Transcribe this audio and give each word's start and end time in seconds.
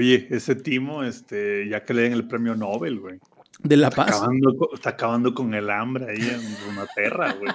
Oye, 0.00 0.26
ese 0.30 0.54
Timo, 0.54 1.02
este, 1.04 1.68
ya 1.68 1.84
que 1.84 1.92
le 1.92 2.00
den 2.04 2.14
el 2.14 2.26
premio 2.26 2.54
Nobel, 2.54 3.00
güey. 3.00 3.18
De 3.62 3.76
la 3.76 3.88
Está 3.88 4.06
paz. 4.06 4.16
acabando, 4.16 4.70
está 4.72 4.90
acabando 4.90 5.34
con 5.34 5.52
el 5.52 5.68
hambre 5.68 6.06
ahí 6.08 6.22
en 6.26 6.72
una 6.72 6.86
perra, 6.86 7.34
güey. 7.34 7.52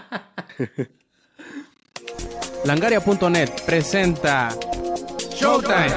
Langaria.net 2.65 3.49
presenta 3.65 4.49
Showtime. 5.31 5.87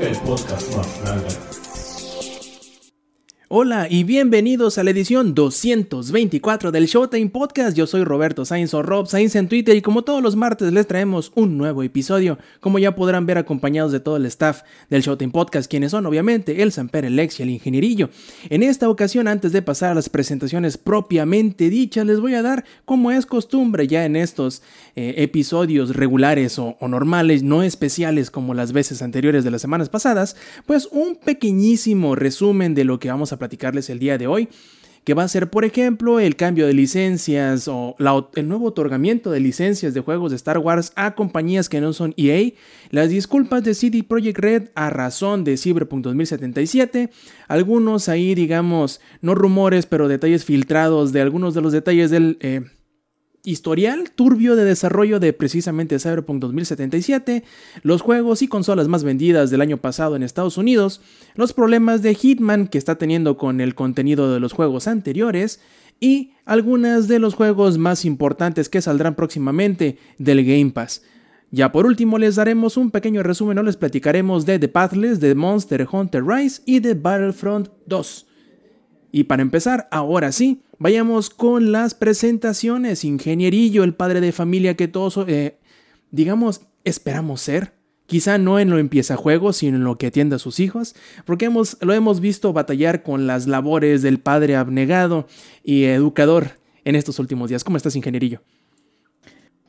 El 0.00 0.16
podcast 0.22 0.76
más 0.76 1.00
grande. 1.02 1.47
Hola 3.50 3.86
y 3.88 4.04
bienvenidos 4.04 4.76
a 4.76 4.84
la 4.84 4.90
edición 4.90 5.34
224 5.34 6.70
del 6.70 6.84
Showtime 6.84 7.30
Podcast. 7.30 7.74
Yo 7.74 7.86
soy 7.86 8.04
Roberto 8.04 8.44
Sainz 8.44 8.74
o 8.74 8.82
Rob 8.82 9.06
Sainz 9.06 9.36
en 9.36 9.48
Twitter 9.48 9.74
y 9.74 9.80
como 9.80 10.02
todos 10.02 10.22
los 10.22 10.36
martes 10.36 10.70
les 10.70 10.86
traemos 10.86 11.32
un 11.34 11.56
nuevo 11.56 11.82
episodio. 11.82 12.36
Como 12.60 12.78
ya 12.78 12.94
podrán 12.94 13.24
ver 13.24 13.38
acompañados 13.38 13.90
de 13.90 14.00
todo 14.00 14.18
el 14.18 14.26
staff 14.26 14.64
del 14.90 15.00
Showtime 15.00 15.32
Podcast, 15.32 15.70
quienes 15.70 15.92
son 15.92 16.04
obviamente 16.04 16.60
el 16.60 16.72
Samper, 16.72 17.06
el 17.06 17.16
Lex 17.16 17.40
y 17.40 17.44
el 17.44 17.48
Ingenierillo. 17.48 18.10
En 18.50 18.62
esta 18.62 18.90
ocasión, 18.90 19.26
antes 19.26 19.52
de 19.52 19.62
pasar 19.62 19.92
a 19.92 19.94
las 19.94 20.10
presentaciones 20.10 20.76
propiamente 20.76 21.70
dichas, 21.70 22.04
les 22.04 22.20
voy 22.20 22.34
a 22.34 22.42
dar, 22.42 22.66
como 22.84 23.12
es 23.12 23.24
costumbre 23.24 23.86
ya 23.86 24.04
en 24.04 24.16
estos 24.16 24.60
eh, 24.94 25.14
episodios 25.16 25.96
regulares 25.96 26.58
o, 26.58 26.76
o 26.80 26.88
normales, 26.88 27.42
no 27.42 27.62
especiales 27.62 28.30
como 28.30 28.52
las 28.52 28.72
veces 28.72 29.00
anteriores 29.00 29.42
de 29.42 29.52
las 29.52 29.62
semanas 29.62 29.88
pasadas, 29.88 30.36
pues 30.66 30.86
un 30.92 31.16
pequeñísimo 31.16 32.14
resumen 32.14 32.74
de 32.74 32.84
lo 32.84 32.98
que 32.98 33.08
vamos 33.08 33.32
a 33.32 33.37
platicarles 33.38 33.90
el 33.90 33.98
día 33.98 34.18
de 34.18 34.26
hoy 34.26 34.48
que 35.08 35.14
va 35.14 35.22
a 35.22 35.28
ser, 35.28 35.48
por 35.48 35.64
ejemplo, 35.64 36.20
el 36.20 36.36
cambio 36.36 36.66
de 36.66 36.74
licencias 36.74 37.66
o 37.66 37.96
el 38.34 38.46
nuevo 38.46 38.66
otorgamiento 38.66 39.30
de 39.30 39.40
licencias 39.40 39.94
de 39.94 40.02
juegos 40.02 40.32
de 40.32 40.36
Star 40.36 40.58
Wars 40.58 40.92
a 40.96 41.14
compañías 41.14 41.70
que 41.70 41.80
no 41.80 41.94
son 41.94 42.12
EA, 42.18 42.52
las 42.90 43.08
disculpas 43.08 43.64
de 43.64 43.72
CD 43.72 44.02
Projekt 44.02 44.38
Red 44.38 44.68
a 44.74 44.90
razón 44.90 45.44
de 45.44 45.56
Cyberpunk 45.56 46.04
2077, 46.04 47.08
algunos 47.46 48.10
ahí, 48.10 48.34
digamos, 48.34 49.00
no 49.22 49.34
rumores, 49.34 49.86
pero 49.86 50.08
detalles 50.08 50.44
filtrados 50.44 51.10
de 51.12 51.22
algunos 51.22 51.54
de 51.54 51.62
los 51.62 51.72
detalles 51.72 52.10
del... 52.10 52.36
eh, 52.40 52.66
historial 53.48 54.10
turbio 54.10 54.56
de 54.56 54.64
desarrollo 54.64 55.20
de 55.20 55.32
precisamente 55.32 55.98
Cyberpunk 55.98 56.40
2077, 56.40 57.44
los 57.82 58.02
juegos 58.02 58.42
y 58.42 58.48
consolas 58.48 58.88
más 58.88 59.04
vendidas 59.04 59.50
del 59.50 59.60
año 59.60 59.78
pasado 59.78 60.16
en 60.16 60.22
Estados 60.22 60.58
Unidos, 60.58 61.00
los 61.34 61.52
problemas 61.52 62.02
de 62.02 62.14
Hitman 62.14 62.68
que 62.68 62.78
está 62.78 62.96
teniendo 62.96 63.36
con 63.36 63.60
el 63.60 63.74
contenido 63.74 64.32
de 64.32 64.40
los 64.40 64.52
juegos 64.52 64.86
anteriores 64.86 65.60
y 66.00 66.32
algunas 66.44 67.08
de 67.08 67.18
los 67.18 67.34
juegos 67.34 67.78
más 67.78 68.04
importantes 68.04 68.68
que 68.68 68.82
saldrán 68.82 69.14
próximamente 69.14 69.98
del 70.18 70.44
Game 70.44 70.70
Pass. 70.70 71.02
Ya 71.50 71.72
por 71.72 71.86
último 71.86 72.18
les 72.18 72.36
daremos 72.36 72.76
un 72.76 72.90
pequeño 72.90 73.22
resumen 73.22 73.58
o 73.58 73.62
les 73.62 73.78
platicaremos 73.78 74.44
de 74.44 74.58
The 74.58 74.68
Pathless, 74.68 75.18
de 75.18 75.34
Monster 75.34 75.88
Hunter 75.90 76.24
Rise 76.24 76.60
y 76.66 76.80
de 76.80 76.92
Battlefront 76.92 77.68
2. 77.86 78.27
Y 79.10 79.24
para 79.24 79.42
empezar, 79.42 79.88
ahora 79.90 80.32
sí, 80.32 80.60
vayamos 80.78 81.30
con 81.30 81.72
las 81.72 81.94
presentaciones. 81.94 83.04
Ingenierillo, 83.04 83.84
el 83.84 83.94
padre 83.94 84.20
de 84.20 84.32
familia 84.32 84.74
que 84.76 84.88
todos, 84.88 85.18
eh, 85.28 85.56
digamos, 86.10 86.62
esperamos 86.84 87.40
ser. 87.40 87.72
Quizá 88.06 88.38
no 88.38 88.58
en 88.58 88.70
lo 88.70 88.78
empieza 88.78 89.16
juegos, 89.16 89.58
sino 89.58 89.76
en 89.76 89.84
lo 89.84 89.98
que 89.98 90.06
atiende 90.06 90.36
a 90.36 90.38
sus 90.38 90.60
hijos, 90.60 90.94
porque 91.26 91.44
hemos, 91.44 91.76
lo 91.82 91.92
hemos 91.92 92.20
visto 92.20 92.54
batallar 92.54 93.02
con 93.02 93.26
las 93.26 93.46
labores 93.46 94.00
del 94.00 94.18
padre 94.18 94.56
abnegado 94.56 95.26
y 95.62 95.84
educador 95.84 96.52
en 96.84 96.96
estos 96.96 97.18
últimos 97.18 97.50
días. 97.50 97.64
¿Cómo 97.64 97.76
estás, 97.76 97.96
ingenierillo? 97.96 98.42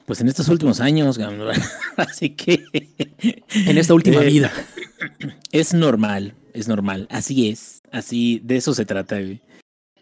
Pues 0.06 0.22
en 0.22 0.30
estos 0.30 0.48
últimos 0.48 0.80
años, 0.80 1.20
así 1.98 2.30
que 2.32 2.64
En 3.52 3.78
esta 3.78 3.94
última 3.94 4.24
Eh, 4.24 4.28
vida. 4.28 4.52
es 5.52 5.74
normal, 5.74 6.34
es 6.54 6.68
normal, 6.70 7.08
así 7.12 7.50
es, 7.50 7.79
así 7.92 8.42
de 8.44 8.58
eso 8.58 8.74
se 8.74 8.86
trata. 8.86 9.20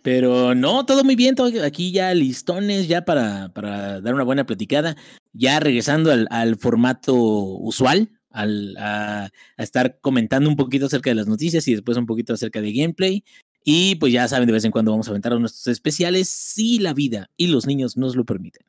Pero 0.04 0.56
no, 0.56 0.86
todo 0.86 1.04
muy 1.04 1.16
bien, 1.16 1.36
todo 1.36 1.52
aquí 1.64 1.92
ya 1.92 2.14
listones, 2.14 2.88
ya 2.88 3.04
para, 3.04 3.50
para 3.50 4.00
dar 4.02 4.14
una 4.14 4.24
buena 4.24 4.46
platicada, 4.46 4.96
ya 5.34 5.60
regresando 5.60 6.12
al, 6.12 6.28
al 6.30 6.56
formato 6.56 7.16
usual, 7.16 8.10
al, 8.30 8.78
a, 8.78 9.30
a 9.58 9.64
estar 9.64 10.00
comentando 10.00 10.50
un 10.50 10.56
poquito 10.56 10.86
acerca 10.86 11.10
de 11.10 11.16
las 11.16 11.28
noticias 11.28 11.68
y 11.68 11.74
después 11.74 11.98
un 11.98 12.06
poquito 12.06 12.34
acerca 12.34 12.62
de 12.62 12.72
gameplay. 12.72 13.24
Y 13.64 13.96
pues 13.96 14.14
ya 14.14 14.28
saben, 14.30 14.48
de 14.48 14.54
vez 14.54 14.64
en 14.64 14.72
cuando 14.72 14.92
vamos 14.92 15.08
a 15.08 15.12
aventar 15.12 15.38
nuestros 15.38 15.68
especiales 15.68 16.30
si 16.30 16.80
la 16.80 16.94
vida 16.94 17.30
y 17.36 17.48
los 17.48 17.68
niños 17.68 17.98
nos 17.98 18.16
lo 18.16 18.24
permiten. 18.24 18.66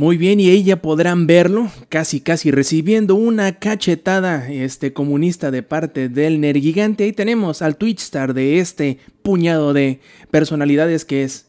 Muy 0.00 0.16
bien, 0.16 0.38
y 0.38 0.48
ahí 0.48 0.62
ya 0.62 0.80
podrán 0.80 1.26
verlo, 1.26 1.72
casi 1.88 2.20
casi 2.20 2.52
recibiendo 2.52 3.16
una 3.16 3.58
cachetada 3.58 4.48
este 4.48 4.92
comunista 4.92 5.50
de 5.50 5.64
parte 5.64 6.08
del 6.08 6.40
Nergigante. 6.40 7.02
Ahí 7.02 7.12
tenemos 7.12 7.62
al 7.62 7.76
Twitch 7.76 8.02
star 8.02 8.32
de 8.32 8.60
este 8.60 9.00
puñado 9.24 9.72
de 9.72 9.98
personalidades 10.30 11.04
que 11.04 11.24
es 11.24 11.48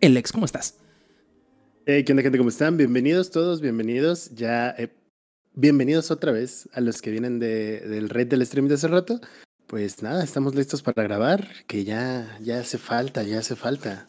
el 0.00 0.16
ex. 0.16 0.32
¿Cómo 0.32 0.46
estás? 0.46 0.78
Hey, 1.84 2.02
¿qué 2.02 2.12
onda, 2.14 2.22
gente? 2.22 2.38
¿Cómo 2.38 2.48
están? 2.48 2.78
Bienvenidos 2.78 3.30
todos, 3.30 3.60
bienvenidos. 3.60 4.30
Ya, 4.34 4.70
eh, 4.78 4.88
bienvenidos 5.52 6.10
otra 6.10 6.32
vez 6.32 6.70
a 6.72 6.80
los 6.80 7.02
que 7.02 7.10
vienen 7.10 7.38
de, 7.38 7.80
del 7.80 8.08
red 8.08 8.28
del 8.28 8.46
stream 8.46 8.66
de 8.68 8.76
hace 8.76 8.88
rato. 8.88 9.20
Pues 9.66 10.02
nada, 10.02 10.24
estamos 10.24 10.54
listos 10.54 10.80
para 10.80 11.02
grabar, 11.02 11.46
que 11.66 11.84
ya, 11.84 12.38
ya 12.40 12.60
hace 12.60 12.78
falta, 12.78 13.24
ya 13.24 13.40
hace 13.40 13.56
falta. 13.56 14.08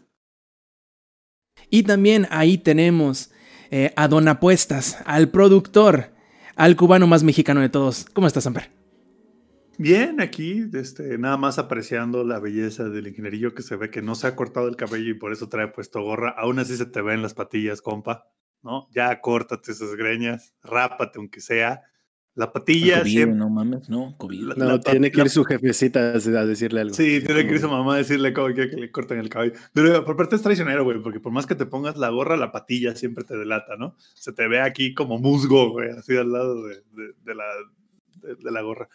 Y 1.69 1.83
también 1.83 2.25
ahí 2.29 2.57
tenemos 2.57 3.31
eh, 3.71 3.93
a 3.95 4.07
Don 4.07 4.27
Apuestas, 4.27 4.97
al 5.05 5.29
productor, 5.29 6.11
al 6.55 6.75
cubano 6.75 7.07
más 7.07 7.23
mexicano 7.23 7.61
de 7.61 7.69
todos. 7.69 8.05
¿Cómo 8.13 8.27
estás, 8.27 8.45
Amper? 8.45 8.69
Bien, 9.77 10.21
aquí, 10.21 10.69
este, 10.73 11.17
nada 11.17 11.37
más 11.37 11.57
apreciando 11.57 12.23
la 12.23 12.39
belleza 12.39 12.89
del 12.89 13.07
ingenierillo 13.07 13.55
que 13.55 13.63
se 13.63 13.77
ve 13.77 13.89
que 13.89 14.03
no 14.03 14.13
se 14.13 14.27
ha 14.27 14.35
cortado 14.35 14.67
el 14.67 14.75
cabello 14.75 15.09
y 15.09 15.15
por 15.15 15.31
eso 15.31 15.49
trae 15.49 15.69
puesto 15.69 16.03
gorra. 16.03 16.35
Aún 16.37 16.59
así 16.59 16.77
se 16.77 16.85
te 16.85 17.01
ven 17.01 17.23
las 17.23 17.33
patillas, 17.33 17.81
compa, 17.81 18.27
¿no? 18.61 18.89
Ya 18.91 19.21
córtate 19.21 19.71
esas 19.71 19.95
greñas, 19.95 20.53
rápate 20.61 21.17
aunque 21.17 21.41
sea. 21.41 21.81
La 22.33 22.53
patilla 22.53 22.99
COVID, 22.99 23.11
siempre... 23.11 23.37
no 23.37 23.49
mames, 23.49 23.89
no, 23.89 24.15
COVID. 24.17 24.41
La- 24.43 24.55
No, 24.55 24.65
la- 24.65 24.79
tiene 24.79 25.11
que 25.11 25.17
la- 25.17 25.23
ir 25.25 25.29
su 25.29 25.43
jefecita 25.43 25.99
a 26.13 26.45
decirle 26.45 26.79
algo. 26.81 26.93
Sí, 26.93 27.21
tiene 27.25 27.45
que 27.45 27.55
ir 27.55 27.59
su 27.59 27.67
mamá 27.67 27.95
a 27.95 27.97
decirle 27.97 28.31
cómo 28.31 28.47
quiere 28.53 28.69
que 28.69 28.77
le 28.77 28.89
corten 28.89 29.19
el 29.19 29.27
cabello. 29.27 29.53
Pero 29.73 30.05
por 30.05 30.15
parte 30.15 30.37
es 30.37 30.41
traicionero, 30.41 30.83
güey, 30.85 31.01
porque 31.01 31.19
por 31.19 31.33
más 31.33 31.45
que 31.45 31.55
te 31.55 31.65
pongas 31.65 31.97
la 31.97 32.09
gorra, 32.09 32.37
la 32.37 32.51
patilla 32.53 32.95
siempre 32.95 33.25
te 33.25 33.35
delata, 33.37 33.75
¿no? 33.75 33.95
Se 34.13 34.31
te 34.31 34.47
ve 34.47 34.61
aquí 34.61 34.93
como 34.93 35.19
musgo, 35.19 35.71
güey, 35.71 35.89
así 35.89 36.15
al 36.15 36.31
lado 36.31 36.63
de, 36.63 36.75
de- 36.93 37.13
de 37.23 37.35
la, 37.35 37.43
de, 38.21 38.35
de 38.35 38.51
la 38.51 38.61
gorra. 38.61 38.87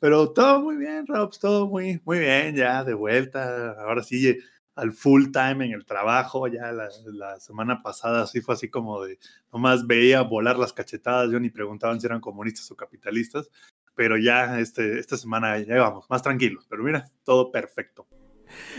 Pero 0.00 0.30
todo 0.32 0.60
muy 0.62 0.76
bien, 0.76 1.06
Robs, 1.06 1.38
todo 1.38 1.68
muy, 1.68 2.00
muy 2.04 2.18
bien, 2.18 2.56
ya 2.56 2.82
de 2.82 2.94
vuelta. 2.94 3.72
Ahora 3.82 4.02
sí, 4.02 4.36
al 4.74 4.92
full 4.92 5.30
time 5.32 5.66
en 5.66 5.72
el 5.72 5.84
trabajo. 5.84 6.46
Ya 6.48 6.72
la, 6.72 7.40
semana 7.40 7.82
pasada 7.82 8.26
sí 8.26 8.40
fue 8.40 8.54
así 8.54 8.68
como 8.68 9.02
de, 9.02 9.18
nomás 9.52 9.86
veía 9.86 10.22
volar 10.22 10.58
las 10.58 10.72
cachetadas, 10.72 11.30
yo 11.30 11.40
ni 11.40 11.50
preguntaban 11.50 12.00
si 12.00 12.06
eran 12.06 12.20
comunistas 12.20 12.70
o 12.70 12.76
capitalistas. 12.76 13.50
Pero 13.94 14.16
ya 14.16 14.60
este, 14.60 14.98
esta 14.98 15.16
semana 15.16 15.58
ya 15.58 15.76
vamos, 15.76 16.08
más 16.08 16.22
tranquilos. 16.22 16.66
Pero 16.68 16.82
mira, 16.82 17.10
todo 17.24 17.50
perfecto. 17.50 18.06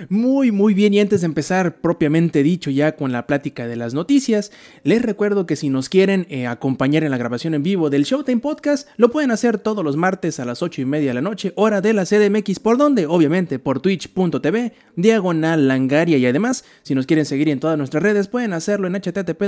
Muy, 0.09 0.51
muy 0.51 0.73
bien. 0.73 0.93
Y 0.93 0.99
antes 0.99 1.21
de 1.21 1.25
empezar 1.25 1.77
propiamente 1.77 2.43
dicho 2.43 2.69
ya 2.69 2.95
con 2.95 3.11
la 3.11 3.27
plática 3.27 3.67
de 3.67 3.75
las 3.75 3.93
noticias, 3.93 4.51
les 4.83 5.01
recuerdo 5.01 5.45
que 5.45 5.55
si 5.55 5.69
nos 5.69 5.89
quieren 5.89 6.25
eh, 6.29 6.47
acompañar 6.47 7.03
en 7.03 7.11
la 7.11 7.17
grabación 7.17 7.53
en 7.53 7.63
vivo 7.63 7.89
del 7.89 8.03
Showtime 8.03 8.41
Podcast, 8.41 8.87
lo 8.97 9.11
pueden 9.11 9.31
hacer 9.31 9.57
todos 9.57 9.83
los 9.83 9.97
martes 9.97 10.39
a 10.39 10.45
las 10.45 10.61
8 10.61 10.81
y 10.81 10.85
media 10.85 11.09
de 11.09 11.15
la 11.15 11.21
noche, 11.21 11.53
hora 11.55 11.81
de 11.81 11.93
la 11.93 12.05
CDMX, 12.05 12.59
por 12.59 12.77
donde, 12.77 13.05
obviamente, 13.05 13.59
por 13.59 13.79
twitch.tv, 13.79 14.73
diagonal 14.95 15.67
langaria. 15.67 16.17
Y 16.17 16.25
además, 16.25 16.65
si 16.83 16.95
nos 16.95 17.05
quieren 17.05 17.25
seguir 17.25 17.49
en 17.49 17.59
todas 17.59 17.77
nuestras 17.77 18.03
redes, 18.03 18.27
pueden 18.27 18.53
hacerlo 18.53 18.87
en 18.87 18.93
http 18.93 19.43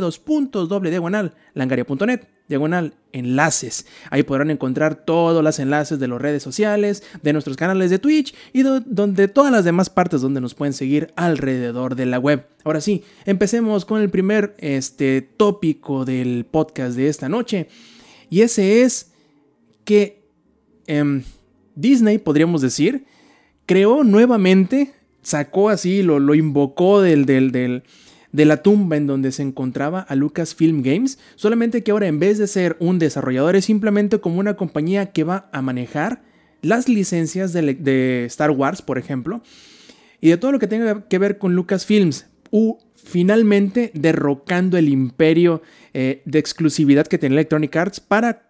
doble 0.51 0.89
diagonal 0.89 1.33
langaria.net 1.53 2.21
diagonal 2.49 2.93
enlaces. 3.13 3.85
Ahí 4.09 4.23
podrán 4.23 4.49
encontrar 4.51 4.95
todos 4.95 5.43
los 5.43 5.59
enlaces 5.59 5.99
de 5.99 6.07
las 6.07 6.21
redes 6.21 6.43
sociales, 6.43 7.03
de 7.21 7.31
nuestros 7.33 7.55
canales 7.57 7.89
de 7.89 7.99
Twitch 7.99 8.33
y 8.53 8.63
do- 8.63 8.81
donde 8.81 9.27
todas 9.27 9.51
las 9.51 9.63
demás 9.65 9.89
partes 9.89 10.21
donde 10.21 10.41
nos 10.41 10.53
pueden 10.55 10.73
seguir 10.73 11.11
alrededor 11.15 11.95
de 11.95 12.05
la 12.05 12.19
web. 12.19 12.45
Ahora 12.63 12.81
sí, 12.81 13.03
empecemos 13.25 13.85
con 13.85 14.01
el 14.01 14.09
primer 14.09 14.55
este, 14.59 15.21
tópico 15.21 16.05
del 16.05 16.45
podcast 16.49 16.95
de 16.97 17.07
esta 17.07 17.29
noche. 17.29 17.67
Y 18.29 18.41
ese 18.41 18.81
es 18.83 19.11
que 19.85 20.23
em, 20.87 21.23
Disney, 21.75 22.17
podríamos 22.17 22.61
decir, 22.61 23.05
creó 23.65 24.03
nuevamente, 24.03 24.93
sacó 25.21 25.69
así, 25.69 26.03
lo, 26.03 26.19
lo 26.19 26.35
invocó 26.35 27.01
del, 27.01 27.25
del, 27.25 27.51
del, 27.51 27.83
de 28.33 28.45
la 28.45 28.57
tumba 28.57 28.97
en 28.97 29.07
donde 29.07 29.31
se 29.31 29.43
encontraba 29.43 30.01
a 30.01 30.15
Lucasfilm 30.15 30.81
Games, 30.81 31.19
solamente 31.35 31.83
que 31.83 31.91
ahora 31.91 32.07
en 32.07 32.19
vez 32.19 32.39
de 32.39 32.47
ser 32.47 32.75
un 32.79 32.99
desarrollador 32.99 33.55
es 33.55 33.65
simplemente 33.65 34.19
como 34.19 34.39
una 34.39 34.55
compañía 34.55 35.11
que 35.11 35.23
va 35.23 35.49
a 35.53 35.61
manejar 35.61 36.23
las 36.61 36.89
licencias 36.89 37.53
de, 37.53 38.25
Star 38.25 38.51
Wars, 38.51 38.81
por 38.81 38.97
ejemplo, 38.97 39.41
y 40.19 40.29
de 40.29 40.37
todo 40.37 40.51
lo 40.51 40.59
que 40.59 40.67
tenga 40.67 41.07
que 41.07 41.19
ver 41.19 41.37
con 41.37 41.55
Lucasfilms, 41.55 42.25
u 42.49 42.77
finalmente 42.95 43.91
derrocando 43.93 44.77
el 44.77 44.89
imperio 44.89 45.61
eh, 45.93 46.21
de 46.25 46.39
exclusividad 46.39 47.05
que 47.07 47.17
tenía 47.17 47.35
Electronic 47.35 47.75
Arts 47.75 47.99
para 47.99 48.49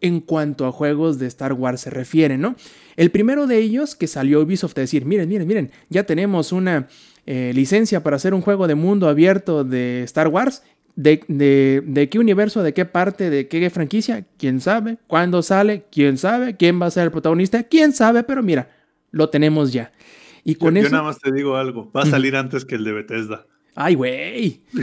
en 0.00 0.20
cuanto 0.20 0.66
a 0.66 0.72
juegos 0.72 1.18
de 1.18 1.26
Star 1.26 1.52
Wars 1.52 1.82
se 1.82 1.90
refiere, 1.90 2.38
¿no? 2.38 2.56
El 2.96 3.10
primero 3.10 3.46
de 3.46 3.58
ellos 3.58 3.94
que 3.94 4.06
salió 4.06 4.40
Ubisoft 4.40 4.78
a 4.78 4.82
decir, 4.82 5.04
miren, 5.04 5.28
miren, 5.28 5.46
miren, 5.46 5.70
ya 5.90 6.04
tenemos 6.04 6.52
una 6.52 6.88
eh, 7.26 7.52
licencia 7.54 8.02
para 8.02 8.16
hacer 8.16 8.34
un 8.34 8.40
juego 8.40 8.66
de 8.66 8.74
mundo 8.74 9.08
abierto 9.08 9.64
de 9.64 10.02
Star 10.04 10.28
Wars. 10.28 10.62
De, 10.96 11.22
de, 11.28 11.82
de, 11.86 12.08
qué 12.08 12.18
universo, 12.18 12.62
de 12.62 12.74
qué 12.74 12.84
parte, 12.84 13.30
de 13.30 13.48
qué 13.48 13.70
franquicia? 13.70 14.26
¿Quién 14.36 14.60
sabe? 14.60 14.98
¿Cuándo 15.06 15.40
sale? 15.42 15.84
¿Quién 15.90 16.18
sabe? 16.18 16.56
¿Quién 16.56 16.82
va 16.82 16.86
a 16.86 16.90
ser 16.90 17.04
el 17.04 17.10
protagonista? 17.10 17.62
¿Quién 17.62 17.92
sabe? 17.92 18.22
Pero 18.24 18.42
mira, 18.42 18.70
lo 19.10 19.30
tenemos 19.30 19.72
ya. 19.72 19.92
Y 20.44 20.56
con 20.56 20.74
yo, 20.74 20.80
eso... 20.80 20.90
yo 20.90 20.96
nada 20.96 21.04
más 21.04 21.18
te 21.18 21.32
digo 21.32 21.56
algo, 21.56 21.90
va 21.92 22.02
a 22.02 22.06
salir 22.06 22.36
antes 22.36 22.64
que 22.64 22.74
el 22.74 22.84
de 22.84 22.92
Bethesda. 22.92 23.46
Ay, 23.74 23.94
güey. 23.94 24.60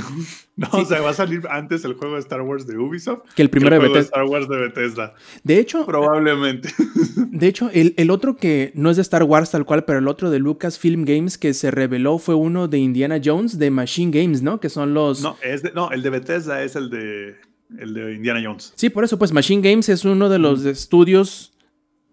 No, 0.58 0.66
sí. 0.72 0.78
o 0.78 0.86
sea, 0.86 1.02
va 1.02 1.12
a 1.12 1.14
salir 1.14 1.44
antes 1.52 1.86
el 1.86 1.94
juego 1.94 2.16
de 2.16 2.22
Star 2.22 2.42
Wars 2.42 2.66
de 2.66 2.80
Ubisoft 2.80 3.22
que 3.36 3.44
el 3.44 3.52
primero 3.52 3.80
que 3.80 3.86
el 3.86 3.94
de. 3.94 4.00
Bethesda. 4.00 4.00
De 4.00 4.06
Star 4.06 4.24
Wars 4.24 4.50
de 4.50 4.58
Bethesda. 4.58 5.14
De 5.44 5.60
hecho, 5.60 5.86
probablemente. 5.86 6.70
De 7.32 7.46
hecho, 7.46 7.70
el, 7.72 7.94
el, 7.98 8.10
otro 8.10 8.38
que 8.38 8.72
no 8.74 8.90
es 8.90 8.96
de 8.96 9.04
Star 9.04 9.22
Wars 9.22 9.52
tal 9.52 9.66
cual, 9.66 9.86
pero 9.86 10.00
el 10.00 10.08
otro 10.08 10.32
de 10.32 10.40
Lucasfilm 10.40 11.06
Games 11.06 11.38
que 11.38 11.54
se 11.54 11.70
reveló 11.70 12.18
fue 12.18 12.34
uno 12.34 12.68
de 12.68 12.80
Indiana 12.80 13.22
Jones 13.24 13.60
de 13.60 13.70
Machine 13.70 14.12
Games, 14.12 14.42
¿no? 14.42 14.60
Que 14.60 14.70
son 14.70 14.96
los. 14.96 15.22
No, 15.22 15.38
es 15.44 15.62
de, 15.62 15.74
no 15.74 15.92
el 15.92 16.02
de 16.02 16.10
Bethesda 16.10 16.64
es 16.64 16.76
el 16.76 16.90
de, 16.90 17.36
el 17.78 17.94
de 17.94 18.16
Indiana 18.16 18.42
Jones. 18.44 18.74
Sí, 18.76 18.90
por 18.90 19.04
eso, 19.04 19.20
pues 19.20 19.32
Machine 19.32 19.62
Games 19.62 19.90
es 19.90 20.06
uno 20.06 20.28
de 20.28 20.40
los 20.40 20.64
mm. 20.64 20.70
estudios 20.70 21.54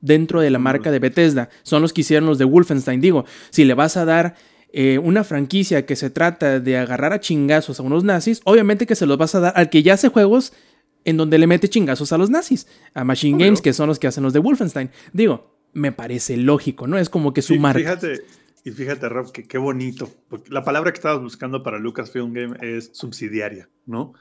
dentro 0.02 0.42
de 0.42 0.50
la 0.50 0.58
marca 0.58 0.90
de 0.90 0.98
Bethesda. 0.98 1.48
Son 1.62 1.80
los 1.80 1.94
que 1.94 2.02
hicieron 2.02 2.28
los 2.28 2.36
de 2.36 2.44
Wolfenstein. 2.44 3.00
Digo, 3.00 3.24
si 3.48 3.64
le 3.64 3.72
vas 3.72 3.96
a 3.96 4.04
dar 4.04 4.34
eh, 4.76 4.98
una 4.98 5.22
franquicia 5.22 5.86
que 5.86 5.94
se 5.94 6.10
trata 6.10 6.58
de 6.58 6.76
agarrar 6.76 7.12
a 7.12 7.20
chingazos 7.20 7.78
a 7.78 7.84
unos 7.84 8.02
nazis, 8.02 8.40
obviamente 8.42 8.88
que 8.88 8.96
se 8.96 9.06
los 9.06 9.16
vas 9.16 9.36
a 9.36 9.38
dar 9.38 9.52
al 9.54 9.70
que 9.70 9.84
ya 9.84 9.94
hace 9.94 10.08
juegos 10.08 10.52
en 11.04 11.16
donde 11.16 11.38
le 11.38 11.46
mete 11.46 11.68
chingazos 11.68 12.12
a 12.12 12.18
los 12.18 12.28
nazis, 12.28 12.66
a 12.92 13.04
Machine. 13.04 13.38
Games, 13.38 13.60
que 13.60 13.72
son 13.72 13.86
los 13.86 14.00
que 14.00 14.08
hacen 14.08 14.24
los 14.24 14.32
de 14.32 14.40
Wolfenstein. 14.40 14.90
Digo, 15.12 15.54
me 15.74 15.92
parece 15.92 16.36
lógico, 16.36 16.88
¿no? 16.88 16.98
Es 16.98 17.08
como 17.08 17.32
que 17.32 17.40
su 17.40 17.52
sí, 17.52 17.60
marca. 17.60 17.78
Fíjate, 17.78 18.24
y 18.64 18.72
fíjate, 18.72 19.08
Rob, 19.08 19.30
que 19.30 19.44
qué 19.44 19.58
bonito. 19.58 20.10
Porque 20.28 20.50
la 20.50 20.64
palabra 20.64 20.90
que 20.90 20.96
estabas 20.96 21.22
buscando 21.22 21.62
para 21.62 21.78
Lucasfilm 21.78 22.32
Game 22.32 22.56
es 22.60 22.90
subsidiaria, 22.94 23.68
¿no? 23.86 24.14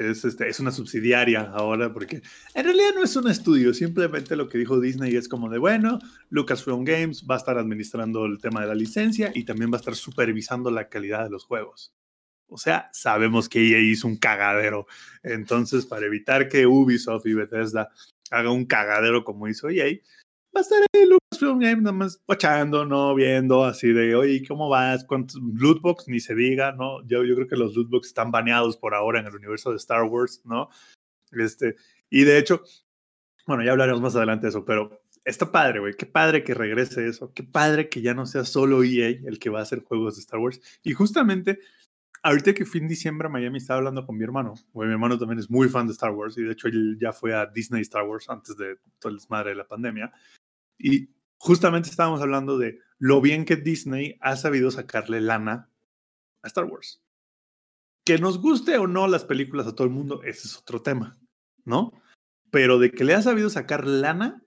Es, 0.00 0.24
este, 0.24 0.48
es 0.48 0.58
una 0.60 0.70
subsidiaria 0.70 1.42
ahora, 1.42 1.92
porque 1.92 2.22
en 2.54 2.64
realidad 2.64 2.94
no 2.94 3.04
es 3.04 3.14
un 3.16 3.28
estudio, 3.28 3.74
simplemente 3.74 4.34
lo 4.34 4.48
que 4.48 4.56
dijo 4.56 4.80
Disney 4.80 5.14
es 5.14 5.28
como 5.28 5.50
de, 5.50 5.58
bueno, 5.58 5.98
Lucasfilm 6.30 6.84
Games 6.84 7.26
va 7.30 7.34
a 7.34 7.38
estar 7.38 7.58
administrando 7.58 8.24
el 8.24 8.38
tema 8.38 8.62
de 8.62 8.68
la 8.68 8.74
licencia 8.74 9.30
y 9.34 9.44
también 9.44 9.70
va 9.70 9.76
a 9.76 9.80
estar 9.80 9.94
supervisando 9.94 10.70
la 10.70 10.88
calidad 10.88 11.24
de 11.24 11.30
los 11.30 11.44
juegos. 11.44 11.92
O 12.46 12.56
sea, 12.56 12.88
sabemos 12.94 13.50
que 13.50 13.60
EA 13.60 13.78
hizo 13.78 14.08
un 14.08 14.16
cagadero. 14.16 14.86
Entonces, 15.22 15.84
para 15.84 16.06
evitar 16.06 16.48
que 16.48 16.66
Ubisoft 16.66 17.26
y 17.26 17.34
Bethesda 17.34 17.90
haga 18.30 18.50
un 18.50 18.64
cagadero 18.64 19.22
como 19.22 19.48
hizo 19.48 19.68
EA, 19.68 19.98
va 20.54 20.60
a 20.60 20.62
estar 20.62 20.78
ahí 20.92 21.06
Lucasfilm 21.06 21.58
Games 21.58 21.82
nada 21.82 21.96
más 21.96 22.20
guachando, 22.26 22.84
¿no? 22.84 23.14
Viendo 23.14 23.64
así 23.64 23.92
de, 23.92 24.14
oye, 24.14 24.42
¿cómo 24.46 24.68
vas? 24.68 25.04
¿Cuántos 25.04 25.40
lootbox? 25.40 26.08
Ni 26.08 26.20
se 26.20 26.34
diga, 26.34 26.72
¿no? 26.72 27.02
Yo, 27.06 27.24
yo 27.24 27.34
creo 27.34 27.48
que 27.48 27.56
los 27.56 27.74
lootbox 27.74 28.08
están 28.08 28.30
baneados 28.30 28.76
por 28.76 28.94
ahora 28.94 29.20
en 29.20 29.26
el 29.26 29.34
universo 29.34 29.70
de 29.70 29.76
Star 29.76 30.04
Wars, 30.04 30.42
¿no? 30.44 30.68
Este, 31.32 31.76
y 32.08 32.24
de 32.24 32.38
hecho, 32.38 32.62
bueno, 33.46 33.64
ya 33.64 33.72
hablaremos 33.72 34.00
más 34.00 34.16
adelante 34.16 34.46
de 34.46 34.50
eso, 34.50 34.64
pero 34.64 35.02
está 35.24 35.50
padre, 35.52 35.80
güey. 35.80 35.94
Qué 35.94 36.06
padre 36.06 36.44
que 36.44 36.54
regrese 36.54 37.06
eso. 37.06 37.32
Qué 37.32 37.42
padre 37.42 37.88
que 37.88 38.02
ya 38.02 38.14
no 38.14 38.26
sea 38.26 38.44
solo 38.44 38.82
EA 38.82 39.08
el 39.08 39.38
que 39.38 39.50
va 39.50 39.60
a 39.60 39.62
hacer 39.62 39.82
juegos 39.84 40.16
de 40.16 40.20
Star 40.20 40.40
Wars. 40.40 40.60
Y 40.82 40.92
justamente 40.92 41.60
ahorita 42.22 42.54
que 42.54 42.64
fui 42.64 42.80
en 42.80 42.88
diciembre 42.88 43.28
Miami, 43.28 43.58
estaba 43.58 43.78
hablando 43.78 44.04
con 44.06 44.16
mi 44.16 44.24
hermano. 44.24 44.54
Güey, 44.72 44.88
mi 44.88 44.94
hermano 44.94 45.18
también 45.18 45.38
es 45.38 45.50
muy 45.50 45.68
fan 45.68 45.86
de 45.86 45.92
Star 45.92 46.12
Wars 46.12 46.36
y 46.38 46.42
de 46.42 46.52
hecho 46.52 46.68
él 46.68 46.98
ya 47.00 47.12
fue 47.12 47.34
a 47.34 47.46
Disney 47.46 47.82
Star 47.82 48.04
Wars 48.04 48.28
antes 48.28 48.56
de 48.56 48.76
todo 48.98 49.10
el 49.10 49.16
desmadre 49.16 49.50
de 49.50 49.56
la 49.56 49.66
pandemia. 49.66 50.12
Y 50.80 51.10
justamente 51.36 51.90
estábamos 51.90 52.22
hablando 52.22 52.58
de 52.58 52.78
lo 52.98 53.20
bien 53.20 53.44
que 53.44 53.56
Disney 53.56 54.16
ha 54.20 54.36
sabido 54.36 54.70
sacarle 54.70 55.20
lana 55.20 55.70
a 56.42 56.48
Star 56.48 56.64
Wars. 56.64 57.02
Que 58.04 58.18
nos 58.18 58.40
guste 58.40 58.78
o 58.78 58.86
no 58.86 59.06
las 59.06 59.24
películas 59.24 59.66
a 59.66 59.74
todo 59.74 59.86
el 59.86 59.92
mundo, 59.92 60.22
ese 60.22 60.48
es 60.48 60.56
otro 60.56 60.82
tema, 60.82 61.18
¿no? 61.64 61.92
Pero 62.50 62.78
de 62.78 62.90
que 62.90 63.04
le 63.04 63.14
ha 63.14 63.22
sabido 63.22 63.50
sacar 63.50 63.86
lana 63.86 64.42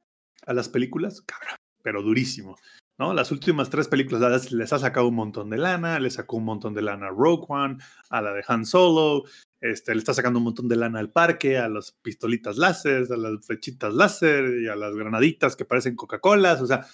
a 0.45 0.53
las 0.53 0.69
películas, 0.69 1.21
cabrón, 1.21 1.55
pero 1.83 2.01
durísimo. 2.01 2.57
¿no? 2.97 3.13
Las 3.13 3.31
últimas 3.31 3.69
tres 3.69 3.87
películas 3.87 4.51
les 4.51 4.73
ha 4.73 4.79
sacado 4.79 5.07
un 5.07 5.15
montón 5.15 5.49
de 5.49 5.57
lana, 5.57 5.99
le 5.99 6.09
sacó 6.09 6.37
un 6.37 6.45
montón 6.45 6.73
de 6.73 6.81
lana 6.81 7.07
a 7.07 7.11
Rogue 7.11 7.45
One, 7.47 7.77
a 8.09 8.21
la 8.21 8.33
de 8.33 8.43
Han 8.47 8.65
Solo, 8.65 9.23
este, 9.63 9.93
le 9.95 9.99
está 9.99 10.13
sacando 10.13 10.39
un 10.39 10.43
montón 10.43 10.67
de 10.67 10.75
lana 10.75 10.99
al 10.99 11.09
parque, 11.09 11.57
a 11.57 11.69
las 11.69 11.93
pistolitas 11.93 12.57
láser, 12.57 13.07
a 13.09 13.15
las 13.15 13.45
flechitas 13.45 13.93
láser 13.93 14.61
y 14.61 14.67
a 14.67 14.75
las 14.75 14.93
granaditas 14.93 15.55
que 15.55 15.63
parecen 15.63 15.95
Coca-Colas, 15.95 16.61
o 16.61 16.67
sea, 16.67 16.85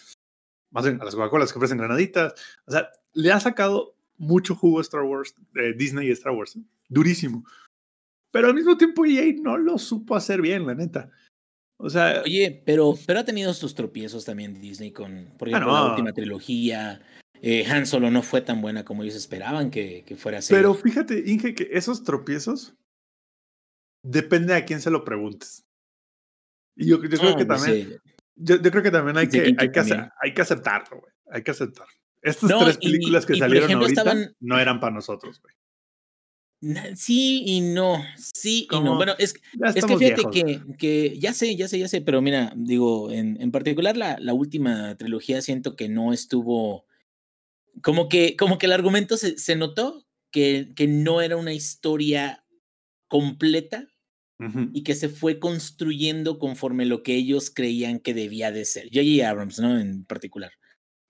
más 0.71 0.85
bien 0.85 1.01
a 1.01 1.05
las 1.05 1.15
Coca-Colas 1.15 1.51
que 1.51 1.57
parecen 1.57 1.79
granaditas, 1.79 2.33
o 2.67 2.71
sea, 2.71 2.89
le 3.13 3.31
ha 3.31 3.39
sacado 3.39 3.95
mucho 4.17 4.53
jugo 4.53 4.77
a 4.77 4.81
Star 4.81 5.01
Wars, 5.01 5.33
eh, 5.55 5.73
Disney 5.75 6.09
y 6.09 6.11
Star 6.11 6.33
Wars, 6.33 6.57
¿eh? 6.57 6.61
durísimo. 6.87 7.43
Pero 8.31 8.49
al 8.49 8.53
mismo 8.53 8.77
tiempo 8.77 9.03
EA 9.03 9.33
no 9.41 9.57
lo 9.57 9.79
supo 9.79 10.15
hacer 10.15 10.39
bien, 10.39 10.67
la 10.67 10.75
neta. 10.75 11.09
O 11.77 11.89
sea, 11.89 12.21
Oye, 12.23 12.61
pero, 12.65 12.93
pero 13.07 13.21
ha 13.21 13.25
tenido 13.25 13.51
sus 13.55 13.73
tropiezos 13.73 14.25
también 14.25 14.61
Disney 14.61 14.91
con, 14.91 15.33
por 15.39 15.49
ejemplo, 15.49 15.75
Ah, 15.75 15.79
no. 15.79 15.85
la 15.85 15.89
última 15.91 16.13
trilogía. 16.13 17.01
Eh, 17.41 17.65
Han 17.65 17.85
Solo 17.85 18.11
no 18.11 18.21
fue 18.21 18.41
tan 18.41 18.61
buena 18.61 18.83
como 18.83 19.03
ellos 19.03 19.15
esperaban 19.15 19.71
que, 19.71 20.03
que 20.05 20.15
fuera 20.15 20.39
a 20.39 20.41
ser. 20.41 20.57
pero 20.57 20.73
fíjate, 20.73 21.23
Inge, 21.25 21.55
que 21.55 21.69
esos 21.71 22.03
tropiezos 22.03 22.73
depende 24.03 24.53
a 24.55 24.65
quién 24.65 24.81
se 24.81 24.91
lo 24.91 25.03
preguntes. 25.03 25.65
Y 26.75 26.87
yo, 26.87 27.01
yo 27.01 27.09
creo 27.09 27.33
Ah, 27.33 27.37
que 27.37 27.45
no 27.45 27.55
también, 27.55 27.89
sé. 27.89 28.01
yo, 28.35 28.61
yo 28.61 28.71
creo 28.71 28.83
que 28.83 28.91
también 28.91 29.17
hay 29.17 29.27
que, 29.29 29.55
hay 29.57 29.71
que, 29.71 29.79
ace- 29.79 29.89
también. 29.91 30.11
hay 30.21 30.33
que 30.33 30.41
aceptarlo, 30.41 30.99
güey. 31.01 31.13
Hay 31.31 31.43
que 31.43 31.51
aceptarlo. 31.51 31.93
Estas 32.21 32.49
No, 32.49 32.63
tres 32.63 32.77
y- 32.81 32.91
películas 32.91 33.25
que 33.25 33.35
y 33.35 33.39
salieron 33.39 33.65
ejemplo, 33.69 33.85
ahorita 33.85 34.01
estaban- 34.01 34.35
no 34.39 34.59
eran 34.59 34.79
para 34.79 34.93
nosotros, 34.93 35.41
güey. 35.41 35.53
Sí 36.97 37.43
y 37.45 37.61
no, 37.61 38.03
sí 38.17 38.67
y 38.69 38.79
no. 38.81 38.97
Bueno, 38.97 39.13
es, 39.17 39.31
que 39.33 39.97
fíjate 39.97 40.23
que, 40.29 40.61
que 40.77 41.17
ya 41.17 41.31
sé, 41.33 41.55
ya 41.55 41.69
sé, 41.69 41.79
ya 41.79 41.87
sé, 41.87 42.01
pero 42.01 42.21
mira, 42.21 42.51
digo, 42.53 43.11
en, 43.11 43.41
en 43.41 43.51
particular 43.51 43.95
la, 43.95 44.17
la 44.19 44.33
última 44.33 44.95
trilogía 44.97 45.41
siento 45.41 45.77
que 45.77 45.87
no 45.87 46.11
estuvo, 46.11 46.85
como 47.81 48.09
que, 48.09 48.35
como 48.35 48.57
que 48.57 48.65
el 48.65 48.73
argumento 48.73 49.17
se, 49.17 49.37
se 49.37 49.55
notó 49.55 50.05
que, 50.31 50.73
que 50.75 50.87
no 50.87 51.21
era 51.21 51.37
una 51.37 51.53
historia 51.53 52.45
completa 53.07 53.87
Ujú. 54.39 54.69
y 54.73 54.83
que 54.83 54.95
se 54.95 55.09
fue 55.09 55.39
construyendo 55.39 56.39
conforme 56.39 56.85
lo 56.85 57.03
que 57.03 57.15
ellos 57.15 57.51
creían 57.53 57.99
que 57.99 58.13
debía 58.13 58.51
de 58.51 58.63
ser. 58.65 58.85
J.J. 58.85 59.29
Abrams, 59.29 59.59
¿no? 59.59 59.79
En 59.79 60.05
particular. 60.05 60.51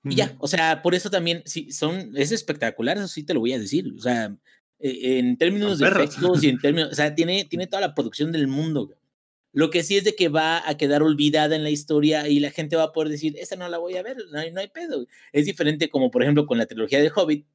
Y 0.03 0.15
ya, 0.15 0.35
o 0.39 0.47
sea, 0.47 0.81
por 0.81 0.95
eso 0.95 1.09
también, 1.09 1.43
sí, 1.45 1.71
son, 1.71 2.15
es 2.15 2.31
espectacular, 2.31 2.97
eso 2.97 3.09
sí 3.09 3.23
te 3.23 3.33
lo 3.33 3.41
voy 3.41 3.53
a 3.53 3.59
decir. 3.59 3.93
O 3.97 4.01
sea, 4.01 4.35
eh, 4.79 5.19
en 5.19 5.37
términos 5.37 5.77
de 5.77 5.85
perros. 5.85 6.03
efectos 6.15 6.43
y 6.43 6.49
en 6.49 6.57
términos, 6.61 6.91
o 6.91 6.95
sea, 6.95 7.13
tiene, 7.13 7.45
tiene 7.45 7.67
toda 7.67 7.81
la 7.81 7.93
producción 7.93 8.31
del 8.31 8.47
mundo. 8.47 8.95
Lo 9.51 9.69
que 9.69 9.83
sí 9.83 9.97
es 9.97 10.03
de 10.03 10.15
que 10.15 10.29
va 10.29 10.67
a 10.67 10.77
quedar 10.77 11.01
olvidada 11.01 11.55
en 11.55 11.63
la 11.63 11.71
historia 11.71 12.27
y 12.27 12.39
la 12.39 12.51
gente 12.51 12.75
va 12.75 12.83
a 12.83 12.91
poder 12.91 13.09
decir, 13.09 13.35
esa 13.37 13.55
no 13.55 13.67
la 13.67 13.77
voy 13.77 13.97
a 13.97 14.03
ver, 14.03 14.17
no 14.31 14.39
hay, 14.39 14.51
no 14.51 14.59
hay 14.61 14.67
pedo. 14.67 14.97
güey". 14.97 15.07
Es 15.33 15.45
diferente 15.45 15.89
como, 15.89 16.11
por 16.11 16.21
ejemplo, 16.21 16.45
con 16.45 16.57
la 16.57 16.67
trilogía 16.67 17.01
de 17.01 17.11
Hobbit, 17.13 17.47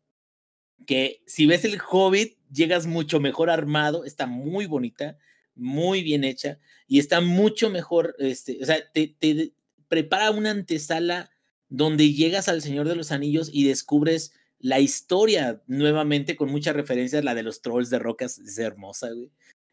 que 0.86 1.22
si 1.26 1.46
ves 1.46 1.64
el 1.64 1.78
Hobbit, 1.80 2.36
llegas 2.52 2.86
mucho 2.86 3.20
mejor 3.20 3.50
armado, 3.50 4.04
está 4.04 4.26
muy 4.26 4.66
bonita, 4.66 5.18
muy 5.54 6.02
bien 6.02 6.24
hecha 6.24 6.58
y 6.86 6.98
está 6.98 7.20
mucho 7.20 7.70
mejor, 7.70 8.16
este, 8.18 8.58
o 8.62 8.66
sea, 8.66 8.78
te, 8.92 9.16
te 9.18 9.52
prepara 9.88 10.30
una 10.30 10.50
antesala 10.50 11.30
donde 11.68 12.12
llegas 12.12 12.48
al 12.48 12.62
Señor 12.62 12.88
de 12.88 12.96
los 12.96 13.12
Anillos 13.12 13.50
y 13.52 13.66
descubres 13.66 14.32
la 14.58 14.80
historia 14.80 15.62
nuevamente 15.66 16.36
con 16.36 16.50
muchas 16.50 16.74
referencias, 16.74 17.24
la 17.24 17.34
de 17.34 17.42
los 17.42 17.62
trolls 17.62 17.90
de 17.90 17.98
rocas 17.98 18.38
es 18.38 18.58
hermosa, 18.58 19.10
güey. 19.10 19.30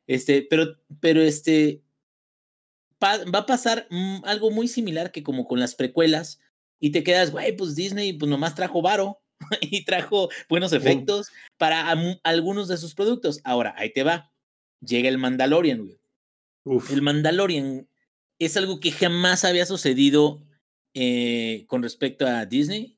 Este, 0.07 0.45
pero, 0.49 0.77
pero 0.99 1.21
este, 1.21 1.81
va 3.01 3.39
a 3.39 3.45
pasar 3.45 3.87
mm, 3.89 4.23
algo 4.25 4.51
muy 4.51 4.67
similar 4.67 5.11
que 5.11 5.23
como 5.23 5.47
con 5.47 5.59
las 5.59 5.75
precuelas 5.75 6.39
y 6.79 6.91
te 6.91 7.03
quedas, 7.03 7.31
güey, 7.31 7.55
pues 7.55 7.75
Disney 7.75 8.13
pues 8.13 8.29
nomás 8.29 8.55
trajo 8.55 8.81
varo 8.81 9.21
y 9.61 9.83
trajo 9.85 10.29
buenos 10.49 10.73
efectos 10.73 11.29
para 11.57 11.93
algunos 12.23 12.67
de 12.67 12.77
sus 12.77 12.93
productos. 12.95 13.39
Ahora, 13.43 13.73
ahí 13.77 13.91
te 13.91 14.03
va. 14.03 14.31
Llega 14.85 15.09
el 15.09 15.17
Mandalorian, 15.17 15.85
güey. 15.85 15.99
Uf. 16.63 16.91
El 16.91 17.01
Mandalorian 17.01 17.87
es 18.39 18.57
algo 18.57 18.79
que 18.79 18.91
jamás 18.91 19.45
había 19.45 19.65
sucedido 19.65 20.43
eh, 20.95 21.65
con 21.67 21.83
respecto 21.83 22.25
a 22.27 22.45
Disney, 22.45 22.97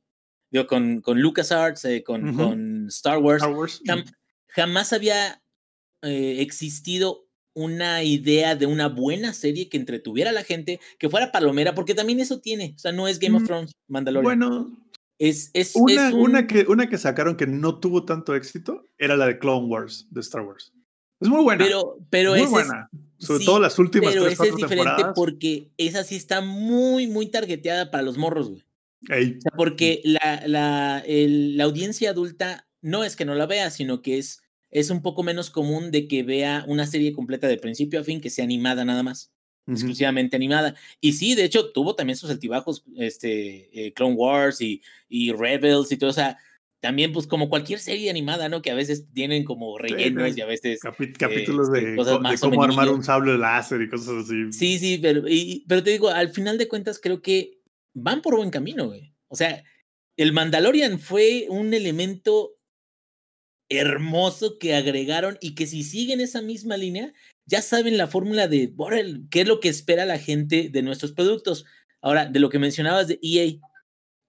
digo, 0.50 0.67
con, 0.67 1.01
con 1.01 1.19
LucasArts, 1.19 1.86
eh, 1.86 2.03
con, 2.03 2.88
Star 2.88 3.17
Wars. 3.19 3.43
Star 3.43 3.55
Wars. 3.55 3.81
Jam- 3.83 4.05
jamás 4.48 4.93
había 4.93 5.41
eh, 6.01 6.38
existido 6.41 7.27
una 7.55 8.03
idea 8.03 8.55
de 8.55 8.65
una 8.65 8.88
buena 8.89 9.33
serie 9.33 9.69
que 9.69 9.77
entretuviera 9.77 10.31
a 10.31 10.33
la 10.33 10.43
gente, 10.43 10.79
que 10.98 11.10
fuera 11.10 11.31
palomera, 11.31 11.75
porque 11.75 11.93
también 11.95 12.19
eso 12.19 12.39
tiene. 12.39 12.74
O 12.75 12.79
sea, 12.79 12.91
no 12.91 13.07
es 13.07 13.19
Game 13.19 13.36
of 13.38 13.43
Mm, 13.43 13.45
Thrones, 13.48 13.72
Mandalorian. 13.88 14.24
Bueno, 14.39 14.77
es, 15.19 15.51
es, 15.53 15.75
una, 15.75 16.07
es 16.10 16.13
una, 16.13 16.39
un- 16.39 16.48
que, 16.48 16.65
una 16.67 16.89
que 16.89 16.98
sacaron 16.98 17.38
que 17.38 17.45
no 17.48 17.79
tuvo 17.79 18.05
tanto 18.05 18.36
éxito 18.36 18.88
era 18.98 19.15
la 19.15 19.27
de 19.27 19.38
Clone 19.39 19.67
Wars 19.67 20.07
de 20.10 20.22
Star 20.22 20.41
Wars. 20.41 20.74
Es 21.22 21.29
muy 21.29 21.43
buena. 21.43 21.63
Pero, 21.63 21.98
pero 22.10 22.31
muy 22.31 22.39
ese 22.39 22.45
es- 22.48 22.51
buena. 22.51 22.89
Sobre 23.19 23.39
sí, 23.39 23.45
todo 23.45 23.60
las 23.62 23.79
últimas 23.79 24.12
pero 24.12 24.25
tres, 24.25 24.33
es 24.41 24.55
diferente 24.55 24.75
temporadas. 24.75 25.13
porque 25.15 25.69
esa 25.77 26.03
sí 26.03 26.15
está 26.17 26.41
muy, 26.41 27.07
muy 27.07 27.27
targeteada 27.27 27.89
para 27.89 28.03
los 28.03 28.17
morros, 28.17 28.50
güey. 28.50 28.63
Ey, 29.10 29.38
O 29.38 29.41
sea, 29.41 29.51
porque 29.55 30.01
la, 30.03 30.43
la, 30.48 31.03
el- 31.07 31.55
la 31.55 31.63
audiencia 31.63 32.10
adulta 32.10 32.67
no 32.81 33.05
es 33.05 33.15
que 33.15 33.24
no 33.24 33.33
la 33.36 33.45
vea, 33.45 33.69
sino 33.69 34.01
que 34.01 34.17
es, 34.17 34.41
es 34.74 34.89
un 34.89 35.01
poco 35.01 35.24
menos 35.24 35.50
común 35.50 35.92
de 35.92 36.08
que 36.08 36.24
vea 36.24 36.65
una 36.68 36.86
serie 36.86 37.13
completa 37.13 37.48
de 37.48 37.58
principio 37.58 38.00
a 38.00 38.03
fin 38.03 38.20
que 38.20 38.30
sea 38.30 38.44
animada 38.44 38.84
nada 38.84 39.03
más, 39.03 39.32
exclusivamente 39.68 40.36
animada. 40.36 40.75
Y 41.00 41.13
sí, 41.13 41.36
de 41.36 41.46
hecho, 41.46 41.72
tuvo 41.72 41.96
también 41.96 42.18
sus 42.18 42.30
altibajos, 42.30 42.84
este, 42.98 43.70
eh, 43.88 43.94
Clone 43.94 44.15
Wars 44.15 44.60
y, 44.62 44.82
y 45.08 45.32
Rebels 45.32 45.92
y 45.92 45.98
todo, 45.98 46.10
o 46.10 46.13
sea, 46.13 46.38
también 46.82 47.13
pues 47.13 47.27
como 47.27 47.48
cualquier 47.48 47.80
serie 47.80 48.10
animada, 48.10 48.50
¿no? 48.50 48.62
Que 48.62 48.72
a 48.72 48.75
veces 48.75 49.08
tienen 49.13 49.46
como 49.46 49.77
rellenos 49.77 50.34
sí. 50.34 50.39
y 50.39 50.42
a 50.42 50.46
veces... 50.46 50.82
Capi- 50.82 51.15
capítulos 51.18 51.70
este, 51.74 51.92
de, 51.92 51.96
cosas 51.96 52.20
de 52.22 52.38
cómo 52.39 52.62
armar 52.62 52.89
un 52.89 53.03
sable 53.06 53.38
láser 53.38 53.82
y 53.82 53.89
cosas 53.89 54.25
así. 54.25 54.51
Sí, 54.51 54.77
sí, 54.80 54.98
pero, 55.01 55.24
y- 55.30 55.63
pero 55.65 55.82
te 55.82 55.92
digo, 55.92 56.10
al 56.10 56.30
final 56.30 56.58
de 56.58 56.68
cuentas 56.68 57.00
creo 57.00 57.22
que 57.22 57.62
van 57.94 58.22
por 58.22 58.36
buen 58.36 58.50
camino, 58.50 58.88
güey. 58.88 59.13
O 59.30 59.36
sea, 59.38 59.63
el 60.18 60.34
Mandalorian 60.34 61.00
fue 61.00 61.46
un 61.48 61.74
elemento 61.74 62.51
hermoso 63.77 64.58
que 64.60 64.75
agregaron 64.75 65.38
y 65.42 65.56
que 65.56 65.68
si 65.68 65.84
siguen 65.84 66.22
esa 66.22 66.42
misma 66.42 66.77
línea, 66.77 67.13
ya 67.46 67.62
saben 67.62 67.98
la 67.98 68.08
fórmula 68.08 68.48
de 68.48 68.74
órale, 68.77 69.22
qué 69.30 69.42
es 69.42 69.48
lo 69.48 69.60
que 69.60 69.70
espera 69.70 70.06
la 70.06 70.18
gente 70.20 70.70
de 70.72 70.82
nuestros 70.82 71.12
productos. 71.12 71.65
Ahora, 72.01 72.25
de 72.25 72.39
lo 72.39 72.50
que 72.50 72.60
mencionabas 72.60 73.08
de 73.08 73.20
EA, 73.22 73.53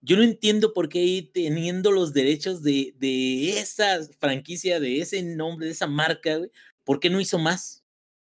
yo 0.01 0.17
no 0.17 0.23
entiendo 0.23 0.73
por 0.75 0.89
qué 0.89 1.03
EA 1.19 1.23
teniendo 1.33 1.91
los 1.91 2.13
derechos 2.13 2.63
de, 2.63 2.95
de 2.99 3.59
esa 3.59 4.01
franquicia, 4.19 4.79
de 4.81 5.01
ese 5.01 5.23
nombre, 5.23 5.67
de 5.67 5.73
esa 5.73 5.87
marca, 5.87 6.37
güey, 6.37 6.51
¿por 6.85 7.01
qué 7.01 7.11
no 7.11 7.21
hizo 7.21 7.39
más? 7.39 7.85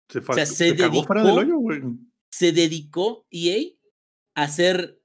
Se, 0.08 0.20
fa- 0.20 0.34
sea, 0.34 0.46
se 0.46 0.54
se 0.70 0.76
cagó 0.76 1.04
fuera 1.04 1.22
del 1.24 1.32
dedicó- 1.34 1.40
hoyo, 1.40 1.58
güey. 1.58 1.80
se 2.30 2.52
dedicó 2.52 3.26
EA 3.30 3.58
a 4.34 4.42
hacer 4.44 5.00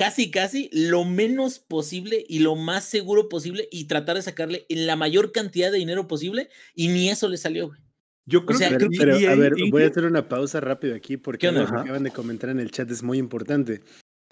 casi, 0.00 0.30
casi 0.30 0.70
lo 0.72 1.04
menos 1.04 1.58
posible 1.58 2.24
y 2.26 2.38
lo 2.38 2.56
más 2.56 2.84
seguro 2.86 3.28
posible 3.28 3.68
y 3.70 3.84
tratar 3.84 4.16
de 4.16 4.22
sacarle 4.22 4.64
en 4.70 4.86
la 4.86 4.96
mayor 4.96 5.30
cantidad 5.30 5.70
de 5.70 5.76
dinero 5.76 6.08
posible 6.08 6.48
y 6.74 6.88
ni 6.88 7.10
eso 7.10 7.28
le 7.28 7.36
salió, 7.36 7.68
güey. 7.68 7.80
Yo 8.24 8.46
creo 8.46 8.58
sea, 8.58 8.70
que 8.70 8.76
Pero, 8.76 8.88
creo 8.88 8.90
que 8.90 8.98
pero, 8.98 9.18
EA 9.18 9.32
a 9.32 9.34
ver, 9.34 9.52
voy 9.70 9.82
a 9.82 9.88
hacer 9.88 10.06
una 10.06 10.26
pausa 10.26 10.58
rápido 10.60 10.94
aquí 10.94 11.18
porque 11.18 11.48
algo 11.48 11.66
que 11.66 11.80
acaban 11.80 12.04
de 12.04 12.12
comentar 12.12 12.48
en 12.48 12.60
el 12.60 12.70
chat 12.70 12.90
es 12.90 13.02
muy 13.02 13.18
importante. 13.18 13.82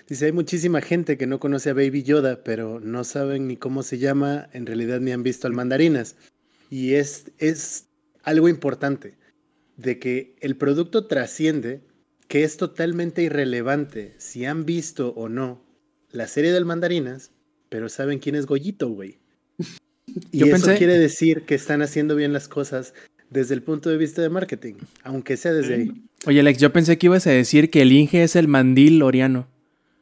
Dice, 0.07 0.25
hay 0.25 0.33
muchísima 0.33 0.81
gente 0.81 1.19
que 1.19 1.27
no 1.27 1.39
conoce 1.39 1.69
a 1.69 1.75
Baby 1.75 2.03
Yoda, 2.03 2.43
pero 2.43 2.81
no 2.81 3.05
saben 3.05 3.47
ni 3.47 3.59
cómo 3.59 3.83
se 3.83 3.99
llama, 3.99 4.49
en 4.55 4.65
realidad 4.65 5.01
ni 5.01 5.11
han 5.11 5.23
visto 5.23 5.47
al 5.47 5.53
mandarinas. 5.53 6.17
Y 6.71 6.95
es, 6.95 7.31
es 7.37 7.89
algo 8.23 8.49
importante, 8.49 9.19
de 9.77 9.99
que 9.99 10.35
el 10.41 10.57
producto 10.57 11.07
trasciende, 11.07 11.83
que 12.29 12.45
es 12.45 12.57
totalmente 12.57 13.23
irrelevante 13.23 14.15
si 14.19 14.45
han 14.45 14.65
visto 14.65 15.11
o 15.17 15.29
no 15.29 15.63
la 16.13 16.27
serie 16.29 16.53
del 16.53 16.65
mandarinas, 16.65 17.31
pero 17.69 17.89
saben 17.89 18.19
quién 18.19 18.35
es 18.35 18.47
Goyito, 18.47 18.89
güey. 18.89 19.17
Y 20.33 20.39
Yo 20.39 20.47
eso 20.47 20.55
pensé- 20.67 20.79
quiere 20.79 20.99
decir 20.99 21.43
que 21.43 21.55
están 21.55 21.83
haciendo 21.83 22.17
bien 22.17 22.33
las 22.33 22.49
cosas 22.49 22.95
desde 23.29 23.53
el 23.55 23.63
punto 23.63 23.91
de 23.91 23.99
vista 23.99 24.23
de 24.23 24.31
marketing, 24.31 24.75
aunque 25.05 25.37
sea 25.37 25.53
desde 25.53 25.75
ahí. 25.75 25.93
Oye, 26.27 26.41
Alex, 26.41 26.59
yo 26.61 26.73
pensé 26.73 26.97
que 26.97 27.07
ibas 27.09 27.27
a 27.27 27.31
decir 27.31 27.69
que 27.71 27.83
el 27.83 27.93
Inge 27.93 28.23
es 28.23 28.35
el 28.35 28.49
mandil 28.49 29.03
oriano. 29.03 29.47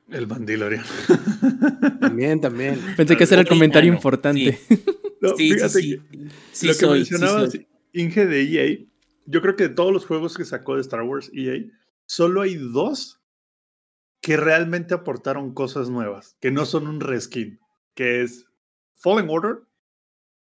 El 0.09 0.29
Mandalorian. 0.29 0.85
También, 2.01 2.41
también. 2.41 2.79
Pensé 2.97 3.17
que 3.17 3.25
ese 3.25 3.35
era 3.35 3.43
el 3.43 3.49
comentario 3.49 3.91
Oriano, 3.91 3.99
importante. 3.99 4.59
No, 5.21 5.31
Sí, 5.37 5.49
sí, 5.49 5.55
fíjate 5.55 5.81
sí. 5.81 5.99
que 6.11 6.19
Sí 6.53 6.67
lo 6.67 6.73
que 6.75 6.79
soy, 6.79 6.99
mencionabas. 7.01 7.59
Inge 7.95 8.27
de 8.27 8.43
EA, 8.43 8.79
yo 9.25 9.41
creo 9.43 9.57
que 9.57 9.69
de 9.69 9.75
todos 9.75 9.93
los 9.93 10.05
juegos 10.07 10.37
que 10.37 10.45
sacó 10.45 10.75
de 10.77 10.83
Star 10.83 11.03
Wars 11.03 11.31
EA, 11.35 11.65
solo 12.07 12.43
hay 12.43 12.55
dos 12.55 13.21
que 14.21 14.37
realmente 14.37 14.95
aportaron 14.95 15.55
cosas 15.55 15.91
nuevas, 15.91 16.37
que 16.41 16.51
no 16.51 16.67
son 16.67 16.89
un 16.89 17.01
reskin, 17.01 17.61
que 17.95 18.23
es 18.23 18.47
Fallen 18.95 19.29
Order, 19.29 19.59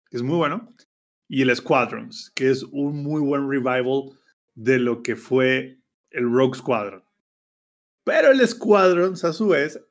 que 0.10 0.18
es 0.18 0.24
muy 0.24 0.38
bueno, 0.38 0.74
y 1.28 1.42
el 1.42 1.56
Squadrons, 1.56 2.32
que 2.36 2.50
es 2.50 2.64
un 2.64 3.04
muy 3.04 3.22
buen 3.22 3.50
revival 3.50 4.18
de 4.54 4.80
lo 4.80 5.04
que 5.04 5.16
fue 5.16 5.80
el 6.12 6.32
Rogue 6.32 6.58
Squadron. 6.58 7.04
Pero 8.04 8.32
el 8.32 8.48
Squadrons, 8.48 9.24
a 9.24 9.34
su 9.34 9.48
vez, 9.48 9.82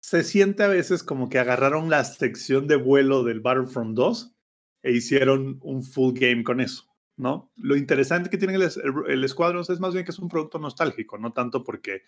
se 0.00 0.22
siente 0.22 0.62
a 0.62 0.68
veces 0.68 1.02
como 1.02 1.28
que 1.28 1.38
agarraron 1.38 1.88
la 1.88 2.04
sección 2.04 2.66
de 2.66 2.76
vuelo 2.76 3.24
del 3.24 3.40
Battlefront 3.40 3.96
2 3.96 4.36
e 4.82 4.92
hicieron 4.92 5.58
un 5.62 5.82
full 5.82 6.12
game 6.14 6.44
con 6.44 6.60
eso, 6.60 6.93
¿no? 7.16 7.52
Lo 7.56 7.76
interesante 7.76 8.30
que 8.30 8.38
tiene 8.38 8.54
el, 8.54 8.70
el, 9.08 9.28
Squadrons 9.28 9.70
es 9.70 9.80
más 9.80 9.92
bien 9.92 10.04
que 10.04 10.10
es 10.10 10.18
un 10.18 10.28
producto 10.28 10.58
nostálgico, 10.58 11.18
no 11.18 11.32
tanto 11.32 11.62
porque, 11.64 12.02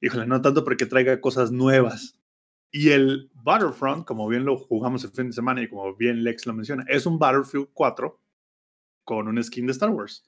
híjole, 0.00 0.26
no 0.26 0.42
tanto 0.42 0.64
porque 0.64 0.86
traiga 0.86 1.20
cosas 1.20 1.50
nuevas. 1.50 2.20
Y 2.70 2.90
el 2.90 3.30
Battlefront, 3.34 4.04
como 4.04 4.26
bien 4.28 4.44
lo 4.44 4.56
jugamos 4.56 5.04
el 5.04 5.10
fin 5.10 5.28
de 5.28 5.32
semana 5.32 5.62
y 5.62 5.68
como 5.68 5.94
bien 5.94 6.24
Lex 6.24 6.46
lo 6.46 6.54
menciona, 6.54 6.84
es 6.88 7.06
un 7.06 7.18
Battlefield 7.18 7.68
4 7.72 8.20
con 9.04 9.28
un 9.28 9.42
skin 9.42 9.66
de 9.66 9.72
Star 9.72 9.90
Wars. 9.90 10.24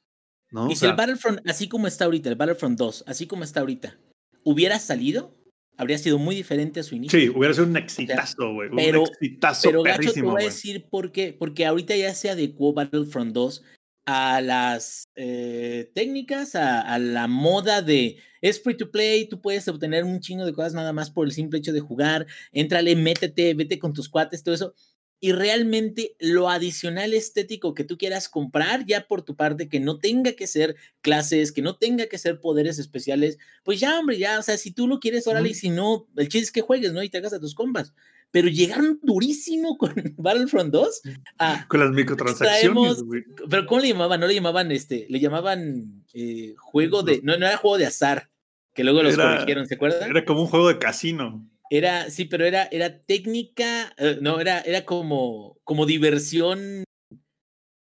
¿no? 0.51 0.65
Y 0.65 0.67
O 0.67 0.71
si 0.71 0.77
sea, 0.77 0.91
el 0.91 0.97
Battlefront, 0.97 1.41
así 1.49 1.69
como 1.69 1.87
está 1.87 2.05
ahorita, 2.05 2.29
el 2.29 2.37
Battlefront 2.37 2.79
2, 2.79 3.05
así 3.09 3.27
como 3.27 3.43
está 3.43 3.61
ahorita, 3.61 3.99
hubiera 4.45 4.79
salido, 4.79 5.35
habría 5.77 5.99
sido 5.99 6.19
muy 6.19 6.35
diferente 6.35 6.81
a 6.81 6.83
su 6.83 6.95
inicio. 6.95 7.19
sí, 7.19 7.29
hubiera 7.29 7.55
sido 7.55 7.67
un 7.67 7.77
exitazo, 7.77 8.53
güey. 8.53 8.71
pero- 8.75 9.03
un 9.03 9.09
exitazo 9.09 9.69
Pero 9.69 9.83
Gacho, 9.83 10.13
te 10.13 10.23
voy 10.23 10.43
a 10.43 10.45
decir 10.47 10.87
por 10.89 11.13
qué. 11.13 11.35
Porque 11.39 11.67
ahorita 11.67 11.97
ya 11.97 12.15
se 12.15 12.31
adecuó 12.31 12.73
Battlefront 12.73 13.33
2 13.33 13.63
a 14.09 14.41
las 14.41 15.09
eh, 15.17 15.91
técnicas, 15.95 16.55
a, 16.55 16.81
a 16.81 16.99
la 16.99 17.27
moda 17.27 17.83
de 17.83 18.17
es 18.41 18.63
free 18.63 18.77
to 18.77 18.91
play, 18.93 19.29
tú 19.29 19.41
puedes 19.41 19.67
obtener 19.67 20.05
un 20.05 20.21
chingo 20.21 20.45
de 20.47 20.53
cosas 20.53 20.75
nada 20.75 20.93
más 20.93 21.11
por 21.11 21.27
el 21.27 21.33
simple 21.33 21.59
hecho 21.59 21.73
de 21.73 21.81
jugar, 21.81 22.27
éntrale, 22.53 22.95
métete, 22.95 23.55
vete 23.55 23.79
con 23.81 23.93
tus 23.93 24.09
cuates, 24.09 24.45
todo 24.45 24.55
eso. 24.55 24.75
Y 25.19 25.33
realmente 25.33 26.15
lo 26.19 26.51
adicional 26.51 27.15
estético 27.15 27.73
que 27.75 27.85
tú 27.85 27.97
quieras 27.97 28.29
comprar 28.29 28.85
ya 28.85 29.07
por 29.09 29.23
tu 29.23 29.35
parte, 29.35 29.69
que 29.69 29.81
no 29.81 29.99
tenga 29.99 30.33
que 30.33 30.47
ser 30.47 30.77
clases, 31.01 31.53
que 31.53 31.63
no 31.63 31.77
tenga 31.77 32.07
que 32.07 32.19
ser 32.19 32.39
poderes 32.39 32.79
especiales, 32.79 33.39
pues 33.65 33.81
ya, 33.81 33.99
hombre, 33.99 34.19
ya, 34.19 34.39
o 34.39 34.43
sea, 34.43 34.59
si 34.59 34.73
tú 34.73 34.87
lo 34.87 35.01
quieres, 35.01 35.27
órale, 35.27 35.49
y 35.49 35.53
Ujú. 35.53 35.59
si 35.61 35.71
no, 35.71 36.07
el 36.17 36.29
chiste 36.29 36.45
es 36.45 36.53
que 36.53 36.61
juegues, 36.61 36.93
¿no? 36.93 37.03
Y 37.03 37.09
te 37.09 37.17
hagas 37.19 37.33
a 37.33 37.41
tus 37.41 37.55
compas. 37.55 37.95
Pero 38.31 38.49
llegaron 38.49 39.01
durísimo 39.03 39.79
con 39.79 39.95
Battlefront 40.19 40.71
2 40.73 41.01
a, 41.39 41.67
Con 41.69 41.81
las 41.81 41.91
microtransacciones, 41.93 43.03
pero 43.49 43.65
¿cómo 43.67 43.81
le 43.81 43.89
llamaban? 43.89 44.21
No 44.21 44.27
le 44.27 44.35
llamaban 44.35 44.71
este, 44.71 45.07
le 45.09 45.19
llamaban 45.21 46.05
eh, 46.13 46.55
juego 46.59 47.03
de, 47.03 47.21
no, 47.23 47.39
no 47.39 47.47
era 47.47 47.57
juego 47.57 47.79
de 47.79 47.87
azar, 47.87 48.29
que 48.75 48.85
luego 48.85 49.03
los 49.03 49.15
Era- 49.15 49.33
corrigieron, 49.37 49.67
¿se 49.67 49.77
acuerdan? 49.77 50.11
Era 50.11 50.25
como 50.27 50.43
un 50.43 50.49
juego 50.49 50.69
de 50.69 50.79
casino. 50.79 51.49
Era, 51.71 52.11
sí, 52.11 52.25
pero 52.27 52.45
era, 52.45 52.65
era 52.71 52.99
técnica, 53.03 53.93
eh, 53.99 54.19
no, 54.21 54.41
era, 54.41 54.61
era 54.61 54.85
como, 54.85 55.59
como 55.65 55.85
diversión 55.87 56.85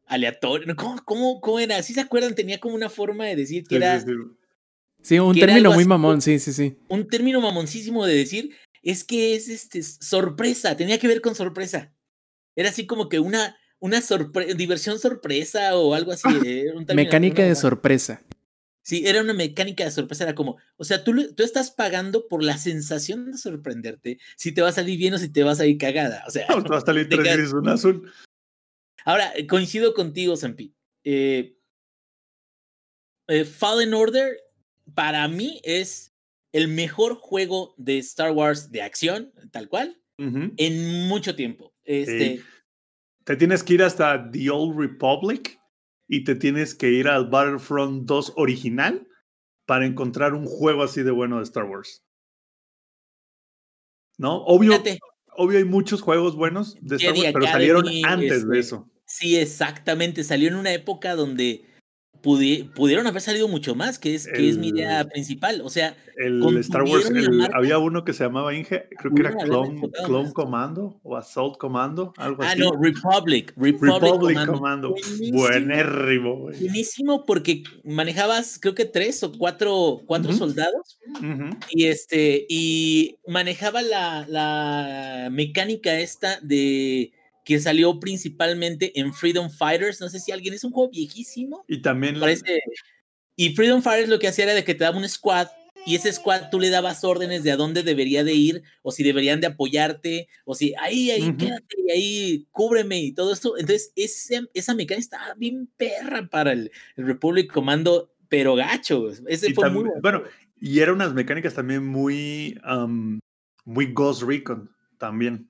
aleatoria. 0.07 0.75
¿Cómo, 0.75 0.97
cómo, 1.05 1.40
cómo 1.40 1.59
era? 1.59 1.83
¿Sí 1.83 1.93
se 1.95 2.00
acuerdan? 2.00 2.35
Tenía 2.35 2.59
como 2.61 2.75
una 2.75 2.88
forma 2.88 3.26
de 3.26 3.37
decir 3.37 3.64
que 3.64 3.76
Sí, 3.76 3.83
era 3.83 4.00
sí, 4.00 4.07
sí. 4.07 4.12
Sí, 5.02 5.19
un 5.21 5.38
término 5.38 5.71
muy 5.71 5.81
así 5.83 5.88
mamón, 5.88 6.21
sí, 6.21 6.38
sí, 6.40 6.52
sí. 6.52 6.76
un 6.88 7.07
término 7.07 7.40
mamoncísimo 7.40 8.05
de 8.07 8.14
decir, 8.16 8.57
es 8.83 9.05
que 9.05 9.37
es 9.37 9.49
este 9.49 9.81
sorpresa, 9.83 10.76
tenía 10.76 10.99
que 10.99 11.07
ver 11.07 11.21
con 11.21 11.37
sorpresa. 11.37 11.93
Era 12.57 12.71
así 12.71 12.87
como 12.87 13.09
que 13.09 13.21
una, 13.21 13.57
una 13.78 13.99
sorpre- 14.00 14.55
diversión 14.57 14.99
sorpresa 14.99 15.76
o 15.76 15.95
algo 15.95 16.11
así. 16.11 16.26
un 16.75 16.87
término- 16.87 16.95
Mecánica 16.95 17.45
de 17.45 17.55
sorpresa. 17.55 18.23
Sí, 18.87 19.02
era 19.05 19.21
una 19.21 19.33
mecánica 19.35 19.83
de 19.83 19.90
sorpresa, 19.90 20.23
era 20.23 20.37
como, 20.37 20.59
o 20.76 20.85
sea, 20.85 21.02
tú, 21.02 21.35
tú 21.35 21.43
estás 21.43 21.73
pagando 21.73 22.28
por 22.28 22.45
la 22.45 22.57
sensación 22.57 23.33
de 23.33 23.37
sorprenderte 23.37 24.21
si 24.37 24.52
te 24.52 24.62
va 24.62 24.69
a 24.69 24.73
salir 24.73 24.97
bien 24.97 25.12
o 25.12 25.19
si 25.19 25.28
te 25.28 25.43
vas 25.43 25.59
a 25.59 25.66
ir 25.66 25.76
cagada. 25.76 26.23
O 26.25 26.31
sea, 26.31 26.47
No, 26.49 26.62
te 26.62 26.69
va 26.69 26.78
a 26.78 26.83
salir 26.83 27.09
tres 27.09 27.25
veces 27.25 27.52
un 27.52 27.69
azul. 27.69 28.12
ahora, 29.05 29.33
eh, 29.35 29.49
coincido 29.49 29.93
contigo, 29.93 30.37
Zampi. 30.37 30.73
Eh, 31.02 31.59
eh, 33.26 33.45
Fallen 33.45 33.93
Order, 33.93 34.38
para 34.95 35.26
mí, 35.26 35.61
es 35.64 36.14
el 36.52 36.69
mejor 36.69 37.16
juego 37.16 37.75
de 37.78 37.99
Star 37.99 38.31
Wars 38.31 38.71
de 38.71 38.83
acción, 38.83 39.33
tal 39.50 39.69
cual, 39.69 40.00
en 40.16 41.09
mucho 41.09 41.35
tiempo. 41.35 41.75
Este, 41.83 42.40
Te 43.25 43.35
tienes 43.35 43.64
que 43.64 43.75
ir 43.75 43.83
hasta 43.83 44.31
The 44.31 44.49
Old 44.49 44.78
Republic 44.78 45.59
y 46.08 46.25
te 46.25 46.34
tienes 46.34 46.75
que 46.75 46.90
ir 46.90 47.08
al 47.08 47.28
Battlefront 47.28 48.06
2 48.06 48.34
original 48.36 49.06
para 49.66 49.86
encontrar 49.86 50.34
un 50.34 50.46
juego 50.46 50.82
así 50.82 51.02
de 51.02 51.10
bueno 51.10 51.38
de 51.38 51.42
Star 51.42 51.64
Wars. 51.64 52.04
¿No? 54.18 54.44
Obvio, 54.44 54.72
fíjate, 54.72 54.98
obvio 55.36 55.58
hay 55.58 55.64
muchos 55.64 56.00
juegos 56.00 56.36
buenos 56.36 56.76
de 56.80 56.96
Star 56.96 57.14
Jedi 57.14 57.25
Wars, 57.25 57.32
pero 57.34 57.46
salieron 57.46 57.86
antes 58.04 58.48
de 58.48 58.58
este, 58.58 58.58
eso. 58.58 58.90
Sí, 59.04 59.36
exactamente. 59.36 60.25
Salió 60.25 60.48
en 60.48 60.56
una 60.56 60.72
época 60.72 61.14
donde 61.14 61.64
pudi- 62.23 62.73
pudieron 62.73 63.06
haber 63.06 63.23
salido 63.23 63.49
mucho 63.49 63.75
más, 63.75 63.99
que 63.99 64.14
es, 64.14 64.26
que 64.26 64.49
es 64.49 64.58
mi 64.58 64.68
idea 64.68 65.04
principal. 65.04 65.61
O 65.62 65.70
sea, 65.70 65.96
El 66.16 66.42
Star 66.58 66.82
Wars, 66.82 67.11
el- 67.11 67.49
había 67.54 67.78
uno 67.78 68.04
que 68.04 68.12
se 68.12 68.25
llamaba 68.25 68.54
Inge, 68.54 68.88
creo 68.99 69.14
que 69.14 69.20
era 69.23 69.37
Clone, 69.37 69.80
Clone. 70.04 70.32
Commando 70.32 70.99
o 71.02 71.16
Assault 71.16 71.56
Commando, 71.58 72.12
algo 72.16 72.42
ah, 72.42 72.50
así. 72.50 72.61
no, 72.61 72.73
Republic. 72.73 73.52
Republic, 73.56 74.02
Republic 74.02 74.46
Commando. 74.46 74.94
Buenérrimo, 75.32 76.37
güey. 76.38 76.58
Buenísimo 76.58 77.25
porque 77.25 77.62
manejabas, 77.85 78.58
creo 78.61 78.75
que 78.75 78.85
tres 78.85 79.23
o 79.23 79.32
cuatro, 79.32 80.02
cuatro 80.06 80.32
soldados 80.32 80.99
y 81.70 81.87
este 81.87 82.46
y 82.49 83.16
manejaba 83.26 83.82
la, 83.82 84.26
la 84.28 85.28
mecánica 85.30 85.99
esta 86.00 86.38
de 86.40 87.12
que 87.47 87.61
salió 87.61 88.00
principalmente 88.00 88.99
en 88.99 89.15
Freedom 89.15 89.49
Fighters. 89.49 90.00
No 90.00 90.09
sé 90.09 90.19
si 90.19 90.33
alguien 90.33 90.53
es 90.53 90.65
un 90.65 90.73
juego 90.73 90.91
viejísimo. 90.91 91.65
Y 91.69 91.81
también 91.81 92.19
Parece. 92.19 92.59
Y 93.37 93.55
Freedom 93.55 93.81
Fighters 93.83 94.09
lo 94.11 94.19
que 94.19 94.26
hacía 94.26 94.45
era 94.47 94.55
de 94.55 94.65
que 94.65 94.75
te 94.75 94.83
daba 94.83 94.99
un 94.99 95.09
squad 95.09 95.47
y 95.87 95.95
ese 95.95 96.12
squad 96.12 96.50
tú 96.50 96.59
le 96.59 96.71
dabas 96.71 97.05
órdenes 97.05 97.45
de 97.45 97.53
a 97.53 97.57
dónde 97.57 97.85
debería 97.85 98.25
de 98.25 98.35
ir 98.35 98.62
o 98.83 98.91
si 98.91 99.05
deberían 99.05 99.41
de 99.41 99.47
apoyarte 99.47 100.26
o 100.45 100.57
si 100.57 100.75
ahí, 100.81 101.12
ahí, 101.12 101.29
Ujú. 101.29 101.37
quédate 101.37 101.76
y 101.87 101.91
ahí, 101.93 102.47
cúbreme 102.50 102.99
y 103.00 103.12
todo 103.12 103.33
esto. 103.33 103.57
Entonces, 103.57 103.93
ese, 103.95 104.49
esa 104.53 104.75
mecánica 104.75 105.00
estaba 105.00 105.35
bien 105.35 105.71
perra 105.76 106.26
para 106.29 106.50
el, 106.50 106.73
el 106.97 107.07
Republic 107.07 107.53
Commando, 107.53 108.12
pero 108.29 108.57
gacho. 108.57 109.09
Ese 109.29 109.50
Y 109.50 109.55
fue 109.55 109.69
tam- 109.69 109.75
muy 109.75 109.91
bueno. 110.03 110.25
y 110.61 110.81
eran 110.81 110.97
unas 110.97 111.15
mecánicas 111.15 111.55
también 111.55 111.87
muy, 111.87 112.59
am, 112.65 113.21
muy 113.65 113.93
Ghost 113.93 114.23
Recon 114.23 114.69
también. 114.99 115.49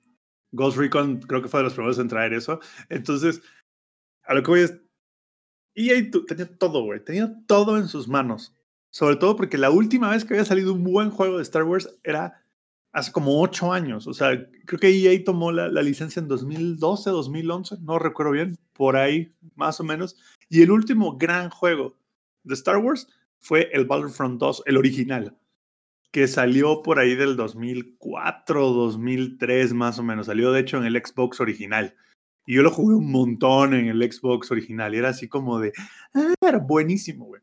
Ghost 0.51 0.77
Recon 0.77 1.19
creo 1.21 1.41
que 1.41 1.49
fue 1.49 1.59
de 1.59 1.65
los 1.65 1.73
primeros 1.73 1.99
en 1.99 2.07
traer 2.07 2.33
eso. 2.33 2.59
Entonces, 2.89 3.41
a 4.23 4.33
lo 4.33 4.43
que 4.43 4.51
voy 4.51 4.59
es, 4.61 4.77
EA 5.75 6.09
tenía 6.27 6.57
todo, 6.57 6.83
güey, 6.83 7.03
tenía 7.03 7.33
todo 7.47 7.77
en 7.77 7.87
sus 7.87 8.07
manos. 8.07 8.53
Sobre 8.89 9.15
todo 9.17 9.35
porque 9.35 9.57
la 9.57 9.69
última 9.69 10.09
vez 10.11 10.25
que 10.25 10.33
había 10.33 10.45
salido 10.45 10.73
un 10.73 10.83
buen 10.83 11.11
juego 11.11 11.37
de 11.37 11.43
Star 11.43 11.63
Wars 11.63 11.89
era 12.03 12.43
hace 12.91 13.11
como 13.11 13.41
ocho 13.41 13.71
años. 13.71 14.07
O 14.07 14.13
sea, 14.13 14.49
creo 14.65 14.79
que 14.79 14.89
EA 14.89 15.23
tomó 15.23 15.51
la, 15.51 15.67
la 15.67 15.83
licencia 15.83 16.19
en 16.19 16.27
2012, 16.27 17.09
2011, 17.11 17.75
no 17.81 17.99
recuerdo 17.99 18.31
bien, 18.31 18.57
por 18.73 18.95
ahí 18.95 19.35
más 19.55 19.79
o 19.79 19.83
menos. 19.83 20.17
Y 20.49 20.63
el 20.63 20.71
último 20.71 21.17
gran 21.17 21.49
juego 21.49 21.95
de 22.43 22.55
Star 22.55 22.77
Wars 22.77 23.07
fue 23.39 23.69
el 23.71 23.85
Battlefront 23.85 24.39
2, 24.39 24.63
el 24.65 24.77
original, 24.77 25.37
que 26.11 26.27
salió 26.27 26.81
por 26.83 26.99
ahí 26.99 27.15
del 27.15 27.35
2004, 27.35 28.69
2003 28.69 29.73
más 29.73 29.99
o 29.99 30.03
menos. 30.03 30.27
Salió 30.27 30.51
de 30.51 30.61
hecho 30.61 30.77
en 30.77 30.85
el 30.85 30.95
Xbox 30.95 31.39
original. 31.39 31.95
Y 32.45 32.55
yo 32.55 32.63
lo 32.63 32.71
jugué 32.71 32.95
un 32.95 33.11
montón 33.11 33.73
en 33.73 33.87
el 33.87 34.11
Xbox 34.11 34.51
original. 34.51 34.95
Y 34.95 34.99
era 34.99 35.09
así 35.09 35.27
como 35.27 35.59
de, 35.59 35.73
ah, 36.13 36.33
era 36.41 36.59
buenísimo, 36.59 37.25
güey. 37.25 37.41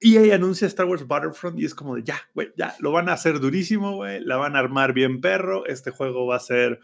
Y 0.00 0.18
ahí 0.18 0.30
anuncia 0.32 0.66
Star 0.66 0.86
Wars 0.86 1.06
Battlefront 1.06 1.58
y 1.58 1.64
es 1.64 1.74
como 1.74 1.96
de, 1.96 2.02
ya, 2.02 2.20
güey, 2.34 2.52
ya, 2.58 2.74
lo 2.80 2.92
van 2.92 3.08
a 3.08 3.14
hacer 3.14 3.40
durísimo, 3.40 3.96
güey, 3.96 4.20
la 4.20 4.36
van 4.36 4.54
a 4.54 4.58
armar 4.58 4.92
bien 4.92 5.22
perro, 5.22 5.64
este 5.64 5.92
juego 5.92 6.26
va 6.26 6.36
a 6.36 6.40
ser, 6.40 6.80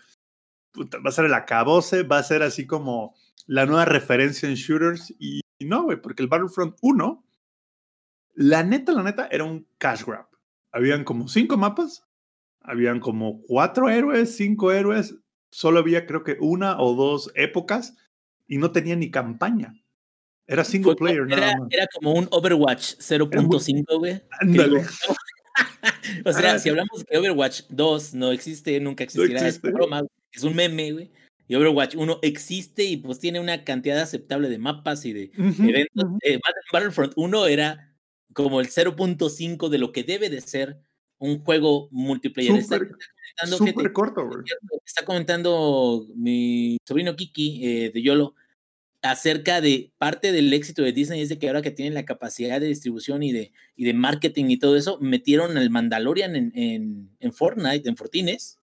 va 0.75 1.11
a 1.11 1.13
ser 1.13 1.27
el 1.27 1.35
acabose, 1.35 2.03
va 2.03 2.17
a 2.17 2.23
ser 2.23 2.43
así 2.43 2.67
como 2.67 3.15
la 3.47 3.67
nueva 3.67 3.85
referencia 3.85 4.49
en 4.49 4.55
shooters 4.55 5.15
y, 5.19 5.43
y 5.59 5.67
no, 5.67 5.83
güey, 5.83 6.01
porque 6.01 6.23
el 6.23 6.31
Battlefront 6.31 6.77
1, 6.81 7.25
la 8.37 8.63
neta, 8.63 8.93
la 8.93 9.03
neta, 9.03 9.29
era 9.31 9.45
un 9.45 9.67
cash 9.77 10.05
grab. 10.07 10.30
Habían 10.73 11.05
como 11.05 11.29
cinco 11.29 11.57
mapas, 11.57 12.05
habían 12.61 13.01
como 13.01 13.43
cuatro 13.43 13.89
héroes, 13.89 14.37
cinco 14.37 14.71
héroes, 14.73 15.17
solo 15.51 15.81
había 15.81 16.07
creo 16.07 16.23
que 16.23 16.37
una 16.41 16.81
o 16.81 16.95
dos 16.95 17.31
épocas 17.35 17.97
y 18.47 18.59
no 18.59 18.71
tenía 18.73 18.97
ni 18.97 19.11
campaña. 19.11 19.75
Era 20.47 20.65
single 20.65 20.93
Fue 20.93 20.97
player 20.97 21.27
nada 21.27 21.49
era, 21.53 21.59
más. 21.59 21.69
era 21.71 21.87
como 21.95 22.13
un 22.15 22.29
Overwatch 22.31 22.95
0.5, 22.99 23.99
güey. 23.99 24.21
Ándale. 24.41 24.81
o 26.25 26.33
sea, 26.33 26.55
Ah. 26.55 26.59
si 26.59 26.69
hablamos 26.69 26.99
de 27.01 27.05
que 27.05 27.19
Overwatch 27.19 27.63
2 27.69 28.15
no 28.15 28.33
existe, 28.33 28.79
nunca 28.81 29.05
existirá, 29.05 29.41
existe. 29.47 29.69
es 29.69 29.75
broma, 29.75 30.03
es 30.33 30.43
un 30.43 30.55
meme, 30.57 30.93
güey. 30.93 31.11
Y 31.49 31.55
Overwatch 31.57 31.97
1 31.97 32.19
existe 32.23 32.85
y 32.85 32.97
pues 32.97 33.19
tiene 33.19 33.41
una 33.41 33.65
cantidad 33.65 33.99
aceptable 34.01 34.49
de 34.49 34.59
mapas 34.59 35.05
y 35.05 35.13
de 35.13 35.31
eventos. 35.37 36.05
Eh, 36.23 36.39
Battle- 36.45 36.63
Battlefront 36.73 37.13
1 37.17 37.47
era 37.47 37.90
como 38.33 38.61
el 38.61 38.69
0.5 38.69 39.69
de 39.69 39.79
lo 39.79 39.93
que 39.93 40.05
debe 40.05 40.31
de 40.31 40.41
ser 40.41 40.79
un 41.19 41.41
juego 41.41 41.89
multiplayer. 41.91 42.57
Está 42.57 42.79
comentando, 42.79 43.59
fíjate, 43.67 43.93
corto, 43.93 44.29
está 44.85 45.05
comentando 45.05 46.07
mi 46.15 46.79
sobrino 46.87 47.15
Kiki 47.17 47.61
eh, 47.67 47.91
de 47.93 48.03
Yolo 48.03 48.35
acerca 49.03 49.61
de 49.63 49.93
parte 49.99 50.31
del 50.31 50.53
éxito 50.53 50.83
de 50.83 50.93
Disney 50.93 51.23
es 51.23 51.31
de 51.31 51.39
que 51.39 51.47
ahora 51.47 51.63
que 51.63 51.71
tienen 51.71 51.95
la 51.95 52.05
capacidad 52.05 52.61
de 52.61 52.67
distribución 52.67 53.23
y 53.23 53.33
de, 53.33 53.53
y 53.75 53.85
de 53.85 53.95
marketing 53.95 54.47
y 54.51 54.59
todo 54.59 54.77
eso, 54.77 54.99
metieron 55.01 55.57
el 55.57 55.71
Mandalorian 55.71 56.37
en, 56.37 56.53
en, 56.55 57.11
en 57.19 57.33
Fortnite, 57.33 57.89
en 57.89 57.97
Fortines, 57.97 58.59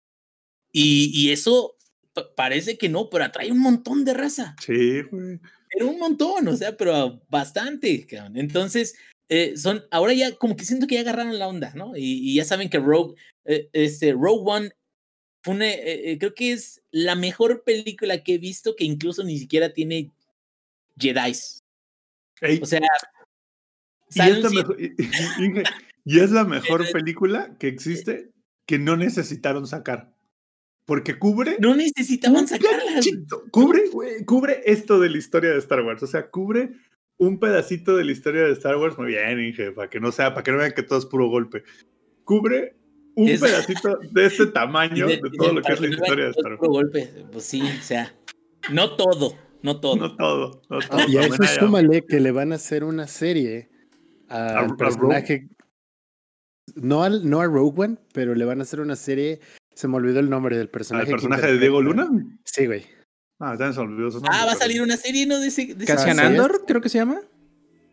y, 0.72 1.10
y 1.14 1.32
eso 1.32 1.76
pa- 2.14 2.36
parece 2.36 2.78
que 2.78 2.88
no, 2.88 3.10
pero 3.10 3.24
atrae 3.24 3.52
un 3.52 3.60
montón 3.60 4.06
de 4.06 4.14
raza, 4.14 4.56
Sí, 4.64 5.02
güey. 5.10 5.40
pero 5.72 5.88
un 5.90 5.98
montón, 5.98 6.48
o 6.48 6.56
sea, 6.56 6.78
pero 6.78 7.20
bastante. 7.30 8.06
cabrón. 8.06 8.38
Entonces, 8.38 8.96
eh, 9.30 9.58
son, 9.58 9.84
ahora 9.92 10.14
ya 10.14 10.36
como 10.36 10.56
que 10.56 10.66
siento 10.66 10.88
que 10.88 10.96
ya 10.96 11.02
agarraron 11.02 11.38
la 11.38 11.48
onda, 11.48 11.74
¿no? 11.76 11.96
Y, 11.98 12.32
y 12.32 12.36
ya 12.36 12.46
saben 12.46 12.70
que 12.70 12.80
Rogue, 12.80 13.16
eh, 13.46 13.70
este, 13.74 14.14
Rogue 14.14 14.44
One 14.46 14.72
fue 15.44 15.56
una, 15.56 15.68
eh, 15.70 16.12
eh, 16.12 16.18
creo 16.18 16.34
que 16.34 16.52
es 16.54 16.82
la 16.92 17.16
mejor 17.16 17.64
película 17.64 18.24
que 18.24 18.36
he 18.36 18.38
visto 18.38 18.76
que 18.76 18.86
incluso 18.86 19.24
ni 19.24 19.38
siquiera 19.38 19.74
tiene 19.74 20.12
Jedi's. 20.98 21.64
Ey, 22.42 22.60
O 22.62 22.66
sea, 22.66 22.80
y, 24.16 24.20
es 24.22 24.40
la 24.44 24.50
mejor, 24.50 24.82
y- 24.82 24.94
y- 26.06 26.20
es 26.20 26.32
la 26.32 26.44
mejor 26.46 26.86
película 26.92 27.56
que 27.60 27.68
existe 27.68 28.32
que 28.66 28.80
no 28.80 28.96
necesitaron 28.98 29.68
sacar. 29.68 30.14
Porque 30.86 31.20
cubre. 31.20 31.58
no 31.60 31.76
necesitaban 31.76 32.48
sacarla. 32.48 33.02
Cubre, 33.52 33.82
cubre 34.26 34.62
esto 34.66 35.00
de 35.02 35.10
la 35.10 35.18
historia 35.18 35.50
de 35.52 35.58
Star 35.60 35.82
Wars. 35.82 36.02
O 36.02 36.08
sea, 36.08 36.30
cubre 36.30 36.72
un 37.18 37.40
pedacito 37.40 37.96
de 37.98 38.06
la 38.06 38.12
historia 38.12 38.44
de 38.44 38.52
Star 38.54 38.78
Wars. 38.78 38.98
Muy 38.98 39.08
bien, 39.08 39.40
Inge, 39.40 39.72
para 39.72 39.90
que 39.90 40.00
no 40.00 40.12
sea, 40.12 40.34
para 40.34 40.44
que 40.44 40.52
no 40.52 40.58
vean 40.60 40.72
que 40.74 40.84
todo 40.84 41.00
es 41.00 41.06
puro 41.06 41.28
golpe. 41.30 41.64
Cubre 42.24 42.76
un 43.16 43.28
Es- 43.30 43.42
pedacito 43.42 43.98
de 44.12 44.26
este 44.26 44.44
Y 44.52 44.54
tamaño 44.54 45.08
de- 45.08 45.18
todo 45.38 45.48
de- 45.50 45.54
lo 45.56 45.62
que 45.62 45.74
es 45.74 45.82
la 45.82 45.88
historia 45.88 46.26
de 46.26 46.32
Star 46.32 46.52
es 46.54 46.60
puro 46.60 46.72
Wars. 46.72 46.90
golpe. 46.92 47.10
Pues 47.32 47.44
sí, 47.46 47.62
o 47.62 47.82
sea, 47.84 48.14
no 48.72 48.96
todo, 48.96 49.34
no 49.64 49.80
todo. 49.80 49.96
No 49.96 50.16
todo, 50.16 50.62
no 50.70 50.80
todo. 50.80 50.90
Ah, 50.92 51.06
Y 51.08 51.18
a 51.18 51.22
eso 51.26 51.44
súmale 51.60 52.04
que 52.06 52.20
le 52.20 52.32
van 52.32 52.52
a 52.52 52.56
hacer 52.56 52.84
una 52.84 53.08
serie 53.08 53.70
a 54.30 54.60
al 54.60 54.66
Rogue? 54.70 54.78
personaje. 54.78 55.48
No, 56.76 57.02
al, 57.04 57.28
no 57.30 57.40
a 57.42 57.46
Rogue 57.46 57.82
One, 57.82 57.98
pero 58.14 58.36
le 58.36 58.44
van 58.46 58.60
a 58.60 58.64
hacer 58.64 58.82
una 58.82 58.96
serie. 58.96 59.40
Se 59.74 59.88
me 59.88 59.96
olvidó 59.96 60.20
el 60.20 60.30
nombre 60.30 60.58
del 60.58 60.66
¿Al 60.68 60.72
personaje. 60.72 61.06
que 61.06 61.12
personaje 61.12 61.48
de 61.54 61.60
Diego 61.60 61.82
Luna? 61.82 62.10
Sí, 62.44 62.66
güey. 62.66 62.84
Ah, 63.40 63.52
también 63.52 63.74
se 63.74 63.80
olvidó 63.80 64.10
Ah, 64.30 64.46
va 64.46 64.52
a 64.54 64.56
salir 64.56 64.82
una 64.82 64.98
serie, 64.98 65.26
¿no? 65.28 65.40
De 65.40 65.50
de 65.50 65.86
Cassian. 65.86 66.20
Andor, 66.20 66.64
creo 66.68 66.82
que 66.82 66.90
se 66.90 66.98
llama. 66.98 67.20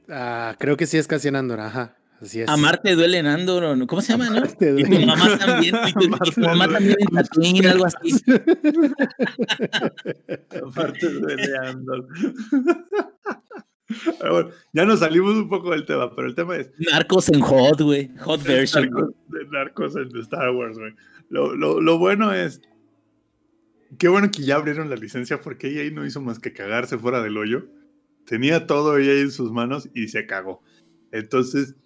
Ah, 0.09 0.57
creo 0.59 0.77
que 0.77 0.87
sí 0.87 0.97
es 0.97 1.07
Cassian 1.07 1.37
Andor, 1.37 1.61
ajá. 1.61 1.97
Así 2.21 2.41
es. 2.41 2.49
Amarte 2.49 2.95
duele 2.95 3.19
en 3.19 3.27
Andor. 3.27 3.87
¿cómo 3.87 4.01
se 4.01 4.13
llama, 4.13 4.31
no? 4.31 4.39
Amarte 4.39 4.75
Y 4.79 4.85
tu 4.85 4.91
duele. 4.91 5.07
mamá 5.07 5.39
también, 5.39 5.75
y 5.87 5.93
tu, 5.93 6.01
y 6.25 6.31
tu 6.31 6.41
mamá 6.41 6.69
también 6.69 6.97
en 6.99 7.09
Tatooine, 7.09 7.67
algo 7.67 7.85
así. 7.87 8.15
Aparte 10.67 11.09
de 11.09 11.37
Leandro. 11.37 12.07
Pero 14.19 14.33
bueno, 14.33 14.51
ya 14.73 14.85
nos 14.87 15.01
salimos 15.01 15.35
un 15.35 15.47
poco 15.49 15.71
del 15.73 15.85
tema, 15.85 16.11
pero 16.17 16.27
el 16.27 16.35
tema 16.35 16.57
es 16.57 16.71
Narcos 16.79 17.29
en 17.29 17.41
Hot, 17.41 17.83
güey. 17.83 18.11
Hot 18.21 18.43
version. 18.43 18.85
narcos, 18.91 19.11
narcos 19.53 19.97
en 19.97 20.17
Star 20.21 20.51
Wars, 20.53 20.79
güey. 20.79 20.95
Lo, 21.29 21.55
lo, 21.55 21.83
lo 21.83 21.99
bueno 21.99 22.33
es. 22.33 22.63
Qué 23.99 24.09
bueno 24.09 24.31
que 24.31 24.43
ya 24.43 24.57
abrieron 24.57 24.89
la 24.89 24.97
licencia 24.97 25.41
porque 25.41 25.67
ahí 25.67 25.91
no 25.91 26.07
hizo 26.07 26.21
más 26.21 26.39
que 26.39 26.53
cagarse 26.53 26.99
fuera 26.99 27.23
del 27.23 27.37
hoyo. 27.37 27.69
Tenía 28.27 28.67
todo 28.67 28.95
ahí 28.95 29.09
en 29.09 29.31
sus 29.31 29.53
manos 29.53 29.89
y 29.95 30.09
se 30.09 30.27
cagó. 30.27 30.63
Entonces, 31.13 31.77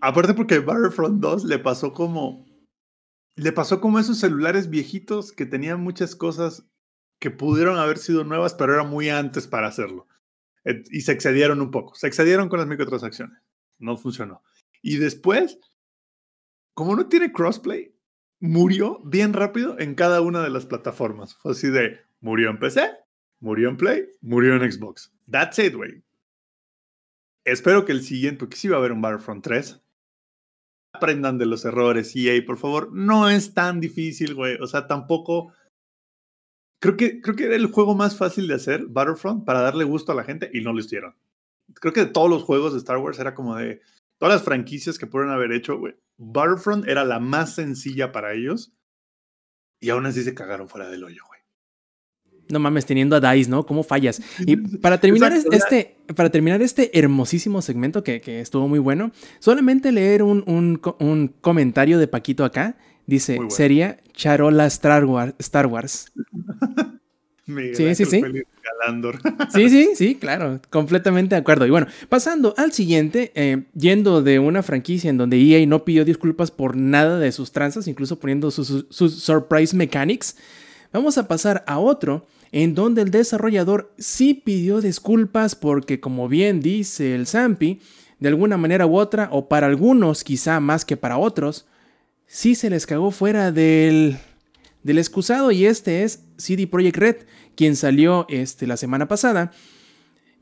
aparte 0.00 0.34
porque 0.34 0.60
Battlefront 0.60 1.20
2 1.20 1.44
le 1.44 1.58
pasó 1.58 1.92
como. 1.92 2.46
Le 3.36 3.52
pasó 3.52 3.80
como 3.80 3.98
esos 3.98 4.18
celulares 4.18 4.68
viejitos 4.68 5.32
que 5.32 5.46
tenían 5.46 5.80
muchas 5.80 6.16
cosas 6.16 6.66
que 7.20 7.30
pudieron 7.30 7.78
haber 7.78 7.98
sido 7.98 8.24
nuevas, 8.24 8.54
pero 8.54 8.74
era 8.74 8.84
muy 8.84 9.10
antes 9.10 9.46
para 9.46 9.68
hacerlo. 9.68 10.06
Y 10.90 11.02
se 11.02 11.12
excedieron 11.12 11.60
un 11.60 11.70
poco. 11.70 11.94
Se 11.94 12.06
excedieron 12.06 12.48
con 12.48 12.58
las 12.58 12.68
microtransacciones. 12.68 13.38
No 13.78 13.96
funcionó. 13.96 14.42
Y 14.82 14.96
después, 14.96 15.58
como 16.74 16.96
no 16.96 17.08
tiene 17.08 17.32
crossplay, 17.32 17.94
murió 18.40 19.00
bien 19.04 19.32
rápido 19.32 19.78
en 19.78 19.94
cada 19.94 20.20
una 20.20 20.42
de 20.42 20.50
las 20.50 20.66
plataformas. 20.66 21.34
Fue 21.36 21.52
así 21.52 21.68
de, 21.68 22.00
murió 22.20 22.50
en 22.50 22.58
PC, 22.58 22.90
murió 23.40 23.68
en 23.68 23.76
Play, 23.76 24.06
murió 24.20 24.54
en 24.54 24.70
Xbox. 24.70 25.12
That's 25.30 25.58
it, 25.58 25.74
güey. 25.74 26.02
Espero 27.44 27.84
que 27.84 27.92
el 27.92 28.02
siguiente, 28.02 28.40
porque 28.40 28.56
sí 28.56 28.68
va 28.68 28.76
a 28.76 28.78
haber 28.78 28.92
un 28.92 29.00
Battlefront 29.00 29.42
3. 29.42 29.80
Aprendan 30.92 31.38
de 31.38 31.46
los 31.46 31.64
errores, 31.64 32.14
EA, 32.14 32.44
por 32.44 32.58
favor. 32.58 32.92
No 32.92 33.28
es 33.28 33.54
tan 33.54 33.80
difícil, 33.80 34.34
güey. 34.34 34.56
O 34.60 34.66
sea, 34.66 34.86
tampoco... 34.86 35.52
Creo 36.80 36.96
que, 36.96 37.20
creo 37.20 37.34
que 37.34 37.46
era 37.46 37.56
el 37.56 37.66
juego 37.66 37.96
más 37.96 38.16
fácil 38.16 38.46
de 38.46 38.54
hacer, 38.54 38.86
Battlefront, 38.86 39.44
para 39.44 39.62
darle 39.62 39.82
gusto 39.82 40.12
a 40.12 40.14
la 40.14 40.22
gente 40.22 40.48
y 40.52 40.60
no 40.60 40.72
lo 40.72 40.78
hicieron. 40.78 41.16
creo 41.74 41.92
que 41.92 42.04
de 42.04 42.12
todos 42.12 42.30
los 42.30 42.44
juegos 42.44 42.72
de 42.72 42.78
Star 42.78 42.98
Wars 42.98 43.18
era 43.18 43.34
como 43.34 43.56
de 43.56 43.80
todas 44.18 44.36
las 44.36 44.44
franquicias 44.44 44.96
que 44.96 45.08
pudieron 45.08 45.32
haber 45.32 45.50
hecho, 45.50 45.76
güey. 45.76 45.96
Battlefront 46.18 46.86
era 46.86 47.04
la 47.04 47.20
más 47.20 47.54
sencilla 47.54 48.12
para 48.12 48.34
ellos 48.34 48.74
y 49.80 49.90
aún 49.90 50.06
así 50.06 50.22
se 50.22 50.34
cagaron 50.34 50.68
fuera 50.68 50.90
del 50.90 51.04
hoyo, 51.04 51.22
güey. 51.26 51.38
No 52.50 52.58
mames, 52.58 52.86
teniendo 52.86 53.14
a 53.14 53.20
DICE, 53.20 53.50
¿no? 53.50 53.66
¿Cómo 53.66 53.82
fallas? 53.82 54.22
Y 54.40 54.56
para 54.56 54.98
terminar, 55.00 55.32
Exacto, 55.32 55.56
este, 55.56 55.96
para 56.16 56.30
terminar 56.30 56.62
este 56.62 56.98
hermosísimo 56.98 57.60
segmento 57.60 58.02
que, 58.02 58.20
que 58.22 58.40
estuvo 58.40 58.66
muy 58.68 58.78
bueno, 58.78 59.12
solamente 59.38 59.92
leer 59.92 60.22
un, 60.22 60.44
un 60.46 60.80
un 60.98 61.28
comentario 61.40 61.98
de 61.98 62.08
Paquito 62.08 62.44
acá. 62.44 62.78
Dice, 63.06 63.36
bueno. 63.36 63.50
sería 63.50 63.98
Charola 64.12 64.66
Star 64.66 65.04
Wars. 65.04 65.34
Star 65.38 65.66
Wars. 65.66 66.12
Miguel 67.48 67.74
Sí, 67.74 67.94
sí, 67.94 68.04
sí. 68.04 68.20
Félix 68.20 68.46
Galandor. 68.62 69.18
Sí, 69.52 69.68
sí, 69.70 69.90
sí, 69.94 70.14
claro, 70.14 70.60
completamente 70.70 71.34
de 71.34 71.40
acuerdo. 71.40 71.66
Y 71.66 71.70
bueno, 71.70 71.86
pasando 72.08 72.54
al 72.56 72.72
siguiente, 72.72 73.32
eh, 73.34 73.64
yendo 73.74 74.22
de 74.22 74.38
una 74.38 74.62
franquicia 74.62 75.10
en 75.10 75.16
donde 75.16 75.38
EA 75.40 75.66
no 75.66 75.84
pidió 75.84 76.04
disculpas 76.04 76.50
por 76.50 76.76
nada 76.76 77.18
de 77.18 77.32
sus 77.32 77.50
tranzas, 77.52 77.88
incluso 77.88 78.20
poniendo 78.20 78.50
sus, 78.50 78.68
sus- 78.68 78.86
sus 78.90 79.14
surprise 79.22 79.74
mechanics, 79.74 80.36
vamos 80.92 81.18
a 81.18 81.26
pasar 81.26 81.64
a 81.66 81.78
otro 81.78 82.26
en 82.52 82.74
donde 82.74 83.02
el 83.02 83.10
desarrollador 83.10 83.92
sí 83.98 84.34
pidió 84.34 84.80
disculpas 84.80 85.54
porque, 85.54 86.00
como 86.00 86.28
bien 86.28 86.60
dice 86.60 87.14
el 87.14 87.26
Zampi, 87.26 87.80
de 88.20 88.28
alguna 88.28 88.56
manera 88.56 88.86
u 88.86 88.96
otra, 88.98 89.28
o 89.32 89.48
para 89.48 89.66
algunos 89.66 90.24
quizá 90.24 90.58
más 90.60 90.84
que 90.84 90.96
para 90.96 91.18
otros, 91.18 91.66
sí 92.26 92.54
se 92.54 92.68
les 92.70 92.86
cagó 92.86 93.10
fuera 93.10 93.52
del, 93.52 94.18
del 94.82 94.98
excusado 94.98 95.50
y 95.50 95.66
este 95.66 96.04
es 96.04 96.24
CD 96.36 96.66
Projekt 96.66 96.96
Red, 96.96 97.16
quien 97.56 97.76
salió 97.76 98.26
este, 98.28 98.66
la 98.66 98.76
semana 98.76 99.08
pasada. 99.08 99.52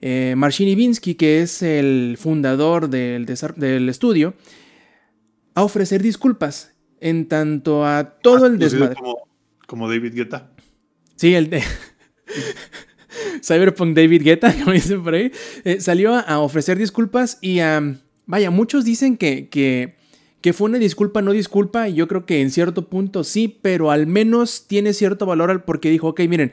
Eh, 0.00 0.34
Marcin 0.36 0.68
Ivinsky, 0.68 1.14
que 1.14 1.42
es 1.42 1.62
el 1.62 2.16
fundador 2.20 2.90
del, 2.90 3.26
del 3.26 3.88
estudio, 3.88 4.34
a 5.54 5.62
ofrecer 5.62 6.02
disculpas 6.02 6.72
en 7.00 7.26
tanto 7.26 7.86
a 7.86 8.18
todo 8.20 8.46
el 8.46 8.58
Conocido 8.58 8.80
desmadre. 8.80 8.94
Como, 8.96 9.28
como 9.66 9.88
David 9.88 10.14
Guetta. 10.14 10.50
Sí, 11.16 11.34
el 11.34 11.48
de 11.48 11.62
Cyberpunk 13.42 13.96
David 13.96 14.22
Guetta, 14.22 14.54
como 14.58 14.72
dicen 14.72 15.02
por 15.02 15.14
ahí, 15.14 15.32
eh, 15.64 15.80
salió 15.80 16.14
a, 16.14 16.20
a 16.20 16.40
ofrecer 16.40 16.78
disculpas 16.78 17.38
y 17.40 17.60
a... 17.60 17.96
Vaya, 18.28 18.50
muchos 18.50 18.84
dicen 18.84 19.16
que, 19.16 19.48
que, 19.48 19.95
que 20.46 20.52
fue 20.52 20.68
una 20.68 20.78
disculpa, 20.78 21.22
no 21.22 21.32
disculpa, 21.32 21.88
yo 21.88 22.06
creo 22.06 22.24
que 22.24 22.40
en 22.40 22.52
cierto 22.52 22.88
punto 22.88 23.24
sí, 23.24 23.58
pero 23.62 23.90
al 23.90 24.06
menos 24.06 24.66
tiene 24.68 24.92
cierto 24.92 25.26
valor 25.26 25.50
al 25.50 25.64
porque 25.64 25.90
dijo, 25.90 26.06
ok, 26.06 26.20
miren, 26.28 26.52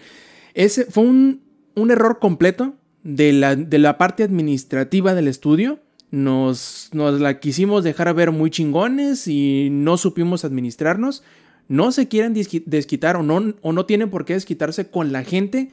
ese 0.56 0.86
fue 0.86 1.04
un, 1.04 1.44
un 1.76 1.92
error 1.92 2.18
completo 2.18 2.74
de 3.04 3.34
la, 3.34 3.56
de 3.56 3.78
la 3.78 4.00
parte 4.00 4.24
administrativa 4.24 5.14
del 5.14 5.28
estudio. 5.28 5.78
Nos, 6.10 6.90
nos 6.92 7.22
la 7.22 7.40
quisimos 7.40 7.84
dejar 7.84 8.12
ver 8.16 8.32
muy 8.32 8.50
chingones 8.50 9.28
y 9.28 9.68
no 9.72 9.98
supimos 9.98 10.44
administrarnos. 10.44 11.22
No 11.68 11.92
se 11.92 12.08
quieren 12.08 12.34
desquitar 12.34 13.16
o 13.16 13.22
no, 13.22 13.54
o 13.62 13.74
no 13.74 13.86
tienen 13.86 14.10
por 14.10 14.26
qué 14.26 14.34
desquitarse 14.34 14.90
con 14.90 15.12
la 15.12 15.24
gente 15.24 15.70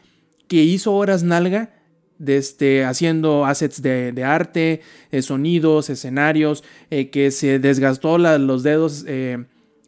que 0.46 0.62
hizo 0.62 0.92
horas 0.92 1.22
nalga 1.22 1.72
este, 2.26 2.84
haciendo 2.84 3.44
assets 3.46 3.82
de, 3.82 4.24
arte, 4.24 4.82
eh, 5.10 5.22
sonidos, 5.22 5.90
escenarios, 5.90 6.64
eh, 6.90 7.10
que 7.10 7.30
se 7.30 7.58
desgastó 7.58 8.18
los 8.18 8.62
dedos 8.62 9.04
eh, 9.06 9.44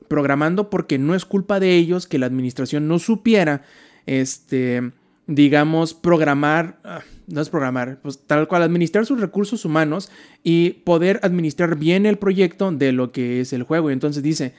programando 0.09 0.71
porque 0.71 0.99
no 0.99 1.14
es 1.14 1.25
culpa 1.25 1.61
de 1.61 1.77
ellos 1.77 2.07
que 2.07 2.18
la 2.18 2.27
administración 2.27 2.88
no 2.88 2.99
supiera, 2.99 3.62
este, 4.07 4.92
digamos, 5.27 5.95
programar, 5.95 6.79
ah, 6.85 7.03
no 7.27 7.40
es 7.40 7.49
programar, 7.49 7.99
pues 8.03 8.18
tal 8.27 8.49
cual, 8.49 8.62
administrar 8.62 9.07
sus 9.07 9.21
recursos 9.21 9.64
humanos 9.64 10.11
y 10.42 10.71
poder 10.85 11.21
administrar 11.23 11.77
bien 11.77 12.07
el 12.07 12.18
proyecto 12.18 12.71
de 12.73 12.92
lo 12.92 13.12
que 13.12 13.40
es 13.40 13.53
el 13.53 13.62
juego. 13.62 13.90
Y 13.90 13.92
entonces 13.92 14.23
dice, 14.23 14.55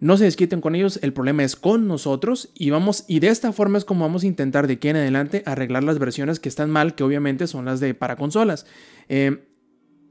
no 0.00 0.16
se 0.16 0.24
desquiten 0.24 0.60
con 0.60 0.74
ellos, 0.74 1.00
el 1.02 1.12
problema 1.12 1.42
es 1.42 1.56
con 1.56 1.88
nosotros 1.88 2.50
y 2.54 2.70
vamos 2.70 3.04
y 3.08 3.18
de 3.18 3.28
esta 3.28 3.52
forma 3.52 3.78
es 3.78 3.84
como 3.84 4.04
vamos 4.04 4.22
a 4.22 4.26
intentar 4.26 4.66
de 4.66 4.74
aquí 4.74 4.88
en 4.88 4.96
adelante 4.96 5.42
arreglar 5.44 5.82
las 5.82 5.98
versiones 5.98 6.38
que 6.38 6.48
están 6.48 6.70
mal, 6.70 6.94
que 6.94 7.02
obviamente 7.02 7.46
son 7.48 7.64
las 7.64 7.80
de 7.80 7.94
para 7.94 8.16
consolas. 8.16 8.64
Eh, 9.08 9.44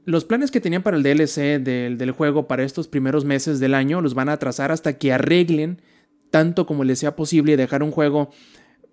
los 0.04 0.24
planes 0.24 0.50
que 0.50 0.60
tenían 0.60 0.82
para 0.82 0.96
el 0.96 1.02
DLC 1.02 1.62
del, 1.62 1.96
del 1.96 2.10
juego 2.10 2.48
para 2.48 2.64
estos 2.64 2.88
primeros 2.88 3.24
meses 3.24 3.60
del 3.60 3.74
año 3.74 4.00
los 4.00 4.14
van 4.14 4.28
a 4.28 4.32
atrasar 4.32 4.72
hasta 4.72 4.98
que 4.98 5.12
arreglen 5.12 5.80
tanto 6.30 6.66
como 6.66 6.84
les 6.84 6.98
sea 6.98 7.16
posible 7.16 7.56
dejar 7.56 7.82
un 7.82 7.90
juego, 7.90 8.30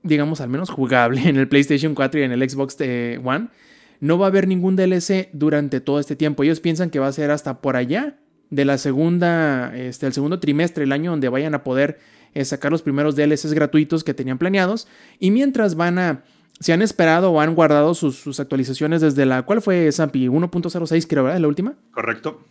digamos, 0.04 0.40
al 0.40 0.50
menos 0.50 0.70
jugable 0.70 1.28
en 1.28 1.36
el 1.36 1.50
PlayStation 1.50 1.94
4 1.96 2.22
y 2.22 2.24
en 2.24 2.32
el 2.32 2.50
Xbox 2.50 2.78
eh, 2.80 3.20
One. 3.24 3.50
No 4.00 4.18
va 4.18 4.28
a 4.28 4.30
haber 4.30 4.48
ningún 4.48 4.76
DLC 4.76 5.30
durante 5.34 5.82
todo 5.82 6.00
este 6.00 6.16
tiempo. 6.16 6.44
Ellos 6.44 6.60
piensan 6.60 6.90
que 6.90 7.00
va 7.00 7.08
a 7.08 7.14
ser 7.14 7.32
hasta 7.32 7.62
por 7.62 7.76
allá 7.76 8.18
de 8.56 8.66
la 8.66 8.78
segunda, 8.78 9.76
este, 9.76 10.08
el 10.08 10.14
segundo 10.14 10.40
trimestre 10.40 10.82
del 10.82 10.92
año 10.92 11.12
donde 11.12 11.30
vayan 11.30 11.54
a 11.54 11.64
poder 11.64 12.00
eh, 12.34 12.46
sacar 12.46 12.72
los 12.72 12.82
primeros 12.82 13.16
DLCs 13.16 13.54
gratuitos 13.54 14.04
que 14.04 14.14
tenían 14.14 14.38
planeados. 14.38 14.88
Y 15.20 15.32
mientras 15.32 15.76
van 15.76 16.00
a, 16.00 16.24
se 16.60 16.74
han 16.74 16.82
esperado 16.82 17.32
o 17.32 17.42
han 17.42 17.54
guardado 17.56 17.94
sus, 17.94 18.16
sus 18.18 18.40
actualizaciones 18.40 19.02
desde 19.02 19.26
la, 19.26 19.44
¿cuál 19.44 19.62
fue 19.62 19.92
Zampi? 19.92 20.28
1.06 20.28 21.06
creo, 21.08 21.24
¿verdad? 21.26 21.40
La 21.40 21.48
última. 21.48 21.76
Correcto. 21.92 22.42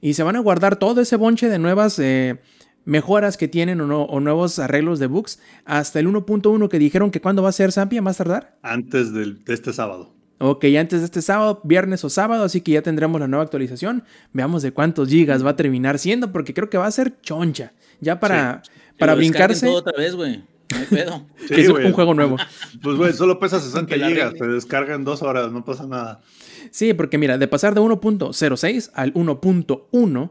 Y 0.00 0.14
se 0.14 0.22
van 0.22 0.36
a 0.36 0.40
guardar 0.40 0.76
todo 0.76 1.00
ese 1.00 1.16
bonche 1.16 1.48
de 1.48 1.58
nuevas 1.58 1.98
eh, 1.98 2.40
mejoras 2.84 3.36
que 3.36 3.48
tienen 3.48 3.80
o, 3.82 3.86
no- 3.86 4.04
o 4.04 4.20
nuevos 4.20 4.58
arreglos 4.58 4.98
de 4.98 5.06
bugs 5.08 5.38
hasta 5.64 6.00
el 6.00 6.06
1.1 6.08 6.68
que 6.68 6.78
dijeron 6.78 7.10
que 7.10 7.20
cuándo 7.20 7.42
va 7.42 7.50
a 7.50 7.52
ser 7.52 7.70
Zampi 7.72 7.98
a 7.98 8.02
más 8.02 8.16
tardar. 8.16 8.56
Antes 8.62 9.12
del- 9.12 9.44
de 9.44 9.52
este 9.54 9.72
sábado. 9.72 10.14
Ok, 10.42 10.64
antes 10.78 11.00
de 11.00 11.04
este 11.04 11.20
sábado, 11.20 11.60
viernes 11.64 12.02
o 12.02 12.08
sábado, 12.08 12.44
así 12.44 12.62
que 12.62 12.72
ya 12.72 12.80
tendremos 12.80 13.20
la 13.20 13.28
nueva 13.28 13.44
actualización. 13.44 14.04
Veamos 14.32 14.62
de 14.62 14.72
cuántos 14.72 15.10
gigas 15.10 15.44
va 15.44 15.50
a 15.50 15.56
terminar 15.56 15.98
siendo, 15.98 16.32
porque 16.32 16.54
creo 16.54 16.70
que 16.70 16.78
va 16.78 16.86
a 16.86 16.90
ser 16.90 17.20
choncha. 17.20 17.74
Ya 18.00 18.18
para, 18.20 18.62
para 18.98 19.14
brincarse, 19.14 19.66
todo 19.66 19.76
otra 19.76 19.92
vez, 19.98 20.14
güey. 20.14 20.42
No 20.70 20.78
hay 20.78 20.86
pedo. 20.86 21.26
que 21.46 21.56
Sí, 21.56 21.60
es 21.60 21.68
un 21.68 21.92
juego 21.92 22.14
nuevo. 22.14 22.38
Pues, 22.82 22.96
güey, 22.96 23.12
solo 23.12 23.38
pesa 23.38 23.60
60 23.60 23.86
Que 23.86 23.98
la 23.98 24.08
gigas. 24.08 24.32
Te 24.32 24.46
descarga 24.46 24.94
en 24.94 25.04
dos 25.04 25.20
horas, 25.20 25.52
no 25.52 25.62
pasa 25.62 25.86
nada. 25.86 26.22
Sí, 26.70 26.94
porque 26.94 27.18
mira, 27.18 27.36
de 27.36 27.46
pasar 27.46 27.74
de 27.74 27.82
1.06 27.82 28.92
al 28.94 29.12
1.1, 29.12 30.30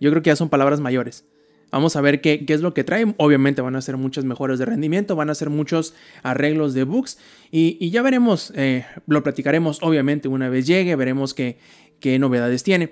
yo 0.00 0.10
creo 0.10 0.22
que 0.22 0.30
ya 0.30 0.36
son 0.36 0.48
palabras 0.48 0.80
mayores. 0.80 1.26
Vamos 1.72 1.96
a 1.96 2.02
ver 2.02 2.20
qué, 2.20 2.44
qué 2.44 2.52
es 2.52 2.60
lo 2.60 2.74
que 2.74 2.84
traen. 2.84 3.14
Obviamente 3.16 3.62
van 3.62 3.74
a 3.76 3.80
ser 3.80 3.96
muchas 3.96 4.24
mejoras 4.24 4.58
de 4.58 4.66
rendimiento, 4.66 5.16
van 5.16 5.30
a 5.30 5.34
ser 5.34 5.48
muchos 5.48 5.94
arreglos 6.22 6.74
de 6.74 6.84
bugs 6.84 7.18
y, 7.50 7.78
y 7.80 7.90
ya 7.90 8.02
veremos, 8.02 8.52
eh, 8.54 8.84
lo 9.06 9.22
platicaremos 9.22 9.82
obviamente 9.82 10.28
una 10.28 10.50
vez 10.50 10.66
llegue, 10.66 10.94
veremos 10.94 11.32
qué, 11.32 11.56
qué 11.98 12.18
novedades 12.18 12.62
tiene. 12.62 12.90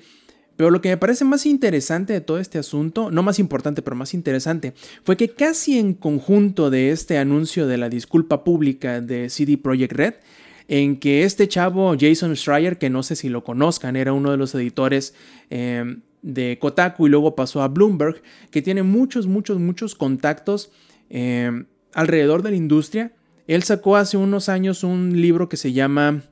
Pero 0.56 0.70
lo 0.70 0.80
que 0.80 0.90
me 0.90 0.96
parece 0.96 1.24
más 1.24 1.46
interesante 1.46 2.12
de 2.12 2.20
todo 2.20 2.38
este 2.38 2.58
asunto, 2.58 3.10
no 3.10 3.22
más 3.22 3.38
importante, 3.38 3.82
pero 3.82 3.96
más 3.96 4.12
interesante, 4.12 4.74
fue 5.04 5.16
que 5.16 5.30
casi 5.30 5.78
en 5.78 5.94
conjunto 5.94 6.68
de 6.70 6.90
este 6.90 7.18
anuncio 7.18 7.66
de 7.66 7.78
la 7.78 7.88
disculpa 7.88 8.44
pública 8.44 9.00
de 9.00 9.30
CD 9.30 9.56
Projekt 9.56 9.92
Red, 9.92 10.14
en 10.68 11.00
que 11.00 11.24
este 11.24 11.48
chavo, 11.48 11.96
Jason 11.98 12.36
Schreier, 12.36 12.78
que 12.78 12.90
no 12.90 13.02
sé 13.02 13.16
si 13.16 13.28
lo 13.28 13.42
conozcan, 13.42 13.96
era 13.96 14.12
uno 14.12 14.30
de 14.30 14.36
los 14.36 14.54
editores 14.54 15.14
eh, 15.50 15.96
de 16.22 16.58
Kotaku 16.60 17.06
y 17.06 17.10
luego 17.10 17.34
pasó 17.34 17.62
a 17.62 17.68
Bloomberg, 17.68 18.22
que 18.50 18.62
tiene 18.62 18.82
muchos, 18.82 19.26
muchos, 19.26 19.58
muchos 19.58 19.94
contactos 19.94 20.70
eh, 21.08 21.64
alrededor 21.92 22.42
de 22.42 22.50
la 22.50 22.56
industria. 22.56 23.12
Él 23.46 23.62
sacó 23.62 23.96
hace 23.96 24.16
unos 24.16 24.48
años 24.48 24.84
un 24.84 25.20
libro 25.20 25.48
que 25.48 25.56
se 25.56 25.72
llama 25.72 26.22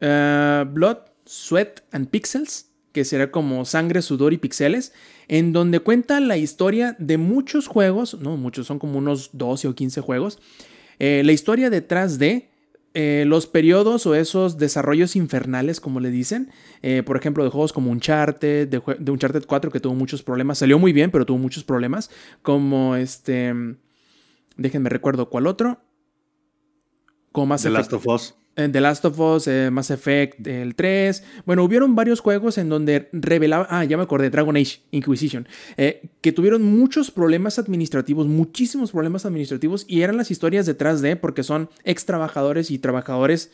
eh, 0.00 0.64
Blood, 0.68 0.98
Sweat 1.24 1.80
and 1.92 2.08
Pixels, 2.08 2.66
que 2.92 3.04
será 3.04 3.30
como 3.30 3.64
sangre, 3.64 4.02
sudor 4.02 4.32
y 4.32 4.38
pixeles, 4.38 4.92
en 5.28 5.52
donde 5.52 5.80
cuenta 5.80 6.20
la 6.20 6.36
historia 6.36 6.94
de 6.98 7.16
muchos 7.16 7.66
juegos, 7.66 8.18
no 8.20 8.36
muchos, 8.36 8.66
son 8.66 8.78
como 8.78 8.98
unos 8.98 9.30
12 9.32 9.68
o 9.68 9.74
15 9.74 10.00
juegos, 10.02 10.38
eh, 10.98 11.22
la 11.24 11.32
historia 11.32 11.70
detrás 11.70 12.18
de 12.18 12.51
eh, 12.94 13.24
los 13.26 13.46
periodos 13.46 14.04
o 14.06 14.14
esos 14.14 14.58
desarrollos 14.58 15.16
infernales, 15.16 15.80
como 15.80 15.98
le 16.00 16.10
dicen, 16.10 16.50
eh, 16.82 17.02
por 17.02 17.16
ejemplo, 17.16 17.42
de 17.42 17.50
juegos 17.50 17.72
como 17.72 17.90
Uncharted, 17.90 18.68
de, 18.68 19.10
Uncharted 19.10 19.44
4 19.46 19.70
que 19.70 19.80
tuvo 19.80 19.94
muchos 19.94 20.22
problemas, 20.22 20.58
salió 20.58 20.78
muy 20.78 20.92
bien, 20.92 21.10
pero 21.10 21.24
tuvo 21.24 21.38
muchos 21.38 21.64
problemas, 21.64 22.10
como 22.42 22.96
este, 22.96 23.54
déjenme 24.56 24.90
recuerdo 24.90 25.30
cuál 25.30 25.46
otro, 25.46 25.80
como 27.32 27.46
Mass 27.46 27.62
The 27.62 27.70
Last 27.70 27.92
of 27.94 28.06
Us. 28.06 28.34
Eh, 28.56 28.68
The 28.70 28.80
Last 28.80 29.04
of 29.04 29.18
Us, 29.18 29.48
eh, 29.48 29.70
Mass 29.70 29.90
Effect, 29.90 30.46
el 30.46 30.74
3. 30.74 31.22
Bueno, 31.46 31.64
hubieron 31.64 31.94
varios 31.94 32.20
juegos 32.20 32.58
en 32.58 32.68
donde 32.68 33.08
revelaba. 33.12 33.66
Ah, 33.70 33.84
ya 33.84 33.96
me 33.96 34.02
acordé, 34.02 34.30
Dragon 34.30 34.56
Age 34.56 34.80
Inquisition. 34.90 35.48
eh, 35.76 36.02
que 36.20 36.32
tuvieron 36.32 36.62
muchos 36.62 37.10
problemas 37.10 37.58
administrativos, 37.58 38.26
muchísimos 38.26 38.92
problemas 38.92 39.26
administrativos. 39.26 39.84
Y 39.88 40.02
eran 40.02 40.16
las 40.16 40.30
historias 40.30 40.66
detrás 40.66 41.00
de, 41.00 41.16
porque 41.16 41.42
son 41.42 41.70
ex 41.84 42.04
trabajadores 42.04 42.70
y 42.70 42.78
trabajadores 42.78 43.50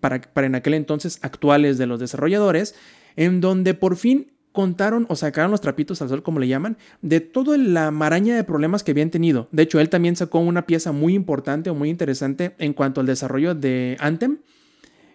para, 0.00 0.20
para 0.20 0.46
en 0.46 0.54
aquel 0.54 0.74
entonces 0.74 1.18
actuales 1.22 1.78
de 1.78 1.86
los 1.86 1.98
desarrolladores. 1.98 2.74
En 3.16 3.40
donde 3.40 3.74
por 3.74 3.96
fin 3.96 4.33
contaron 4.54 5.04
o 5.08 5.16
sacaron 5.16 5.50
los 5.50 5.60
trapitos 5.60 6.00
al 6.00 6.08
sol, 6.08 6.22
como 6.22 6.38
le 6.38 6.46
llaman, 6.46 6.78
de 7.02 7.18
toda 7.18 7.58
la 7.58 7.90
maraña 7.90 8.36
de 8.36 8.44
problemas 8.44 8.84
que 8.84 8.92
habían 8.92 9.10
tenido. 9.10 9.48
De 9.50 9.64
hecho, 9.64 9.80
él 9.80 9.88
también 9.88 10.14
sacó 10.14 10.38
una 10.38 10.64
pieza 10.64 10.92
muy 10.92 11.14
importante 11.14 11.70
o 11.70 11.74
muy 11.74 11.90
interesante 11.90 12.54
en 12.58 12.72
cuanto 12.72 13.00
al 13.00 13.08
desarrollo 13.08 13.56
de 13.56 13.96
Anthem, 13.98 14.38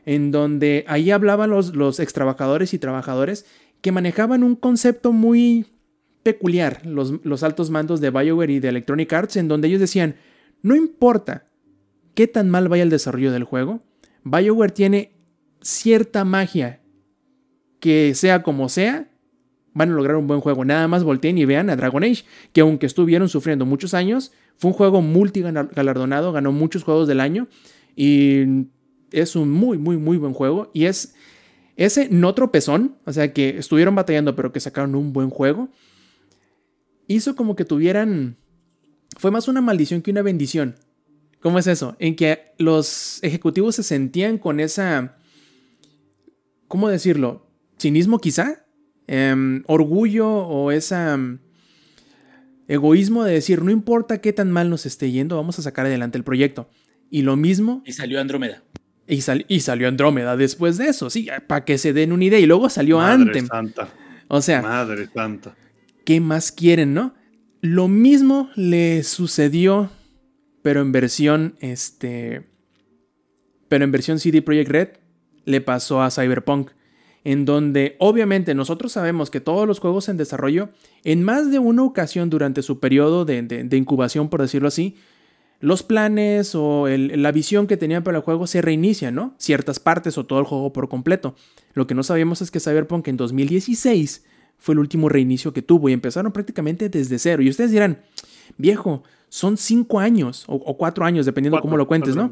en 0.06 0.32
donde 0.32 0.84
ahí 0.90 1.10
hablaban 1.10 1.52
los, 1.52 1.74
los 1.74 2.02
ex 2.02 2.12
trabajadores 2.12 2.74
y 2.74 2.80
trabajadores 2.80 3.46
que 3.80 3.94
manejaban 3.94 4.44
un 4.44 4.58
concepto 4.58 5.14
muy 5.14 5.68
peculiar, 6.22 6.86
los, 6.86 7.14
los 7.24 7.42
altos 7.42 7.70
mandos 7.70 8.02
de 8.02 8.10
BioWare 8.10 8.52
y 8.52 8.60
de 8.60 8.68
Electronic 8.68 9.14
Arts, 9.14 9.38
en 9.38 9.48
donde 9.48 9.70
ellos 9.70 9.80
decían, 9.80 10.16
no 10.64 10.76
importa 10.76 11.46
qué 12.14 12.28
tan 12.28 12.50
mal 12.50 12.68
vaya 12.68 12.84
el 12.84 12.90
desarrollo 12.90 13.32
del 13.32 13.46
juego, 13.46 13.84
BioWare 14.26 14.74
tiene 14.74 15.14
cierta 15.62 16.26
magia 16.26 16.82
que 17.80 18.14
sea 18.16 18.44
como 18.44 18.68
sea, 18.68 19.09
van 19.80 19.92
a 19.92 19.96
lograr 19.96 20.18
un 20.18 20.28
buen 20.28 20.42
juego. 20.42 20.66
Nada 20.66 20.90
más 20.90 21.06
volteen 21.06 21.38
y 21.38 21.46
vean 21.46 21.70
a 21.70 21.78
Dragon 21.78 22.04
Age, 22.04 22.26
que 22.52 22.62
aunque 22.62 22.86
estuvieron 22.86 23.30
sufriendo 23.30 23.66
muchos 23.66 23.94
años, 23.94 24.34
fue 24.58 24.72
un 24.72 24.78
juego 24.78 25.02
multigalardonado, 25.02 26.34
ganó 26.34 26.52
muchos 26.52 26.84
juegos 26.84 27.08
del 27.08 27.22
año 27.22 27.48
y 27.96 28.66
es 29.12 29.38
un 29.38 29.50
muy, 29.50 29.78
muy, 29.78 29.96
muy 29.96 30.18
buen 30.18 30.34
juego. 30.34 30.70
Y 30.74 30.86
es 30.86 31.16
ese 31.78 32.10
no 32.10 32.36
tropezón, 32.36 32.98
o 33.06 33.14
sea, 33.14 33.32
que 33.32 33.58
estuvieron 33.58 33.96
batallando, 33.96 34.36
pero 34.36 34.52
que 34.52 34.60
sacaron 34.60 34.96
un 34.96 35.14
buen 35.14 35.30
juego, 35.30 35.70
hizo 37.08 37.38
como 37.38 37.56
que 37.56 37.64
tuvieran. 37.64 38.36
Fue 39.18 39.32
más 39.32 39.48
una 39.48 39.62
maldición 39.62 40.02
que 40.02 40.12
una 40.12 40.22
bendición. 40.22 40.76
¿Cómo 41.40 41.58
es 41.58 41.68
eso? 41.68 41.96
En 42.00 42.18
que 42.18 42.52
los 42.58 43.24
ejecutivos 43.24 43.76
se 43.76 43.84
sentían 43.84 44.38
con 44.40 44.60
esa. 44.60 45.16
¿Cómo 46.68 46.90
decirlo? 46.90 47.48
Cinismo, 47.80 48.20
quizá. 48.20 48.66
Em, 49.12 49.64
orgullo 49.66 50.30
o 50.30 50.72
esa. 50.72 51.16
Em, 51.16 51.40
egoísmo 52.68 53.24
de 53.24 53.34
decir, 53.34 53.64
no 53.64 53.72
importa 53.72 54.22
qué 54.22 54.34
tan 54.34 54.52
mal 54.52 54.70
nos 54.70 54.86
esté 54.86 55.12
yendo, 55.12 55.36
vamos 55.36 55.58
a 55.58 55.64
sacar 55.64 55.88
adelante 55.88 56.20
el 56.20 56.24
proyecto. 56.24 56.70
Y 57.10 57.24
lo 57.24 57.36
mismo. 57.36 57.82
Y 57.88 57.94
salió 57.94 58.22
Andrómeda. 58.22 58.62
Y, 59.08 59.24
y 59.48 59.60
salió 59.62 59.88
Andrómeda 59.88 60.38
después 60.38 60.78
de 60.78 60.90
eso, 60.90 61.10
sí, 61.10 61.28
para 61.48 61.66
que 61.66 61.80
se 61.80 61.92
den 61.92 62.12
una 62.12 62.26
idea. 62.26 62.38
Y 62.38 62.46
luego 62.46 62.70
salió 62.70 63.00
Madre 63.00 63.24
Anthem. 63.24 63.48
Santa. 63.48 63.90
O 64.28 64.44
sea, 64.44 64.62
Madre 64.62 65.10
santa. 65.12 65.56
¿qué 66.06 66.20
más 66.20 66.52
quieren, 66.52 66.94
no? 66.94 67.16
Lo 67.62 67.88
mismo 67.88 68.52
le 68.56 69.02
sucedió, 69.02 69.90
pero 70.62 70.82
en 70.82 70.92
versión, 70.92 71.56
este, 71.62 72.44
pero 73.70 73.86
en 73.86 73.92
versión 73.92 74.20
CD 74.20 74.44
Projekt 74.44 74.70
Red, 74.70 74.90
le 75.46 75.62
pasó 75.62 76.04
a 76.04 76.12
Cyberpunk, 76.12 76.70
en 77.24 77.46
donde 77.46 77.96
obviamente 78.00 78.56
nosotros 78.56 78.92
sabemos 78.94 79.30
que 79.30 79.42
todos 79.42 79.68
los 79.68 79.80
juegos 79.80 80.08
en 80.10 80.18
desarrollo, 80.18 80.70
en 81.04 81.24
más 81.24 81.52
de 81.52 81.60
una 81.60 81.84
ocasión 81.84 82.30
durante 82.30 82.62
su 82.62 82.80
periodo 82.80 83.26
de, 83.26 83.42
de- 83.42 83.64
de 83.64 83.78
incubación, 83.78 84.30
por 84.30 84.42
decirlo 84.42 84.68
así, 84.70 84.96
los 85.60 85.84
planes 85.84 86.56
o 86.56 86.88
el- 86.88 87.22
la 87.22 87.32
visión 87.34 87.68
que 87.68 87.76
tenían 87.76 88.04
para 88.04 88.18
el 88.20 88.24
juego 88.24 88.48
se 88.48 88.62
reinician, 88.62 89.14
¿no? 89.16 89.36
Ciertas 89.38 89.80
partes 89.80 90.18
o 90.18 90.26
todo 90.26 90.40
el 90.40 90.46
juego 90.46 90.72
por 90.72 90.88
completo. 90.88 91.36
Lo 91.74 91.86
que 91.88 91.96
no 91.96 92.04
sabíamos 92.04 92.42
es 92.42 92.50
que 92.52 92.62
Cyberpunk 92.62 93.08
en 93.10 93.18
2016 93.18 94.24
fue 94.58 94.74
el 94.74 94.80
último 94.80 95.10
reinicio 95.10 95.52
que 95.54 95.62
tuvo 95.62 95.90
y 95.90 95.94
empezaron 95.94 96.32
prácticamente 96.32 96.88
desde 96.90 97.20
cero. 97.20 97.42
Y 97.42 97.50
ustedes 97.50 97.72
dirán, 97.72 98.00
viejo, 98.58 99.04
son 99.28 99.58
cinco 99.58 100.00
años 100.00 100.46
o, 100.48 100.56
o 100.56 100.78
cuatro 100.78 101.06
años, 101.06 101.26
dependiendo 101.26 101.58
Cuatro, 101.58 101.68
cómo 101.68 101.78
lo 101.78 101.88
cuentes, 101.88 102.16
¿no? 102.16 102.32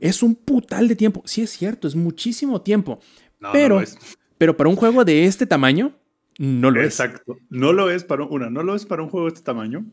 Es 0.00 0.22
un 0.22 0.34
putal 0.34 0.86
de 0.88 0.96
tiempo. 0.96 1.22
Sí, 1.24 1.42
es 1.42 1.50
cierto, 1.50 1.88
es 1.88 1.96
muchísimo 1.96 2.60
tiempo. 2.60 3.00
No, 3.40 3.50
pero, 3.52 3.76
no 3.76 3.80
lo 3.80 3.84
es. 3.84 3.96
Pero 4.38 4.56
para 4.56 4.70
un 4.70 4.76
juego 4.76 5.04
de 5.04 5.24
este 5.24 5.46
tamaño, 5.46 5.92
no 6.38 6.70
lo 6.70 6.80
es. 6.80 6.86
Exacto. 6.86 7.36
No 7.50 7.72
lo 7.72 7.90
es 7.90 8.04
para 8.04 8.24
una, 8.24 8.48
no 8.48 8.62
lo 8.62 8.76
es 8.76 8.86
para 8.86 9.02
un 9.02 9.10
juego 9.10 9.26
de 9.26 9.34
este 9.34 9.44
tamaño. 9.44 9.84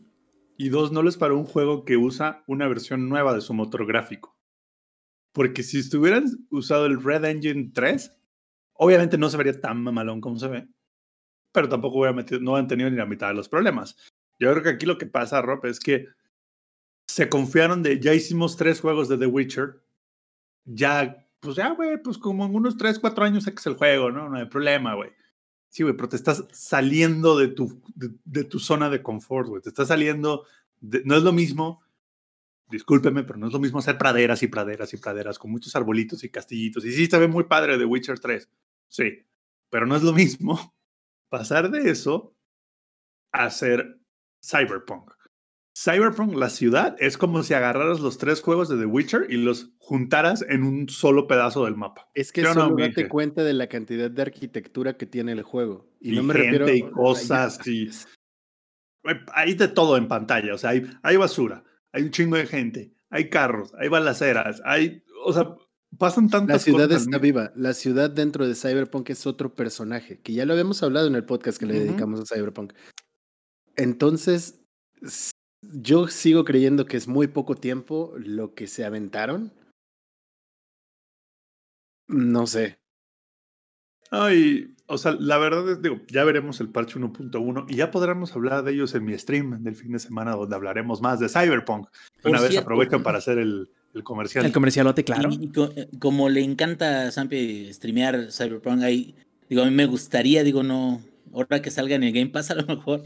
Y 0.57 0.69
dos, 0.69 0.91
no 0.91 1.01
lo 1.01 1.09
es 1.09 1.17
para 1.17 1.33
un 1.33 1.43
juego 1.43 1.83
que 1.83 1.97
usa 1.97 2.43
una 2.47 2.67
versión 2.67 3.09
nueva 3.09 3.33
de 3.33 3.41
su 3.41 3.53
motor 3.53 3.85
gráfico. 3.85 4.37
Porque 5.33 5.63
si 5.63 5.79
estuvieran 5.79 6.25
usado 6.49 6.85
el 6.85 7.03
Red 7.03 7.25
Engine 7.25 7.71
3, 7.73 8.15
obviamente 8.73 9.17
no 9.17 9.29
se 9.29 9.37
vería 9.37 9.59
tan 9.59 9.81
mamalón 9.81 10.21
como 10.21 10.37
se 10.37 10.47
ve. 10.47 10.67
Pero 11.51 11.67
tampoco 11.67 11.97
hubiera 11.97 12.13
metido, 12.13 12.39
no 12.39 12.55
han 12.55 12.67
tenido 12.67 12.89
ni 12.89 12.95
la 12.95 13.05
mitad 13.05 13.27
de 13.27 13.33
los 13.33 13.49
problemas. 13.49 13.97
Yo 14.39 14.51
creo 14.51 14.63
que 14.63 14.69
aquí 14.69 14.85
lo 14.85 14.97
que 14.97 15.07
pasa, 15.07 15.41
Rob, 15.41 15.65
es 15.65 15.79
que 15.79 16.05
se 17.07 17.27
confiaron 17.27 17.83
de 17.83 17.99
ya 17.99 18.13
hicimos 18.13 18.55
tres 18.55 18.79
juegos 18.81 19.09
de 19.09 19.17
The 19.17 19.25
Witcher. 19.25 19.81
Ya, 20.65 21.24
pues 21.45 21.55
ya, 21.57 21.69
güey, 21.71 22.01
pues 22.01 22.17
como 22.17 22.45
en 22.45 22.55
unos 22.55 22.77
3, 22.77 22.99
4 22.99 23.23
años 23.25 23.45
sacas 23.45 23.65
el 23.67 23.75
juego, 23.75 24.11
¿no? 24.11 24.29
No 24.29 24.37
hay 24.37 24.45
problema, 24.45 24.95
güey. 24.95 25.11
Sí, 25.69 25.83
güey, 25.83 25.95
pero 25.95 26.09
te 26.09 26.15
estás 26.15 26.45
saliendo 26.51 27.37
de 27.37 27.47
tu, 27.49 27.81
de, 27.95 28.43
tu 28.45 28.59
zona 28.59 28.89
de 28.89 29.01
confort, 29.01 29.47
güey. 29.49 29.61
Te 29.61 29.69
estás 29.69 29.87
saliendo. 29.89 30.45
de- 30.81 31.03
no 31.05 31.15
es 31.15 31.23
lo 31.23 31.31
mismo, 31.33 31.81
discúlpeme, 32.69 33.23
pero 33.23 33.39
no 33.39 33.47
es 33.47 33.53
lo 33.53 33.59
mismo 33.59 33.79
hacer 33.79 33.97
praderas 33.97 34.43
y 34.43 34.47
praderas 34.47 34.93
y 34.93 34.97
praderas 34.97 35.39
con 35.39 35.51
muchos 35.51 35.75
arbolitos 35.75 36.23
y 36.23 36.29
castillitos. 36.29 36.85
Y 36.85 36.91
sí, 36.91 37.07
se 37.07 37.17
ve 37.19 37.27
muy 37.27 37.45
padre 37.45 37.77
de 37.77 37.85
Witcher 37.85 38.19
3. 38.19 38.49
Sí, 38.87 39.25
pero 39.69 39.85
no 39.85 39.95
es 39.95 40.03
lo 40.03 40.13
mismo 40.13 40.75
pasar 41.29 41.69
de 41.71 41.89
eso 41.89 42.35
a 43.31 43.45
hacer 43.45 43.99
Cyberpunk. 44.43 45.11
Cyberpunk, 45.77 46.35
la 46.35 46.49
ciudad, 46.49 46.95
es 46.99 47.17
como 47.17 47.43
si 47.43 47.53
agarraras 47.53 47.99
los 47.99 48.17
tres 48.17 48.41
juegos 48.41 48.69
de 48.69 48.77
The 48.77 48.85
Witcher 48.85 49.27
y 49.29 49.35
los 49.35 49.71
juntaras 49.77 50.41
en 50.47 50.63
un 50.63 50.87
solo 50.87 51.27
pedazo 51.27 51.65
del 51.65 51.75
mapa. 51.75 52.09
Es 52.13 52.31
que 52.31 52.41
¿Sí 52.41 52.47
o 52.47 52.53
no, 52.53 52.61
solo 52.61 52.75
mi 52.75 52.83
date 52.83 53.09
cuenta 53.09 53.43
de 53.43 53.51
la 53.53 53.67
cantidad 53.67 54.09
de 54.09 54.21
arquitectura 54.21 54.95
que 54.95 55.05
tiene 55.05 55.33
el 55.33 55.43
juego. 55.43 55.89
Y, 55.99 56.13
Y 56.13 56.15
no 56.15 56.23
me 56.23 56.33
gente 56.33 56.57
refiero 56.59 56.87
y 56.87 56.91
cosas 56.91 57.59
y- 57.67 57.89
Hay 59.33 59.53
de 59.55 59.67
todo 59.67 59.97
en 59.97 60.07
pantalla, 60.07 60.53
o 60.53 60.57
sea, 60.57 60.69
hay, 60.71 60.87
hay 61.03 61.17
basura, 61.17 61.63
hay 61.91 62.03
un 62.03 62.11
chingo 62.11 62.37
de 62.37 62.47
gente, 62.47 62.93
hay 63.09 63.29
carros, 63.29 63.73
hay 63.77 63.89
balaceras, 63.89 64.61
hay, 64.63 65.03
o 65.25 65.33
sea, 65.33 65.55
pasan 65.99 66.29
tantas 66.29 66.55
La 66.55 66.59
ciudad 66.59 66.87
cosas. 66.87 67.01
está 67.03 67.17
viva. 67.17 67.51
La 67.55 67.73
ciudad 67.73 68.09
dentro 68.09 68.47
de 68.47 68.55
Cyberpunk 68.55 69.09
es 69.09 69.27
otro 69.27 69.53
personaje, 69.53 70.21
que 70.21 70.31
ya 70.33 70.45
lo 70.45 70.53
habíamos 70.53 70.81
hablado 70.83 71.07
en 71.07 71.15
el 71.15 71.25
podcast 71.25 71.59
que 71.59 71.65
le 71.65 71.75
Ujú. 71.77 71.83
dedicamos 71.85 72.19
a 72.21 72.33
Cyberpunk. 72.33 72.73
Entonces, 73.75 74.61
yo 75.73 76.07
sigo 76.07 76.43
creyendo 76.45 76.85
que 76.85 76.97
es 76.97 77.07
muy 77.07 77.27
poco 77.27 77.55
tiempo 77.55 78.13
lo 78.17 78.53
que 78.53 78.67
se 78.67 78.85
aventaron. 78.85 79.51
No 82.07 82.45
sé. 82.47 82.77
Ay, 84.11 84.75
o 84.87 84.97
sea, 84.97 85.13
la 85.19 85.37
verdad 85.39 85.67
es, 85.71 85.81
digo, 85.81 85.99
ya 86.07 86.23
veremos 86.23 86.59
el 86.61 86.69
parche 86.69 86.99
1.1 86.99 87.65
y 87.67 87.75
ya 87.75 87.89
podremos 87.89 88.33
hablar 88.35 88.63
de 88.63 88.73
ellos 88.73 88.93
en 88.93 89.03
mi 89.03 89.17
stream 89.17 89.63
del 89.63 89.75
fin 89.75 89.91
de 89.93 89.99
semana 89.99 90.35
donde 90.35 90.55
hablaremos 90.55 91.01
más 91.01 91.19
de 91.19 91.27
Cyberpunk. 91.27 91.87
Por 92.21 92.31
Una 92.31 92.41
vez 92.41 92.55
aprovecho 92.57 93.01
para 93.01 93.17
hacer 93.17 93.39
el, 93.39 93.71
el 93.95 94.03
comercial. 94.03 94.45
El 94.45 94.53
comercialote, 94.53 95.03
claro. 95.03 95.29
Y, 95.31 95.45
y 95.45 95.51
co- 95.51 95.73
como 95.99 96.29
le 96.29 96.41
encanta 96.43 97.07
a 97.07 97.11
Sampi 97.11 97.73
streamear 97.73 98.31
Cyberpunk, 98.31 98.83
ahí, 98.83 99.15
digo, 99.49 99.63
a 99.63 99.65
mí 99.65 99.71
me 99.71 99.87
gustaría, 99.87 100.43
digo, 100.43 100.61
no, 100.61 101.01
ahora 101.33 101.61
que 101.63 101.71
salga 101.71 101.95
en 101.95 102.03
el 102.03 102.13
Game 102.13 102.29
Pass 102.29 102.51
a 102.51 102.55
lo 102.55 102.65
mejor, 102.67 103.03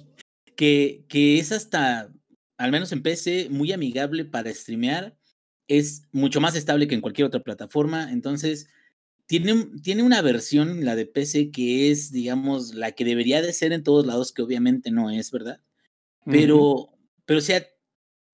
que, 0.57 1.05
que 1.07 1.39
es 1.39 1.53
hasta, 1.53 2.09
al 2.59 2.71
menos 2.71 2.91
en 2.91 3.01
PC, 3.01 3.47
muy 3.49 3.71
amigable 3.71 4.25
para 4.25 4.53
streamear, 4.53 5.15
es 5.69 6.03
mucho 6.11 6.41
más 6.41 6.55
estable 6.55 6.89
que 6.89 6.95
en 6.95 6.99
cualquier 6.99 7.25
otra 7.25 7.39
plataforma, 7.39 8.11
entonces 8.11 8.67
tiene, 9.27 9.67
tiene 9.81 10.03
una 10.03 10.21
versión, 10.21 10.83
la 10.83 10.97
de 10.97 11.05
PC, 11.05 11.51
que 11.51 11.89
es, 11.89 12.11
digamos, 12.11 12.73
la 12.75 12.91
que 12.91 13.05
debería 13.05 13.41
de 13.41 13.53
ser 13.53 13.71
en 13.71 13.83
todos 13.83 14.05
lados, 14.05 14.33
que 14.33 14.41
obviamente 14.41 14.91
no 14.91 15.09
es, 15.09 15.31
¿verdad? 15.31 15.61
Pero, 16.25 16.89
pero 17.25 17.39
o 17.39 17.41
sea, 17.41 17.65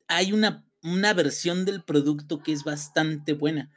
hay 0.08 0.34
una, 0.34 0.68
una 0.82 1.14
versión 1.14 1.64
del 1.64 1.84
producto 1.84 2.42
que 2.42 2.52
es 2.52 2.64
bastante 2.64 3.34
buena. 3.34 3.72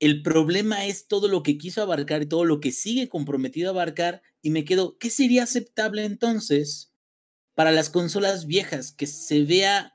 El 0.00 0.22
problema 0.22 0.86
es 0.86 1.06
todo 1.06 1.28
lo 1.28 1.42
que 1.42 1.58
quiso 1.58 1.82
abarcar 1.82 2.22
y 2.22 2.26
todo 2.26 2.46
lo 2.46 2.60
que 2.60 2.72
sigue 2.72 3.10
comprometido 3.10 3.68
a 3.68 3.72
abarcar 3.72 4.22
y 4.40 4.50
me 4.50 4.64
quedo, 4.64 4.96
¿qué 4.96 5.10
sería 5.10 5.42
aceptable 5.42 6.04
entonces 6.04 6.93
para 7.54 7.72
las 7.72 7.90
consolas 7.90 8.46
viejas? 8.46 8.92
Que 8.92 9.06
se 9.06 9.44
vea 9.44 9.94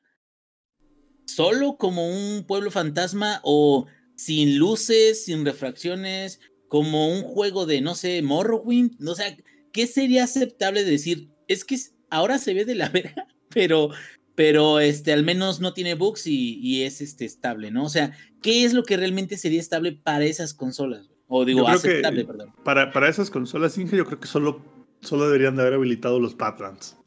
solo 1.25 1.77
como 1.77 2.07
un 2.07 2.45
pueblo 2.45 2.71
fantasma 2.71 3.39
o 3.43 3.87
sin 4.15 4.57
luces, 4.57 5.25
sin 5.25 5.45
refracciones, 5.45 6.39
como 6.67 7.09
un 7.09 7.23
juego 7.23 7.65
de, 7.65 7.81
no 7.81 7.95
sé, 7.95 8.21
Morrowind. 8.21 9.07
O 9.07 9.15
sea, 9.15 9.35
¿qué 9.71 9.87
sería 9.87 10.25
aceptable 10.25 10.83
de 10.83 10.91
decir? 10.91 11.29
Es 11.47 11.65
que 11.65 11.77
ahora 12.09 12.37
se 12.37 12.53
ve 12.53 12.65
de 12.65 12.75
la 12.75 12.89
verga, 12.89 13.27
pero, 13.49 13.89
pero 14.35 14.79
este, 14.79 15.13
al 15.13 15.23
menos 15.23 15.59
no 15.59 15.73
tiene 15.73 15.95
bugs 15.95 16.27
y, 16.27 16.59
y 16.61 16.83
es 16.83 17.01
este, 17.01 17.25
estable, 17.25 17.71
¿no? 17.71 17.85
O 17.85 17.89
sea, 17.89 18.11
¿qué 18.41 18.65
es 18.65 18.73
lo 18.73 18.83
que 18.83 18.97
realmente 18.97 19.37
sería 19.37 19.59
estable 19.59 19.93
para 19.93 20.25
esas 20.25 20.53
consolas? 20.53 21.09
O 21.27 21.45
digo, 21.45 21.67
aceptable, 21.67 22.25
perdón. 22.25 22.53
Para, 22.63 22.91
para 22.91 23.07
esas 23.07 23.29
consolas, 23.29 23.77
Inge, 23.77 23.95
yo 23.95 24.05
creo 24.05 24.19
que 24.19 24.27
solo, 24.27 24.65
solo 25.01 25.27
deberían 25.27 25.55
de 25.55 25.61
haber 25.61 25.75
habilitado 25.75 26.19
los 26.19 26.35
Badlands. 26.35 26.97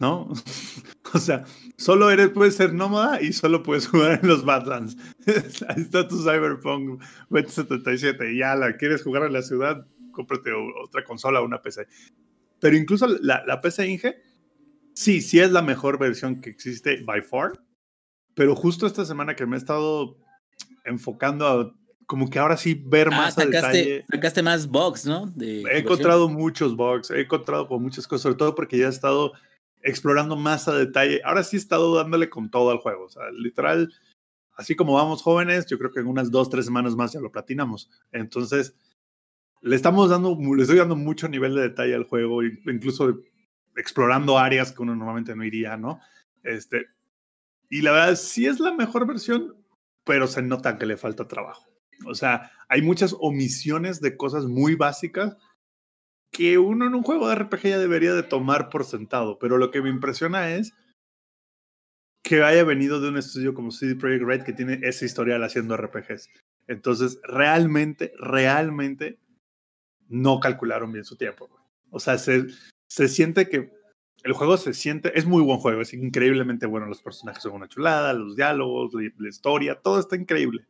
¿No? 0.00 0.28
o 1.14 1.18
sea, 1.18 1.44
solo 1.76 2.10
eres, 2.10 2.28
puedes 2.30 2.54
ser 2.54 2.72
nómada 2.72 3.20
y 3.20 3.32
solo 3.32 3.62
puedes 3.62 3.88
jugar 3.88 4.20
en 4.22 4.28
los 4.28 4.44
Badlands. 4.44 4.96
Ahí 5.68 5.82
está 5.82 6.06
tu 6.06 6.18
Cyberpunk 6.22 7.02
2077. 7.30 8.32
Y 8.32 8.38
ya 8.38 8.54
la 8.54 8.76
quieres 8.76 9.02
jugar 9.02 9.24
en 9.24 9.32
la 9.32 9.42
ciudad, 9.42 9.86
cómprate 10.12 10.50
otra 10.84 11.04
consola 11.04 11.40
o 11.40 11.44
una 11.44 11.62
PC. 11.62 11.86
Pero 12.60 12.76
incluso 12.76 13.06
la, 13.06 13.42
la 13.46 13.60
PC 13.60 13.86
Inge, 13.88 14.22
sí, 14.94 15.20
sí 15.20 15.40
es 15.40 15.50
la 15.50 15.62
mejor 15.62 15.98
versión 15.98 16.40
que 16.40 16.50
existe 16.50 17.02
by 17.04 17.22
far. 17.22 17.52
Pero 18.34 18.54
justo 18.54 18.86
esta 18.86 19.04
semana 19.04 19.34
que 19.34 19.46
me 19.46 19.56
he 19.56 19.58
estado 19.58 20.16
enfocando 20.84 21.46
a 21.46 21.74
como 22.06 22.30
que 22.30 22.38
ahora 22.38 22.56
sí 22.56 22.72
ver 22.86 23.08
Ah, 23.08 23.16
más 23.16 23.36
a 23.36 23.42
sacaste, 23.42 23.78
detalle. 23.78 24.04
sacaste 24.10 24.42
más 24.42 24.66
bugs, 24.66 25.04
¿no? 25.04 25.26
De 25.26 25.60
He 25.70 25.78
encontrado 25.80 26.26
muchos 26.28 26.74
bugs, 26.74 27.10
he 27.10 27.20
encontrado 27.20 27.68
con 27.68 27.82
muchas 27.82 28.06
cosas, 28.06 28.22
sobre 28.22 28.36
todo 28.36 28.54
porque 28.54 28.78
ya 28.78 28.86
he 28.86 28.90
estado 28.90 29.32
explorando 29.88 30.36
más 30.36 30.68
a 30.68 30.74
detalle. 30.74 31.20
Ahora 31.24 31.42
sí 31.42 31.56
he 31.56 31.58
estado 31.58 31.94
dándole 31.96 32.28
con 32.28 32.50
todo 32.50 32.70
al 32.70 32.78
juego. 32.78 33.04
O 33.04 33.08
sea, 33.08 33.30
literal, 33.32 33.92
así 34.56 34.76
como 34.76 34.94
vamos 34.94 35.22
jóvenes, 35.22 35.66
yo 35.66 35.78
creo 35.78 35.90
que 35.90 36.00
en 36.00 36.06
unas 36.06 36.30
dos, 36.30 36.50
tres 36.50 36.64
semanas 36.64 36.94
más 36.96 37.12
ya 37.12 37.20
lo 37.20 37.32
platinamos. 37.32 37.90
Entonces, 38.12 38.74
le 39.60 39.74
estamos 39.74 40.10
dando, 40.10 40.36
le 40.54 40.62
estoy 40.62 40.78
dando 40.78 40.96
mucho 40.96 41.28
nivel 41.28 41.54
de 41.54 41.62
detalle 41.62 41.94
al 41.94 42.04
juego, 42.04 42.42
in- 42.42 42.60
incluso 42.66 43.18
explorando 43.76 44.38
áreas 44.38 44.72
que 44.72 44.82
uno 44.82 44.94
normalmente 44.94 45.34
no 45.34 45.44
iría, 45.44 45.76
¿no? 45.76 46.00
Este, 46.42 46.86
y 47.70 47.82
la 47.82 47.92
verdad, 47.92 48.16
sí 48.16 48.46
es 48.46 48.60
la 48.60 48.72
mejor 48.72 49.06
versión, 49.06 49.56
pero 50.04 50.26
se 50.26 50.42
nota 50.42 50.78
que 50.78 50.86
le 50.86 50.96
falta 50.96 51.28
trabajo. 51.28 51.66
O 52.06 52.14
sea, 52.14 52.50
hay 52.68 52.82
muchas 52.82 53.14
omisiones 53.18 54.00
de 54.00 54.16
cosas 54.16 54.46
muy 54.46 54.74
básicas 54.74 55.36
que 56.30 56.58
uno 56.58 56.86
en 56.86 56.94
un 56.94 57.02
juego 57.02 57.28
de 57.28 57.34
RPG 57.36 57.62
ya 57.62 57.78
debería 57.78 58.14
de 58.14 58.22
tomar 58.22 58.68
por 58.68 58.84
sentado, 58.84 59.38
pero 59.38 59.58
lo 59.58 59.70
que 59.70 59.82
me 59.82 59.90
impresiona 59.90 60.50
es 60.54 60.74
que 62.22 62.42
haya 62.42 62.64
venido 62.64 63.00
de 63.00 63.08
un 63.08 63.16
estudio 63.16 63.54
como 63.54 63.70
CD 63.70 63.94
Projekt 63.94 64.24
Red 64.24 64.42
que 64.42 64.52
tiene 64.52 64.80
ese 64.82 65.06
historial 65.06 65.42
haciendo 65.42 65.76
RPGs. 65.76 66.28
Entonces, 66.66 67.20
realmente, 67.22 68.12
realmente 68.18 69.18
no 70.08 70.38
calcularon 70.40 70.92
bien 70.92 71.04
su 71.04 71.16
tiempo. 71.16 71.48
O 71.90 72.00
sea, 72.00 72.18
se, 72.18 72.46
se 72.86 73.08
siente 73.08 73.48
que 73.48 73.70
el 74.24 74.32
juego 74.32 74.56
se 74.56 74.74
siente, 74.74 75.16
es 75.18 75.26
muy 75.26 75.42
buen 75.42 75.58
juego, 75.58 75.80
es 75.80 75.94
increíblemente 75.94 76.66
bueno, 76.66 76.86
los 76.86 77.02
personajes 77.02 77.42
son 77.42 77.52
una 77.52 77.68
chulada, 77.68 78.12
los 78.12 78.36
diálogos, 78.36 78.92
la 78.94 79.28
historia, 79.28 79.76
todo 79.76 80.00
está 80.00 80.16
increíble. 80.16 80.66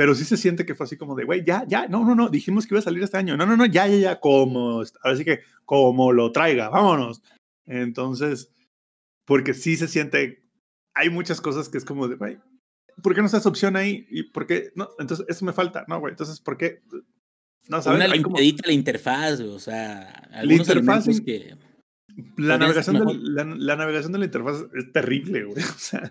Pero 0.00 0.14
sí 0.14 0.24
se 0.24 0.38
siente 0.38 0.64
que 0.64 0.74
fue 0.74 0.84
así 0.84 0.96
como 0.96 1.14
de, 1.14 1.24
güey, 1.24 1.44
ya, 1.44 1.66
ya, 1.68 1.86
no, 1.86 2.02
no, 2.06 2.14
no, 2.14 2.30
dijimos 2.30 2.66
que 2.66 2.72
iba 2.72 2.78
a 2.78 2.82
salir 2.82 3.02
este 3.02 3.18
año. 3.18 3.36
No, 3.36 3.44
no, 3.44 3.54
no, 3.54 3.66
ya, 3.66 3.86
ya, 3.86 3.96
ya, 3.98 4.18
como, 4.18 4.82
ahora 5.02 5.16
sí 5.18 5.26
que 5.26 5.40
como 5.66 6.10
lo 6.14 6.32
traiga, 6.32 6.70
vámonos. 6.70 7.20
Entonces, 7.66 8.50
porque 9.26 9.52
sí 9.52 9.76
se 9.76 9.88
siente, 9.88 10.42
hay 10.94 11.10
muchas 11.10 11.42
cosas 11.42 11.68
que 11.68 11.76
es 11.76 11.84
como 11.84 12.08
de, 12.08 12.16
güey, 12.16 12.38
¿por 13.02 13.14
qué 13.14 13.20
no 13.20 13.26
está 13.26 13.36
esa 13.36 13.50
opción 13.50 13.76
ahí? 13.76 14.06
¿Y 14.08 14.22
por 14.30 14.46
qué? 14.46 14.70
No, 14.74 14.88
entonces 14.98 15.26
eso 15.28 15.44
me 15.44 15.52
falta, 15.52 15.84
no, 15.86 16.00
güey, 16.00 16.12
entonces, 16.12 16.40
¿por 16.40 16.56
qué? 16.56 16.80
No, 17.68 17.82
¿sabes? 17.82 18.02
Una 18.02 18.22
como- 18.22 18.38
la 18.38 18.72
interfaz, 18.72 19.40
o 19.40 19.58
sea, 19.58 20.08
algunos 20.32 20.66
interfaz 20.66 21.08
en- 21.08 21.24
que... 21.26 21.58
la 22.38 22.56
navegación, 22.56 23.06
de, 23.06 23.18
la, 23.20 23.44
la 23.44 23.76
navegación 23.76 24.12
de 24.12 24.18
la 24.20 24.24
interfaz 24.24 24.64
es 24.74 24.92
terrible, 24.94 25.44
güey. 25.44 25.62
O 25.76 25.78
sea, 25.78 26.10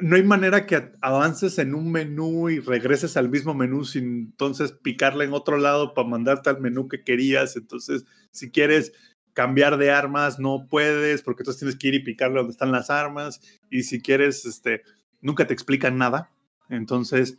no 0.00 0.16
hay 0.16 0.22
manera 0.22 0.66
que 0.66 0.92
avances 1.00 1.58
en 1.58 1.74
un 1.74 1.90
menú 1.92 2.48
y 2.48 2.60
regreses 2.60 3.16
al 3.16 3.28
mismo 3.28 3.54
menú 3.54 3.84
sin 3.84 4.04
entonces 4.04 4.72
picarle 4.72 5.24
en 5.24 5.32
otro 5.32 5.58
lado 5.58 5.94
para 5.94 6.08
mandarte 6.08 6.50
al 6.50 6.60
menú 6.60 6.88
que 6.88 7.04
querías. 7.04 7.56
Entonces, 7.56 8.04
si 8.30 8.50
quieres 8.50 8.92
cambiar 9.34 9.76
de 9.76 9.90
armas, 9.90 10.38
no 10.38 10.66
puedes, 10.68 11.22
porque 11.22 11.42
entonces 11.42 11.60
tienes 11.60 11.76
que 11.76 11.88
ir 11.88 11.94
y 11.94 12.04
picarle 12.04 12.38
donde 12.38 12.52
están 12.52 12.72
las 12.72 12.90
armas. 12.90 13.40
Y 13.70 13.82
si 13.82 14.00
quieres, 14.00 14.46
este, 14.46 14.82
nunca 15.20 15.46
te 15.46 15.54
explican 15.54 15.98
nada. 15.98 16.30
Entonces, 16.68 17.38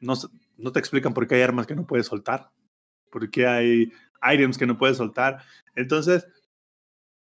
no, 0.00 0.14
no 0.56 0.72
te 0.72 0.78
explican 0.78 1.14
por 1.14 1.26
qué 1.26 1.36
hay 1.36 1.42
armas 1.42 1.66
que 1.66 1.74
no 1.74 1.86
puedes 1.86 2.06
soltar, 2.06 2.50
por 3.10 3.30
qué 3.30 3.46
hay 3.46 3.92
items 4.22 4.58
que 4.58 4.66
no 4.66 4.78
puedes 4.78 4.98
soltar. 4.98 5.42
Entonces, 5.74 6.26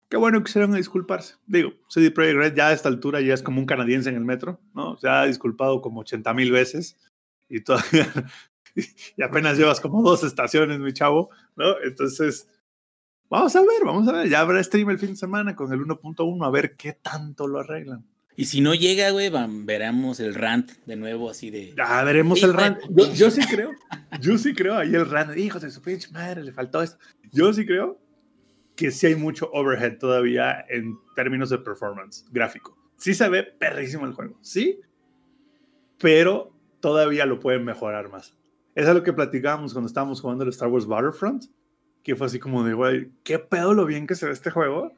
qué 0.10 0.18
bueno 0.18 0.40
que 0.40 0.46
quisieron 0.46 0.74
disculparse. 0.74 1.36
Digo, 1.46 1.74
CD 1.88 2.12
Projekt 2.12 2.38
Red 2.38 2.56
ya 2.56 2.68
a 2.68 2.74
esta 2.74 2.90
altura 2.90 3.22
ya 3.22 3.34
es 3.34 3.44
como 3.44 3.60
un 3.60 3.66
canadiense 3.66 4.10
en 4.10 4.16
el 4.16 4.26
metro, 4.26 4.60
¿no? 4.74 4.98
Se 4.98 5.08
ha 5.08 5.26
disculpado 5.26 5.82
como 5.82 6.02
80 6.02 6.34
mil 6.34 6.52
veces 6.52 6.98
y 7.48 7.62
todavía, 7.62 8.12
y 8.76 9.24
apenas 9.24 9.58
llevas 9.58 9.80
como 9.80 10.02
dos 10.02 10.24
estaciones, 10.24 10.80
mi 10.80 10.94
chavo, 10.94 11.30
¿no? 11.56 11.80
Entonces, 11.84 12.48
vamos 13.30 13.56
a 13.56 13.62
ver, 13.62 13.86
vamos 13.86 14.08
a 14.08 14.14
ver. 14.14 14.30
Ya 14.30 14.42
habrá 14.42 14.62
stream 14.64 14.90
el 14.90 15.00
fin 15.00 15.12
de 15.12 15.16
semana 15.16 15.56
con 15.56 15.72
el 15.72 15.80
1.1 15.80 16.46
a 16.46 16.50
ver 16.50 16.76
qué 16.76 16.94
tanto 16.94 17.48
lo 17.48 17.60
arreglan. 17.60 18.04
Y 18.36 18.46
si 18.46 18.62
no 18.62 18.74
llega, 18.74 19.10
güey, 19.12 19.30
veremos 19.66 20.22
el 20.22 20.34
rant 20.34 20.72
de 20.86 20.96
nuevo 20.96 21.30
así 21.30 21.50
de... 21.50 21.74
Ya 21.76 22.02
veremos 22.06 22.42
el 22.42 22.54
rant. 22.54 22.80
Yo, 22.90 23.14
yo 23.14 23.32
sí 23.32 23.42
creo, 23.42 23.72
yo 24.22 24.38
sí 24.38 24.54
creo 24.54 24.78
ahí 24.78 24.96
el 24.96 25.10
rant. 25.10 25.38
Hijos 25.38 25.62
de 25.62 25.70
su 25.70 25.82
pinche 25.82 26.10
madre, 26.12 26.42
le 26.46 26.54
faltó 26.54 26.82
esto. 26.82 26.98
Yo 27.34 27.52
sí 27.52 27.66
creo 27.66 28.00
que 28.80 28.92
sí 28.92 29.08
hay 29.08 29.16
mucho 29.16 29.50
overhead 29.52 29.98
todavía 29.98 30.66
en 30.70 30.98
términos 31.14 31.50
de 31.50 31.58
performance 31.58 32.26
gráfico. 32.32 32.78
Sí 32.96 33.14
se 33.14 33.28
ve 33.28 33.44
perrísimo 33.44 34.06
el 34.06 34.14
juego, 34.14 34.38
sí, 34.40 34.80
pero 35.98 36.56
todavía 36.80 37.26
lo 37.26 37.42
pueden 37.42 37.66
mejorar 37.66 38.10
más. 38.10 38.38
Es 38.76 38.88
lo 38.88 39.04
que 39.04 39.12
platicábamos 39.12 39.74
cuando 39.74 39.88
estábamos 39.88 40.22
jugando 40.22 40.46
el 40.46 40.52
Star 40.52 40.70
Wars 40.70 40.88
Battlefront, 40.88 41.48
que 42.04 42.16
fue 42.16 42.28
así 42.28 42.40
como 42.40 42.64
de, 42.64 42.74
güey, 42.74 43.12
¿qué 43.26 43.38
pedo 43.38 43.74
lo 43.74 43.86
bien 43.86 44.08
que 44.08 44.16
se 44.16 44.26
ve 44.26 44.32
este 44.32 44.50
juego? 44.50 44.94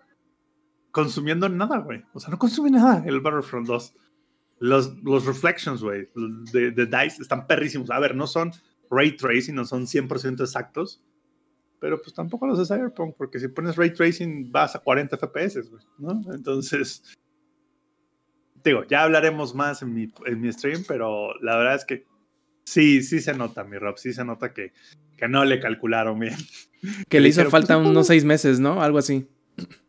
Consumiendo 0.92 1.50
nada, 1.50 1.80
güey. 1.80 2.04
O 2.14 2.20
sea, 2.20 2.30
no 2.30 2.38
consume 2.38 2.70
nada 2.70 3.04
el 3.08 3.20
Battlefront 3.20 3.66
2. 3.66 3.96
Los, 4.60 4.96
los 5.02 5.26
reflections, 5.26 5.82
güey, 5.82 6.08
de, 6.54 6.70
de 6.70 6.86
DICE 6.86 7.24
están 7.24 7.48
perrísimos. 7.48 7.90
A 7.90 8.00
ver, 8.00 8.16
no 8.16 8.28
son 8.28 8.52
ray 8.92 9.18
tracing, 9.18 9.56
no 9.56 9.66
son 9.66 9.88
100% 9.88 10.42
exactos, 10.42 11.02
pero 11.82 12.00
pues 12.00 12.14
tampoco 12.14 12.46
los 12.46 12.60
de 12.60 12.66
Cyberpunk, 12.66 13.16
porque 13.18 13.40
si 13.40 13.48
pones 13.48 13.76
ray 13.76 13.92
tracing 13.92 14.52
vas 14.52 14.76
a 14.76 14.80
40 14.80 15.18
FPS, 15.18 15.68
güey, 15.68 15.84
¿no? 15.98 16.22
Entonces, 16.32 17.04
digo, 18.64 18.84
ya 18.88 19.04
hablaremos 19.04 19.56
más 19.56 19.82
en 19.82 19.92
mi, 19.96 20.14
en 20.28 20.40
mi 20.40 20.54
stream, 20.54 20.84
pero 20.88 21.34
la 21.42 21.58
verdad 21.58 21.76
es 21.76 21.86
que 21.86 22.06
sí, 22.66 23.02
sí 23.02 23.20
se 23.20 23.34
nota, 23.34 23.64
mi 23.64 23.80
Rob, 23.80 23.98
sí 23.98 24.14
se 24.14 24.24
nota 24.24 24.54
que, 24.54 24.74
que 25.18 25.28
no 25.28 25.44
le 25.44 25.60
calcularon 25.60 26.20
bien. 26.20 26.36
Que 27.10 27.20
le 27.20 27.30
hizo 27.30 27.42
dijeron, 27.42 27.52
falta 27.52 27.78
pues, 27.78 27.90
unos 27.90 28.08
seis 28.08 28.26
meses, 28.26 28.60
¿no? 28.60 28.82
Algo 28.84 29.00
así. 29.00 29.28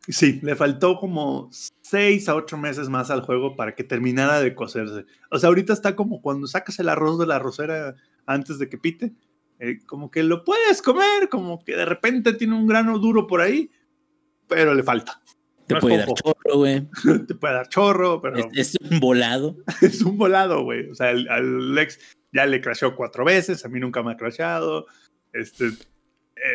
Sí, 0.08 0.40
le 0.42 0.56
faltó 0.56 0.98
como 0.98 1.50
seis 1.82 2.28
a 2.28 2.34
ocho 2.34 2.56
meses 2.56 2.88
más 2.88 3.10
al 3.10 3.20
juego 3.20 3.54
para 3.54 3.74
que 3.74 3.84
terminara 3.84 4.40
de 4.40 4.54
cocerse. 4.54 5.04
O 5.30 5.38
sea, 5.38 5.48
ahorita 5.48 5.74
está 5.74 5.94
como 5.94 6.22
cuando 6.22 6.46
sacas 6.46 6.78
el 6.78 6.88
arroz 6.88 7.18
de 7.18 7.26
la 7.26 7.36
arrocera 7.36 7.96
antes 8.26 8.58
de 8.58 8.68
que 8.68 8.78
pite. 8.78 9.12
Eh, 9.62 9.78
como 9.86 10.10
que 10.10 10.22
lo 10.24 10.44
puedes 10.44 10.82
comer, 10.82 11.28
como 11.30 11.64
que 11.64 11.76
de 11.76 11.84
repente 11.84 12.32
tiene 12.32 12.54
un 12.56 12.66
grano 12.66 12.98
duro 12.98 13.26
por 13.28 13.40
ahí, 13.40 13.70
pero 14.48 14.74
le 14.74 14.82
falta. 14.82 15.22
Te 15.68 15.74
No 15.74 15.80
puede 15.80 15.98
dar 15.98 16.08
chorro, 16.12 16.56
güey. 16.56 16.88
Te 17.28 17.34
puede 17.36 17.54
dar 17.54 17.68
chorro, 17.68 18.20
pero 18.20 18.36
Es, 18.38 18.74
es 18.74 18.90
un 18.90 18.98
volado. 18.98 19.56
es 19.80 20.02
un 20.02 20.18
volado, 20.18 20.64
güey. 20.64 20.90
O 20.90 20.94
sea, 20.96 21.12
el- 21.12 21.28
al 21.28 21.74
Lex 21.76 22.00
ya 22.32 22.44
le 22.46 22.60
crasheó 22.60 22.96
cuatro 22.96 23.24
veces, 23.24 23.64
a 23.64 23.68
mí 23.68 23.78
nunca 23.78 24.02
me 24.02 24.12
ha 24.12 24.16
crasheado. 24.16 24.86
Este, 25.32 25.70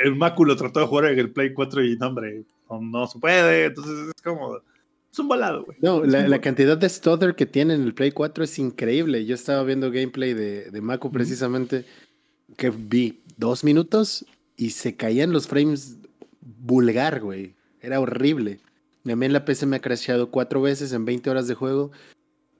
el 0.03 0.15
Macu 0.15 0.43
lo 0.43 0.57
trató 0.57 0.81
de 0.81 0.87
jugar 0.87 1.05
en 1.05 1.19
el 1.19 1.31
Play 1.31 1.53
4 1.53 1.85
y 1.85 1.95
no, 1.97 2.07
hombre, 2.07 2.43
no, 2.69 2.81
no 2.81 3.07
se 3.07 3.19
puede. 3.19 3.65
Entonces 3.65 4.09
es 4.13 4.21
como, 4.21 4.57
es 5.09 5.17
un 5.19 5.29
volado, 5.29 5.63
güey. 5.63 5.77
No, 5.81 6.03
la, 6.03 6.27
la 6.27 6.41
cantidad 6.41 6.77
de 6.77 6.89
stutter 6.89 7.35
que 7.35 7.45
tiene 7.45 7.73
en 7.75 7.83
el 7.83 7.93
Play 7.93 8.11
4 8.11 8.43
es 8.43 8.59
increíble. 8.59 9.25
Yo 9.25 9.35
estaba 9.35 9.63
viendo 9.63 9.91
gameplay 9.91 10.33
de, 10.33 10.69
de 10.71 10.81
Mako 10.81 11.09
precisamente, 11.11 11.85
que 12.55 12.69
vi 12.69 13.21
dos 13.37 13.63
minutos 13.63 14.25
y 14.55 14.71
se 14.71 14.95
caían 14.95 15.31
los 15.31 15.47
frames 15.47 15.97
vulgar, 16.41 17.21
güey. 17.21 17.55
Era 17.81 17.99
horrible. 17.99 18.59
A 19.05 19.15
mí 19.15 19.27
la 19.29 19.45
PC 19.45 19.65
me 19.65 19.77
ha 19.77 19.81
crasheado 19.81 20.31
cuatro 20.31 20.61
veces 20.61 20.91
en 20.91 21.05
20 21.05 21.29
horas 21.29 21.47
de 21.47 21.55
juego. 21.55 21.91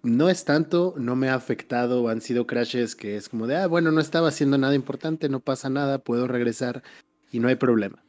No 0.03 0.29
es 0.29 0.45
tanto, 0.45 0.93
no 0.97 1.15
me 1.15 1.29
ha 1.29 1.33
afectado, 1.33 2.07
han 2.07 2.21
sido 2.21 2.47
crashes 2.47 2.95
que 2.95 3.17
es 3.17 3.27
como 3.27 3.47
de, 3.47 3.57
ah, 3.57 3.67
bueno, 3.67 3.91
no 3.91 3.99
estaba 3.99 4.29
haciendo 4.29 4.57
nada 4.57 4.75
importante, 4.75 5.27
no 5.27 5.39
pasa 5.39 5.69
nada, 5.69 5.99
puedo 5.99 6.27
regresar 6.27 6.83
y 7.31 7.39
no 7.39 7.47
hay 7.47 7.55
problema. 7.55 8.03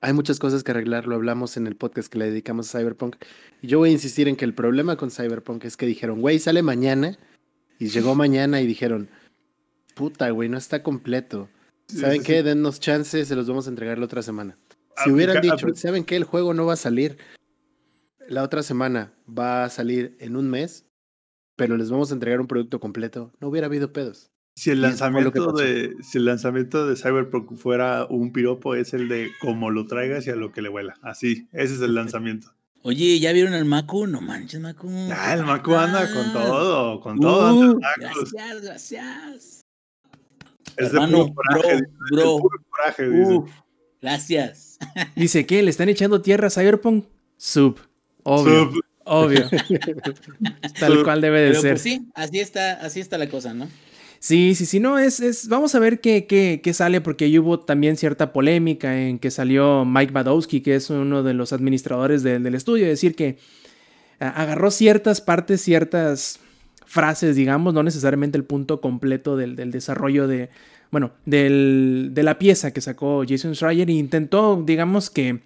Hay 0.00 0.14
muchas 0.14 0.38
cosas 0.38 0.62
que 0.62 0.70
arreglar, 0.70 1.06
lo 1.06 1.16
hablamos 1.16 1.58
en 1.58 1.66
el 1.66 1.76
podcast 1.76 2.10
que 2.10 2.18
le 2.18 2.26
dedicamos 2.26 2.74
a 2.74 2.78
Cyberpunk. 2.78 3.16
Y 3.60 3.66
yo 3.66 3.78
voy 3.78 3.90
a 3.90 3.92
insistir 3.92 4.28
en 4.28 4.36
que 4.36 4.46
el 4.46 4.54
problema 4.54 4.96
con 4.96 5.10
Cyberpunk 5.10 5.64
es 5.64 5.76
que 5.76 5.84
dijeron, 5.84 6.22
güey, 6.22 6.38
sale 6.38 6.62
mañana. 6.62 7.18
Y 7.78 7.88
llegó 7.88 8.14
mañana 8.14 8.62
y 8.62 8.66
dijeron, 8.66 9.10
puta, 9.94 10.30
güey, 10.30 10.48
no 10.48 10.58
está 10.58 10.82
completo. 10.82 11.48
¿Saben 11.88 12.20
sí, 12.20 12.26
qué? 12.26 12.36
sí. 12.38 12.42
Dennos 12.44 12.80
chance, 12.80 13.24
se 13.24 13.36
los 13.36 13.46
vamos 13.48 13.66
a 13.66 13.70
entregar 13.70 13.98
la 13.98 14.04
otra 14.06 14.22
semana. 14.22 14.56
Si 14.96 15.10
Aplica- 15.10 15.14
hubieran 15.14 15.40
dicho, 15.42 15.74
¿saben 15.74 16.04
qué? 16.04 16.16
El 16.16 16.24
juego 16.24 16.54
no 16.54 16.66
va 16.66 16.74
a 16.74 16.76
salir 16.76 17.16
la 18.28 18.42
otra 18.42 18.62
semana, 18.62 19.12
va 19.28 19.64
a 19.64 19.70
salir 19.70 20.16
en 20.20 20.36
un 20.36 20.48
mes, 20.48 20.86
pero 21.56 21.76
les 21.76 21.90
vamos 21.90 22.10
a 22.10 22.14
entregar 22.14 22.40
un 22.40 22.46
producto 22.46 22.80
completo, 22.80 23.32
no 23.40 23.48
hubiera 23.48 23.66
habido 23.66 23.92
pedos. 23.92 24.30
Si 24.56 24.70
el 24.70 24.82
lanzamiento 24.82 25.52
de 25.52 25.96
si 26.02 26.18
el 26.18 26.26
lanzamiento 26.26 26.86
de 26.86 26.94
Cyberpunk 26.94 27.56
fuera 27.56 28.06
un 28.08 28.32
piropo 28.32 28.76
es 28.76 28.94
el 28.94 29.08
de 29.08 29.30
como 29.40 29.70
lo 29.70 29.86
traigas 29.86 30.26
y 30.26 30.30
a 30.30 30.36
lo 30.36 30.52
que 30.52 30.62
le 30.62 30.68
huela. 30.68 30.94
Así, 31.02 31.48
ese 31.52 31.74
es 31.74 31.80
el 31.80 31.94
lanzamiento. 31.94 32.52
Oye, 32.82 33.18
¿ya 33.18 33.32
vieron 33.32 33.52
al 33.54 33.64
Macu? 33.64 34.06
No 34.06 34.20
manches, 34.20 34.60
Macu. 34.60 34.88
Ah, 35.10 35.34
el 35.34 35.42
Macu 35.44 35.74
anda 35.74 36.06
con 36.12 36.26
Ah. 36.26 36.32
todo, 36.32 37.00
con 37.00 37.18
todo. 37.18 37.52
Uh, 37.56 37.62
anda 37.72 37.92
gracias, 37.98 38.62
gracias. 38.62 39.63
Es 40.76 40.92
de 40.92 40.96
Hermano, 40.98 41.18
puro 41.26 41.34
coraje, 41.34 41.74
bro, 41.74 41.76
dice, 41.76 41.94
bro. 42.10 42.34
de 42.34 42.40
puro 42.40 42.64
coraje, 42.70 43.08
dice. 43.10 43.32
Uf, 43.34 43.50
gracias. 44.02 44.78
Dice 45.16 45.46
que 45.46 45.62
le 45.62 45.70
están 45.70 45.88
echando 45.88 46.20
tierra 46.22 46.48
a 46.48 46.50
Cyberpunk. 46.50 47.06
Sub. 47.36 47.78
Obvio. 48.22 48.70
Sub- 48.72 48.80
Obvio. 49.06 49.44
Tal 50.80 51.02
cual 51.04 51.20
debe 51.20 51.40
de 51.40 51.48
Pero 51.50 51.60
ser. 51.60 51.70
pues 51.72 51.82
sí, 51.82 52.06
así 52.14 52.40
está, 52.40 52.72
así 52.74 53.00
está 53.00 53.18
la 53.18 53.28
cosa, 53.28 53.52
¿no? 53.54 53.68
Sí, 54.18 54.54
sí, 54.54 54.64
sí, 54.64 54.80
no, 54.80 54.98
es, 54.98 55.20
es, 55.20 55.48
vamos 55.48 55.74
a 55.74 55.78
ver 55.78 56.00
qué, 56.00 56.26
qué, 56.26 56.60
qué 56.64 56.72
sale, 56.72 57.02
porque 57.02 57.26
ahí 57.26 57.38
hubo 57.38 57.60
también 57.60 57.98
cierta 57.98 58.32
polémica 58.32 58.98
en 58.98 59.18
que 59.18 59.30
salió 59.30 59.84
Mike 59.84 60.12
Badowski, 60.12 60.62
que 60.62 60.74
es 60.76 60.88
uno 60.88 61.22
de 61.22 61.34
los 61.34 61.52
administradores 61.52 62.22
del, 62.22 62.42
del 62.42 62.54
estudio, 62.54 62.86
decir 62.86 63.14
que 63.14 63.36
a- 64.20 64.30
agarró 64.30 64.70
ciertas 64.70 65.20
partes, 65.20 65.60
ciertas 65.60 66.40
frases, 66.94 67.34
digamos, 67.34 67.74
no 67.74 67.82
necesariamente 67.82 68.38
el 68.38 68.44
punto 68.44 68.80
completo 68.80 69.36
del, 69.36 69.56
del 69.56 69.72
desarrollo 69.72 70.28
de, 70.28 70.48
bueno, 70.92 71.10
del, 71.26 72.10
de 72.12 72.22
la 72.22 72.38
pieza 72.38 72.72
que 72.72 72.80
sacó 72.80 73.24
Jason 73.28 73.54
Schreier 73.54 73.90
e 73.90 73.94
intentó, 73.94 74.62
digamos 74.64 75.10
que, 75.10 75.40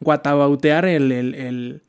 guatabautear 0.00 0.84
el, 0.84 1.10
el- 1.12 1.80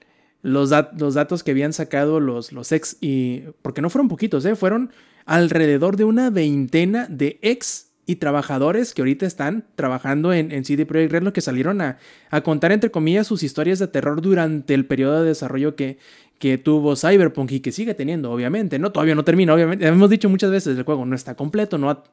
los, 0.42 0.72
los 1.00 1.14
datos 1.14 1.42
que 1.44 1.52
habían 1.52 1.72
sacado 1.74 2.20
los, 2.20 2.52
los 2.52 2.72
ex, 2.72 2.98
y, 3.02 3.44
porque 3.62 3.82
no 3.82 3.90
fueron 3.90 4.10
poquitos, 4.10 4.44
¿eh? 4.46 4.56
fueron 4.56 4.92
alrededor 5.26 5.96
de 5.96 6.04
una 6.04 6.30
veintena 6.30 7.08
de 7.10 7.40
ex 7.42 7.92
y 8.06 8.18
trabajadores 8.18 8.94
que 8.94 9.02
ahorita 9.02 9.26
están 9.26 9.64
trabajando 9.76 10.34
en, 10.34 10.52
en 10.52 10.66
CD 10.66 10.86
Projekt 10.86 11.14
Red, 11.14 11.24
lo 11.24 11.32
que 11.32 11.40
salieron 11.40 11.80
a, 11.80 11.98
a 12.30 12.42
contar, 12.42 12.74
entre 12.74 12.92
comillas, 12.92 13.26
sus 13.28 13.42
historias 13.44 13.80
de 13.80 13.88
terror 13.88 14.22
durante 14.22 14.74
el 14.74 14.86
periodo 14.86 15.22
de 15.22 15.30
desarrollo 15.30 15.78
que, 15.78 15.98
que 16.44 16.58
tuvo 16.58 16.98
Cyberpunk 16.98 17.54
y 17.54 17.60
que 17.62 17.72
sigue 17.72 17.94
teniendo, 17.94 18.30
obviamente, 18.30 18.78
¿no? 18.78 18.92
Todavía 18.92 19.16
no 19.16 19.24
termina, 19.24 19.54
obviamente. 19.54 19.88
Hemos 19.88 20.10
dicho 20.10 20.28
muchas 20.28 20.52
veces, 20.52 20.78
el 20.78 20.84
juego 20.84 21.06
no 21.06 21.16
está 21.16 21.36
completo, 21.36 21.78
no 21.78 22.04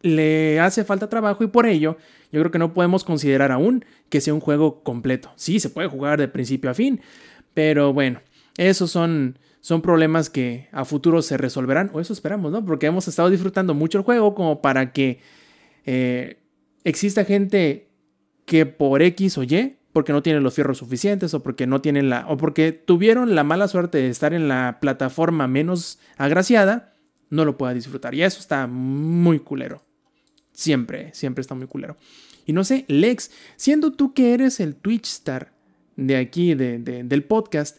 le 0.00 0.60
hace 0.60 0.82
falta 0.82 1.10
trabajo 1.10 1.44
y 1.44 1.48
por 1.48 1.66
ello 1.66 1.98
yo 2.32 2.40
creo 2.40 2.50
que 2.50 2.58
no 2.58 2.72
podemos 2.72 3.04
considerar 3.04 3.52
aún 3.52 3.84
que 4.08 4.22
sea 4.22 4.32
un 4.32 4.40
juego 4.40 4.82
completo. 4.82 5.30
Sí, 5.36 5.60
se 5.60 5.68
puede 5.68 5.88
jugar 5.88 6.18
de 6.18 6.26
principio 6.26 6.70
a 6.70 6.74
fin, 6.74 7.02
pero 7.52 7.92
bueno, 7.92 8.22
esos 8.56 8.90
son, 8.90 9.38
son 9.60 9.82
problemas 9.82 10.30
que 10.30 10.68
a 10.72 10.86
futuro 10.86 11.20
se 11.20 11.36
resolverán, 11.36 11.90
o 11.92 12.00
eso 12.00 12.14
esperamos, 12.14 12.50
¿no? 12.50 12.64
Porque 12.64 12.86
hemos 12.86 13.08
estado 13.08 13.28
disfrutando 13.28 13.74
mucho 13.74 13.98
el 13.98 14.04
juego 14.04 14.34
como 14.34 14.62
para 14.62 14.90
que 14.94 15.20
eh, 15.84 16.38
exista 16.82 17.26
gente 17.26 17.90
que 18.46 18.64
por 18.64 19.02
X 19.02 19.36
o 19.36 19.42
Y, 19.42 19.76
porque 19.94 20.12
no 20.12 20.22
tienen 20.24 20.42
los 20.42 20.54
fierros 20.54 20.78
suficientes 20.78 21.32
o 21.34 21.42
porque 21.42 21.66
no 21.66 21.80
tienen 21.80 22.10
la, 22.10 22.26
o 22.28 22.36
porque 22.36 22.72
tuvieron 22.72 23.34
la 23.36 23.44
mala 23.44 23.68
suerte 23.68 23.98
de 23.98 24.08
estar 24.10 24.34
en 24.34 24.48
la 24.48 24.78
plataforma 24.80 25.46
menos 25.48 26.00
agraciada, 26.18 26.92
no 27.30 27.44
lo 27.44 27.56
pueda 27.56 27.72
disfrutar. 27.72 28.12
Y 28.14 28.22
eso 28.24 28.40
está 28.40 28.66
muy 28.66 29.38
culero. 29.38 29.82
Siempre, 30.52 31.14
siempre 31.14 31.42
está 31.42 31.54
muy 31.54 31.68
culero. 31.68 31.96
Y 32.44 32.52
no 32.52 32.64
sé, 32.64 32.84
Lex, 32.88 33.30
siendo 33.56 33.92
tú 33.92 34.12
que 34.14 34.34
eres 34.34 34.58
el 34.60 34.74
Twitch 34.74 35.06
star 35.06 35.52
de 35.96 36.16
aquí, 36.16 36.54
de, 36.54 36.78
de- 36.80 37.04
del 37.04 37.22
podcast, 37.22 37.78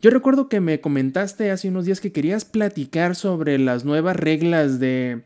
yo 0.00 0.08
recuerdo 0.10 0.48
que 0.48 0.60
me 0.60 0.80
comentaste 0.80 1.50
hace 1.50 1.68
unos 1.68 1.84
días 1.84 2.00
que 2.00 2.10
querías 2.10 2.46
platicar 2.46 3.14
sobre 3.14 3.58
las 3.58 3.84
nuevas 3.84 4.16
reglas 4.16 4.80
de... 4.80 5.20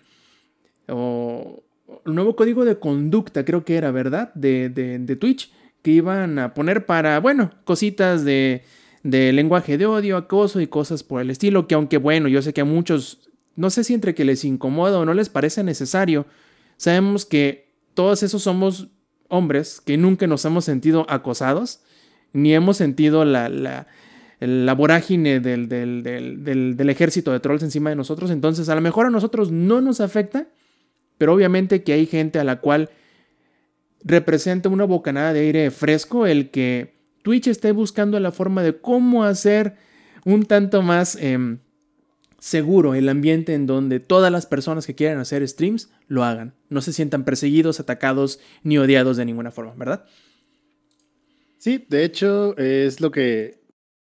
o 0.88 1.62
el 2.04 2.14
nuevo 2.14 2.34
código 2.34 2.64
de 2.64 2.78
conducta, 2.80 3.44
creo 3.44 3.64
que 3.64 3.76
era, 3.76 3.92
¿verdad? 3.92 4.34
De- 4.34 4.68
de 4.68 5.14
Twitch, 5.16 5.52
que 5.84 5.90
iban 5.90 6.38
a 6.38 6.54
poner 6.54 6.86
para, 6.86 7.20
bueno, 7.20 7.50
cositas 7.64 8.24
de, 8.24 8.62
de 9.02 9.34
lenguaje 9.34 9.76
de 9.76 9.84
odio, 9.84 10.16
acoso 10.16 10.62
y 10.62 10.66
cosas 10.66 11.02
por 11.02 11.20
el 11.20 11.28
estilo, 11.28 11.68
que 11.68 11.74
aunque 11.74 11.98
bueno, 11.98 12.26
yo 12.26 12.40
sé 12.40 12.54
que 12.54 12.62
a 12.62 12.64
muchos, 12.64 13.28
no 13.54 13.68
sé 13.68 13.84
si 13.84 13.92
entre 13.92 14.14
que 14.14 14.24
les 14.24 14.46
incomoda 14.46 14.98
o 14.98 15.04
no 15.04 15.12
les 15.12 15.28
parece 15.28 15.62
necesario, 15.62 16.24
sabemos 16.78 17.26
que 17.26 17.74
todos 17.92 18.22
esos 18.22 18.42
somos 18.42 18.88
hombres 19.28 19.82
que 19.84 19.98
nunca 19.98 20.26
nos 20.26 20.46
hemos 20.46 20.64
sentido 20.64 21.04
acosados, 21.10 21.80
ni 22.32 22.54
hemos 22.54 22.78
sentido 22.78 23.26
la, 23.26 23.50
la, 23.50 23.86
la 24.40 24.74
vorágine 24.74 25.38
del, 25.40 25.68
del, 25.68 26.02
del, 26.02 26.76
del, 26.78 26.88
ejército 26.88 27.30
de 27.30 27.40
trolls 27.40 27.62
encima 27.62 27.90
de 27.90 27.96
nosotros, 27.96 28.30
entonces 28.30 28.70
a 28.70 28.74
lo 28.74 28.80
mejor 28.80 29.04
a 29.04 29.10
nosotros 29.10 29.52
no 29.52 29.82
nos 29.82 30.00
afecta, 30.00 30.46
pero 31.18 31.34
obviamente 31.34 31.82
que 31.82 31.92
hay 31.92 32.06
gente 32.06 32.38
a 32.38 32.44
la 32.44 32.60
cual 32.60 32.88
representa 34.04 34.68
una 34.68 34.84
bocanada 34.84 35.32
de 35.32 35.40
aire 35.40 35.70
fresco 35.70 36.26
el 36.26 36.50
que 36.50 36.94
Twitch 37.22 37.48
esté 37.48 37.72
buscando 37.72 38.20
la 38.20 38.32
forma 38.32 38.62
de 38.62 38.78
cómo 38.78 39.24
hacer 39.24 39.76
un 40.24 40.44
tanto 40.44 40.82
más 40.82 41.16
em, 41.16 41.58
seguro 42.38 42.94
el 42.94 43.08
ambiente 43.08 43.54
en 43.54 43.66
donde 43.66 44.00
todas 44.00 44.30
las 44.30 44.44
personas 44.44 44.86
que 44.86 44.94
quieran 44.94 45.18
hacer 45.18 45.46
streams 45.48 45.90
lo 46.06 46.24
hagan. 46.24 46.54
No 46.68 46.82
se 46.82 46.92
sientan 46.92 47.24
perseguidos, 47.24 47.80
atacados 47.80 48.40
ni 48.62 48.76
odiados 48.76 49.16
de 49.16 49.24
ninguna 49.24 49.50
forma, 49.50 49.74
¿verdad? 49.74 50.04
Sí, 51.56 51.86
de 51.88 52.04
hecho 52.04 52.54
es 52.58 53.00
lo 53.00 53.10
que, 53.10 53.62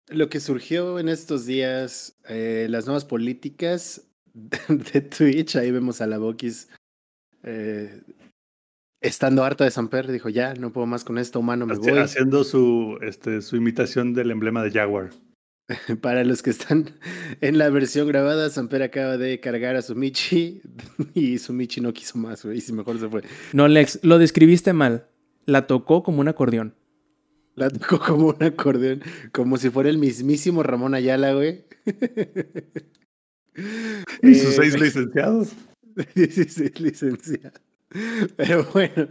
lo 0.08 0.30
que 0.30 0.40
surgió 0.40 1.00
en 1.00 1.10
estos 1.10 1.46
días, 1.46 2.18
eh, 2.30 2.68
las 2.70 2.86
nuevas 2.86 3.04
políticas 3.04 4.04
de 4.94 5.02
Twitch. 5.02 5.58
Ahí 5.58 5.72
vemos 5.72 6.00
a 6.00 6.08
la 6.08 6.18
Bokis 6.18 6.70
eh, 7.44 8.02
estando 9.02 9.44
harta 9.44 9.64
de 9.64 9.72
Samper. 9.72 10.12
Dijo, 10.12 10.30
ya, 10.30 10.54
no 10.54 10.72
puedo 10.72 10.88
más 10.88 11.04
con 11.04 11.18
esto, 11.18 11.40
humano, 11.40 11.66
me 11.66 11.76
voy. 11.76 11.98
Haciendo 11.98 12.44
su, 12.44 12.98
este, 13.02 13.42
su 13.42 13.56
imitación 13.56 14.14
del 14.14 14.32
emblema 14.32 14.64
de 14.64 14.72
Jaguar. 14.72 15.10
Para 16.02 16.24
los 16.24 16.42
que 16.42 16.50
están 16.50 16.92
en 17.42 17.58
la 17.58 17.70
versión 17.70 18.08
grabada, 18.08 18.50
Samper 18.50 18.82
acaba 18.82 19.18
de 19.18 19.40
cargar 19.40 19.76
a 19.76 19.82
su 19.82 19.96
Michi 19.96 20.62
y 21.14 21.38
su 21.38 21.54
Michi 21.54 21.80
no 21.82 21.94
quiso 21.94 22.18
más, 22.18 22.44
güey, 22.44 22.58
y 22.58 22.62
si 22.62 22.74
mejor 22.74 23.00
se 23.00 23.08
fue. 23.08 23.22
No, 23.54 23.68
Lex, 23.68 24.00
lo 24.04 24.18
describiste 24.18 24.74
mal. 24.74 25.08
La 25.46 25.68
tocó 25.68 26.04
como 26.04 26.22
un 26.22 26.28
acordeón. 26.28 26.76
La 27.56 27.70
tocó 27.70 28.00
como 28.00 28.28
un 28.30 28.44
acordeón, 28.44 29.02
como 29.32 29.58
si 29.58 29.70
fuera 29.70 29.90
el 29.90 29.98
mismísimo 29.98 30.64
Ramón 30.64 30.94
Ayala, 30.96 31.34
güey. 31.34 31.66
Y 34.22 34.36
sus 34.36 34.54
Eh, 34.54 34.56
seis 34.56 34.80
licenciados. 34.80 35.50
16 36.16 36.80
licenciados. 36.80 37.62
Pero 38.38 38.66
bueno, 38.74 39.08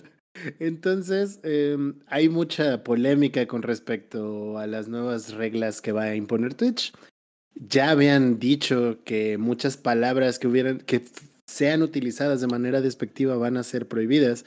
entonces 0.58 1.40
em, 1.42 2.00
hay 2.06 2.28
mucha 2.28 2.84
polémica 2.84 3.46
con 3.46 3.62
respecto 3.62 4.58
a 4.58 4.66
las 4.66 4.88
nuevas 4.88 5.32
reglas 5.32 5.80
que 5.80 5.92
va 5.92 6.04
a 6.04 6.14
imponer 6.14 6.54
Twitch. 6.54 6.92
Ya 7.54 7.90
habían 7.90 8.38
dicho 8.38 8.98
que 9.04 9.36
muchas 9.36 9.76
palabras 9.76 10.38
que 10.38 10.46
hubieran 10.46 10.78
que 10.78 11.04
sean 11.46 11.82
utilizadas 11.82 12.40
de 12.40 12.46
manera 12.46 12.80
despectiva 12.80 13.36
van 13.36 13.56
a 13.56 13.64
ser 13.64 13.88
prohibidas. 13.88 14.44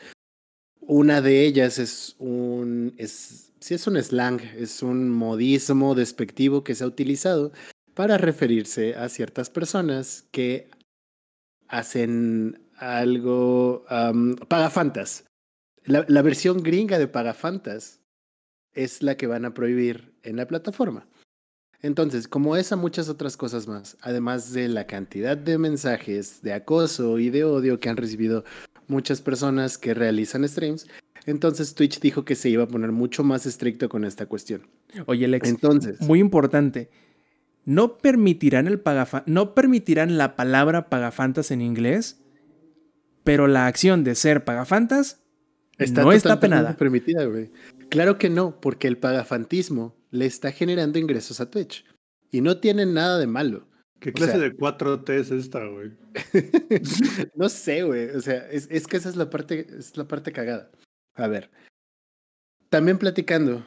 Una 0.79 1.21
de 1.21 1.45
ellas 1.45 1.77
es 1.77 2.15
un 2.19 2.93
es 2.97 3.51
sí 3.59 3.73
es 3.73 3.85
un 3.87 4.01
slang, 4.01 4.41
es 4.57 4.81
un 4.81 5.09
modismo 5.09 5.93
despectivo 5.95 6.63
que 6.63 6.75
se 6.75 6.83
ha 6.83 6.87
utilizado 6.87 7.51
para 7.93 8.17
referirse 8.17 8.95
a 8.95 9.09
ciertas 9.09 9.49
personas 9.49 10.25
que 10.31 10.69
hacen 11.67 12.60
algo 12.81 13.85
um, 13.89 14.35
pagafantas. 14.35 15.25
La, 15.83 16.03
la 16.07 16.21
versión 16.21 16.61
gringa 16.61 16.99
de 16.99 17.07
pagafantas 17.07 18.01
es 18.73 19.01
la 19.01 19.15
que 19.15 19.27
van 19.27 19.45
a 19.45 19.53
prohibir 19.53 20.13
en 20.23 20.35
la 20.35 20.47
plataforma. 20.47 21.07
Entonces, 21.81 22.27
como 22.27 22.55
esa, 22.55 22.75
muchas 22.75 23.09
otras 23.09 23.37
cosas 23.37 23.67
más, 23.67 23.97
además 24.01 24.53
de 24.53 24.67
la 24.67 24.85
cantidad 24.85 25.35
de 25.35 25.57
mensajes 25.57 26.41
de 26.41 26.53
acoso 26.53 27.17
y 27.17 27.29
de 27.29 27.43
odio 27.43 27.79
que 27.79 27.89
han 27.89 27.97
recibido 27.97 28.43
muchas 28.87 29.21
personas 29.21 29.77
que 29.77 29.93
realizan 29.93 30.47
streams, 30.47 30.87
entonces 31.25 31.73
Twitch 31.73 31.99
dijo 31.99 32.23
que 32.23 32.35
se 32.35 32.49
iba 32.49 32.63
a 32.63 32.67
poner 32.67 32.91
mucho 32.91 33.23
más 33.23 33.45
estricto 33.45 33.89
con 33.89 34.05
esta 34.05 34.27
cuestión. 34.27 34.67
Oye, 35.07 35.27
Lex, 35.27 35.49
Entonces, 35.49 36.01
muy 36.01 36.19
importante. 36.19 36.89
No 37.63 37.97
permitirán 37.97 38.67
el 38.67 38.79
pagafa 38.79 39.23
no 39.27 39.53
permitirán 39.53 40.17
la 40.17 40.35
palabra 40.35 40.89
pagafantas 40.89 41.51
en 41.51 41.61
inglés, 41.61 42.20
pero 43.23 43.47
la 43.47 43.67
acción 43.67 44.03
de 44.03 44.15
ser 44.15 44.43
pagafantas 44.43 45.21
no 45.77 46.11
está 46.11 46.39
penada. 46.39 46.77
permitida, 46.77 47.25
güey. 47.25 47.51
Claro 47.89 48.17
que 48.17 48.29
no, 48.29 48.59
porque 48.59 48.87
el 48.87 48.97
pagafantismo 48.97 49.95
le 50.11 50.25
está 50.25 50.51
generando 50.51 50.99
ingresos 50.99 51.41
a 51.41 51.49
Twitch. 51.49 51.85
Y 52.31 52.41
no 52.41 52.59
tiene 52.59 52.85
nada 52.85 53.17
de 53.17 53.27
malo. 53.27 53.67
¿Qué 53.99 54.09
o 54.09 54.13
clase 54.13 54.33
sea- 54.33 54.41
de 54.41 54.55
4T 54.55 55.09
es 55.09 55.31
esta, 55.31 55.65
güey? 55.65 55.91
no 57.35 57.49
sé, 57.49 57.83
güey. 57.83 58.09
O 58.09 58.21
sea, 58.21 58.47
es, 58.49 58.67
es 58.71 58.87
que 58.87 58.97
esa 58.97 59.09
es 59.09 59.15
la 59.15 59.29
parte, 59.29 59.67
es 59.77 59.97
la 59.97 60.07
parte 60.07 60.31
cagada. 60.31 60.71
A 61.15 61.27
ver. 61.27 61.51
También 62.69 62.97
platicando 62.97 63.65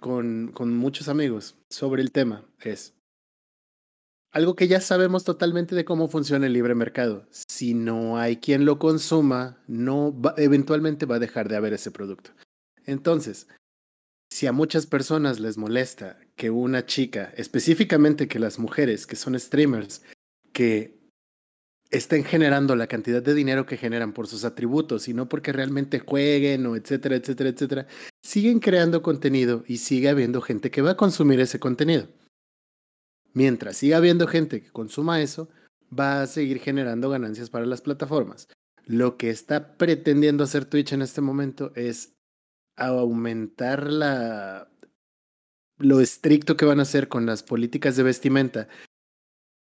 con, 0.00 0.50
con 0.52 0.74
muchos 0.76 1.08
amigos 1.08 1.56
sobre 1.70 2.02
el 2.02 2.10
tema 2.10 2.44
es 2.60 2.94
algo 4.36 4.54
que 4.54 4.68
ya 4.68 4.82
sabemos 4.82 5.24
totalmente 5.24 5.74
de 5.74 5.86
cómo 5.86 6.08
funciona 6.08 6.46
el 6.46 6.52
libre 6.52 6.74
mercado. 6.74 7.26
Si 7.30 7.72
no 7.72 8.18
hay 8.18 8.36
quien 8.36 8.66
lo 8.66 8.78
consuma, 8.78 9.62
no 9.66 10.12
va- 10.20 10.34
eventualmente 10.36 11.06
va 11.06 11.16
a 11.16 11.18
dejar 11.18 11.48
de 11.48 11.56
haber 11.56 11.72
ese 11.72 11.90
producto. 11.90 12.32
Entonces, 12.84 13.48
si 14.30 14.46
a 14.46 14.52
muchas 14.52 14.84
personas 14.86 15.40
les 15.40 15.56
molesta 15.56 16.18
que 16.36 16.50
una 16.50 16.84
chica, 16.84 17.32
específicamente 17.38 18.28
que 18.28 18.38
las 18.38 18.58
mujeres 18.58 19.06
que 19.06 19.16
son 19.16 19.40
streamers, 19.40 20.02
que 20.52 20.98
estén 21.90 22.22
generando 22.24 22.76
la 22.76 22.88
cantidad 22.88 23.22
de 23.22 23.32
dinero 23.32 23.64
que 23.64 23.78
generan 23.78 24.12
por 24.12 24.26
sus 24.26 24.44
atributos 24.44 25.08
y 25.08 25.14
no 25.14 25.30
porque 25.30 25.52
realmente 25.52 25.98
jueguen 25.98 26.66
o 26.66 26.76
etcétera, 26.76 27.16
etcétera, 27.16 27.48
etcétera, 27.48 27.86
siguen 28.22 28.58
creando 28.60 29.00
contenido 29.00 29.64
y 29.66 29.78
sigue 29.78 30.10
habiendo 30.10 30.42
gente 30.42 30.70
que 30.70 30.82
va 30.82 30.90
a 30.90 30.96
consumir 30.98 31.40
ese 31.40 31.58
contenido. 31.58 32.08
Mientras 33.36 33.76
siga 33.76 33.98
habiendo 33.98 34.26
gente 34.26 34.62
que 34.62 34.70
consuma 34.70 35.20
eso, 35.20 35.50
va 35.92 36.22
a 36.22 36.26
seguir 36.26 36.58
generando 36.58 37.10
ganancias 37.10 37.50
para 37.50 37.66
las 37.66 37.82
plataformas. 37.82 38.48
Lo 38.86 39.18
que 39.18 39.28
está 39.28 39.76
pretendiendo 39.76 40.42
hacer 40.42 40.64
Twitch 40.64 40.94
en 40.94 41.02
este 41.02 41.20
momento 41.20 41.70
es 41.74 42.14
aumentar 42.76 43.92
la, 43.92 44.70
lo 45.76 46.00
estricto 46.00 46.56
que 46.56 46.64
van 46.64 46.78
a 46.78 46.84
hacer 46.84 47.08
con 47.08 47.26
las 47.26 47.42
políticas 47.42 47.94
de 47.96 48.04
vestimenta, 48.04 48.68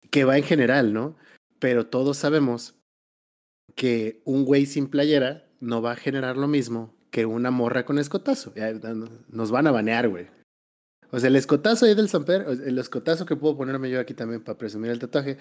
que 0.09 0.23
va 0.23 0.39
en 0.39 0.45
general, 0.45 0.91
¿no? 0.91 1.15
Pero 1.59 1.85
todos 1.85 2.17
sabemos 2.17 2.73
que 3.75 4.23
un 4.25 4.45
güey 4.45 4.65
sin 4.65 4.87
playera 4.87 5.47
no 5.59 5.83
va 5.83 5.91
a 5.91 5.95
generar 5.95 6.37
lo 6.37 6.47
mismo 6.47 6.97
que 7.11 7.27
una 7.27 7.51
morra 7.51 7.85
con 7.85 7.99
escotazo. 7.99 8.51
Nos 9.29 9.51
van 9.51 9.67
a 9.67 9.71
banear, 9.71 10.09
güey. 10.09 10.38
O 11.11 11.19
sea, 11.19 11.27
el 11.29 11.35
escotazo 11.35 11.85
ahí 11.85 11.95
del 11.95 12.09
Samper, 12.09 12.45
el 12.47 12.77
escotazo 12.77 13.25
que 13.25 13.35
puedo 13.35 13.57
ponerme 13.57 13.89
yo 13.89 13.99
aquí 13.99 14.13
también 14.13 14.43
para 14.43 14.57
presumir 14.57 14.91
el 14.91 14.99
tatuaje, 14.99 15.37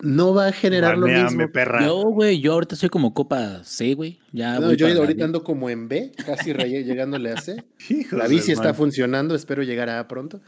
no 0.00 0.32
va 0.34 0.48
a 0.48 0.52
generar 0.52 0.96
lo 0.96 1.06
mismo. 1.06 1.50
Perra. 1.52 1.84
Yo, 1.84 2.02
güey, 2.02 2.40
yo 2.40 2.52
ahorita 2.52 2.76
soy 2.76 2.88
como 2.88 3.14
copa 3.14 3.62
C, 3.64 3.94
güey. 3.94 4.20
Ya 4.32 4.58
No, 4.58 4.66
voy 4.66 4.76
yo 4.76 4.86
ahorita 4.86 5.24
ando 5.24 5.42
como 5.42 5.70
en 5.70 5.88
B, 5.88 6.12
casi 6.24 6.52
rayé- 6.52 6.84
llegándole 6.84 7.32
a 7.32 7.40
C. 7.40 7.64
La 8.12 8.28
bici 8.28 8.52
está 8.52 8.74
funcionando, 8.74 9.34
espero 9.34 9.62
llegar 9.62 9.88
a 9.90 10.06
pronto. 10.06 10.40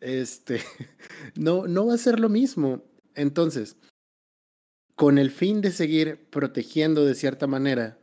Este, 0.00 0.60
no, 1.36 1.66
no 1.66 1.86
va 1.86 1.94
a 1.94 1.98
ser 1.98 2.18
lo 2.20 2.28
mismo. 2.28 2.84
Entonces, 3.14 3.76
con 4.94 5.18
el 5.18 5.30
fin 5.30 5.60
de 5.60 5.70
seguir 5.70 6.28
protegiendo 6.30 7.04
de 7.04 7.14
cierta 7.14 7.46
manera 7.46 7.98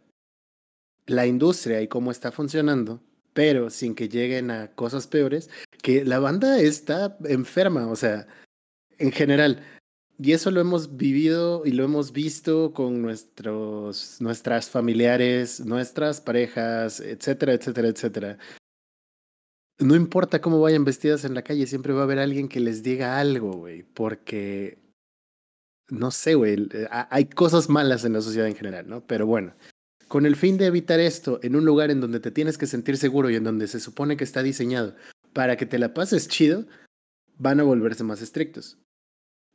la 1.05 1.25
industria 1.27 1.81
y 1.81 1.87
cómo 1.87 2.11
está 2.11 2.31
funcionando, 2.31 3.01
pero 3.33 3.69
sin 3.69 3.95
que 3.95 4.09
lleguen 4.09 4.51
a 4.51 4.67
cosas 4.75 5.07
peores, 5.07 5.49
que 5.81 6.05
la 6.05 6.19
banda 6.19 6.59
está 6.59 7.17
enferma, 7.25 7.87
o 7.87 7.95
sea, 7.95 8.27
en 8.97 9.11
general. 9.11 9.63
Y 10.19 10.33
eso 10.33 10.51
lo 10.51 10.61
hemos 10.61 10.95
vivido 10.95 11.65
y 11.65 11.71
lo 11.71 11.83
hemos 11.83 12.11
visto 12.13 12.71
con 12.73 13.01
nuestros, 13.01 14.17
nuestras 14.21 14.69
familiares, 14.69 15.65
nuestras 15.65 16.21
parejas, 16.21 16.99
etcétera, 16.99 17.53
etcétera, 17.53 17.87
etcétera. 17.87 18.37
No 19.79 19.95
importa 19.95 20.39
cómo 20.39 20.61
vayan 20.61 20.85
vestidas 20.85 21.25
en 21.25 21.33
la 21.33 21.41
calle, 21.41 21.65
siempre 21.65 21.93
va 21.93 22.01
a 22.01 22.03
haber 22.03 22.19
alguien 22.19 22.47
que 22.47 22.59
les 22.59 22.83
diga 22.83 23.19
algo, 23.19 23.51
güey, 23.53 23.83
porque 23.83 24.77
no 25.89 26.11
sé, 26.11 26.35
güey, 26.35 26.67
eh, 26.73 26.87
ha- 26.91 27.07
hay 27.13 27.25
cosas 27.25 27.69
malas 27.69 28.05
en 28.05 28.13
la 28.13 28.21
sociedad 28.21 28.47
en 28.47 28.55
general, 28.55 28.87
¿no? 28.87 29.05
Pero 29.05 29.25
bueno, 29.25 29.53
con 30.13 30.27
el 30.27 30.35
fin 30.35 30.59
de 30.59 30.67
evitar 30.67 30.99
esto 30.99 31.39
en 31.41 31.55
un 31.55 31.65
lugar 31.65 31.89
en 31.89 31.99
donde 31.99 32.19
te 32.19 32.29
tienes 32.29 32.59
que 32.59 32.67
sentir 32.67 32.97
seguro 32.97 33.31
y 33.31 33.35
en 33.35 33.43
donde 33.43 33.67
se 33.67 33.79
supone 33.79 34.15
que 34.15 34.23
está 34.23 34.43
diseñado 34.43 34.95
para 35.33 35.57
que 35.57 35.65
te 35.65 35.79
la 35.79 35.95
pases 35.95 36.27
chido, 36.27 36.67
van 37.39 37.59
a 37.59 37.63
volverse 37.63 38.03
más 38.03 38.21
estrictos. 38.21 38.77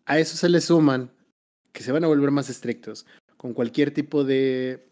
A 0.05 0.19
eso 0.19 0.37
se 0.37 0.49
le 0.49 0.61
suman 0.61 1.13
que 1.73 1.85
se 1.85 1.93
van 1.93 2.03
a 2.03 2.09
volver 2.09 2.33
más 2.33 2.51
estrictos 2.51 3.07
con 3.37 3.55
cualquier 3.55 3.95
tipo 3.95 4.25
de 4.25 4.89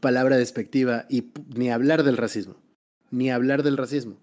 palabra 0.00 0.38
despectiva 0.38 1.04
y 1.10 1.30
ni 1.54 1.70
hablar 1.70 2.02
del 2.02 2.16
racismo, 2.16 2.56
ni 3.10 3.30
hablar 3.30 3.62
del 3.62 3.76
racismo. 3.76 4.22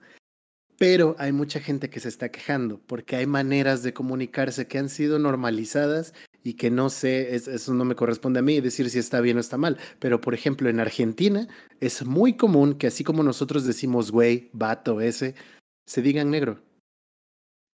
Pero 0.80 1.16
hay 1.20 1.32
mucha 1.32 1.60
gente 1.60 1.92
que 1.92 2.00
se 2.00 2.10
está 2.10 2.30
quejando 2.30 2.82
porque 2.88 3.18
hay 3.18 3.28
maneras 3.28 3.84
de 3.84 3.94
comunicarse 3.94 4.66
que 4.66 4.80
han 4.80 4.90
sido 4.90 5.20
normalizadas 5.20 6.16
y 6.44 6.54
que 6.56 6.72
no 6.72 6.90
sé, 6.90 7.36
es- 7.36 7.48
eso 7.48 7.74
no 7.74 7.86
me 7.86 7.96
corresponde 7.96 8.40
a 8.40 8.44
mí 8.44 8.60
decir 8.62 8.90
si 8.90 9.00
está 9.00 9.22
bien 9.22 9.38
o 9.38 9.40
está 9.40 9.58
mal. 9.58 9.78
Pero 10.00 10.22
por 10.22 10.34
ejemplo, 10.34 10.70
en 10.70 10.80
Argentina 10.80 11.48
es 11.80 12.06
muy 12.06 12.36
común 12.36 12.76
que 12.78 12.88
así 12.88 13.04
como 13.04 13.24
nosotros 13.24 13.66
decimos 13.66 14.12
güey, 14.12 14.50
vato, 14.54 15.02
ese, 15.02 15.36
se 15.88 16.02
digan 16.02 16.32
negro. 16.32 16.62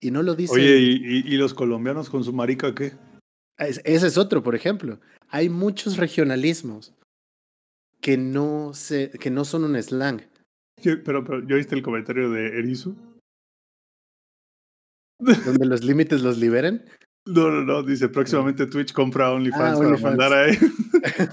Y 0.02 0.12
no 0.12 0.22
lo 0.22 0.36
dicen. 0.36 0.56
Oye, 0.58 0.78
¿y, 0.80 0.92
y, 0.96 1.34
y 1.34 1.38
los 1.38 1.54
colombianos 1.54 2.10
con 2.10 2.24
su 2.24 2.34
marica 2.34 2.76
qué? 2.76 2.94
Es- 3.58 3.82
ese 3.84 4.08
es 4.08 4.18
otro, 4.18 4.44
por 4.44 4.54
ejemplo. 4.56 5.00
Hay 5.30 5.50
muchos 5.50 5.98
regionalismos 5.98 6.94
que 8.00 8.16
no, 8.18 8.74
se, 8.74 9.10
que 9.10 9.32
no 9.32 9.44
son 9.44 9.64
un 9.64 9.82
slang. 9.82 10.22
Pero, 10.84 11.24
pero, 11.24 11.46
¿yo 11.48 11.56
viste 11.56 11.74
el 11.74 11.82
comentario 11.82 12.30
de 12.30 12.60
Erizu? 12.60 12.96
donde 15.20 15.66
los 15.66 15.84
límites 15.84 16.22
los 16.22 16.38
liberan. 16.38 16.86
No, 17.28 17.50
no, 17.52 17.64
no, 17.64 17.84
dice 17.84 18.10
próximamente 18.10 18.66
Twitch 18.68 18.94
compra 18.94 19.32
OnlyFans 19.32 19.62
Ah, 19.64 19.78
para 19.78 19.88
OnlyFans. 19.90 20.04
mandar 20.18 20.34
ahí, 20.34 20.58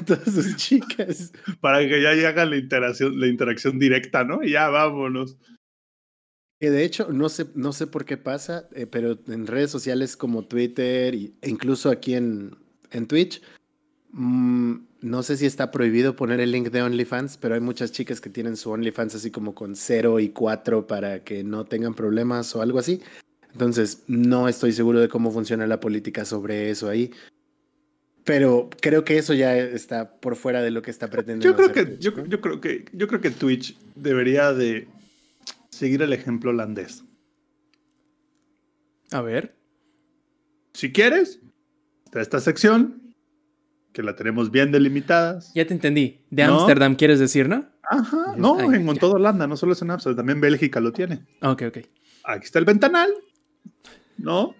Todas 0.06 0.24
sus 0.34 0.56
chicas. 0.56 1.32
para 1.60 1.78
que 1.80 2.02
ya 2.02 2.10
hagan 2.28 2.50
la 2.50 2.56
interacción, 2.56 3.18
la 3.20 3.26
interacción 3.26 3.78
directa, 3.78 4.24
¿no? 4.24 4.42
Y 4.42 4.50
ya 4.52 4.68
vámonos. 4.68 5.36
Que 6.60 6.70
de 6.70 6.84
hecho, 6.84 7.12
no 7.12 7.28
sé, 7.28 7.46
no 7.54 7.72
sé 7.72 7.86
por 7.86 8.04
qué 8.04 8.16
pasa, 8.16 8.68
eh, 8.74 8.86
pero 8.86 9.18
en 9.28 9.46
redes 9.46 9.70
sociales 9.70 10.16
como 10.16 10.44
Twitter 10.46 11.14
e 11.14 11.32
incluso 11.48 11.90
aquí 11.90 12.14
en, 12.14 12.56
en 12.90 13.06
Twitch, 13.06 13.42
mm, 14.12 14.74
no 15.02 15.22
sé 15.22 15.36
si 15.36 15.44
está 15.46 15.70
prohibido 15.70 16.16
poner 16.16 16.40
el 16.40 16.50
link 16.52 16.68
de 16.70 16.82
OnlyFans, 16.82 17.36
pero 17.36 17.54
hay 17.54 17.60
muchas 17.60 17.92
chicas 17.92 18.20
que 18.20 18.30
tienen 18.30 18.56
su 18.56 18.70
OnlyFans 18.70 19.14
así 19.16 19.30
como 19.30 19.54
con 19.54 19.76
0 19.76 20.20
y 20.20 20.30
4 20.30 20.86
para 20.86 21.22
que 21.24 21.44
no 21.44 21.64
tengan 21.66 21.94
problemas 21.94 22.54
o 22.56 22.62
algo 22.62 22.78
así. 22.78 23.00
Entonces, 23.54 24.02
no 24.08 24.48
estoy 24.48 24.72
seguro 24.72 25.00
de 25.00 25.08
cómo 25.08 25.30
funciona 25.30 25.66
la 25.66 25.78
política 25.78 26.24
sobre 26.24 26.70
eso 26.70 26.88
ahí. 26.88 27.12
Pero 28.24 28.68
creo 28.80 29.04
que 29.04 29.16
eso 29.16 29.32
ya 29.32 29.56
está 29.56 30.16
por 30.16 30.34
fuera 30.34 30.60
de 30.60 30.72
lo 30.72 30.82
que 30.82 30.90
está 30.90 31.08
pretendiendo. 31.08 31.46
Yo 31.46 31.54
creo 31.56 31.70
hacer 31.70 31.84
que, 31.84 31.90
Twitch, 31.92 32.00
yo, 32.00 32.10
¿no? 32.10 32.26
yo 32.26 32.40
creo 32.40 32.60
que, 32.60 32.84
yo 32.92 33.06
creo 33.06 33.20
que 33.20 33.30
Twitch 33.30 33.78
debería 33.94 34.52
de 34.52 34.88
seguir 35.70 36.02
el 36.02 36.12
ejemplo 36.12 36.50
holandés. 36.50 37.04
A 39.12 39.20
ver. 39.20 39.54
Si 40.72 40.90
quieres, 40.90 41.40
está 42.06 42.20
esta 42.20 42.40
sección, 42.40 43.14
que 43.92 44.02
la 44.02 44.16
tenemos 44.16 44.50
bien 44.50 44.72
delimitadas. 44.72 45.52
Ya 45.54 45.64
te 45.64 45.74
entendí. 45.74 46.24
De 46.30 46.44
¿No? 46.44 46.56
Ámsterdam 46.56 46.96
quieres 46.96 47.20
decir, 47.20 47.48
¿no? 47.48 47.68
Ajá, 47.88 48.34
no, 48.36 48.56
Ay, 48.58 48.80
en, 48.80 48.88
en 48.88 48.98
toda 48.98 49.14
Holanda, 49.14 49.46
no 49.46 49.56
solo 49.56 49.74
es 49.74 49.82
en 49.82 49.90
Amsterdam, 49.92 50.16
también 50.16 50.40
Bélgica 50.40 50.80
lo 50.80 50.92
tiene. 50.92 51.24
Ok, 51.42 51.62
ok. 51.68 51.78
Aquí 52.24 52.44
está 52.44 52.58
el 52.58 52.64
ventanal, 52.64 53.14
¿no? 54.18 54.54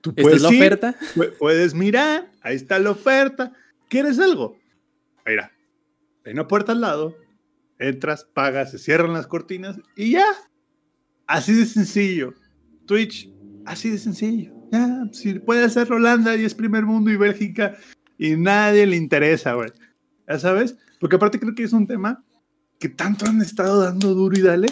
Tú 0.00 0.10
Esta 0.10 0.20
es 0.20 0.24
puedes 0.24 0.42
la 0.42 0.52
ir, 0.52 0.56
oferta. 0.62 0.96
pu- 1.14 1.32
puedes 1.38 1.74
mirar, 1.74 2.30
ahí 2.42 2.56
está 2.56 2.78
la 2.78 2.90
oferta. 2.90 3.52
¿Quieres 3.88 4.18
algo? 4.18 4.58
Mira, 5.26 5.50
hay 6.24 6.32
una 6.32 6.46
puerta 6.46 6.72
al 6.72 6.80
lado, 6.80 7.16
entras, 7.78 8.24
pagas, 8.24 8.70
se 8.70 8.78
cierran 8.78 9.12
las 9.12 9.26
cortinas 9.26 9.78
y 9.96 10.12
ya. 10.12 10.26
Así 11.26 11.52
de 11.54 11.66
sencillo. 11.66 12.34
Twitch, 12.86 13.28
así 13.64 13.90
de 13.90 13.98
sencillo. 13.98 14.52
Ya, 14.70 15.04
si 15.12 15.34
puede 15.40 15.64
hacerlo 15.64 15.96
Holanda 15.96 16.36
y 16.36 16.44
es 16.44 16.54
primer 16.54 16.84
mundo 16.84 17.10
y 17.10 17.16
Bélgica 17.16 17.76
y 18.18 18.36
nadie 18.36 18.86
le 18.86 18.96
interesa, 18.96 19.54
güey. 19.54 19.70
Ya 20.28 20.38
sabes, 20.38 20.76
porque 21.00 21.16
aparte 21.16 21.38
creo 21.40 21.54
que 21.54 21.64
es 21.64 21.72
un 21.72 21.86
tema 21.86 22.24
que 22.78 22.88
tanto 22.88 23.26
han 23.26 23.40
estado 23.42 23.82
dando 23.82 24.14
duro 24.14 24.36
y 24.38 24.42
dale 24.42 24.68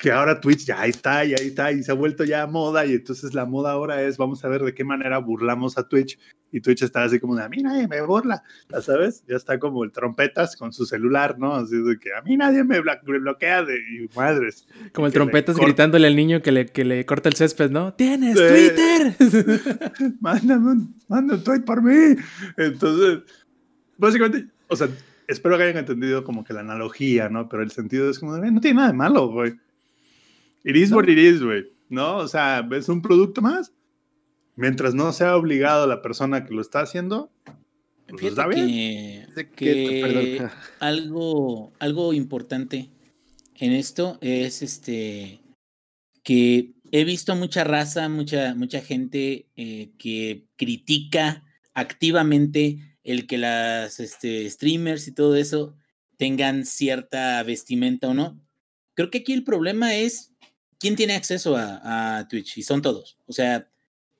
que 0.00 0.10
ahora 0.10 0.40
Twitch 0.40 0.64
ya 0.64 0.86
está, 0.86 1.24
y 1.24 1.34
ahí 1.34 1.48
está, 1.48 1.72
y 1.72 1.82
se 1.82 1.92
ha 1.92 1.94
vuelto 1.94 2.24
ya 2.24 2.46
moda, 2.46 2.86
y 2.86 2.92
entonces 2.92 3.34
la 3.34 3.44
moda 3.44 3.72
ahora 3.72 4.02
es, 4.02 4.16
vamos 4.16 4.44
a 4.44 4.48
ver 4.48 4.62
de 4.62 4.74
qué 4.74 4.84
manera 4.84 5.18
burlamos 5.18 5.76
a 5.78 5.86
Twitch, 5.86 6.18
y 6.52 6.60
Twitch 6.60 6.82
está 6.82 7.04
así 7.04 7.20
como 7.20 7.36
de, 7.36 7.44
a 7.44 7.48
mí 7.48 7.62
nadie 7.62 7.86
me 7.86 8.00
burla, 8.00 8.42
ya 8.70 8.80
sabes, 8.80 9.24
ya 9.28 9.36
está 9.36 9.58
como 9.58 9.84
el 9.84 9.92
trompetas 9.92 10.56
con 10.56 10.72
su 10.72 10.86
celular, 10.86 11.38
¿no? 11.38 11.54
Así 11.54 11.76
de 11.76 11.98
que 11.98 12.12
a 12.14 12.22
mí 12.22 12.36
nadie 12.36 12.64
me, 12.64 12.80
bloquea 12.80 13.62
de 13.62 13.76
y 13.76 14.16
madres. 14.16 14.66
Como 14.92 15.06
el 15.06 15.12
trompetas 15.12 15.56
gritándole 15.56 16.06
al 16.06 16.16
niño 16.16 16.42
que 16.42 16.50
le, 16.50 16.66
que 16.66 16.84
le 16.84 17.04
corta 17.06 17.28
el 17.28 17.36
césped, 17.36 17.70
¿no? 17.70 17.94
¡Tienes. 17.94 18.34
Twitter! 18.34 19.14
mándame 20.20 20.72
un, 20.72 20.94
mándame 21.08 21.38
un 21.38 21.44
tweet 21.44 21.60
por 21.60 21.82
mí. 21.82 22.16
Entonces, 22.56 23.20
básicamente, 23.96 24.48
o 24.68 24.76
sea, 24.76 24.88
espero 25.28 25.56
que 25.56 25.64
hayan 25.64 25.78
entendido 25.78 26.24
como 26.24 26.42
que 26.42 26.52
la 26.52 26.60
analogía, 26.60 27.28
¿no? 27.28 27.48
Pero 27.48 27.62
el 27.62 27.70
sentido 27.70 28.10
es 28.10 28.18
como, 28.18 28.36
de, 28.36 28.50
no 28.50 28.60
tiene 28.60 28.76
nada 28.76 28.88
de 28.88 28.96
malo, 28.96 29.28
güey. 29.28 29.54
It 30.64 30.76
is 30.76 30.92
what 30.92 31.08
it 31.08 31.18
is, 31.18 31.42
güey. 31.42 31.64
¿No? 31.88 32.18
O 32.18 32.28
sea, 32.28 32.66
es 32.72 32.88
un 32.88 33.02
producto 33.02 33.40
más. 33.40 33.72
Mientras 34.56 34.94
no 34.94 35.12
sea 35.12 35.36
obligado 35.36 35.86
la 35.86 36.02
persona 36.02 36.44
que 36.44 36.54
lo 36.54 36.60
está 36.60 36.80
haciendo, 36.80 37.32
pues 38.08 38.24
está 38.24 38.46
bien. 38.46 39.26
que, 39.56 40.48
algo, 40.80 41.72
algo 41.78 42.12
importante 42.12 42.90
en 43.56 43.72
esto 43.72 44.18
es 44.20 44.62
este 44.62 45.40
que 46.22 46.74
he 46.92 47.04
visto 47.04 47.34
mucha 47.36 47.64
raza, 47.64 48.08
mucha, 48.08 48.54
mucha 48.54 48.80
gente 48.80 49.46
eh, 49.56 49.92
que 49.98 50.46
critica 50.56 51.44
activamente 51.72 52.98
el 53.04 53.26
que 53.26 53.38
las 53.38 54.00
este, 54.00 54.48
streamers 54.50 55.08
y 55.08 55.12
todo 55.12 55.36
eso 55.36 55.76
tengan 56.16 56.66
cierta 56.66 57.42
vestimenta 57.42 58.08
o 58.08 58.14
no. 58.14 58.40
Creo 58.94 59.10
que 59.10 59.18
aquí 59.18 59.32
el 59.32 59.44
problema 59.44 59.94
es 59.94 60.29
quién 60.80 60.96
tiene 60.96 61.12
acceso 61.14 61.56
a, 61.56 62.18
a 62.18 62.26
Twitch 62.28 62.58
y 62.58 62.62
son 62.62 62.82
todos. 62.82 63.18
O 63.26 63.32
sea, 63.32 63.68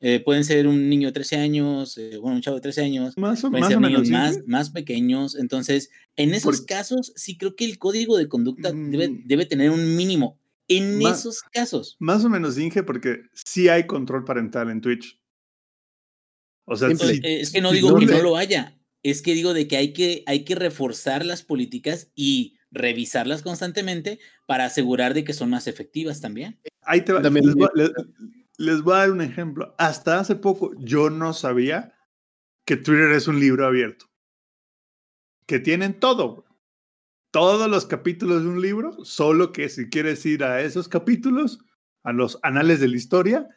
eh, 0.03 0.21
pueden 0.21 0.45
ser 0.45 0.67
un 0.67 0.89
niño 0.89 1.09
de 1.09 1.13
13 1.13 1.37
años, 1.37 1.99
eh, 1.99 2.17
bueno, 2.19 2.37
un 2.37 2.43
chavo 2.43 2.57
de 2.57 2.63
13 2.63 2.83
años, 2.83 3.19
Más 3.19 3.43
o, 3.45 3.49
pueden 3.51 3.61
más 3.61 3.69
ser 3.69 3.77
o 3.79 3.81
niños 3.81 4.09
menos. 4.09 4.39
más, 4.47 4.71
pequeños. 4.71 5.35
Entonces, 5.37 5.91
en 6.17 6.33
esos 6.33 6.63
casos, 6.63 7.13
sí 7.17 7.37
creo 7.37 7.57
que 7.57 7.65
el 7.65 7.79
código 7.79 8.17
de 8.17 8.29
conducta 8.29 8.71
debe, 8.73 9.09
Mm. 9.09 9.23
debe 9.27 9.47
tener 9.47 9.71
un 9.71 9.97
mínimo. 9.97 10.39
En 10.69 11.03
esos 11.03 11.43
casos. 11.43 11.97
Más 11.99 12.25
o 12.25 12.31
menos 12.31 12.57
Inge, 12.57 12.85
porque 12.85 13.23
sí 13.35 13.69
hay 13.69 13.87
control 13.89 14.25
parental 14.25 14.71
en 14.71 14.81
Twitch. 14.81 15.19
O 16.65 16.77
sea, 16.77 16.89
Eh, 16.91 17.41
es 17.41 17.51
que 17.51 17.61
no 17.61 17.73
digo 17.73 17.97
que 17.99 18.07
no 18.07 18.23
lo 18.23 18.37
haya, 18.37 18.79
es 19.03 19.21
que 19.23 19.35
digo 19.35 19.53
de 19.53 19.67
que 19.67 19.77
hay 19.77 19.93
que, 19.93 20.23
hay 20.27 20.45
que 20.45 20.55
reforzar 20.55 21.27
las 21.27 21.43
políticas 21.43 22.11
y 22.15 22.55
revisarlas 22.71 23.43
constantemente 23.43 24.18
para 24.47 24.64
asegurar 24.64 25.14
de 25.14 25.25
que 25.25 25.33
son 25.33 25.51
más 25.51 25.66
efectivas 25.66 26.21
también. 26.21 26.61
Ahí 26.83 27.03
te 27.03 27.12
va. 27.12 27.23
También 27.23 27.47
les, 27.47 27.55
voy, 27.55 27.68
les- 27.75 27.93
les 28.59 28.83
voy 28.83 28.95
a 28.95 28.99
dar 28.99 29.11
un 29.11 29.21
ejemplo. 29.21 29.75
Hasta 29.79 30.18
hace 30.21 30.37
poco 30.37 30.73
yo 30.79 31.11
no 31.11 31.33
sabía 31.33 31.95
que 32.64 32.77
Twitter 32.77 33.11
es 33.12 33.27
un 33.27 33.41
libro 33.41 33.66
abierto. 33.66 34.07
Que 35.47 35.59
tienen 35.59 35.99
todo. 35.99 36.45
Todos 37.33 37.71
los 37.71 37.87
capítulos 37.87 38.43
de 38.43 38.49
un 38.49 38.61
libro, 38.61 39.05
solo 39.05 39.53
que 39.53 39.68
si 39.68 39.89
quieres 39.89 40.25
ir 40.27 40.43
a 40.45 40.61
esos 40.62 40.89
capítulos, 40.89 41.61
a 42.03 42.12
los 42.12 42.39
anales 42.43 42.81
de 42.81 42.89
la 42.89 42.97
historia, 42.97 43.49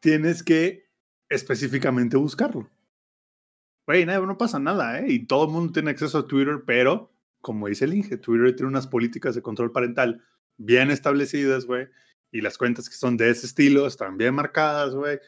tienes 0.00 0.42
que 0.42 0.88
específicamente 1.28 2.16
buscarlo. 2.16 2.68
Güey, 3.86 4.04
no, 4.06 4.26
no 4.26 4.36
pasa 4.38 4.58
nada, 4.58 4.98
¿eh? 5.00 5.12
Y 5.12 5.26
todo 5.26 5.44
el 5.46 5.52
mundo 5.52 5.72
tiene 5.72 5.90
acceso 5.90 6.18
a 6.18 6.26
Twitter, 6.26 6.62
pero, 6.66 7.12
como 7.40 7.68
dice 7.68 7.84
el 7.86 7.94
Inge, 7.94 8.16
Twitter 8.18 8.54
tiene 8.54 8.68
unas 8.68 8.86
políticas 8.86 9.34
de 9.34 9.42
control 9.42 9.72
parental 9.72 10.22
bien 10.56 10.90
establecidas, 10.90 11.64
güey. 11.66 11.88
Y 12.32 12.40
las 12.42 12.58
cuentas 12.58 12.88
que 12.88 12.94
son 12.96 13.16
de 13.16 13.30
ese 13.30 13.46
estilo 13.46 13.86
están 13.86 14.16
bien 14.16 14.34
marcadas, 14.34 14.94
güey. 14.94 15.18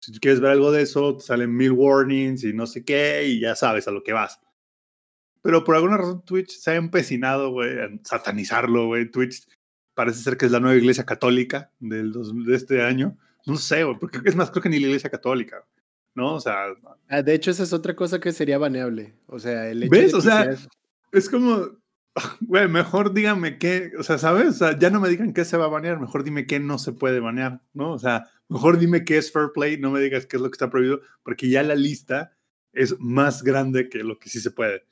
Si 0.00 0.12
tú 0.12 0.18
quieres 0.20 0.40
ver 0.40 0.52
algo 0.52 0.70
de 0.72 0.82
eso, 0.82 1.16
te 1.16 1.24
salen 1.24 1.54
mil 1.54 1.72
warnings 1.72 2.44
y 2.44 2.52
no 2.52 2.66
sé 2.66 2.84
qué, 2.84 3.26
y 3.26 3.40
ya 3.40 3.54
sabes 3.56 3.88
a 3.88 3.90
lo 3.90 4.02
que 4.04 4.12
vas. 4.12 4.40
Pero 5.42 5.64
por 5.64 5.74
alguna 5.76 5.96
razón 5.96 6.24
Twitch 6.24 6.50
se 6.58 6.70
ha 6.72 6.74
empecinado, 6.76 7.50
güey, 7.50 7.70
en 7.78 8.04
satanizarlo, 8.04 8.86
güey. 8.86 9.10
Twitch 9.10 9.46
parece 9.94 10.20
ser 10.22 10.36
que 10.36 10.46
es 10.46 10.52
la 10.52 10.60
nueva 10.60 10.76
iglesia 10.76 11.04
católica 11.04 11.70
del 11.80 12.12
dos- 12.12 12.32
de 12.46 12.54
este 12.54 12.82
año. 12.82 13.16
No 13.46 13.56
sé, 13.56 13.84
güey, 13.84 13.98
porque 13.98 14.20
es 14.24 14.36
más, 14.36 14.50
creo 14.50 14.62
que 14.62 14.68
ni 14.68 14.78
la 14.78 14.86
iglesia 14.88 15.10
católica, 15.10 15.64
¿no? 16.14 16.34
O 16.34 16.40
sea, 16.40 16.66
Ah, 17.08 17.22
de 17.22 17.34
hecho, 17.34 17.50
esa 17.50 17.62
es 17.64 17.72
otra 17.72 17.96
cosa 17.96 18.20
que 18.20 18.32
sería 18.32 18.58
baneable. 18.58 19.14
O 19.26 19.38
sea, 19.38 19.68
el 19.68 19.82
hecho 19.82 19.90
¿Ves? 19.90 20.12
de 20.12 20.18
O 20.18 20.20
que 20.20 20.26
sea, 20.26 20.44
seas- 20.44 20.68
es 21.12 21.28
como, 21.28 21.78
güey, 22.40 22.68
mejor 22.68 23.12
dígame 23.14 23.58
qué, 23.58 23.92
o 23.98 24.02
sea, 24.02 24.18
¿sabes? 24.18 24.48
O 24.48 24.52
sea, 24.52 24.78
ya 24.78 24.90
no 24.90 25.00
me 25.00 25.08
digan 25.08 25.32
qué 25.32 25.44
se 25.44 25.56
va 25.56 25.66
a 25.66 25.68
banear, 25.68 26.00
mejor 26.00 26.24
dime 26.24 26.46
qué 26.46 26.58
no 26.60 26.78
se 26.78 26.92
puede 26.92 27.20
banear, 27.20 27.60
¿no? 27.74 27.92
O 27.92 27.98
sea, 27.98 28.24
mejor 28.48 28.78
dime 28.78 29.04
qué 29.04 29.18
es 29.18 29.30
fair 29.32 29.50
play, 29.54 29.78
no 29.78 29.90
me 29.90 30.00
digas 30.00 30.26
qué 30.26 30.36
es 30.36 30.42
lo 30.42 30.50
que 30.50 30.54
está 30.54 30.70
prohibido, 30.70 31.00
porque 31.22 31.48
ya 31.48 31.62
la 31.62 31.74
lista 31.74 32.32
es 32.72 32.98
más 32.98 33.42
grande 33.42 33.88
que 33.88 33.98
lo 34.04 34.18
que 34.18 34.28
sí 34.28 34.40
se 34.40 34.50
puede. 34.50 34.84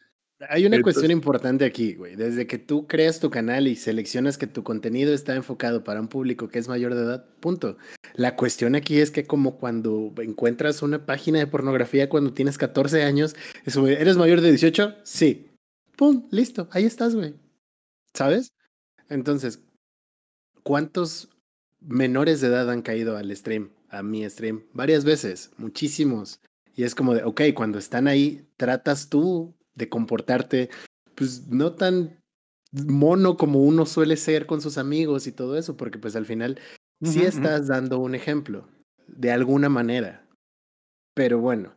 Hay 0.50 0.66
una 0.66 0.76
Entonces- 0.76 0.96
cuestión 1.00 1.10
importante 1.12 1.64
aquí, 1.64 1.94
güey. 1.94 2.14
Desde 2.14 2.46
que 2.46 2.58
tú 2.58 2.86
creas 2.86 3.20
tu 3.20 3.30
canal 3.30 3.68
y 3.68 3.74
seleccionas 3.74 4.36
que 4.36 4.46
tu 4.46 4.62
contenido 4.62 5.14
está 5.14 5.34
enfocado 5.34 5.82
para 5.82 5.98
un 5.98 6.08
público 6.08 6.48
que 6.48 6.58
es 6.58 6.68
mayor 6.68 6.94
de 6.94 7.00
edad, 7.02 7.24
punto. 7.40 7.78
La 8.16 8.36
cuestión 8.36 8.74
aquí 8.74 8.98
es 8.98 9.10
que 9.10 9.24
como 9.24 9.56
cuando 9.56 10.12
encuentras 10.18 10.82
una 10.82 11.06
página 11.06 11.38
de 11.38 11.46
pornografía 11.46 12.10
cuando 12.10 12.34
tienes 12.34 12.58
14 12.58 13.02
años, 13.02 13.34
¿eres 13.64 14.16
mayor 14.18 14.42
de 14.42 14.50
18? 14.50 14.96
Sí. 15.04 15.55
Pum, 15.96 16.28
listo, 16.30 16.68
ahí 16.72 16.84
estás, 16.84 17.14
güey. 17.14 17.34
¿Sabes? 18.14 18.52
Entonces, 19.08 19.62
¿cuántos 20.62 21.30
menores 21.80 22.40
de 22.40 22.48
edad 22.48 22.70
han 22.70 22.82
caído 22.82 23.16
al 23.16 23.34
stream, 23.34 23.70
a 23.88 24.02
mi 24.02 24.28
stream? 24.28 24.66
Varias 24.72 25.04
veces, 25.04 25.50
muchísimos. 25.56 26.40
Y 26.74 26.84
es 26.84 26.94
como 26.94 27.14
de, 27.14 27.24
ok, 27.24 27.40
cuando 27.54 27.78
están 27.78 28.08
ahí, 28.08 28.46
tratas 28.56 29.08
tú 29.08 29.54
de 29.74 29.88
comportarte, 29.88 30.68
pues 31.14 31.48
no 31.48 31.74
tan 31.74 32.20
mono 32.72 33.36
como 33.36 33.62
uno 33.62 33.86
suele 33.86 34.16
ser 34.16 34.46
con 34.46 34.60
sus 34.60 34.76
amigos 34.76 35.26
y 35.26 35.32
todo 35.32 35.56
eso, 35.56 35.76
porque 35.76 35.98
pues 35.98 36.16
al 36.16 36.26
final 36.26 36.58
sí 37.02 37.22
estás 37.22 37.68
dando 37.68 37.98
un 37.98 38.14
ejemplo, 38.14 38.68
de 39.06 39.30
alguna 39.30 39.68
manera. 39.68 40.26
Pero 41.14 41.38
bueno, 41.38 41.75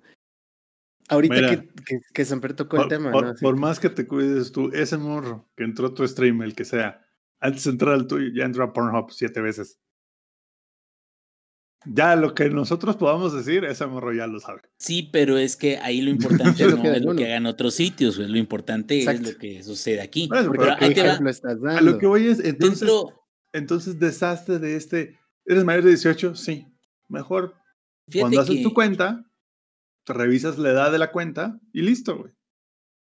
ahorita 1.10 1.36
Mira, 1.36 1.49
que, 1.49 1.68
que, 1.86 1.99
que 2.14 2.26
Samper 2.26 2.53
tocó 2.53 2.78
el 2.78 2.82
Por, 2.84 2.89
tema, 2.89 3.12
por- 3.12 3.26
¿no? 3.26 3.34
Por 3.36 3.55
que- 3.55 3.60
más 3.60 3.80
que 3.80 3.89
te 3.89 4.07
cuides 4.07 4.51
tú, 4.51 4.70
ese 4.74 4.97
morro 4.97 5.49
que 5.57 5.64
entró 5.64 5.88
a 5.88 5.93
tu 5.93 6.07
stream, 6.07 6.41
el 6.43 6.55
que 6.55 6.66
sea, 6.66 7.01
antes 7.39 7.64
de 7.66 7.72
entrar 7.72 7.93
al 7.95 8.07
tuyo, 8.07 8.32
ya 8.36 8.45
entró 8.45 8.64
a 8.64 8.74
Pornhub 8.74 9.12
siete 9.12 9.41
veces. 9.41 9.80
Ya 11.86 12.18
lo 12.18 12.36
que 12.36 12.49
nosotros 12.49 12.97
podamos 12.97 13.34
decir, 13.34 13.64
ese 13.64 13.86
morro 13.88 14.14
ya 14.14 14.28
lo 14.28 14.39
sabe. 14.41 14.62
Sí, 14.78 15.10
pero 15.14 15.38
es 15.38 15.55
que 15.55 15.78
ahí 15.78 16.01
lo 16.01 16.10
importante 16.51 16.64
Es 16.66 16.72
lo 16.72 16.78
no 16.78 16.91
es 16.91 17.01
lo 17.01 17.16
que 17.16 17.26
hagan 17.26 17.45
otros 17.45 17.74
sitios, 17.74 18.18
güey. 18.18 18.30
Lo 18.30 18.38
importante 18.38 18.99
Exacto. 18.99 19.30
es 19.30 19.34
lo 19.36 19.39
que 19.39 19.64
sucede 19.64 20.01
aquí. 20.01 20.28
Porque 20.28 20.49
pero 20.60 20.76
¿qué 20.78 20.86
ahí 20.86 20.93
te 20.93 21.03
va. 21.07 21.30
estás 21.30 21.53
A 21.53 21.55
dando? 21.55 21.91
lo 21.91 21.97
que 21.97 22.05
voy 22.07 22.28
es, 22.28 22.39
entonces, 22.43 22.82
Dentro, 22.82 23.26
entonces 23.53 23.97
deshazte 23.97 24.60
de 24.60 24.76
este, 24.76 25.18
¿eres 25.45 25.64
mayor 25.64 25.84
de 25.84 25.89
18? 25.91 26.36
Sí. 26.36 26.68
Mejor 27.07 27.55
fíjate 28.10 28.20
cuando 28.22 28.41
haces 28.41 28.55
que, 28.57 28.64
tu 28.64 28.74
cuenta, 28.74 29.26
te 30.10 30.14
revisas 30.16 30.57
la 30.57 30.72
edad 30.72 30.91
de 30.91 30.97
la 30.97 31.12
cuenta 31.12 31.60
y 31.72 31.84
listo, 31.84 32.18
güey. 32.18 32.34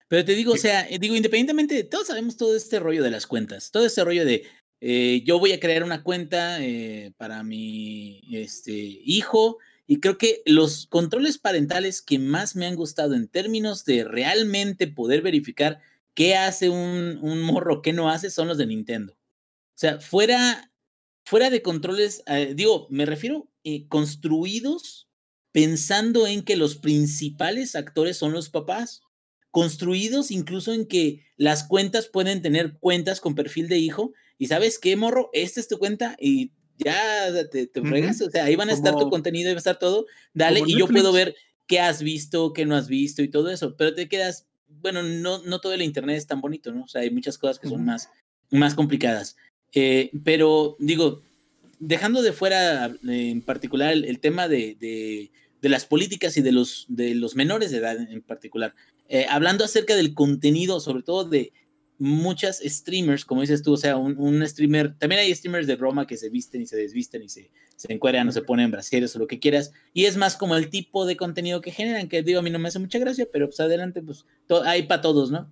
pero 0.09 0.25
te 0.25 0.35
digo, 0.35 0.51
o 0.51 0.57
sea, 0.57 0.85
eh, 0.89 0.99
digo, 0.99 1.15
independientemente, 1.15 1.73
de- 1.73 1.83
todos 1.85 2.07
sabemos 2.07 2.35
todo 2.35 2.53
este 2.53 2.79
rollo 2.81 3.01
de 3.01 3.11
las 3.11 3.27
cuentas, 3.27 3.71
todo 3.71 3.85
este 3.85 4.03
rollo 4.03 4.25
de 4.25 4.43
eh, 4.81 5.21
yo 5.25 5.39
voy 5.39 5.53
a 5.53 5.59
crear 5.59 5.83
una 5.83 6.03
cuenta 6.03 6.61
eh, 6.61 7.13
para 7.15 7.43
mi 7.43 8.19
este, 8.31 8.73
hijo 8.73 9.57
y 9.87 9.99
creo 10.01 10.17
que 10.17 10.41
los 10.45 10.87
controles 10.87 11.37
parentales 11.37 12.01
que 12.01 12.19
más 12.19 12.55
me 12.57 12.65
han 12.65 12.75
gustado 12.75 13.13
en 13.15 13.29
términos 13.29 13.85
de 13.85 14.03
realmente 14.03 14.87
poder 14.87 15.21
verificar 15.21 15.79
qué 16.13 16.35
hace 16.35 16.67
un, 16.69 17.19
un 17.21 17.41
morro, 17.41 17.81
qué 17.81 17.93
no 17.93 18.09
hace, 18.09 18.29
son 18.31 18.47
los 18.49 18.57
de 18.57 18.65
Nintendo. 18.65 19.13
O 19.13 19.77
sea, 19.81 19.99
fuera, 20.01 20.71
fuera 21.25 21.49
de 21.49 21.61
controles, 21.61 22.21
eh, 22.27 22.53
digo, 22.55 22.87
me 22.89 23.05
refiero 23.05 23.47
construidos 23.87 25.07
pensando 25.51 26.27
en 26.27 26.43
que 26.43 26.55
los 26.55 26.75
principales 26.75 27.75
actores 27.75 28.17
son 28.17 28.31
los 28.33 28.49
papás, 28.49 29.01
construidos 29.51 30.31
incluso 30.31 30.73
en 30.73 30.85
que 30.85 31.25
las 31.37 31.63
cuentas 31.65 32.07
pueden 32.07 32.41
tener 32.41 32.77
cuentas 32.79 33.19
con 33.19 33.35
perfil 33.35 33.67
de 33.67 33.77
hijo 33.79 34.13
y 34.37 34.47
sabes 34.47 34.79
qué, 34.79 34.95
morro, 34.95 35.29
esta 35.33 35.59
es 35.59 35.67
tu 35.67 35.77
cuenta 35.77 36.15
y 36.19 36.51
ya 36.77 37.27
te, 37.51 37.67
te 37.67 37.79
Ujú. 37.81 37.89
fregas, 37.89 38.21
o 38.21 38.29
sea, 38.31 38.45
ahí 38.45 38.55
van 38.55 38.69
a 38.69 38.73
estar 38.73 38.93
tu 38.93 38.99
Como- 38.99 39.09
contenido, 39.11 39.49
ahí 39.49 39.53
va 39.53 39.57
a 39.57 39.59
estar 39.59 39.77
todo, 39.77 40.05
dale, 40.33 40.61
como 40.61 40.71
y 40.71 40.79
yo 40.79 40.87
puedo 40.87 41.11
Netflix. 41.11 41.25
ver 41.25 41.35
qué 41.67 41.79
has 41.79 42.01
visto, 42.01 42.53
qué 42.53 42.65
no 42.65 42.75
has 42.75 42.87
visto 42.87 43.21
y 43.21 43.27
todo 43.29 43.49
eso, 43.49 43.75
pero 43.77 43.93
te 43.93 44.07
quedas, 44.07 44.47
bueno, 44.67 45.03
no, 45.03 45.39
no 45.43 45.59
todo 45.59 45.73
el 45.73 45.81
internet 45.81 46.17
es 46.17 46.27
tan 46.27 46.41
bonito, 46.41 46.71
¿no? 46.71 46.85
O 46.85 46.87
sea, 46.87 47.01
hay 47.01 47.11
muchas 47.11 47.37
cosas 47.37 47.59
que 47.59 47.67
son 47.67 47.81
Ujú. 47.81 47.85
más, 47.87 48.09
más 48.49 48.73
complicadas. 48.73 49.35
Eh, 49.73 50.09
pero 50.23 50.75
digo, 50.79 51.21
dejando 51.79 52.21
de 52.21 52.31
fuera 52.33 52.87
eh, 52.87 53.29
en 53.29 53.41
particular 53.41 53.91
el, 53.93 54.05
el 54.05 54.19
tema 54.19 54.47
de, 54.47 54.75
de- 54.79 55.31
de 55.61 55.69
las 55.69 55.85
políticas 55.85 56.37
y 56.37 56.41
de 56.41 56.51
los, 56.51 56.85
de 56.89 57.15
los 57.15 57.35
menores 57.35 57.71
de 57.71 57.77
edad 57.77 57.99
en 57.99 58.21
particular, 58.21 58.73
eh, 59.07 59.25
hablando 59.29 59.63
acerca 59.63 59.95
del 59.95 60.13
contenido, 60.13 60.79
sobre 60.79 61.03
todo 61.03 61.25
de 61.25 61.53
muchas 61.99 62.61
streamers, 62.65 63.25
como 63.25 63.41
dices 63.41 63.61
tú, 63.61 63.73
o 63.73 63.77
sea, 63.77 63.95
un, 63.95 64.17
un 64.17 64.45
streamer, 64.47 64.97
también 64.97 65.21
hay 65.21 65.35
streamers 65.35 65.67
de 65.67 65.75
broma 65.75 66.07
que 66.07 66.17
se 66.17 66.29
visten 66.29 66.63
y 66.63 66.65
se 66.65 66.75
desvisten 66.75 67.21
y 67.21 67.29
se, 67.29 67.51
se 67.75 67.93
encueran 67.93 68.27
o 68.27 68.31
se 68.31 68.41
ponen 68.41 68.71
brasieres 68.71 69.15
o 69.15 69.19
lo 69.19 69.27
que 69.27 69.39
quieras, 69.39 69.71
y 69.93 70.05
es 70.05 70.17
más 70.17 70.35
como 70.35 70.55
el 70.55 70.69
tipo 70.69 71.05
de 71.05 71.15
contenido 71.15 71.61
que 71.61 71.71
generan, 71.71 72.09
que 72.09 72.23
digo, 72.23 72.39
a 72.39 72.41
mí 72.41 72.49
no 72.49 72.57
me 72.57 72.69
hace 72.69 72.79
mucha 72.79 72.97
gracia, 72.97 73.27
pero 73.31 73.47
pues 73.47 73.59
adelante, 73.59 74.01
pues 74.01 74.25
hay 74.65 74.83
para 74.83 75.01
todos, 75.01 75.29
¿no? 75.29 75.51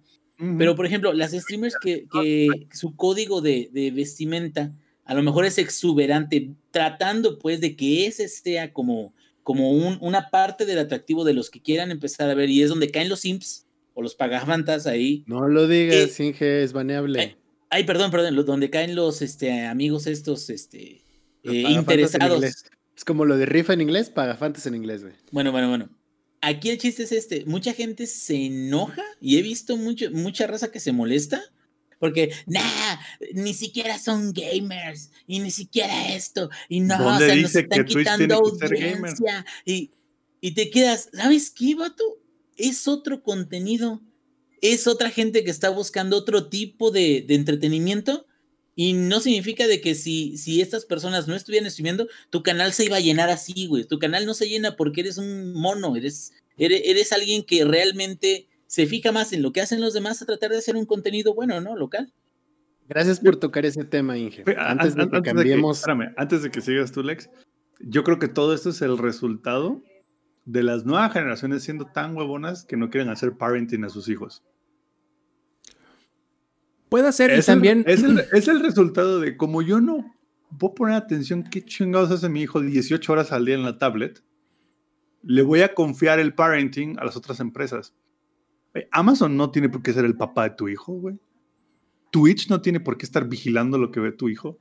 Pero, 0.57 0.73
por 0.73 0.85
ejemplo, 0.85 1.11
las 1.11 1.33
streamers 1.33 1.75
que, 1.81 2.07
que 2.09 2.47
su 2.71 2.95
código 2.95 3.41
de, 3.41 3.69
de 3.73 3.91
vestimenta 3.91 4.73
a 5.03 5.13
lo 5.13 5.21
mejor 5.21 5.43
es 5.43 5.57
exuberante, 5.57 6.51
tratando 6.71 7.39
pues 7.39 7.59
de 7.59 7.75
que 7.75 8.05
ese 8.05 8.27
sea 8.29 8.71
como, 8.71 9.13
como 9.49 9.71
un- 9.71 9.97
una 9.99 10.29
parte 10.29 10.67
del 10.67 10.77
atractivo 10.77 11.23
de 11.23 11.33
los 11.33 11.49
que 11.49 11.59
quieran 11.59 11.89
empezar 11.89 12.29
a 12.29 12.35
ver, 12.35 12.51
y 12.51 12.61
es 12.61 12.69
donde 12.69 12.91
caen 12.91 13.09
los 13.09 13.21
simps 13.21 13.65
o 13.95 14.03
los 14.03 14.13
pagafantas 14.13 14.85
ahí. 14.85 15.23
No 15.25 15.47
lo 15.47 15.67
digas, 15.67 16.19
Eh, 16.19 16.23
Inge, 16.25 16.61
es 16.63 16.71
baneable. 16.71 17.35
Ay, 17.71 17.83
perdón, 17.83 18.11
perdón, 18.11 18.35
donde 18.45 18.69
caen 18.69 18.93
los 18.93 19.23
este, 19.23 19.65
amigos 19.65 20.05
estos 20.05 20.51
este, 20.51 21.01
eh, 21.43 21.63
pagafantas 21.63 21.71
interesados. 21.79 22.43
Es 22.95 23.03
como 23.03 23.25
lo 23.25 23.37
de 23.37 23.47
rifa 23.47 23.73
en 23.73 23.81
inglés, 23.81 24.11
pagafantes 24.11 24.67
en 24.67 24.75
inglés, 24.75 25.01
güey. 25.01 25.15
Bueno, 25.31 25.51
bueno, 25.51 25.67
bueno. 25.69 25.89
Aquí 26.41 26.69
el 26.69 26.77
chiste 26.77 27.01
es 27.01 27.11
este, 27.11 27.43
mucha 27.45 27.73
gente 27.73 28.05
se 28.05 28.35
enoja 28.45 29.01
y 29.19 29.39
he 29.39 29.41
visto 29.41 29.77
mucho, 29.77 30.11
mucha 30.11 30.45
raza 30.45 30.71
que 30.71 30.79
se 30.79 30.91
molesta 30.91 31.41
porque, 31.99 32.33
nah, 32.47 32.97
ni 33.33 33.53
siquiera 33.53 33.99
son 33.99 34.33
gamers 34.33 35.11
y 35.27 35.39
ni 35.39 35.51
siquiera 35.51 36.13
esto 36.15 36.49
y 36.67 36.79
no, 36.79 36.95
o 36.95 37.03
¿Dónde 37.03 37.25
sea, 37.25 37.35
nos 37.35 37.55
están 37.55 37.85
quitando 37.85 38.35
audiencia 38.35 39.45
y, 39.65 39.91
y 40.41 40.51
te 40.53 40.69
quedas, 40.69 41.09
¿sabes 41.13 41.51
qué, 41.51 41.75
vato? 41.75 42.03
Es 42.57 42.87
otro 42.87 43.21
contenido, 43.21 44.01
es 44.61 44.87
otra 44.87 45.09
gente 45.09 45.43
que 45.43 45.51
está 45.51 45.69
buscando 45.69 46.17
otro 46.17 46.49
tipo 46.49 46.91
de, 46.91 47.23
de 47.27 47.35
entretenimiento 47.35 48.25
y 48.75 48.93
no 48.93 49.19
significa 49.19 49.67
de 49.67 49.81
que 49.81 49.93
si, 49.93 50.37
si 50.37 50.61
estas 50.61 50.85
personas 50.85 51.27
no 51.27 51.35
estuvieran 51.35 51.69
streamiendo, 51.69 52.07
tu 52.29 52.43
canal 52.43 52.71
se 52.71 52.85
iba 52.85 52.95
a 52.95 53.01
llenar 53.01 53.29
así, 53.29 53.67
güey. 53.67 53.83
Tu 53.83 53.99
canal 53.99 54.25
no 54.25 54.33
se 54.33 54.47
llena 54.47 54.77
porque 54.77 55.01
eres 55.01 55.17
un 55.17 55.51
mono, 55.51 55.97
eres, 55.97 56.31
eres, 56.57 56.83
eres 56.85 57.11
alguien 57.11 57.43
que 57.43 57.65
realmente 57.65 58.47
se 58.69 58.85
fija 58.85 59.11
más 59.11 59.33
en 59.33 59.41
lo 59.41 59.51
que 59.51 59.61
hacen 59.61 59.81
los 59.81 59.95
demás 59.95 60.21
a 60.21 60.27
tratar 60.27 60.51
de 60.51 60.59
hacer 60.59 60.75
un 60.75 60.85
contenido 60.85 61.33
bueno, 61.33 61.59
¿no? 61.59 61.75
Local. 61.75 62.13
Gracias 62.87 63.19
por 63.19 63.35
tocar 63.37 63.65
ese 63.65 63.83
tema, 63.83 64.15
Inge. 64.15 64.43
Antes 64.59 64.93
de 64.95 65.01
an- 65.01 65.09
que 65.09 65.21
cambiemos. 65.23 65.79
espérame, 65.79 66.13
antes 66.17 66.43
de 66.43 66.51
que 66.51 66.61
sigas 66.61 66.91
tú, 66.91 67.01
Lex, 67.01 67.31
yo 67.79 68.03
creo 68.03 68.19
que 68.19 68.27
todo 68.27 68.53
esto 68.53 68.69
es 68.69 68.81
el 68.83 68.99
resultado 68.99 69.81
de 70.45 70.61
las 70.61 70.85
nuevas 70.85 71.11
generaciones 71.13 71.63
siendo 71.63 71.85
tan 71.87 72.15
huevonas 72.15 72.63
que 72.63 72.77
no 72.77 72.91
quieren 72.91 73.09
hacer 73.09 73.33
parenting 73.37 73.83
a 73.85 73.89
sus 73.89 74.07
hijos. 74.07 74.43
Puede 76.89 77.11
ser, 77.11 77.31
y 77.31 77.33
Es, 77.39 77.45
también. 77.47 77.83
el, 77.87 77.93
es, 77.93 78.03
el, 78.03 78.19
es 78.33 78.47
el 78.47 78.59
resultado 78.61 79.19
de 79.19 79.35
como 79.37 79.61
yo 79.63 79.79
no 79.81 80.15
voy 80.51 80.69
a 80.71 80.75
poner 80.75 80.95
atención 80.95 81.43
qué 81.43 81.63
chingados 81.63 82.11
hace 82.11 82.29
mi 82.29 82.41
hijo 82.41 82.61
18 82.61 83.11
horas 83.11 83.31
al 83.31 83.45
día 83.45 83.55
en 83.55 83.63
la 83.63 83.77
tablet, 83.77 84.23
le 85.23 85.41
voy 85.43 85.61
a 85.61 85.73
confiar 85.75 86.19
el 86.19 86.33
parenting 86.33 86.97
a 86.99 87.05
las 87.05 87.15
otras 87.15 87.39
empresas. 87.39 87.93
Eh, 88.79 88.87
Amazon 88.91 89.35
no 89.35 89.51
tiene 89.51 89.69
por 89.69 89.81
qué 89.81 89.93
ser 89.93 90.05
el 90.05 90.15
papá 90.15 90.43
de 90.49 90.55
tu 90.55 90.67
hijo, 90.69 90.93
güey. 90.93 91.19
Twitch 92.11 92.49
no 92.49 92.61
tiene 92.61 92.79
por 92.79 92.97
qué 92.97 93.05
estar 93.05 93.27
vigilando 93.27 93.77
lo 93.77 93.91
que 93.91 93.99
ve 93.99 94.11
tu 94.11 94.29
hijo. 94.29 94.57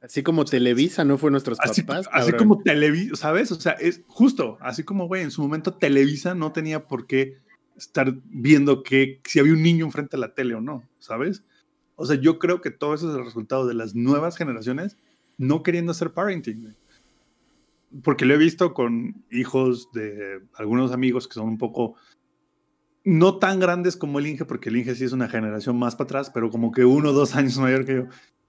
Así 0.00 0.22
como 0.22 0.44
Televisa 0.44 1.04
no 1.04 1.18
fue 1.18 1.30
nuestros 1.30 1.58
Así, 1.60 1.82
papás. 1.82 2.08
así 2.12 2.30
cabrón. 2.32 2.48
como 2.48 2.62
Televisa, 2.62 3.16
¿sabes? 3.16 3.50
O 3.52 3.60
sea, 3.60 3.72
es 3.72 4.02
justo, 4.06 4.56
así 4.60 4.84
como, 4.84 5.06
güey, 5.06 5.22
en 5.22 5.30
su 5.30 5.42
momento 5.42 5.74
Televisa 5.74 6.34
no 6.34 6.52
tenía 6.52 6.86
por 6.86 7.06
qué 7.06 7.38
estar 7.76 8.14
viendo 8.24 8.82
que 8.82 9.20
si 9.24 9.38
había 9.40 9.52
un 9.52 9.62
niño 9.62 9.84
enfrente 9.84 10.16
de 10.16 10.20
la 10.20 10.34
tele 10.34 10.54
o 10.54 10.60
no, 10.60 10.82
¿sabes? 10.98 11.44
O 11.96 12.06
sea, 12.06 12.16
yo 12.16 12.38
creo 12.38 12.60
que 12.60 12.70
todo 12.70 12.94
eso 12.94 13.10
es 13.10 13.16
el 13.16 13.24
resultado 13.24 13.66
de 13.66 13.74
las 13.74 13.94
nuevas 13.94 14.36
generaciones 14.36 14.96
no 15.36 15.62
queriendo 15.62 15.92
hacer 15.92 16.12
parenting. 16.12 16.62
güey. 16.62 16.74
Porque 18.02 18.24
lo 18.24 18.34
he 18.34 18.38
visto 18.38 18.74
con 18.74 19.24
hijos 19.30 19.90
de 19.92 20.40
algunos 20.54 20.92
amigos 20.92 21.26
que 21.26 21.34
son 21.34 21.48
un 21.48 21.58
poco 21.58 21.96
no 23.08 23.38
tan 23.38 23.58
grandes 23.58 23.96
como 23.96 24.18
el 24.18 24.26
Inge, 24.26 24.44
porque 24.44 24.68
el 24.68 24.76
Inge 24.76 24.94
sí 24.94 25.04
es 25.04 25.12
una 25.12 25.28
generación 25.28 25.78
más 25.78 25.96
para 25.96 26.04
atrás, 26.04 26.30
pero 26.32 26.50
como 26.50 26.72
que 26.72 26.84
uno 26.84 27.08
o 27.08 27.12
dos 27.14 27.34
años 27.34 27.56
mayor 27.58 27.86
que 27.86 27.94
yo. 27.94 28.04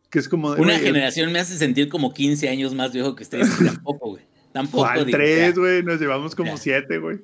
Que 0.09 0.19
es 0.19 0.27
como 0.27 0.53
de, 0.53 0.61
Una 0.61 0.77
generación 0.79 1.31
me 1.31 1.39
hace 1.39 1.57
sentir 1.57 1.87
como 1.87 2.13
15 2.13 2.49
años 2.49 2.73
más 2.75 2.91
viejo 2.91 3.15
que 3.15 3.23
ustedes. 3.23 3.47
Tampoco, 3.83 4.09
güey. 4.09 4.23
Tampoco. 4.51 4.83
¿Cuál 4.83 5.05
digo, 5.05 5.17
tres, 5.17 5.57
güey? 5.57 5.83
Nos 5.83 6.01
llevamos 6.01 6.35
como 6.35 6.51
Ya. 6.51 6.57
siete, 6.57 6.97
güey. 6.97 7.19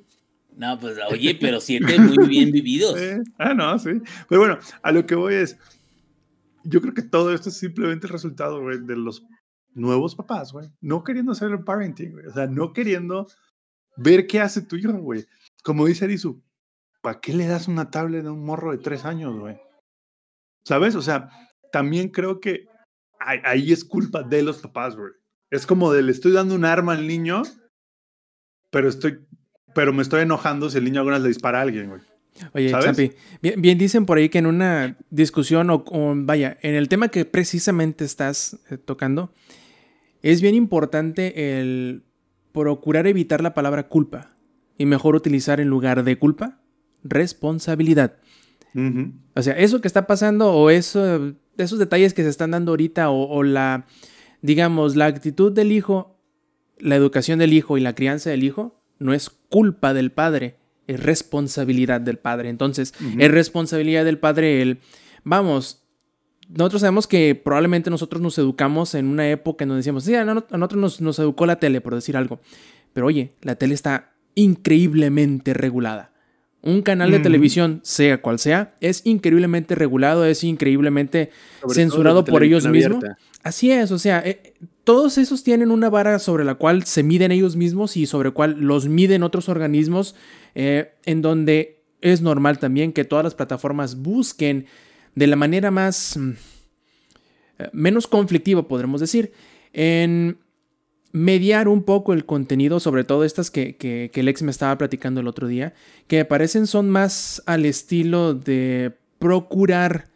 No, 0.56 0.78
pues 0.78 0.96
oye, 1.10 1.36
pero 1.38 1.60
siete 1.60 1.98
muy 1.98 2.26
bien 2.26 2.50
vividos. 2.52 2.96
Eh, 3.00 3.18
Ah, 3.38 3.52
no, 3.52 3.78
sí. 3.78 3.90
Pero 4.28 4.40
bueno, 4.40 4.58
a 4.82 4.92
lo 4.92 5.04
que 5.04 5.14
voy 5.14 5.34
es, 5.34 5.58
yo 6.64 6.80
creo 6.80 6.94
que 6.94 7.02
todo 7.02 7.34
esto 7.34 7.50
es 7.50 7.58
simplemente 7.58 8.06
el 8.06 8.12
resultado, 8.14 8.62
güey, 8.62 8.78
de 8.80 8.96
los 8.96 9.22
nuevos 9.74 10.14
papás, 10.14 10.52
güey. 10.52 10.70
No 10.80 11.04
queriendo 11.04 11.32
hacer 11.32 11.50
el 11.50 11.64
parenting, 11.64 12.12
güey. 12.12 12.26
O 12.26 12.32
sea, 12.32 12.46
no 12.46 12.72
queriendo 12.72 13.26
ver 13.98 14.26
qué 14.26 14.40
hace 14.40 14.62
tu 14.62 14.76
hijo, 14.76 14.92
güey. 14.94 15.26
Como 15.62 15.84
dice 15.84 16.06
Arisu, 16.06 16.40
¿para 17.06 17.20
qué 17.20 17.32
le 17.32 17.46
das 17.46 17.68
una 17.68 17.88
tablet 17.92 18.26
a 18.26 18.32
un 18.32 18.44
morro 18.44 18.72
de 18.72 18.78
tres 18.78 19.04
años, 19.04 19.38
güey? 19.38 19.56
¿Sabes? 20.64 20.96
O 20.96 21.02
sea, 21.02 21.30
también 21.70 22.08
creo 22.08 22.40
que 22.40 22.66
ahí, 23.20 23.70
es 23.70 23.84
culpa 23.84 24.24
de 24.24 24.42
los 24.42 24.58
papás, 24.58 24.96
güey. 24.96 25.12
Es 25.52 25.68
como 25.68 25.92
de 25.92 26.02
le 26.02 26.10
estoy 26.10 26.32
dando 26.32 26.56
un 26.56 26.64
arma 26.64 26.94
al 26.94 27.06
niño, 27.06 27.42
pero 28.72 28.88
estoy, 28.88 29.20
pero 29.72 29.92
me 29.92 30.02
estoy 30.02 30.22
enojando 30.22 30.68
si 30.68 30.78
el 30.78 30.84
niño 30.84 30.98
alguna 30.98 31.18
vez 31.18 31.22
le 31.22 31.28
dispara 31.28 31.60
a 31.60 31.62
alguien, 31.62 31.90
güey. 31.90 32.00
Oye, 32.54 32.70
¿sabes? 32.70 32.86
Champi, 32.86 33.12
bien, 33.40 33.62
bien 33.62 33.78
dicen 33.78 34.04
por 34.04 34.18
ahí 34.18 34.28
que 34.28 34.38
en 34.38 34.46
una 34.46 34.96
discusión 35.08 35.70
o, 35.70 35.84
o 35.86 36.12
vaya, 36.16 36.58
en 36.60 36.74
el 36.74 36.88
tema 36.88 37.06
que 37.06 37.24
precisamente 37.24 38.04
estás 38.04 38.58
eh, 38.68 38.78
tocando, 38.78 39.32
es 40.22 40.42
bien 40.42 40.56
importante 40.56 41.60
el 41.60 42.02
procurar 42.50 43.06
evitar 43.06 43.44
la 43.44 43.54
palabra 43.54 43.86
culpa 43.86 44.34
y 44.76 44.86
mejor 44.86 45.14
utilizar 45.14 45.60
en 45.60 45.68
lugar 45.68 46.02
de 46.02 46.18
culpa 46.18 46.62
responsabilidad. 47.10 48.16
O 49.34 49.42
sea, 49.42 49.54
eso 49.54 49.80
que 49.80 49.88
está 49.88 50.06
pasando 50.06 50.52
o 50.52 50.68
eso, 50.70 51.34
esos 51.56 51.78
detalles 51.78 52.12
que 52.14 52.22
se 52.22 52.28
están 52.28 52.50
dando 52.50 52.72
ahorita 52.72 53.10
o, 53.10 53.28
o 53.28 53.42
la, 53.42 53.86
digamos, 54.42 54.96
la 54.96 55.06
actitud 55.06 55.52
del 55.52 55.72
hijo, 55.72 56.18
la 56.78 56.96
educación 56.96 57.38
del 57.38 57.52
hijo 57.54 57.78
y 57.78 57.80
la 57.80 57.94
crianza 57.94 58.30
del 58.30 58.44
hijo 58.44 58.80
no 58.98 59.14
es 59.14 59.30
culpa 59.30 59.94
del 59.94 60.12
padre, 60.12 60.56
es 60.86 61.02
responsabilidad 61.02 62.00
del 62.00 62.18
padre. 62.18 62.48
Entonces, 62.50 62.92
es 63.18 63.30
responsabilidad 63.30 64.04
del 64.04 64.18
padre 64.18 64.60
el, 64.62 64.78
vamos, 65.24 65.82
nosotros 66.48 66.80
sabemos 66.82 67.06
que 67.06 67.34
probablemente 67.34 67.90
nosotros 67.90 68.20
nos 68.22 68.38
educamos 68.38 68.94
en 68.94 69.06
una 69.06 69.28
época 69.30 69.64
en 69.64 69.68
donde 69.70 69.80
decíamos, 69.80 70.04
sí, 70.04 70.14
a 70.14 70.24
no- 70.24 70.46
a 70.48 70.56
nosotros 70.58 70.80
nos, 70.80 71.00
nos 71.00 71.18
educó 71.18 71.44
la 71.46 71.58
tele, 71.58 71.80
por 71.80 71.94
decir 71.94 72.16
algo. 72.16 72.40
Pero 72.92 73.06
oye, 73.06 73.34
la 73.42 73.56
tele 73.56 73.74
está 73.74 74.14
increíblemente 74.34 75.54
regulada. 75.54 76.12
Un 76.66 76.82
canal 76.82 77.10
de 77.12 77.18
Ujú. 77.18 77.22
televisión, 77.22 77.80
sea 77.84 78.20
cual 78.20 78.38
sea, 78.40 78.74
es 78.80 79.02
increíblemente 79.06 79.74
regulado, 79.76 80.24
es 80.24 80.42
increíblemente 80.42 81.30
Sobre 81.60 81.74
censurado 81.76 82.24
por 82.24 82.42
ellos 82.42 82.66
mismos. 82.66 83.04
abierta. 83.04 83.18
Así 83.44 83.70
es, 83.70 83.92
o 83.92 83.98
sea, 83.98 84.20
eh, 84.26 84.54
todos 84.82 85.16
esos 85.16 85.44
tienen 85.44 85.70
una 85.70 85.88
vara 85.88 86.18
sobre 86.18 86.44
la 86.44 86.56
cual 86.56 86.84
se 86.84 87.04
miden 87.04 87.30
ellos 87.30 87.54
mismos 87.54 87.96
y 87.96 88.06
sobre 88.06 88.32
cual 88.32 88.56
los 88.58 88.88
miden 88.88 89.22
otros 89.22 89.48
organismos, 89.48 90.16
eh, 90.56 90.92
en 91.04 91.22
donde 91.22 91.84
es 92.00 92.20
normal 92.20 92.58
también 92.58 92.92
que 92.92 93.04
todas 93.04 93.24
las 93.24 93.34
plataformas 93.34 94.02
busquen 94.02 94.66
de 95.14 95.26
la 95.28 95.36
manera 95.36 95.70
más 95.70 96.16
mm, 96.16 96.30
eh, 97.60 97.68
menos 97.72 98.08
conflictiva, 98.08 98.66
podremos 98.66 99.00
decir, 99.00 99.32
en 99.72 100.38
mediar 101.12 101.68
un 101.68 101.82
poco 101.82 102.12
el 102.12 102.26
contenido, 102.26 102.80
sobre 102.80 103.04
todo 103.04 103.24
estas 103.24 103.50
que, 103.50 103.76
que, 103.76 104.10
que 104.12 104.22
Lex 104.22 104.42
me 104.42 104.50
estaba 104.50 104.76
platicando 104.76 105.20
el 105.20 105.28
otro 105.28 105.46
día, 105.46 105.74
que 106.06 106.18
me 106.18 106.24
parecen 106.24 106.66
son 106.66 106.90
más 106.90 107.42
al 107.46 107.64
estilo 107.64 108.34
de 108.34 108.92
procurar 109.18 110.08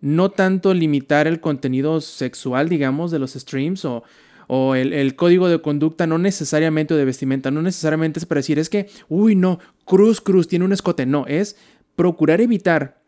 no 0.00 0.30
tanto 0.30 0.74
limitar 0.74 1.26
el 1.26 1.40
contenido 1.40 2.00
sexual, 2.00 2.68
digamos, 2.68 3.10
de 3.10 3.18
los 3.18 3.32
streams 3.32 3.84
o, 3.84 4.02
o 4.48 4.74
el, 4.74 4.92
el 4.92 5.16
código 5.16 5.48
de 5.48 5.62
conducta, 5.62 6.06
no 6.06 6.18
necesariamente 6.18 6.94
o 6.94 6.96
de 6.96 7.04
vestimenta, 7.04 7.50
no 7.50 7.62
necesariamente 7.62 8.18
es 8.18 8.26
para 8.26 8.40
decir, 8.40 8.58
es 8.58 8.68
que, 8.68 8.88
uy, 9.08 9.34
no, 9.34 9.60
Cruz 9.84 10.20
Cruz 10.20 10.48
tiene 10.48 10.64
un 10.64 10.72
escote, 10.72 11.06
no, 11.06 11.26
es 11.26 11.56
procurar 11.96 12.40
evitar 12.40 13.00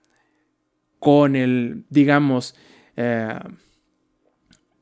con 0.98 1.36
el, 1.36 1.84
digamos, 1.90 2.54
eh, 2.96 3.38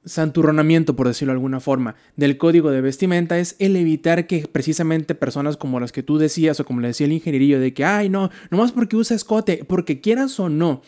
santurronamiento, 0.05 0.97
por 0.97 1.09
decirlo 1.09 1.33
de 1.33 1.37
alguna 1.37 1.61
forma, 1.61 1.95
del 2.17 2.37
código 2.37 2.71
de 2.71 2.81
vestimenta 2.81 3.39
es 3.39 3.57
el 3.59 3.77
evitar 3.77 4.27
que 4.27 4.47
precisamente 4.51 5.15
personas 5.15 5.57
como 5.57 5.81
las 5.81 5.93
que 5.93 6.03
tú 6.03 6.19
decías 6.19 6.61
o 6.61 6.65
como 6.65 6.81
le 6.81 6.89
decía 6.89 7.07
el 7.07 7.13
ingenierillo 7.13 7.61
de 7.61 7.73
que, 7.73 7.85
ay, 7.85 8.09
no, 8.09 8.31
nomás 8.51 8.73
porque 8.73 8.97
usa 8.97 9.17
escote, 9.17 9.65
porque 9.67 10.01
quieras 10.01 10.39
o 10.41 10.49
no, 10.49 10.83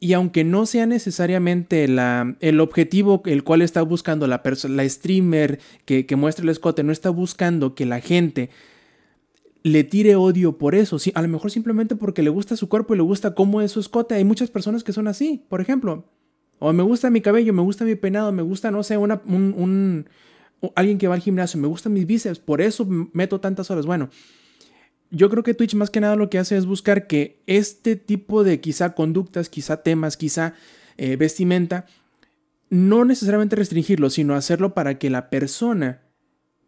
y 0.00 0.12
aunque 0.12 0.44
no 0.44 0.66
sea 0.66 0.84
necesariamente 0.84 1.88
la, 1.88 2.36
el 2.40 2.60
objetivo 2.60 3.22
el 3.24 3.42
cual 3.42 3.62
está 3.62 3.80
buscando 3.80 4.26
la, 4.26 4.42
la 4.68 4.88
streamer 4.88 5.60
que, 5.86 6.04
que 6.04 6.16
muestra 6.16 6.42
el 6.42 6.50
escote, 6.50 6.82
no 6.82 6.92
está 6.92 7.08
buscando 7.10 7.74
que 7.74 7.86
la 7.86 8.00
gente 8.00 8.50
le 9.62 9.82
tire 9.82 10.14
odio 10.14 10.58
por 10.58 10.74
eso. 10.74 10.98
Sí, 10.98 11.10
a 11.14 11.22
lo 11.22 11.28
mejor 11.28 11.50
simplemente 11.50 11.96
porque 11.96 12.22
le 12.22 12.28
gusta 12.28 12.54
su 12.54 12.68
cuerpo 12.68 12.94
y 12.94 12.98
le 12.98 13.02
gusta 13.02 13.34
cómo 13.34 13.62
es 13.62 13.72
su 13.72 13.80
escote. 13.80 14.14
Hay 14.14 14.24
muchas 14.24 14.50
personas 14.50 14.84
que 14.84 14.92
son 14.92 15.08
así, 15.08 15.42
por 15.48 15.62
ejemplo. 15.62 16.04
O 16.66 16.72
me 16.72 16.82
gusta 16.82 17.10
mi 17.10 17.20
cabello, 17.20 17.52
me 17.52 17.60
gusta 17.60 17.84
mi 17.84 17.94
peinado, 17.94 18.32
me 18.32 18.40
gusta, 18.40 18.70
no 18.70 18.82
sé, 18.82 18.96
una, 18.96 19.20
un, 19.26 19.54
un- 19.54 20.08
alguien 20.74 20.96
que 20.96 21.08
va 21.08 21.14
al 21.14 21.20
gimnasio, 21.20 21.60
me 21.60 21.68
gustan 21.68 21.92
mis 21.92 22.06
bíceps, 22.06 22.38
por 22.38 22.62
eso 22.62 22.86
meto 22.88 23.38
tantas 23.38 23.70
horas. 23.70 23.84
Bueno, 23.84 24.08
yo 25.10 25.28
creo 25.28 25.42
que 25.42 25.52
Twitch 25.52 25.74
más 25.74 25.90
que 25.90 26.00
nada 26.00 26.16
lo 26.16 26.30
que 26.30 26.38
hace 26.38 26.56
es 26.56 26.64
buscar 26.64 27.06
que 27.06 27.42
este 27.46 27.96
tipo 27.96 28.44
de 28.44 28.60
quizá 28.60 28.94
conductas, 28.94 29.50
quizá 29.50 29.82
temas, 29.82 30.16
quizá 30.16 30.54
eh, 30.96 31.16
vestimenta, 31.16 31.84
no 32.70 33.04
necesariamente 33.04 33.56
restringirlo, 33.56 34.08
sino 34.08 34.34
hacerlo 34.34 34.72
para 34.72 34.98
que 34.98 35.10
la 35.10 35.28
persona 35.28 36.00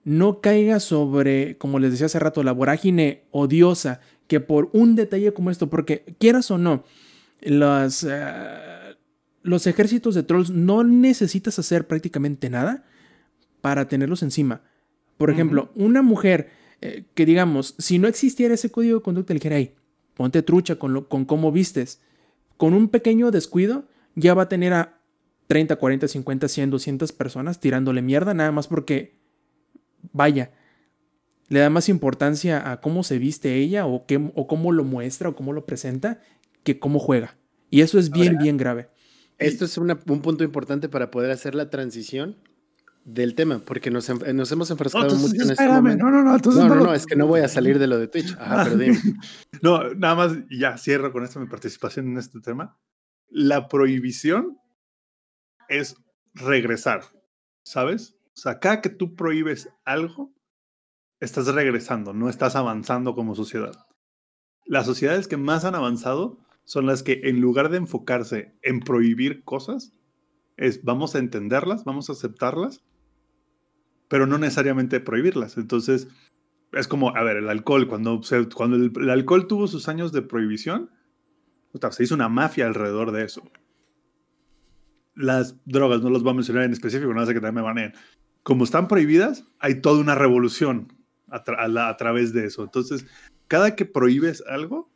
no 0.05 0.43
caiga 0.43 0.79
sobre, 0.79 1.57
como 1.57 1.79
les 1.79 1.93
decía 1.93 2.05
hace 2.05 2.19
rato, 2.19 2.43
la 2.43 2.53
vorágine 2.53 3.25
odiosa 3.31 4.01
que 4.29 4.41
por 4.41 4.69
un 4.75 4.95
detalle 4.95 5.33
como 5.33 5.51
esto, 5.51 5.71
porque 5.71 6.05
quieras 6.19 6.51
o 6.51 6.59
no, 6.59 6.85
las, 7.41 8.05
eh, 8.05 8.76
los 9.47 9.67
ejércitos 9.67 10.15
de 10.15 10.23
trolls 10.23 10.51
no 10.51 10.85
necesitas 10.85 11.59
hacer 11.59 11.87
prácticamente 11.87 12.51
nada 12.51 12.85
para 13.61 13.89
tenerlos 13.89 14.23
encima. 14.23 14.63
Por 15.17 15.31
ejemplo, 15.31 15.71
una 15.75 16.03
mujer 16.03 16.51
eh, 16.83 17.05
que 17.15 17.25
digamos, 17.25 17.75
si 17.79 17.99
no 17.99 18.07
existiera 18.07 18.55
ese 18.55 18.71
código 18.71 18.99
de 18.99 19.03
conducta, 19.03 19.33
le 19.33 19.39
dijera, 19.39 19.57
hey, 19.57 19.75
ponte 20.15 20.43
trucha 20.43 20.77
con, 20.77 20.93
lo, 20.93 21.09
con 21.09 21.25
cómo 21.25 21.53
vistes, 21.53 22.01
con 22.57 22.75
un 22.75 22.89
pequeño 22.89 23.31
descuido, 23.31 23.89
ya 24.15 24.35
va 24.35 24.43
a 24.43 24.49
tener 24.49 24.73
a 24.73 25.01
30, 25.47 25.77
40, 25.77 26.09
50, 26.09 26.49
100, 26.49 26.71
200 26.71 27.13
personas 27.13 27.61
tirándole 27.61 28.03
mierda, 28.03 28.35
nada 28.35 28.53
más 28.53 28.67
porque, 28.67 29.17
vaya, 30.13 30.53
le 31.49 31.61
da 31.61 31.71
más 31.71 31.89
importancia 31.89 32.71
a 32.71 32.81
cómo 32.81 33.05
se 33.05 33.19
viste 33.19 33.55
ella 33.55 33.87
o, 33.87 34.07
qué, 34.07 34.31
o 34.35 34.47
cómo 34.47 34.73
lo 34.73 34.85
muestra 34.85 35.29
o 35.29 35.37
cómo 35.37 35.53
lo 35.53 35.65
presenta 35.65 36.21
que 36.63 36.79
cómo 36.79 36.99
juega. 36.99 37.37
Y 37.71 37.81
eso 37.81 37.99
es 37.99 38.11
bien, 38.11 38.35
Ahora, 38.35 38.43
bien 38.43 38.57
grave. 38.57 38.89
Esto 39.39 39.65
es 39.65 39.77
una- 39.79 39.99
un 40.07 40.23
punto 40.23 40.45
importante 40.45 40.89
para 40.89 41.11
poder 41.11 41.31
hacer 41.31 41.55
la 41.55 41.69
transición 41.71 42.37
del 43.05 43.35
tema, 43.35 43.61
porque 43.61 43.91
nos, 43.91 44.09
nos 44.09 44.51
hemos 44.53 44.69
No, 44.71 44.75
enfrascado 44.75 45.05
entonces, 45.05 45.31
mucho 45.31 45.43
en 45.45 45.51
este 45.51 45.69
momento. 45.69 46.05
no, 46.05 46.11
no, 46.11 46.23
no, 46.23 46.39
No, 46.39 46.69
no, 46.69 46.75
no, 46.87 46.95
es 46.95 47.07
que 47.07 47.15
no 47.17 47.27
voy 47.27 47.41
a 47.41 47.49
salir 47.49 47.79
de 47.79 47.87
lo 47.87 47.99
de 47.99 48.09
Twitch. 48.09 48.35
Ajá, 48.39 48.65
pero 48.65 48.77
dime. 48.77 48.97
No, 49.63 49.95
nada 49.95 50.15
más, 50.17 50.33
ya 50.51 50.77
cierro 50.77 51.13
con 51.13 51.23
esto 51.25 51.39
mi 51.39 51.47
participación 51.47 52.09
en 52.09 52.19
este 52.19 52.41
tema. 52.41 52.77
La 53.29 53.69
prohibición 53.69 54.59
es 55.69 55.97
regresar, 56.35 57.03
¿sabes? 57.65 58.17
O 58.35 58.39
sea, 58.41 58.59
cada 58.59 58.81
que 58.81 58.91
tú 58.91 59.15
prohíbes 59.15 59.69
algo, 59.85 60.33
estás 61.21 61.47
regresando, 61.47 62.13
no 62.13 62.29
estás 62.29 62.57
avanzando 62.57 63.15
como 63.15 63.35
sociedad. 63.35 63.75
Las 64.65 64.85
sociedades 64.87 65.29
que 65.29 65.37
más 65.37 65.65
han 65.65 65.75
avanzado 65.75 66.39
son 66.67 66.85
las 66.85 67.03
que 67.05 67.21
en 67.25 67.41
lugar 67.41 67.71
de 67.71 67.79
enfocarse 67.79 68.53
en 68.61 68.81
prohibir 68.81 69.45
cosas, 69.45 69.95
es 70.57 70.83
vamos 70.85 71.15
a 71.15 71.21
entenderlas, 71.21 71.85
vamos 71.85 72.11
a 72.11 72.13
aceptarlas, 72.13 72.85
pero 74.09 74.27
no 74.27 74.37
necesariamente 74.37 74.99
prohibirlas. 74.99 75.57
Entonces, 75.59 76.09
es 76.73 76.89
como, 76.89 77.17
a 77.17 77.23
ver, 77.23 77.37
el 77.37 77.49
alcohol, 77.49 77.87
cuando, 77.87 78.21
cuando 78.55 78.77
el, 78.77 79.11
alcohol 79.11 79.47
tuvo 79.47 79.69
sus 79.69 79.89
años 79.89 80.11
de 80.11 80.23
prohibición, 80.23 80.91
puta, 81.71 81.93
se 81.93 82.03
hizo 82.03 82.17
una 82.17 82.29
mafia 82.29 82.67
alrededor 82.67 83.13
de 83.13 83.25
eso. 83.25 83.49
Las 85.15 85.57
drogas, 85.67 86.03
no 86.03 86.11
los 86.11 86.25
voy 86.25 86.33
a 86.33 86.35
mencionar 86.35 86.65
en 86.65 86.73
específico, 86.73 87.15
no 87.15 87.25
sé 87.25 87.33
que 87.33 87.41
también 87.41 87.55
me 87.55 87.63
baneen. 87.63 87.93
Como 88.43 88.65
están 88.65 88.89
prohibidas, 88.89 89.45
hay 89.61 89.81
toda 89.81 90.01
una 90.01 90.17
revolución 90.17 90.93
a, 91.29 91.45
a 91.89 91.97
través 91.97 92.33
de 92.33 92.47
eso. 92.47 92.65
Entonces, 92.65 93.07
cada 93.47 93.77
que 93.77 93.85
prohíbes 93.85 94.43
algo, 94.49 94.91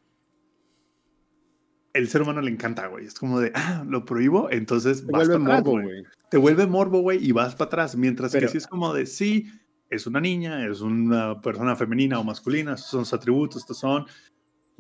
el 2.01 2.09
ser 2.09 2.23
humano 2.23 2.41
le 2.41 2.51
encanta, 2.51 2.87
güey. 2.89 3.07
Es 3.07 3.15
como 3.15 3.41
de, 3.41 3.53
ah, 3.55 3.85
lo 3.87 4.05
prohíbo, 4.05 4.51
entonces 4.51 4.99
Se 4.99 5.05
vas 5.07 5.29
vuelve 5.29 5.45
para 5.45 5.57
morbo, 5.57 5.71
güey 5.73 5.85
güey. 5.85 6.05
te 6.31 6.37
vuelve 6.39 6.67
morbo, 6.67 7.01
güey, 7.01 7.25
y 7.25 7.33
vas 7.33 7.55
para 7.55 7.67
atrás. 7.67 7.97
Mientras 7.97 8.33
Pero- 8.33 8.47
que 8.47 8.53
si 8.53 8.59
es 8.59 8.67
como 8.67 8.93
de 8.95 9.07
sí, 9.07 9.47
es 9.91 10.07
una 10.07 10.21
niña, 10.21 10.67
es 10.67 10.81
una 10.81 11.41
persona 11.41 11.77
femenina 11.77 12.19
o 12.19 12.25
masculina, 12.25 12.75
estos 12.75 12.91
son 12.91 13.05
sus 13.05 13.15
atributos, 13.15 13.63
estos 13.63 13.79
son, 13.79 14.07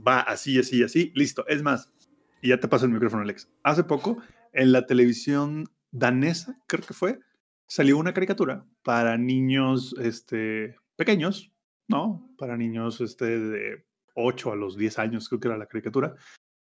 va 0.06 0.20
así, 0.20 0.58
así, 0.58 0.82
así, 0.82 1.12
listo. 1.14 1.46
Es 1.48 1.62
más, 1.62 1.92
y 2.40 2.48
ya 2.48 2.60
te 2.60 2.68
paso 2.68 2.86
el 2.86 2.92
micrófono, 2.92 3.22
Alex. 3.22 3.48
Hace 3.62 3.84
poco, 3.84 4.18
en 4.52 4.72
la 4.72 4.86
televisión 4.86 5.68
danesa, 5.90 6.58
creo 6.66 6.84
que 6.86 6.94
fue, 6.94 7.18
salió 7.66 7.98
una 7.98 8.14
caricatura 8.14 8.64
para 8.82 9.18
niños 9.18 9.94
este, 10.00 10.76
pequeños, 10.96 11.52
¿no? 11.88 12.28
Para 12.38 12.56
niños 12.56 13.00
este, 13.00 13.38
de 13.38 13.84
8 14.14 14.52
a 14.52 14.56
los 14.56 14.76
10 14.76 14.98
años, 14.98 15.28
creo 15.28 15.40
que 15.40 15.48
era 15.48 15.58
la 15.58 15.66
caricatura, 15.66 16.14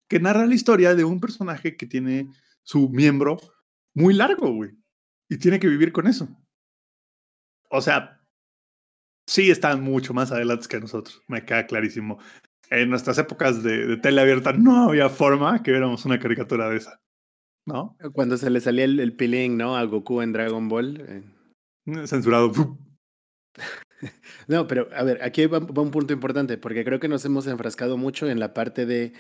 que 0.08 0.20
narra 0.20 0.46
la 0.46 0.56
historia 0.56 0.96
de 0.96 1.04
un 1.04 1.20
personaje 1.20 1.76
que 1.76 1.86
tiene 1.86 2.30
su 2.64 2.90
miembro 2.90 3.38
muy 3.94 4.14
largo, 4.14 4.54
güey. 4.54 4.72
Y 5.30 5.38
tiene 5.38 5.60
que 5.60 5.68
vivir 5.68 5.92
con 5.92 6.08
eso. 6.08 6.28
O 7.70 7.82
sea, 7.82 8.22
sí 9.28 9.52
están 9.52 9.82
mucho 9.84 10.14
más 10.14 10.32
adelante 10.32 10.68
que 10.70 10.80
nosotros, 10.80 11.22
me 11.28 11.44
queda 11.44 11.68
clarísimo. 11.68 12.20
En 12.70 12.90
nuestras 12.90 13.18
épocas 13.18 13.64
de, 13.64 13.86
de 13.88 13.98
tele 13.98 14.22
abierta 14.22 14.54
no 14.54 14.90
había 14.90 15.10
forma 15.10 15.64
que 15.64 15.72
viéramos 15.72 16.06
una 16.06 16.20
caricatura 16.20 16.70
de 16.70 16.78
esa, 16.78 17.02
¿no? 17.66 17.98
Cuando 18.14 18.38
se 18.38 18.50
le 18.50 18.62
salía 18.62 18.86
el, 18.86 19.00
el 19.00 19.16
pilín, 19.16 19.58
¿no? 19.58 19.76
A 19.78 19.84
Goku 19.84 20.22
en 20.22 20.34
Dragon 20.34 20.68
Ball. 20.70 21.02
eh. 21.08 22.08
Censurado. 22.08 22.52
No, 24.48 24.68
pero 24.68 24.88
a 24.96 25.04
ver, 25.04 25.24
aquí 25.24 25.48
va, 25.48 25.58
va 25.58 25.82
un 25.82 25.90
punto 25.90 26.14
importante, 26.14 26.60
porque 26.60 26.86
creo 26.86 27.00
que 27.00 27.08
nos 27.08 27.26
hemos 27.26 27.48
enfrascado 27.48 27.98
mucho 27.98 28.30
en 28.30 28.40
la 28.40 28.54
parte 28.54 28.86
de 28.86 29.14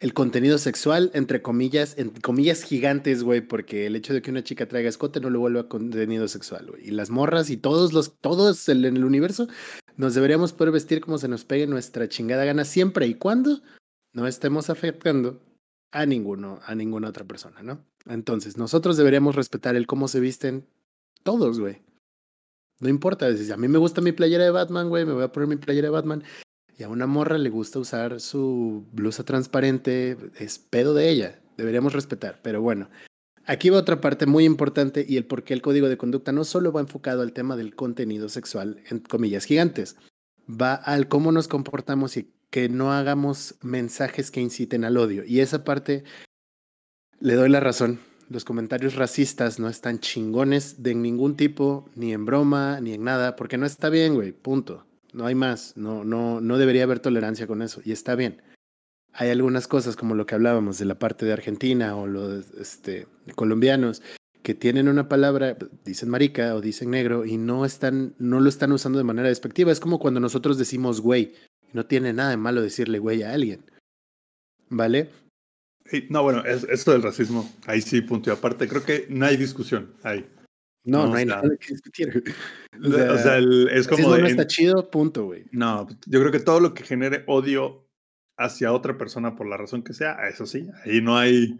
el 0.00 0.14
contenido 0.14 0.56
sexual, 0.56 1.10
entre 1.12 1.42
comillas, 1.42 1.96
en 1.98 2.08
comillas 2.08 2.62
gigantes, 2.62 3.22
güey, 3.22 3.42
porque 3.42 3.86
el 3.86 3.96
hecho 3.96 4.14
de 4.14 4.22
que 4.22 4.30
una 4.30 4.42
chica 4.42 4.66
traiga 4.66 4.88
escote 4.88 5.20
no 5.20 5.28
lo 5.28 5.40
vuelve 5.40 5.60
a 5.60 5.68
contenido 5.68 6.26
sexual, 6.26 6.68
güey. 6.70 6.88
Y 6.88 6.90
las 6.90 7.10
morras 7.10 7.50
y 7.50 7.58
todos 7.58 7.92
los, 7.92 8.18
todos 8.18 8.68
en 8.70 8.84
el 8.84 9.04
universo, 9.04 9.46
nos 9.96 10.14
deberíamos 10.14 10.54
poder 10.54 10.72
vestir 10.72 11.02
como 11.02 11.18
se 11.18 11.28
nos 11.28 11.44
pegue 11.44 11.66
nuestra 11.66 12.08
chingada 12.08 12.46
gana 12.46 12.64
siempre 12.64 13.06
y 13.06 13.14
cuando 13.14 13.60
no 14.14 14.26
estemos 14.26 14.70
afectando 14.70 15.42
a 15.92 16.06
ninguno, 16.06 16.60
a 16.64 16.74
ninguna 16.74 17.08
otra 17.08 17.26
persona, 17.26 17.62
¿no? 17.62 17.84
Entonces, 18.06 18.56
nosotros 18.56 18.96
deberíamos 18.96 19.36
respetar 19.36 19.76
el 19.76 19.86
cómo 19.86 20.08
se 20.08 20.20
visten 20.20 20.66
todos, 21.22 21.60
güey. 21.60 21.82
No 22.80 22.88
importa, 22.88 23.36
si 23.36 23.52
a 23.52 23.58
mí 23.58 23.68
me 23.68 23.76
gusta 23.76 24.00
mi 24.00 24.12
playera 24.12 24.44
de 24.44 24.50
Batman, 24.50 24.88
güey, 24.88 25.04
me 25.04 25.12
voy 25.12 25.24
a 25.24 25.32
poner 25.32 25.46
mi 25.46 25.56
playera 25.56 25.88
de 25.88 25.92
Batman. 25.92 26.24
Y 26.80 26.82
a 26.82 26.88
una 26.88 27.06
morra 27.06 27.36
le 27.36 27.50
gusta 27.50 27.78
usar 27.78 28.20
su 28.20 28.86
blusa 28.90 29.22
transparente, 29.22 30.16
es 30.38 30.58
pedo 30.58 30.94
de 30.94 31.10
ella, 31.10 31.38
deberíamos 31.58 31.92
respetar. 31.92 32.40
Pero 32.42 32.62
bueno, 32.62 32.88
aquí 33.44 33.68
va 33.68 33.76
otra 33.76 34.00
parte 34.00 34.24
muy 34.24 34.46
importante 34.46 35.04
y 35.06 35.18
el 35.18 35.26
por 35.26 35.44
qué 35.44 35.52
el 35.52 35.60
código 35.60 35.90
de 35.90 35.98
conducta 35.98 36.32
no 36.32 36.42
solo 36.42 36.72
va 36.72 36.80
enfocado 36.80 37.20
al 37.20 37.34
tema 37.34 37.54
del 37.54 37.74
contenido 37.74 38.30
sexual, 38.30 38.82
en 38.88 39.00
comillas 39.00 39.44
gigantes, 39.44 39.96
va 40.48 40.72
al 40.72 41.06
cómo 41.06 41.32
nos 41.32 41.48
comportamos 41.48 42.16
y 42.16 42.32
que 42.48 42.70
no 42.70 42.94
hagamos 42.94 43.56
mensajes 43.60 44.30
que 44.30 44.40
inciten 44.40 44.86
al 44.86 44.96
odio. 44.96 45.22
Y 45.26 45.40
esa 45.40 45.64
parte 45.64 46.04
le 47.20 47.34
doy 47.34 47.50
la 47.50 47.60
razón. 47.60 48.00
Los 48.30 48.46
comentarios 48.46 48.94
racistas 48.94 49.60
no 49.60 49.68
están 49.68 50.00
chingones 50.00 50.82
de 50.82 50.94
ningún 50.94 51.36
tipo, 51.36 51.90
ni 51.94 52.14
en 52.14 52.24
broma, 52.24 52.80
ni 52.80 52.94
en 52.94 53.04
nada, 53.04 53.36
porque 53.36 53.58
no 53.58 53.66
está 53.66 53.90
bien, 53.90 54.14
güey, 54.14 54.32
punto. 54.32 54.86
No 55.12 55.26
hay 55.26 55.34
más, 55.34 55.76
no, 55.76 56.04
no, 56.04 56.40
no 56.40 56.58
debería 56.58 56.84
haber 56.84 57.00
tolerancia 57.00 57.46
con 57.46 57.62
eso, 57.62 57.80
y 57.84 57.92
está 57.92 58.14
bien. 58.14 58.42
Hay 59.12 59.28
algunas 59.30 59.66
cosas 59.66 59.96
como 59.96 60.14
lo 60.14 60.24
que 60.24 60.36
hablábamos 60.36 60.78
de 60.78 60.84
la 60.84 60.98
parte 60.98 61.26
de 61.26 61.32
Argentina 61.32 61.96
o 61.96 62.06
los 62.06 62.48
este, 62.52 63.08
colombianos 63.34 64.02
que 64.42 64.54
tienen 64.54 64.88
una 64.88 65.08
palabra, 65.08 65.56
dicen 65.84 66.08
marica 66.08 66.54
o 66.54 66.60
dicen 66.60 66.90
negro 66.90 67.26
y 67.26 67.36
no 67.36 67.64
están, 67.64 68.14
no 68.18 68.38
lo 68.40 68.48
están 68.48 68.70
usando 68.72 68.98
de 68.98 69.04
manera 69.04 69.28
despectiva. 69.28 69.72
Es 69.72 69.80
como 69.80 69.98
cuando 69.98 70.20
nosotros 70.20 70.58
decimos 70.58 71.00
güey, 71.00 71.34
no 71.72 71.86
tiene 71.86 72.12
nada 72.12 72.30
de 72.30 72.36
malo 72.36 72.62
decirle 72.62 73.00
güey 73.00 73.22
a 73.24 73.32
alguien. 73.34 73.64
¿Vale? 74.68 75.10
No, 76.08 76.22
bueno, 76.22 76.44
es- 76.44 76.64
esto 76.70 76.92
del 76.92 77.02
racismo, 77.02 77.52
ahí 77.66 77.82
sí, 77.82 78.00
punto 78.00 78.30
y 78.30 78.32
aparte. 78.32 78.68
Creo 78.68 78.84
que 78.84 79.06
no 79.10 79.26
hay 79.26 79.36
discusión 79.36 79.92
ahí. 80.04 80.24
No, 80.84 81.04
No, 81.04 81.08
no, 81.10 81.14
hay 81.16 81.24
o 81.24 81.26
sea, 81.28 81.36
nada 81.42 81.56
que 81.56 81.72
discutir. 81.74 82.24
O 82.82 83.18
sea, 83.18 83.36
el- 83.36 83.68
es 83.68 83.86
como 83.86 83.96
racismo 83.98 84.14
de, 84.14 84.20
no 84.22 84.26
en- 84.26 84.30
está 84.30 84.46
chido, 84.46 84.90
punto, 84.90 85.26
güey. 85.26 85.44
No, 85.52 85.86
yo 86.06 86.20
creo 86.20 86.32
que 86.32 86.40
todo 86.40 86.60
lo 86.60 86.72
que 86.72 86.84
genere 86.84 87.24
odio 87.26 87.86
hacia 88.38 88.72
otra 88.72 88.96
persona 88.96 89.36
por 89.36 89.46
la 89.46 89.58
razón 89.58 89.82
que 89.82 89.92
sea, 89.92 90.16
eso 90.28 90.46
sí, 90.46 90.66
ahí 90.84 91.02
no 91.02 91.18
hay, 91.18 91.58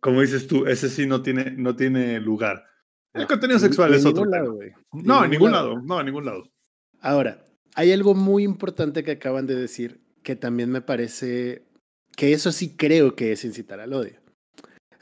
como 0.00 0.20
dices 0.22 0.48
tú, 0.48 0.66
ese 0.66 0.88
sí 0.88 1.06
no 1.06 1.22
tiene, 1.22 1.52
no 1.52 1.76
tiene 1.76 2.18
lugar. 2.20 2.64
El 3.12 3.22
No, 3.22 3.28
contenido 3.28 3.58
en- 3.58 3.64
sexual 3.64 3.94
es 3.94 4.04
otro 4.04 4.24
lado, 4.24 4.58
no, 4.92 5.24
en 5.24 5.30
ningún 5.30 5.52
lado. 5.52 5.74
lado, 5.74 5.82
no, 5.86 6.00
en 6.00 6.06
ningún 6.06 6.24
lado. 6.24 6.50
Ahora, 7.00 7.44
hay 7.76 7.92
algo 7.92 8.14
muy 8.16 8.42
importante 8.42 9.04
que 9.04 9.12
acaban 9.12 9.46
de 9.46 9.54
decir 9.54 10.00
que 10.24 10.34
también 10.34 10.70
me 10.70 10.80
parece 10.80 11.62
que 12.16 12.32
eso 12.32 12.50
sí 12.50 12.76
creo 12.76 13.14
que 13.14 13.30
es 13.30 13.44
incitar 13.44 13.78
al 13.78 13.92
odio. 13.92 14.18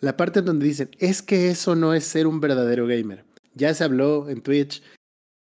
La 0.02 0.16
parte 0.16 0.42
donde 0.42 0.66
dicen, 0.66 0.90
es 0.98 1.22
que 1.22 1.48
eso 1.48 1.74
no 1.76 1.94
es 1.94 2.04
ser 2.04 2.26
un 2.26 2.40
verdadero 2.40 2.86
gamer. 2.88 3.24
Ya 3.54 3.72
se 3.72 3.84
habló 3.84 4.28
en 4.28 4.42
Twitch. 4.42 4.82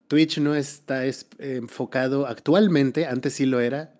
Twitch 0.07 0.37
no 0.37 0.53
está 0.53 1.05
es- 1.05 1.25
enfocado 1.39 2.27
actualmente, 2.27 3.07
antes 3.07 3.33
sí 3.33 3.47
lo 3.47 3.59
era, 3.59 3.92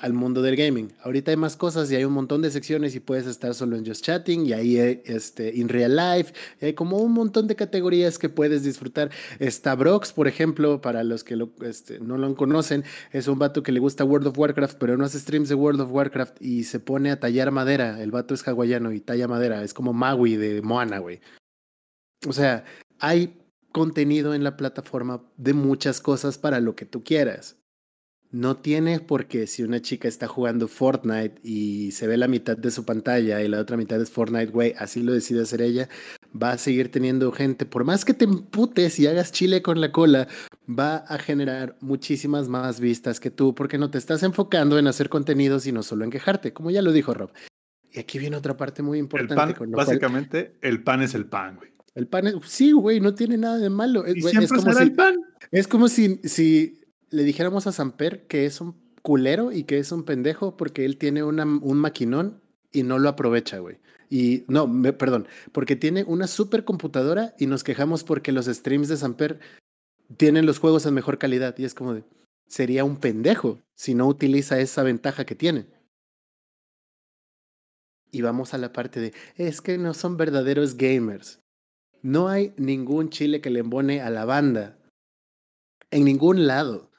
al 0.00 0.14
mundo 0.14 0.40
del 0.40 0.56
gaming. 0.56 0.92
Ahorita 1.02 1.30
hay 1.30 1.36
más 1.36 1.56
cosas 1.56 1.90
y 1.92 1.96
hay 1.96 2.04
un 2.04 2.14
montón 2.14 2.40
de 2.40 2.50
secciones 2.50 2.94
y 2.94 3.00
puedes 3.00 3.26
estar 3.26 3.54
solo 3.54 3.76
en 3.76 3.84
Just 3.84 4.02
Chatting 4.02 4.46
y 4.46 4.54
ahí 4.54 4.78
este, 5.04 5.54
in 5.54 5.68
real 5.68 5.94
life. 5.94 6.32
hay 6.60 6.72
como 6.72 6.98
un 6.98 7.12
montón 7.12 7.46
de 7.46 7.54
categorías 7.54 8.18
que 8.18 8.30
puedes 8.30 8.62
disfrutar. 8.62 9.10
Está 9.38 9.74
Brox, 9.74 10.12
por 10.12 10.26
ejemplo, 10.26 10.80
para 10.80 11.04
los 11.04 11.22
que 11.22 11.38
este, 11.62 12.00
no 12.00 12.16
lo 12.16 12.34
conocen, 12.34 12.84
es 13.12 13.28
un 13.28 13.38
vato 13.38 13.62
que 13.62 13.72
le 13.72 13.80
gusta 13.80 14.04
World 14.04 14.28
of 14.28 14.38
Warcraft, 14.38 14.78
pero 14.78 14.96
no 14.96 15.04
hace 15.04 15.18
streams 15.18 15.50
de 15.50 15.54
World 15.54 15.82
of 15.82 15.92
Warcraft 15.92 16.40
y 16.40 16.64
se 16.64 16.80
pone 16.80 17.10
a 17.10 17.20
tallar 17.20 17.50
madera. 17.50 18.02
El 18.02 18.10
vato 18.10 18.32
es 18.32 18.46
hawaiano 18.46 18.92
y 18.92 19.00
talla 19.00 19.28
madera. 19.28 19.62
Es 19.62 19.74
como 19.74 19.92
Maui 19.92 20.36
de 20.36 20.62
Moana, 20.62 20.98
güey. 20.98 21.20
O 22.26 22.32
sea, 22.32 22.64
hay 22.98 23.36
contenido 23.72 24.34
en 24.34 24.44
la 24.44 24.56
plataforma 24.56 25.22
de 25.36 25.52
muchas 25.52 26.00
cosas 26.00 26.38
para 26.38 26.60
lo 26.60 26.74
que 26.74 26.86
tú 26.86 27.04
quieras. 27.04 27.59
No 28.32 28.56
tiene 28.58 29.00
por 29.00 29.26
qué 29.26 29.48
si 29.48 29.64
una 29.64 29.82
chica 29.82 30.06
está 30.06 30.28
jugando 30.28 30.68
Fortnite 30.68 31.40
y 31.42 31.90
se 31.90 32.06
ve 32.06 32.16
la 32.16 32.28
mitad 32.28 32.56
de 32.56 32.70
su 32.70 32.84
pantalla 32.84 33.42
y 33.42 33.48
la 33.48 33.58
otra 33.60 33.76
mitad 33.76 34.00
es 34.00 34.10
Fortnite, 34.10 34.52
güey, 34.52 34.72
así 34.78 35.02
lo 35.02 35.12
decide 35.12 35.42
hacer 35.42 35.60
ella, 35.62 35.88
va 36.40 36.52
a 36.52 36.58
seguir 36.58 36.92
teniendo 36.92 37.32
gente, 37.32 37.66
por 37.66 37.84
más 37.84 38.04
que 38.04 38.14
te 38.14 38.26
emputes 38.26 39.00
y 39.00 39.08
hagas 39.08 39.32
chile 39.32 39.62
con 39.62 39.80
la 39.80 39.90
cola, 39.90 40.28
va 40.68 40.98
a 40.98 41.18
generar 41.18 41.76
muchísimas 41.80 42.46
más 42.48 42.78
vistas 42.78 43.18
que 43.18 43.32
tú, 43.32 43.52
porque 43.52 43.78
no 43.78 43.90
te 43.90 43.98
estás 43.98 44.22
enfocando 44.22 44.78
en 44.78 44.86
hacer 44.86 45.08
contenido, 45.08 45.58
sino 45.58 45.82
solo 45.82 46.04
en 46.04 46.10
quejarte, 46.10 46.52
como 46.52 46.70
ya 46.70 46.82
lo 46.82 46.92
dijo 46.92 47.12
Rob. 47.12 47.32
Y 47.92 47.98
aquí 47.98 48.20
viene 48.20 48.36
otra 48.36 48.56
parte 48.56 48.80
muy 48.82 48.98
El 48.98 49.04
importante. 49.06 49.34
pan, 49.34 49.52
con 49.54 49.70
lo 49.70 49.74
cual- 49.74 49.86
básicamente, 49.88 50.54
el 50.60 50.84
pan 50.84 51.02
es 51.02 51.14
el 51.16 51.26
pan, 51.26 51.56
güey. 51.56 51.70
el 51.96 52.06
pan 52.06 52.28
es, 52.28 52.34
sí, 52.46 52.70
güey, 52.70 53.00
no 53.00 53.12
tiene 53.12 53.36
nada 53.36 53.58
de 53.58 53.68
malo. 53.70 54.06
Es, 54.06 54.16
Y 54.18 54.20
güey, 54.20 54.30
siempre 54.30 54.44
es 54.56 54.62
como 54.62 54.72
será 54.72 54.84
si, 54.84 54.90
el 54.90 54.94
pan. 54.94 55.16
es 55.50 55.66
como 55.66 55.88
si, 55.88 56.20
si 56.22 56.79
le 57.10 57.24
dijéramos 57.24 57.66
a 57.66 57.72
Samper 57.72 58.26
que 58.26 58.46
es 58.46 58.60
un 58.60 58.74
culero 59.02 59.52
y 59.52 59.64
que 59.64 59.78
es 59.78 59.92
un 59.92 60.04
pendejo 60.04 60.56
porque 60.56 60.84
él 60.84 60.96
tiene 60.96 61.22
un 61.22 61.78
maquinón 61.78 62.40
y 62.72 62.82
no 62.82 62.98
lo 62.98 63.08
aprovecha, 63.08 63.58
güey. 63.58 63.78
Y 64.08 64.44
no, 64.48 64.68
perdón, 64.98 65.28
porque 65.52 65.76
tiene 65.76 66.04
una 66.04 66.26
supercomputadora 66.26 67.34
y 67.38 67.46
nos 67.46 67.62
quejamos 67.62 68.02
porque 68.02 68.32
los 68.32 68.46
streams 68.46 68.88
de 68.88 68.96
Samper 68.96 69.38
tienen 70.16 70.46
los 70.46 70.58
juegos 70.58 70.84
en 70.86 70.94
mejor 70.94 71.18
calidad. 71.18 71.56
Y 71.58 71.64
es 71.64 71.74
como 71.74 71.94
de, 71.94 72.04
sería 72.48 72.84
un 72.84 72.96
pendejo 72.96 73.60
si 73.76 73.94
no 73.94 74.06
utiliza 74.08 74.58
esa 74.58 74.82
ventaja 74.82 75.24
que 75.24 75.36
tiene. 75.36 75.66
Y 78.10 78.22
vamos 78.22 78.52
a 78.52 78.58
la 78.58 78.72
parte 78.72 78.98
de, 78.98 79.14
es 79.36 79.60
que 79.60 79.78
no 79.78 79.94
son 79.94 80.16
verdaderos 80.16 80.76
gamers. 80.76 81.40
No 82.02 82.28
hay 82.28 82.52
ningún 82.56 83.10
chile 83.10 83.40
que 83.40 83.50
le 83.50 83.60
embone 83.60 84.00
a 84.00 84.10
la 84.10 84.24
banda. 84.24 84.76
En 85.92 86.04
ningún 86.04 86.48
lado. 86.48 86.89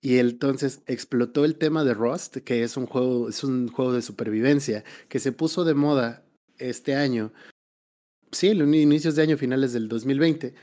Y 0.00 0.18
entonces 0.18 0.82
explotó 0.86 1.44
el 1.44 1.56
tema 1.56 1.84
de 1.84 1.94
Rust, 1.94 2.38
que 2.38 2.62
es 2.62 2.76
un 2.76 2.86
juego, 2.86 3.28
es 3.28 3.42
un 3.42 3.68
juego 3.68 3.92
de 3.92 4.02
supervivencia, 4.02 4.84
que 5.08 5.18
se 5.18 5.32
puso 5.32 5.64
de 5.64 5.74
moda 5.74 6.24
este 6.58 6.94
año, 6.94 7.32
sí, 8.30 8.48
en 8.48 8.74
inicios 8.74 9.16
de 9.16 9.22
año, 9.22 9.36
finales 9.36 9.72
del 9.72 9.88
2020, 9.88 10.54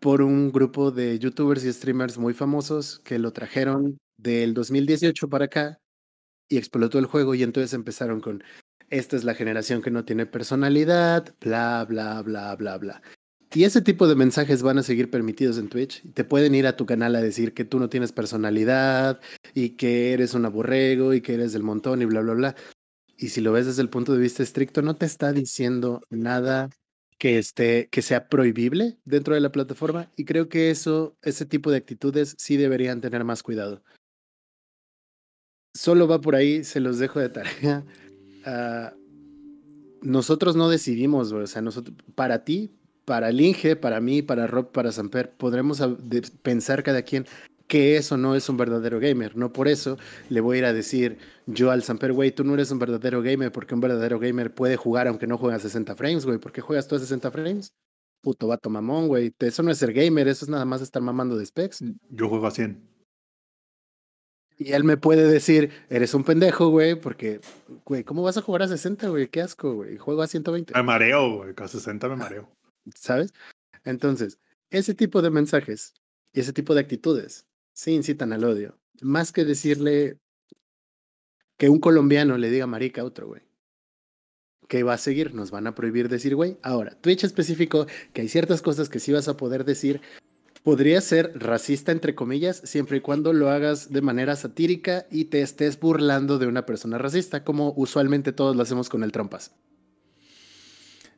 por 0.00 0.22
un 0.22 0.52
grupo 0.52 0.90
de 0.90 1.18
youtubers 1.18 1.64
y 1.64 1.72
streamers 1.72 2.18
muy 2.18 2.34
famosos 2.34 3.00
que 3.00 3.18
lo 3.18 3.32
trajeron 3.32 3.98
del 4.16 4.54
2018 4.54 5.28
para 5.28 5.46
acá 5.46 5.78
y 6.48 6.58
explotó 6.58 6.98
el 6.98 7.06
juego 7.06 7.34
y 7.34 7.42
entonces 7.42 7.72
empezaron 7.74 8.20
con, 8.20 8.42
esta 8.90 9.16
es 9.16 9.24
la 9.24 9.34
generación 9.34 9.82
que 9.82 9.90
no 9.90 10.04
tiene 10.04 10.26
personalidad, 10.26 11.34
bla, 11.40 11.84
bla, 11.88 12.22
bla, 12.22 12.54
bla, 12.54 12.78
bla. 12.78 13.02
Y 13.52 13.64
ese 13.64 13.80
tipo 13.80 14.08
de 14.08 14.16
mensajes 14.16 14.62
van 14.62 14.78
a 14.78 14.82
seguir 14.82 15.10
permitidos 15.10 15.58
en 15.58 15.68
Twitch. 15.68 16.02
Te 16.14 16.24
pueden 16.24 16.54
ir 16.54 16.66
a 16.66 16.76
tu 16.76 16.84
canal 16.84 17.14
a 17.14 17.22
decir 17.22 17.54
que 17.54 17.64
tú 17.64 17.78
no 17.78 17.88
tienes 17.88 18.12
personalidad 18.12 19.20
y 19.54 19.70
que 19.70 20.12
eres 20.12 20.34
un 20.34 20.44
aborrego 20.44 21.14
y 21.14 21.20
que 21.20 21.34
eres 21.34 21.52
del 21.52 21.62
montón 21.62 22.02
y 22.02 22.04
bla, 22.06 22.20
bla, 22.20 22.34
bla. 22.34 22.56
Y 23.16 23.28
si 23.28 23.40
lo 23.40 23.52
ves 23.52 23.66
desde 23.66 23.82
el 23.82 23.88
punto 23.88 24.12
de 24.12 24.20
vista 24.20 24.42
estricto, 24.42 24.82
no 24.82 24.96
te 24.96 25.06
está 25.06 25.32
diciendo 25.32 26.02
nada 26.10 26.70
que, 27.18 27.38
esté, 27.38 27.88
que 27.90 28.02
sea 28.02 28.28
prohibible 28.28 28.98
dentro 29.04 29.34
de 29.34 29.40
la 29.40 29.52
plataforma. 29.52 30.10
Y 30.16 30.24
creo 30.24 30.48
que 30.48 30.70
eso, 30.70 31.16
ese 31.22 31.46
tipo 31.46 31.70
de 31.70 31.78
actitudes 31.78 32.34
sí 32.38 32.56
deberían 32.56 33.00
tener 33.00 33.24
más 33.24 33.42
cuidado. 33.42 33.82
Solo 35.74 36.08
va 36.08 36.20
por 36.20 36.34
ahí, 36.34 36.64
se 36.64 36.80
los 36.80 36.98
dejo 36.98 37.20
de 37.20 37.28
tarea. 37.28 37.84
Ah, 38.44 38.94
nosotros 40.02 40.54
no 40.54 40.68
decidimos, 40.68 41.32
o 41.32 41.46
sea, 41.48 41.62
nosotros, 41.62 41.96
para 42.14 42.44
ti, 42.44 42.70
para 43.06 43.30
el 43.30 43.40
Inge, 43.40 43.76
para 43.76 44.00
mí, 44.00 44.20
para 44.20 44.46
Rob, 44.46 44.72
para 44.72 44.92
Samper, 44.92 45.30
podremos 45.30 45.82
pensar 46.42 46.82
cada 46.82 47.02
quien 47.02 47.24
que 47.68 47.96
eso 47.96 48.16
no 48.16 48.34
es 48.34 48.48
un 48.48 48.56
verdadero 48.56 49.00
gamer. 49.00 49.36
No 49.36 49.52
por 49.52 49.68
eso 49.68 49.96
le 50.28 50.40
voy 50.40 50.56
a 50.56 50.58
ir 50.58 50.64
a 50.66 50.72
decir 50.72 51.18
yo 51.46 51.70
al 51.70 51.82
Samper, 51.82 52.12
güey, 52.12 52.32
tú 52.32 52.44
no 52.44 52.54
eres 52.54 52.70
un 52.70 52.78
verdadero 52.78 53.22
gamer 53.22 53.52
porque 53.52 53.74
un 53.74 53.80
verdadero 53.80 54.18
gamer 54.18 54.52
puede 54.52 54.76
jugar 54.76 55.08
aunque 55.08 55.26
no 55.26 55.38
juegue 55.38 55.56
a 55.56 55.60
60 55.60 55.94
frames, 55.94 56.26
güey. 56.26 56.38
¿Por 56.38 56.52
qué 56.52 56.60
juegas 56.60 56.86
tú 56.86 56.96
a 56.96 56.98
60 56.98 57.30
frames? 57.30 57.72
Puto 58.22 58.48
vato 58.48 58.70
mamón, 58.70 59.08
güey. 59.08 59.32
Eso 59.38 59.62
no 59.62 59.70
es 59.70 59.78
ser 59.78 59.92
gamer, 59.92 60.28
eso 60.28 60.44
es 60.44 60.48
nada 60.48 60.64
más 60.64 60.82
estar 60.82 61.00
mamando 61.00 61.38
de 61.38 61.46
specs. 61.46 61.84
Yo 62.10 62.28
juego 62.28 62.46
a 62.46 62.50
100. 62.50 62.96
Y 64.58 64.72
él 64.72 64.84
me 64.84 64.96
puede 64.96 65.28
decir, 65.28 65.70
eres 65.90 66.14
un 66.14 66.24
pendejo, 66.24 66.70
güey, 66.70 66.98
porque, 66.98 67.40
güey, 67.84 68.04
¿cómo 68.04 68.22
vas 68.22 68.38
a 68.38 68.42
jugar 68.42 68.62
a 68.62 68.68
60, 68.68 69.08
güey? 69.08 69.28
Qué 69.28 69.42
asco, 69.42 69.74
güey. 69.74 69.98
Juego 69.98 70.22
a 70.22 70.26
120. 70.26 70.72
Me 70.74 70.82
mareo, 70.82 71.36
güey. 71.36 71.54
A 71.56 71.68
60 71.68 72.08
me 72.08 72.16
mareo. 72.16 72.48
¿Sabes? 72.94 73.34
Entonces, 73.84 74.38
ese 74.70 74.94
tipo 74.94 75.22
de 75.22 75.30
mensajes 75.30 75.94
y 76.32 76.40
ese 76.40 76.52
tipo 76.52 76.74
de 76.74 76.80
actitudes 76.80 77.46
sí 77.72 77.92
incitan 77.92 78.32
al 78.32 78.44
odio. 78.44 78.78
Más 79.00 79.32
que 79.32 79.44
decirle 79.44 80.18
que 81.56 81.68
un 81.68 81.80
colombiano 81.80 82.36
le 82.38 82.50
diga 82.50 82.66
marica 82.66 83.02
a 83.02 83.04
otro, 83.04 83.28
güey. 83.28 83.42
¿Qué 84.68 84.82
va 84.82 84.94
a 84.94 84.98
seguir? 84.98 85.34
Nos 85.34 85.50
van 85.50 85.66
a 85.66 85.74
prohibir 85.74 86.08
decir, 86.08 86.34
güey. 86.34 86.58
Ahora, 86.62 87.00
Twitch 87.00 87.24
específico, 87.24 87.86
que 88.12 88.22
hay 88.22 88.28
ciertas 88.28 88.62
cosas 88.62 88.88
que 88.88 88.98
sí 88.98 89.12
vas 89.12 89.28
a 89.28 89.36
poder 89.36 89.64
decir, 89.64 90.00
podría 90.64 91.00
ser 91.00 91.32
racista, 91.36 91.92
entre 91.92 92.16
comillas, 92.16 92.60
siempre 92.64 92.96
y 92.96 93.00
cuando 93.00 93.32
lo 93.32 93.50
hagas 93.50 93.92
de 93.92 94.02
manera 94.02 94.34
satírica 94.34 95.06
y 95.10 95.26
te 95.26 95.40
estés 95.40 95.78
burlando 95.78 96.38
de 96.38 96.48
una 96.48 96.66
persona 96.66 96.98
racista, 96.98 97.44
como 97.44 97.72
usualmente 97.76 98.32
todos 98.32 98.56
lo 98.56 98.62
hacemos 98.62 98.88
con 98.88 99.04
el 99.04 99.12
trompas. 99.12 99.52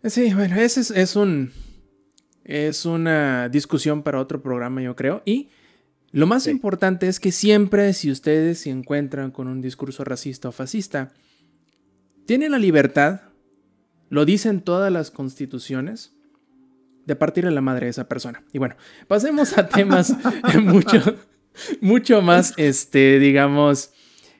Sí, 0.05 0.32
bueno, 0.32 0.57
ese 0.57 0.80
es, 1.01 1.16
un. 1.16 1.53
Es 2.44 2.86
una 2.86 3.49
discusión 3.49 4.03
para 4.03 4.20
otro 4.20 4.42
programa, 4.42 4.80
yo 4.80 4.94
creo. 4.94 5.22
Y 5.24 5.51
lo 6.12 6.26
más 6.26 6.46
importante 6.46 7.09
es 7.09 7.20
que 7.20 7.32
siempre, 7.32 7.92
si 7.92 8.11
ustedes 8.11 8.61
se 8.61 8.70
encuentran 8.70 9.30
con 9.30 9.49
un 9.49 9.61
discurso 9.61 10.05
racista 10.05 10.49
o 10.49 10.53
fascista, 10.53 11.12
tienen 12.26 12.53
la 12.53 12.59
libertad, 12.59 13.22
lo 14.09 14.24
dicen 14.24 14.61
todas 14.61 14.92
las 14.92 15.11
constituciones, 15.11 16.14
de 17.05 17.16
partirle 17.16 17.51
la 17.51 17.62
madre 17.62 17.86
a 17.86 17.90
esa 17.90 18.09
persona. 18.09 18.44
Y 18.53 18.59
bueno, 18.59 18.76
pasemos 19.09 19.57
a 19.57 19.68
temas 19.68 20.14
mucho, 20.62 21.16
mucho 21.80 22.22
más, 22.22 22.55
este, 22.57 23.18
digamos, 23.18 23.92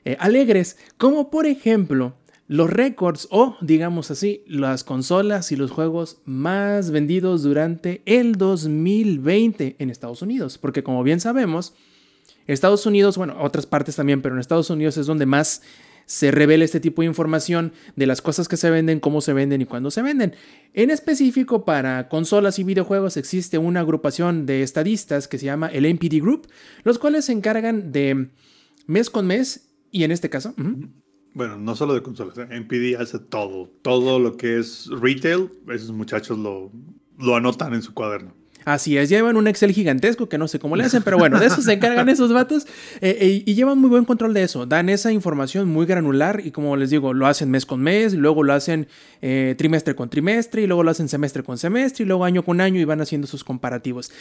eh, 0.05 0.15
alegres, 0.19 0.77
como 0.97 1.29
por 1.29 1.45
ejemplo 1.47 2.15
los 2.49 2.67
récords 2.67 3.27
o, 3.29 3.57
digamos 3.61 4.09
así, 4.09 4.43
las 4.47 4.83
consolas 4.83 5.51
y 5.51 5.55
los 5.55 5.69
juegos 5.69 6.19
más 6.25 6.89
vendidos 6.89 7.43
durante 7.43 8.01
el 8.05 8.37
2020 8.37 9.75
en 9.77 9.89
Estados 9.91 10.23
Unidos. 10.23 10.57
Porque 10.57 10.81
como 10.81 11.03
bien 11.03 11.19
sabemos, 11.19 11.75
Estados 12.47 12.87
Unidos, 12.87 13.17
bueno, 13.17 13.37
otras 13.39 13.67
partes 13.67 13.95
también, 13.95 14.23
pero 14.23 14.33
en 14.33 14.41
Estados 14.41 14.71
Unidos 14.71 14.97
es 14.97 15.05
donde 15.05 15.27
más 15.27 15.61
se 16.07 16.31
revela 16.31 16.65
este 16.65 16.79
tipo 16.79 17.03
de 17.03 17.07
información 17.07 17.71
de 17.95 18.07
las 18.07 18.19
cosas 18.19 18.47
que 18.47 18.57
se 18.57 18.71
venden, 18.71 18.99
cómo 18.99 19.21
se 19.21 19.33
venden 19.33 19.61
y 19.61 19.65
cuándo 19.65 19.91
se 19.91 20.01
venden. 20.01 20.33
En 20.73 20.89
específico, 20.89 21.65
para 21.65 22.09
consolas 22.09 22.57
y 22.57 22.63
videojuegos 22.63 23.15
existe 23.15 23.59
una 23.59 23.81
agrupación 23.81 24.47
de 24.47 24.63
estadistas 24.63 25.27
que 25.27 25.37
se 25.37 25.45
llama 25.45 25.67
el 25.67 25.85
NPD 25.85 26.19
Group, 26.19 26.47
los 26.83 26.97
cuales 26.97 27.25
se 27.25 27.31
encargan 27.31 27.91
de 27.91 28.29
mes 28.87 29.11
con 29.11 29.27
mes 29.27 29.69
y 29.91 30.03
en 30.03 30.11
este 30.11 30.31
caso... 30.31 30.55
Bueno, 31.33 31.57
no 31.57 31.75
solo 31.75 31.93
de 31.93 32.01
consolas, 32.01 32.37
NPD 32.37 32.99
hace 32.99 33.19
todo, 33.19 33.69
todo 33.81 34.19
lo 34.19 34.35
que 34.35 34.57
es 34.57 34.87
retail, 34.87 35.49
esos 35.69 35.91
muchachos 35.91 36.37
lo, 36.37 36.71
lo 37.17 37.35
anotan 37.35 37.73
en 37.73 37.81
su 37.81 37.93
cuaderno. 37.93 38.38
Así 38.65 38.97
es, 38.97 39.09
llevan 39.09 39.37
un 39.37 39.47
Excel 39.47 39.71
gigantesco 39.71 40.27
que 40.27 40.37
no 40.37 40.47
sé 40.47 40.59
cómo 40.59 40.75
le 40.75 40.83
hacen, 40.83 41.01
pero 41.01 41.17
bueno, 41.17 41.39
de 41.39 41.47
eso 41.47 41.61
se 41.61 41.73
encargan 41.79 42.09
esos 42.09 42.33
vatos 42.33 42.67
eh, 43.01 43.17
eh, 43.19 43.43
y 43.45 43.53
llevan 43.53 43.79
muy 43.79 43.89
buen 43.89 44.05
control 44.05 44.33
de 44.33 44.43
eso. 44.43 44.65
Dan 44.65 44.89
esa 44.89 45.11
información 45.11 45.67
muy 45.69 45.85
granular 45.85 46.41
y 46.43 46.51
como 46.51 46.75
les 46.75 46.89
digo, 46.89 47.13
lo 47.13 47.27
hacen 47.27 47.49
mes 47.49 47.65
con 47.65 47.81
mes, 47.81 48.13
luego 48.13 48.43
lo 48.43 48.53
hacen 48.53 48.87
eh, 49.21 49.55
trimestre 49.57 49.95
con 49.95 50.09
trimestre 50.09 50.61
y 50.61 50.67
luego 50.67 50.83
lo 50.83 50.91
hacen 50.91 51.07
semestre 51.09 51.43
con 51.43 51.57
semestre 51.57 52.03
y 52.03 52.07
luego 52.07 52.25
año 52.25 52.43
con 52.43 52.61
año 52.61 52.79
y 52.79 52.85
van 52.85 53.01
haciendo 53.01 53.27
sus 53.27 53.43
comparativos. 53.43 54.11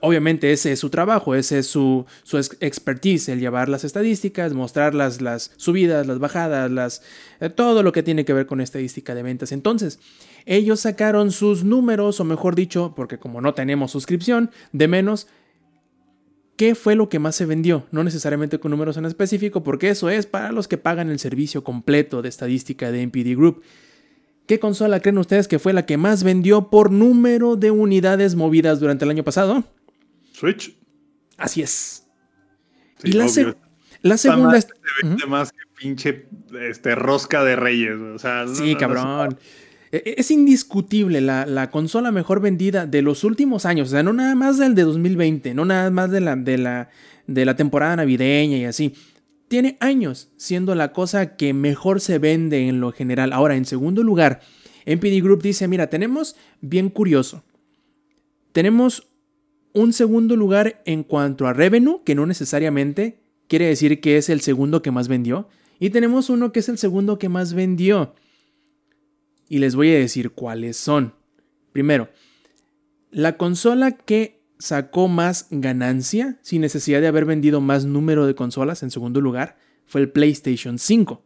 obviamente 0.00 0.52
ese 0.52 0.72
es 0.72 0.80
su 0.80 0.90
trabajo, 0.90 1.34
ese 1.34 1.60
es 1.60 1.66
su, 1.66 2.06
su 2.22 2.38
expertise, 2.38 3.28
el 3.30 3.40
llevar 3.40 3.68
las 3.68 3.84
estadísticas, 3.84 4.52
mostrar 4.52 4.94
las, 4.94 5.20
las 5.20 5.52
subidas, 5.56 6.06
las 6.06 6.18
bajadas, 6.18 6.70
las, 6.70 7.02
todo 7.54 7.82
lo 7.82 7.92
que 7.92 8.02
tiene 8.02 8.24
que 8.24 8.32
ver 8.32 8.46
con 8.46 8.60
estadística 8.60 9.14
de 9.14 9.22
ventas. 9.22 9.52
Entonces, 9.52 9.98
ellos 10.44 10.80
sacaron 10.80 11.32
sus 11.32 11.64
números, 11.64 12.20
o 12.20 12.24
mejor 12.24 12.54
dicho, 12.54 12.94
porque 12.94 13.18
como 13.18 13.40
no 13.40 13.54
tenemos 13.54 13.90
suscripción, 13.90 14.50
de 14.72 14.88
menos, 14.88 15.26
¿qué 16.56 16.74
fue 16.74 16.94
lo 16.94 17.08
que 17.08 17.18
más 17.18 17.34
se 17.36 17.46
vendió? 17.46 17.86
No 17.90 18.04
necesariamente 18.04 18.58
con 18.58 18.70
números 18.70 18.96
en 18.96 19.04
específico, 19.04 19.62
porque 19.62 19.90
eso 19.90 20.08
es 20.08 20.26
para 20.26 20.52
los 20.52 20.68
que 20.68 20.78
pagan 20.78 21.10
el 21.10 21.18
servicio 21.18 21.64
completo 21.64 22.22
de 22.22 22.28
estadística 22.28 22.90
de 22.90 23.02
NPD 23.02 23.36
Group. 23.36 23.62
¿Qué 24.46 24.60
consola 24.60 25.00
creen 25.00 25.18
ustedes 25.18 25.48
que 25.48 25.58
fue 25.58 25.72
la 25.72 25.86
que 25.86 25.96
más 25.96 26.22
vendió 26.22 26.70
por 26.70 26.92
número 26.92 27.56
de 27.56 27.72
unidades 27.72 28.36
movidas 28.36 28.78
durante 28.78 29.04
el 29.04 29.10
año 29.10 29.24
pasado? 29.24 29.64
Switch. 30.32 30.76
Así 31.36 31.62
es. 31.62 32.06
y 33.02 33.12
la, 33.12 33.26
la 34.02 34.16
segunda. 34.16 34.60
Se 34.60 34.68
vende 35.02 35.26
más 35.26 35.50
que 35.50 35.65
pinche 35.76 36.26
este, 36.60 36.94
rosca 36.94 37.44
de 37.44 37.56
reyes. 37.56 37.96
O 37.96 38.18
sea, 38.18 38.46
sí, 38.48 38.74
cabrón. 38.74 39.38
E, 39.92 39.98
e, 39.98 40.14
es 40.18 40.30
indiscutible 40.30 41.20
la, 41.20 41.70
consola 41.70 42.10
mejor 42.10 42.40
vendida 42.40 42.86
de 42.86 43.02
los 43.02 43.24
últimos 43.24 43.66
años, 43.66 43.88
o 43.88 43.90
sea, 43.92 44.02
no 44.02 44.12
nada 44.12 44.34
más 44.34 44.58
del 44.58 44.74
de 44.74 44.82
2020, 44.82 45.54
no 45.54 45.64
nada 45.64 45.90
más 45.90 46.10
de 46.10 46.20
la, 46.20 46.36
de 46.36 46.58
la, 46.58 46.88
de 47.26 47.44
la 47.44 47.56
temporada 47.56 47.96
navideña 47.96 48.56
y 48.56 48.64
así. 48.64 48.94
Tiene 49.48 49.76
años 49.78 50.30
siendo 50.36 50.74
la 50.74 50.92
cosa 50.92 51.36
que 51.36 51.54
mejor 51.54 52.00
se 52.00 52.18
vende 52.18 52.66
en 52.68 52.80
lo 52.80 52.90
general. 52.90 53.32
Ahora, 53.32 53.54
en 53.54 53.64
segundo 53.64 54.02
lugar, 54.02 54.40
NPD 54.86 55.22
Group 55.22 55.42
dice, 55.42 55.68
mira, 55.68 55.88
tenemos, 55.88 56.34
bien 56.60 56.90
curioso, 56.90 57.44
tenemos 58.50 59.06
un 59.72 59.92
segundo 59.92 60.34
lugar 60.34 60.82
en 60.84 61.04
cuanto 61.04 61.46
a 61.46 61.52
revenue, 61.52 62.00
que 62.04 62.14
no 62.14 62.26
necesariamente 62.26 63.20
quiere 63.46 63.66
decir 63.66 64.00
que 64.00 64.16
es 64.16 64.28
el 64.28 64.40
segundo 64.40 64.82
que 64.82 64.90
más 64.90 65.06
vendió, 65.06 65.48
y 65.78 65.90
tenemos 65.90 66.30
uno 66.30 66.52
que 66.52 66.60
es 66.60 66.68
el 66.68 66.78
segundo 66.78 67.18
que 67.18 67.28
más 67.28 67.52
vendió 67.54 68.14
y 69.48 69.58
les 69.58 69.74
voy 69.74 69.90
a 69.90 69.98
decir 69.98 70.30
cuáles 70.30 70.76
son. 70.76 71.14
Primero, 71.72 72.08
la 73.10 73.36
consola 73.36 73.92
que 73.92 74.42
sacó 74.58 75.08
más 75.08 75.48
ganancia 75.50 76.38
sin 76.42 76.62
necesidad 76.62 77.00
de 77.00 77.06
haber 77.06 77.24
vendido 77.24 77.60
más 77.60 77.84
número 77.84 78.26
de 78.26 78.34
consolas 78.34 78.82
en 78.82 78.90
segundo 78.90 79.20
lugar 79.20 79.56
fue 79.84 80.00
el 80.00 80.10
PlayStation 80.10 80.78
5. 80.78 81.22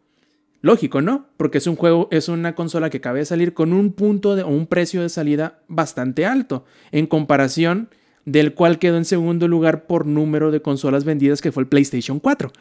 Lógico, 0.63 1.01
¿no? 1.01 1.29
Porque 1.39 1.59
es 1.59 1.67
un 1.67 1.77
juego, 1.77 2.09
es 2.11 2.29
una 2.29 2.55
consola 2.55 2.91
que 2.91 2.99
acaba 2.99 3.17
de 3.17 3.25
salir 3.25 3.55
con 3.55 3.73
un 3.73 3.93
punto 3.93 4.37
de, 4.37 4.43
o 4.43 4.49
un 4.49 4.67
precio 4.67 5.01
de 5.01 5.09
salida 5.09 5.63
bastante 5.69 6.27
alto 6.27 6.65
en 6.93 7.07
comparación 7.07 7.89
del 8.27 8.53
cual 8.53 8.79
quedó 8.79 8.99
en 8.99 9.07
segundo 9.07 9.49
lugar 9.49 9.87
por 9.87 10.05
número 10.05 10.51
de 10.51 10.61
consolas 10.61 11.05
vendidas 11.05 11.41
que 11.41 11.53
fue 11.53 11.63
el 11.63 11.69
PlayStation 11.69 12.21
4 12.21 12.53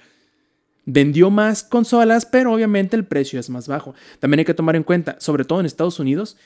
vendió 0.92 1.30
más 1.30 1.64
consolas, 1.64 2.26
pero 2.26 2.54
obviamente 2.54 2.96
el 2.96 3.06
precio 3.06 3.40
es 3.40 3.50
más 3.50 3.68
bajo. 3.68 3.94
También 4.20 4.40
hay 4.40 4.46
que 4.46 4.54
tomar 4.54 4.76
en 4.76 4.84
cuenta, 4.84 5.16
sobre 5.20 5.46
todo 5.46 5.60
en 5.60 5.66
Estados 5.66 6.00
Unidos, 6.00 6.38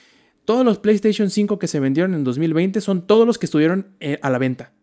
todos 0.46 0.66
los 0.66 0.80
PlayStation 0.80 1.30
5 1.30 1.58
que 1.58 1.68
se 1.68 1.80
vendieron 1.80 2.14
en 2.14 2.24
2020 2.24 2.82
son 2.82 3.08
todos 3.08 3.26
los 3.26 3.38
que 3.38 3.46
estuvieron 3.46 3.88
eh, 4.00 4.20
a 4.22 4.30
la 4.30 4.38
venta. 4.38 4.74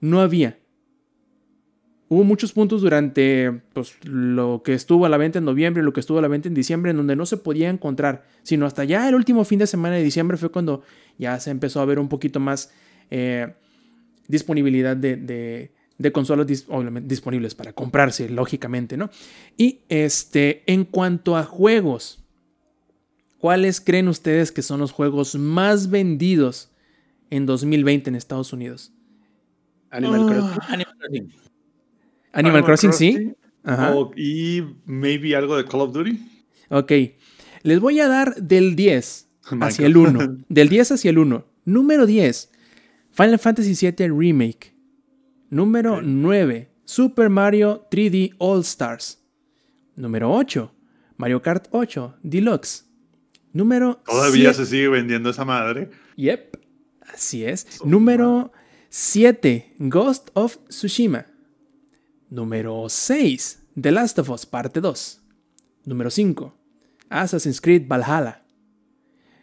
No 0.00 0.20
había 0.20 0.58
hubo 2.08 2.24
muchos 2.24 2.52
puntos 2.52 2.82
durante 2.82 3.50
pues, 3.72 3.96
lo 4.04 4.62
que 4.64 4.74
estuvo 4.74 5.06
a 5.06 5.08
la 5.08 5.16
venta 5.16 5.38
en 5.38 5.44
noviembre 5.44 5.82
lo 5.82 5.92
que 5.92 6.00
estuvo 6.00 6.18
a 6.18 6.22
la 6.22 6.28
venta 6.28 6.48
en 6.48 6.54
diciembre 6.54 6.90
en 6.90 6.96
donde 6.96 7.16
no 7.16 7.26
se 7.26 7.36
podía 7.36 7.68
encontrar, 7.70 8.24
sino 8.42 8.66
hasta 8.66 8.84
ya 8.84 9.08
el 9.08 9.14
último 9.14 9.44
fin 9.44 9.58
de 9.58 9.66
semana 9.66 9.96
de 9.96 10.02
diciembre 10.02 10.36
fue 10.36 10.50
cuando 10.50 10.82
ya 11.18 11.40
se 11.40 11.50
empezó 11.50 11.80
a 11.80 11.84
ver 11.84 11.98
un 11.98 12.08
poquito 12.08 12.40
más 12.40 12.72
eh, 13.10 13.54
disponibilidad 14.28 14.96
de, 14.96 15.72
de 15.98 16.12
consolas 16.12 16.46
dis- 16.46 16.64
obviamente, 16.68 17.08
disponibles 17.08 17.54
para 17.54 17.72
comprarse, 17.72 18.28
lógicamente, 18.28 18.96
¿no? 18.96 19.10
Y 19.56 19.80
este, 19.88 20.62
en 20.66 20.84
cuanto 20.84 21.36
a 21.36 21.44
juegos, 21.44 22.24
¿cuáles 23.38 23.80
creen 23.80 24.08
ustedes 24.08 24.52
que 24.52 24.62
son 24.62 24.80
los 24.80 24.92
juegos 24.92 25.34
más 25.36 25.90
vendidos 25.90 26.70
en 27.30 27.46
2020 27.46 28.10
en 28.10 28.16
Estados 28.16 28.52
Unidos? 28.52 28.92
Animal 29.90 30.20
Ah. 30.22 30.26
Crossing. 30.26 30.60
Animal 30.74 30.96
Crossing. 30.98 31.32
Animal, 32.32 32.64
Crossing, 32.64 32.92
sí. 32.92 33.32
Ajá. 33.62 33.94
O- 33.94 34.10
y 34.16 34.62
maybe 34.86 35.36
algo 35.36 35.56
de 35.56 35.64
Call 35.64 35.80
of 35.82 35.92
Duty. 35.92 36.18
Ok. 36.70 36.92
Les 37.62 37.78
voy 37.80 38.00
a 38.00 38.08
dar 38.08 38.34
del 38.34 38.74
10 38.76 39.28
hacia 39.60 39.86
el 39.86 39.96
1. 39.96 40.38
Del 40.48 40.68
10 40.68 40.92
hacia 40.92 41.10
el 41.10 41.18
1. 41.18 41.46
Número 41.64 42.04
10. 42.06 42.50
Final 43.12 43.38
Fantasy 43.38 43.74
VII 43.90 44.08
Remake. 44.08 44.73
Número 45.50 45.94
Ok. 45.96 46.02
9. 46.04 46.68
Super 46.84 47.28
Mario 47.30 47.86
3D 47.90 48.34
All 48.38 48.60
Stars. 48.60 49.18
Número 49.96 50.30
8. 50.30 50.70
Mario 51.16 51.40
Kart 51.42 51.68
8 51.70 52.16
Deluxe. 52.22 52.84
Número 53.52 54.02
Todavía 54.04 54.52
siete- 54.52 54.54
se 54.54 54.66
sigue 54.66 54.88
vendiendo 54.88 55.30
esa 55.30 55.44
madre. 55.44 55.90
Yep. 56.16 56.58
Así 57.12 57.44
es. 57.44 57.80
Número 57.84 58.50
7. 58.88 59.74
Ghost 59.78 60.30
of 60.34 60.56
Tsushima. 60.68 61.26
Número 62.30 62.88
6. 62.88 63.60
The 63.80 63.92
Last 63.92 64.18
of 64.18 64.30
Us 64.30 64.44
Parte 64.46 64.80
2. 64.80 65.20
Número 65.84 66.10
5. 66.10 66.52
Assassin's 67.10 67.60
Creed 67.60 67.86
Valhalla. 67.86 68.42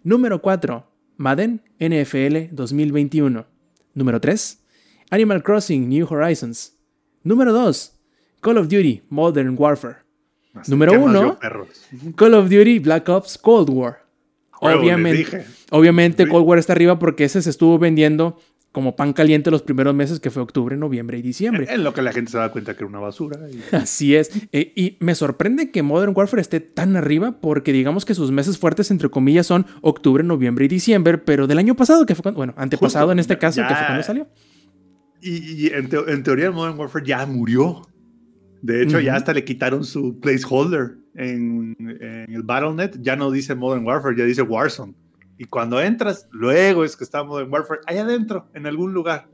Número 0.04 0.41
4. 0.41 0.86
Madden 1.18 1.62
NFL 1.80 2.49
2021. 2.54 3.45
Número 3.93 4.20
3. 4.20 4.61
Animal 5.12 5.43
Crossing 5.43 5.88
New 5.88 6.07
Horizons. 6.09 6.74
Número 7.24 7.53
2. 7.53 7.93
Call 8.41 8.57
of 8.57 8.68
Duty 8.68 9.03
Modern 9.09 9.55
Warfare. 9.57 9.97
Así 10.55 10.72
Número 10.72 10.93
que 10.93 10.97
más 10.97 11.07
uno. 11.07 11.22
yo, 11.22 11.39
perros. 11.39 11.68
Call 12.16 12.34
of 12.34 12.49
Duty 12.49 12.80
Black 12.80 13.07
Ops 13.09 13.38
Cold 13.38 13.70
War. 13.70 13.99
Obviamente, 14.59 15.45
obviamente. 15.72 16.28
Cold 16.28 16.45
War 16.47 16.59
está 16.59 16.74
arriba 16.74 16.99
porque 16.99 17.24
ese 17.26 17.41
se 17.41 17.49
estuvo 17.49 17.80
vendiendo 17.80 18.38
como 18.72 18.95
pan 18.95 19.12
caliente 19.12 19.51
los 19.51 19.64
primeros 19.64 19.93
meses 19.93 20.20
que 20.22 20.30
fue 20.32 20.41
octubre, 20.41 20.78
noviembre 20.78 21.18
y 21.18 21.22
diciembre. 21.22 21.68
En 21.70 21.84
lo 21.84 21.93
que 21.93 22.01
la 22.01 22.14
gente 22.14 22.32
se 22.32 22.38
da 22.38 22.51
cuenta 22.51 22.74
que 22.74 22.80
era 22.84 22.88
una 22.88 22.99
basura. 22.99 23.38
y- 23.49 23.62
Así 23.76 24.16
es. 24.16 24.32
Eh, 24.51 24.72
y 24.76 24.97
me 24.99 25.14
sorprende 25.16 25.72
que 25.72 25.84
Modern 25.84 26.14
Warfare 26.16 26.41
esté 26.41 26.59
tan 26.62 26.95
arriba 26.95 27.34
porque 27.41 27.74
digamos 27.74 28.05
que 28.05 28.14
sus 28.16 28.32
meses 28.32 28.57
fuertes, 28.57 28.89
entre 28.91 29.09
comillas, 29.09 29.47
son 29.47 29.66
octubre, 29.82 30.24
noviembre 30.24 30.66
y 30.66 30.68
diciembre, 30.70 31.18
pero 31.18 31.47
del 31.47 31.57
año 31.57 31.76
pasado, 31.76 32.05
que 32.05 32.16
fue 32.16 32.24
cuando, 32.24 32.38
bueno, 32.38 32.53
antepasado 32.55 33.05
Justo, 33.07 33.12
en 33.14 33.20
este 33.20 33.34
ya- 33.34 33.39
caso, 33.39 33.62
que 33.68 33.76
fue 33.76 33.86
cuando 33.88 34.03
salió. 34.03 34.28
Y, 35.22 35.65
y 35.65 35.67
en, 35.67 35.88
teo- 35.89 36.07
en 36.09 36.24
teoría 36.24 36.47
el 36.47 36.53
Modern 36.53 36.78
Warfare 36.80 37.05
ya 37.05 37.26
murió. 37.26 37.88
De 38.61 38.84
hecho, 38.84 38.99
ya 38.99 39.15
hasta 39.15 39.34
le 39.34 39.43
quitaron 39.43 39.84
su 39.84 40.19
placeholder 40.19 40.95
en, 41.15 41.76
en 41.80 42.34
el 42.34 42.43
Battle.net. 42.43 42.91
Ya 43.01 43.15
no 43.15 43.32
dice 43.32 43.55
Modern 43.55 43.86
Warfare, 43.86 44.15
ya 44.17 44.24
dice 44.26 44.41
Warzone. 44.43 44.93
Y 45.38 45.45
cuando 45.45 45.82
entras, 45.82 46.28
luego 46.32 46.86
es 46.86 46.95
que 46.95 47.03
está 47.03 47.24
Modern 47.24 47.51
Warfare 47.51 47.80
allá 47.88 48.01
adentro, 48.03 48.47
en 48.53 48.67
algún 48.67 48.93
lugar, 48.93 49.28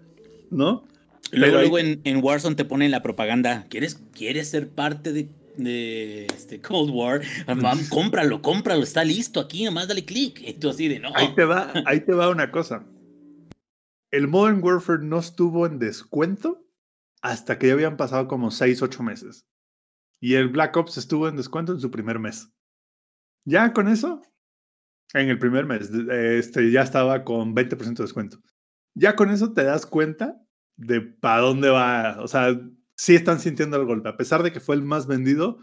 ¿no? 0.49 0.85
Luego, 1.31 1.45
Pero 1.45 1.45
ahí- 1.45 1.51
luego 1.69 1.79
en, 1.79 1.99
en 2.05 2.23
Warzone 2.23 2.55
te 2.55 2.63
ponen 2.63 2.91
la 2.91 3.01
propaganda. 3.03 3.65
¿Quieres, 3.69 4.01
quieres 4.13 4.47
ser 4.47 4.69
parte 4.69 5.11
de, 5.11 5.27
de 5.57 6.25
este 6.27 6.61
Cold 6.61 6.91
War? 6.93 7.21
Mam, 7.53 7.79
cómpralo, 7.89 8.41
cómpralo, 8.41 8.81
está 8.83 9.03
listo 9.03 9.41
aquí, 9.41 9.65
nomás 9.65 9.89
dale 9.89 10.05
clic. 10.05 10.41
Y 10.47 10.53
tú 10.53 10.69
así 10.69 10.87
de 10.87 10.99
no. 10.99 11.09
Ahí 11.15 11.35
te 11.35 11.43
va, 11.43 11.73
ahí 11.85 11.99
te 11.99 12.13
va 12.13 12.29
una 12.29 12.49
cosa. 12.49 12.85
El 14.11 14.27
Modern 14.27 14.63
Warfare 14.63 15.03
no 15.03 15.19
estuvo 15.19 15.65
en 15.65 15.79
descuento 15.79 16.65
hasta 17.21 17.57
que 17.57 17.67
ya 17.67 17.73
habían 17.73 17.97
pasado 17.97 18.27
como 18.27 18.51
6, 18.51 18.81
8 18.81 19.03
meses. 19.03 19.45
Y 20.19 20.35
el 20.35 20.49
Black 20.49 20.75
Ops 20.77 20.97
estuvo 20.97 21.27
en 21.27 21.35
descuento 21.35 21.73
en 21.73 21.79
su 21.79 21.91
primer 21.91 22.19
mes. 22.19 22.51
Ya 23.45 23.73
con 23.73 23.87
eso, 23.87 24.21
en 25.13 25.29
el 25.29 25.39
primer 25.39 25.65
mes, 25.65 25.91
de- 25.91 26.39
este, 26.39 26.71
ya 26.71 26.81
estaba 26.81 27.23
con 27.23 27.53
20% 27.53 27.97
de 27.97 28.03
descuento. 28.03 28.39
Ya 28.95 29.15
con 29.15 29.29
eso 29.29 29.53
te 29.53 29.63
das 29.63 29.85
cuenta 29.85 30.41
de 30.75 31.01
para 31.01 31.41
dónde 31.41 31.69
va. 31.69 32.17
O 32.21 32.27
sea, 32.27 32.59
sí 32.95 33.15
están 33.15 33.39
sintiendo 33.39 33.77
el 33.77 33.85
golpe. 33.85 34.09
A 34.09 34.17
pesar 34.17 34.41
de 34.43 34.51
que 34.51 34.59
fue 34.59 34.75
el 34.75 34.83
más 34.83 35.05
vendido, 35.07 35.59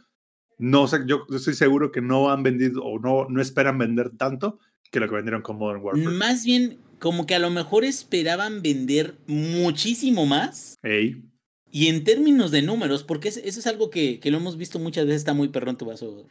no 0.59 0.87
yo 1.07 1.27
estoy 1.35 1.55
seguro 1.55 1.91
que 1.91 2.01
no 2.01 2.31
han 2.31 2.43
vendido 2.43 2.83
o 2.85 3.01
no, 3.01 3.27
no 3.29 3.41
esperan 3.41 3.77
vender 3.79 4.11
tanto 4.17 4.59
que 4.93 5.01
lo 5.01 5.09
que 5.09 5.17
vendieron 5.17 5.43
con 5.43 5.59
Modern 5.59 5.83
Warfare. 5.83 6.17
Más 6.17 6.45
bien, 6.45 6.79
como 7.05 7.27
que 7.27 7.35
a 7.35 7.39
lo 7.39 7.51
mejor 7.51 7.85
esperaban 7.85 8.63
vender 8.63 9.19
muchísimo 9.27 10.25
más. 10.25 10.79
Ey. 10.83 11.23
Y 11.71 11.89
en 11.89 12.03
términos 12.03 12.51
de 12.51 12.63
números, 12.63 13.05
porque 13.05 13.29
es- 13.29 13.37
eso 13.37 13.61
es 13.61 13.67
algo 13.67 13.91
que, 13.91 14.21
que 14.21 14.31
lo 14.31 14.39
hemos 14.39 14.57
visto 14.57 14.79
muchas 14.79 15.05
veces, 15.05 15.21
está 15.21 15.35
muy 15.35 15.49
perrón 15.49 15.77
tu 15.77 15.85
vaso. 15.85 16.27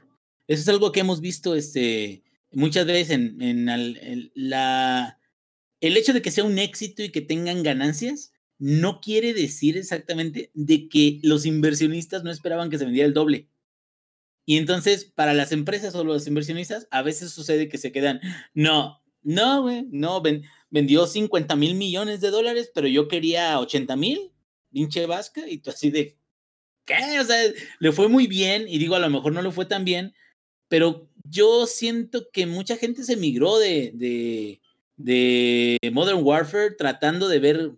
Eso 0.47 0.61
es 0.61 0.67
algo 0.69 0.91
que 0.91 1.01
hemos 1.01 1.21
visto 1.21 1.53
este, 1.55 2.23
muchas 2.51 2.87
veces 2.87 3.11
en, 3.11 3.39
en 3.39 3.69
al- 3.69 3.97
en 4.01 4.31
la... 4.33 5.19
El 5.79 5.95
hecho 5.95 6.11
de 6.11 6.23
que 6.23 6.31
sea 6.31 6.43
un 6.43 6.57
éxito 6.57 7.03
y 7.03 7.09
que 7.09 7.21
tengan 7.21 7.61
ganancias 7.61 8.31
no 8.57 8.99
quiere 8.99 9.35
decir 9.35 9.77
exactamente 9.77 10.49
de 10.55 10.89
que 10.89 11.19
los 11.21 11.45
inversionistas 11.45 12.23
no 12.23 12.31
esperaban 12.31 12.71
que 12.71 12.79
se 12.79 12.85
vendiera 12.85 13.07
el 13.07 13.13
doble. 13.13 13.47
Y 14.45 14.57
entonces, 14.57 15.05
para 15.05 15.33
las 15.35 15.51
empresas 15.51 15.93
o 15.93 16.03
los 16.03 16.25
inversionistas, 16.25 16.87
a 16.89 17.03
veces 17.03 17.31
sucede 17.31 17.69
que 17.69 17.77
se 17.77 17.91
quedan, 17.91 18.21
no, 18.55 19.01
no, 19.21 19.61
güey, 19.61 19.87
no, 19.91 20.21
ven- 20.21 20.43
vendió 20.73 21.05
50 21.05 21.55
mil 21.55 21.75
millones 21.75 22.19
de 22.19 22.31
dólares, 22.31 22.71
pero 22.73 22.87
yo 22.87 23.07
quería 23.07 23.59
80 23.59 23.95
mil, 23.95 24.31
pinche 24.71 25.05
vasca, 25.05 25.47
y 25.47 25.59
tú 25.59 25.69
así 25.69 25.91
de, 25.91 26.17
¿qué? 26.83 27.19
O 27.19 27.23
sea, 27.23 27.37
le 27.79 27.91
fue 27.91 28.07
muy 28.07 28.25
bien, 28.25 28.65
y 28.67 28.79
digo, 28.79 28.95
a 28.95 28.99
lo 28.99 29.09
mejor 29.11 29.33
no 29.33 29.43
le 29.43 29.51
fue 29.51 29.65
tan 29.67 29.85
bien, 29.85 30.15
pero 30.69 31.07
yo 31.25 31.67
siento 31.67 32.27
que 32.33 32.47
mucha 32.47 32.75
gente 32.75 33.03
se 33.03 33.17
migró 33.17 33.59
de, 33.59 33.91
de, 33.93 34.61
de 34.97 35.77
Modern 35.91 36.23
Warfare 36.23 36.71
tratando 36.75 37.27
de 37.27 37.37
ver, 37.37 37.71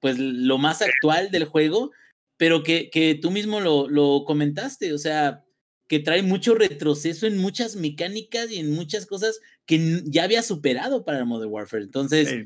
pues, 0.00 0.18
lo 0.18 0.56
más 0.56 0.80
actual 0.80 1.30
del 1.30 1.44
juego, 1.44 1.90
pero 2.38 2.62
que, 2.62 2.88
que 2.88 3.16
tú 3.16 3.30
mismo 3.30 3.60
lo, 3.60 3.86
lo 3.86 4.24
comentaste, 4.24 4.94
o 4.94 4.98
sea, 4.98 5.44
que 5.88 5.98
trae 5.98 6.22
mucho 6.22 6.54
retroceso 6.54 7.26
en 7.26 7.36
muchas 7.36 7.76
mecánicas 7.76 8.50
y 8.50 8.60
en 8.60 8.70
muchas 8.70 9.04
cosas 9.04 9.40
que 9.70 10.02
ya 10.04 10.24
había 10.24 10.42
superado 10.42 11.04
para 11.04 11.24
Modern 11.24 11.52
Warfare. 11.52 11.84
Entonces. 11.84 12.44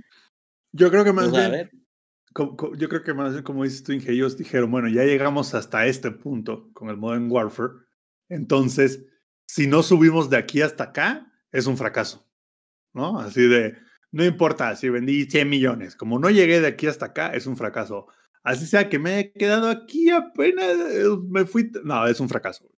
Yo 0.72 0.90
creo 0.90 1.04
que 1.04 1.12
más 1.12 1.30
pues, 1.30 1.42
a 1.44 1.48
bien, 1.48 1.52
ver. 1.52 1.70
co- 2.32 2.56
co- 2.56 2.74
yo 2.76 2.88
creo 2.88 3.02
que 3.02 3.14
más 3.14 3.32
bien, 3.32 3.44
como 3.44 3.64
dices 3.64 3.82
tú, 3.82 3.92
Inge, 3.92 4.12
ellos 4.12 4.36
dijeron, 4.36 4.70
bueno, 4.70 4.88
ya 4.88 5.04
llegamos 5.04 5.54
hasta 5.54 5.86
este 5.86 6.10
punto 6.10 6.70
con 6.72 6.88
el 6.90 6.96
Modern 6.96 7.30
Warfare. 7.30 7.72
Entonces, 8.28 9.04
si 9.46 9.66
no 9.66 9.82
subimos 9.82 10.30
de 10.30 10.36
aquí 10.36 10.62
hasta 10.62 10.84
acá, 10.84 11.32
es 11.52 11.66
un 11.66 11.76
fracaso. 11.76 12.28
¿No? 12.92 13.18
Así 13.18 13.46
de, 13.48 13.76
no 14.12 14.24
importa 14.24 14.76
si 14.76 14.88
vendí 14.88 15.24
100 15.24 15.48
millones, 15.48 15.96
como 15.96 16.18
no 16.18 16.28
llegué 16.30 16.60
de 16.60 16.68
aquí 16.68 16.86
hasta 16.86 17.06
acá, 17.06 17.28
es 17.34 17.46
un 17.46 17.56
fracaso. 17.56 18.06
Así 18.42 18.66
sea 18.66 18.88
que 18.88 18.98
me 18.98 19.18
he 19.18 19.32
quedado 19.32 19.68
aquí 19.68 20.10
apenas, 20.10 20.76
eh, 20.90 21.04
me 21.28 21.44
fui, 21.44 21.70
no, 21.82 22.06
es 22.06 22.20
un 22.20 22.28
fracaso. 22.28 22.70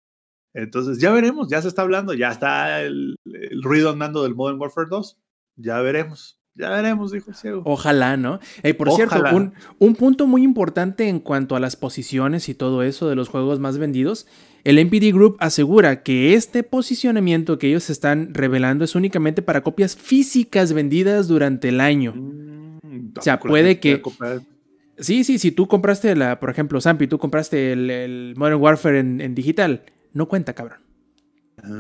Entonces, 0.55 0.98
ya 0.98 1.10
veremos, 1.10 1.48
ya 1.48 1.60
se 1.60 1.68
está 1.68 1.82
hablando, 1.82 2.14
ya 2.14 2.31
está 2.31 2.81
el, 2.82 3.16
el 3.24 3.62
ruido 3.62 3.90
andando 3.90 4.22
del 4.22 4.35
Modern 4.35 4.60
Warfare 4.60 4.86
2. 4.89 5.18
Ya 5.56 5.81
veremos, 5.81 6.39
ya 6.55 6.70
veremos, 6.70 7.10
dijo 7.12 7.31
el 7.31 7.36
ciego. 7.36 7.62
Ojalá, 7.64 8.16
¿no? 8.16 8.39
Eh, 8.62 8.72
por 8.74 8.90
cierto, 8.93 9.22
un, 9.32 9.52
un 9.78 9.97
punto 9.97 10.26
muy 10.26 10.43
importante 10.43 11.09
en 11.09 11.18
cuanto 11.20 11.56
a 11.56 11.60
las 11.60 11.76
posiciones 11.76 12.48
y 12.48 12.55
todo 12.55 12.82
eso 12.85 13.09
de 13.09 13.16
los 13.16 13.28
juegos 13.28 13.59
más 13.59 13.78
vendidos, 13.78 14.26
el 14.62 14.78
NPD 14.78 15.12
Group 15.12 15.36
asegura 15.40 16.02
que 16.02 16.35
este 16.35 16.62
posicionamiento 16.62 17.59
que 17.59 17.68
ellos 17.68 17.90
están 17.90 18.32
revelando 18.32 18.85
es 18.85 18.94
únicamente 18.94 19.43
para 19.43 19.62
copias 19.62 19.97
físicas 19.97 20.72
vendidas 20.72 21.28
durante 21.28 21.68
el 21.68 21.81
año. 21.81 22.14
Mm, 22.16 23.12
O 23.18 23.22
sea, 23.22 23.39
puede 23.40 23.81
que-. 23.81 24.01
Sí, 24.98 25.24
sí, 25.24 25.39
si 25.39 25.51
tú 25.51 25.66
compraste 25.66 26.14
la, 26.14 26.39
por 26.39 26.51
ejemplo, 26.51 26.81
Zampi, 26.81 27.09
tú 27.09 27.18
compraste 27.18 27.72
el, 27.72 27.90
el 27.90 28.35
Modern 28.36 28.60
Warfare 28.60 29.01
en, 29.01 29.20
en 29.20 29.35
digital, 29.35 29.82
no 30.15 30.27
cuenta, 30.27 30.55
cabrón. 30.55 30.78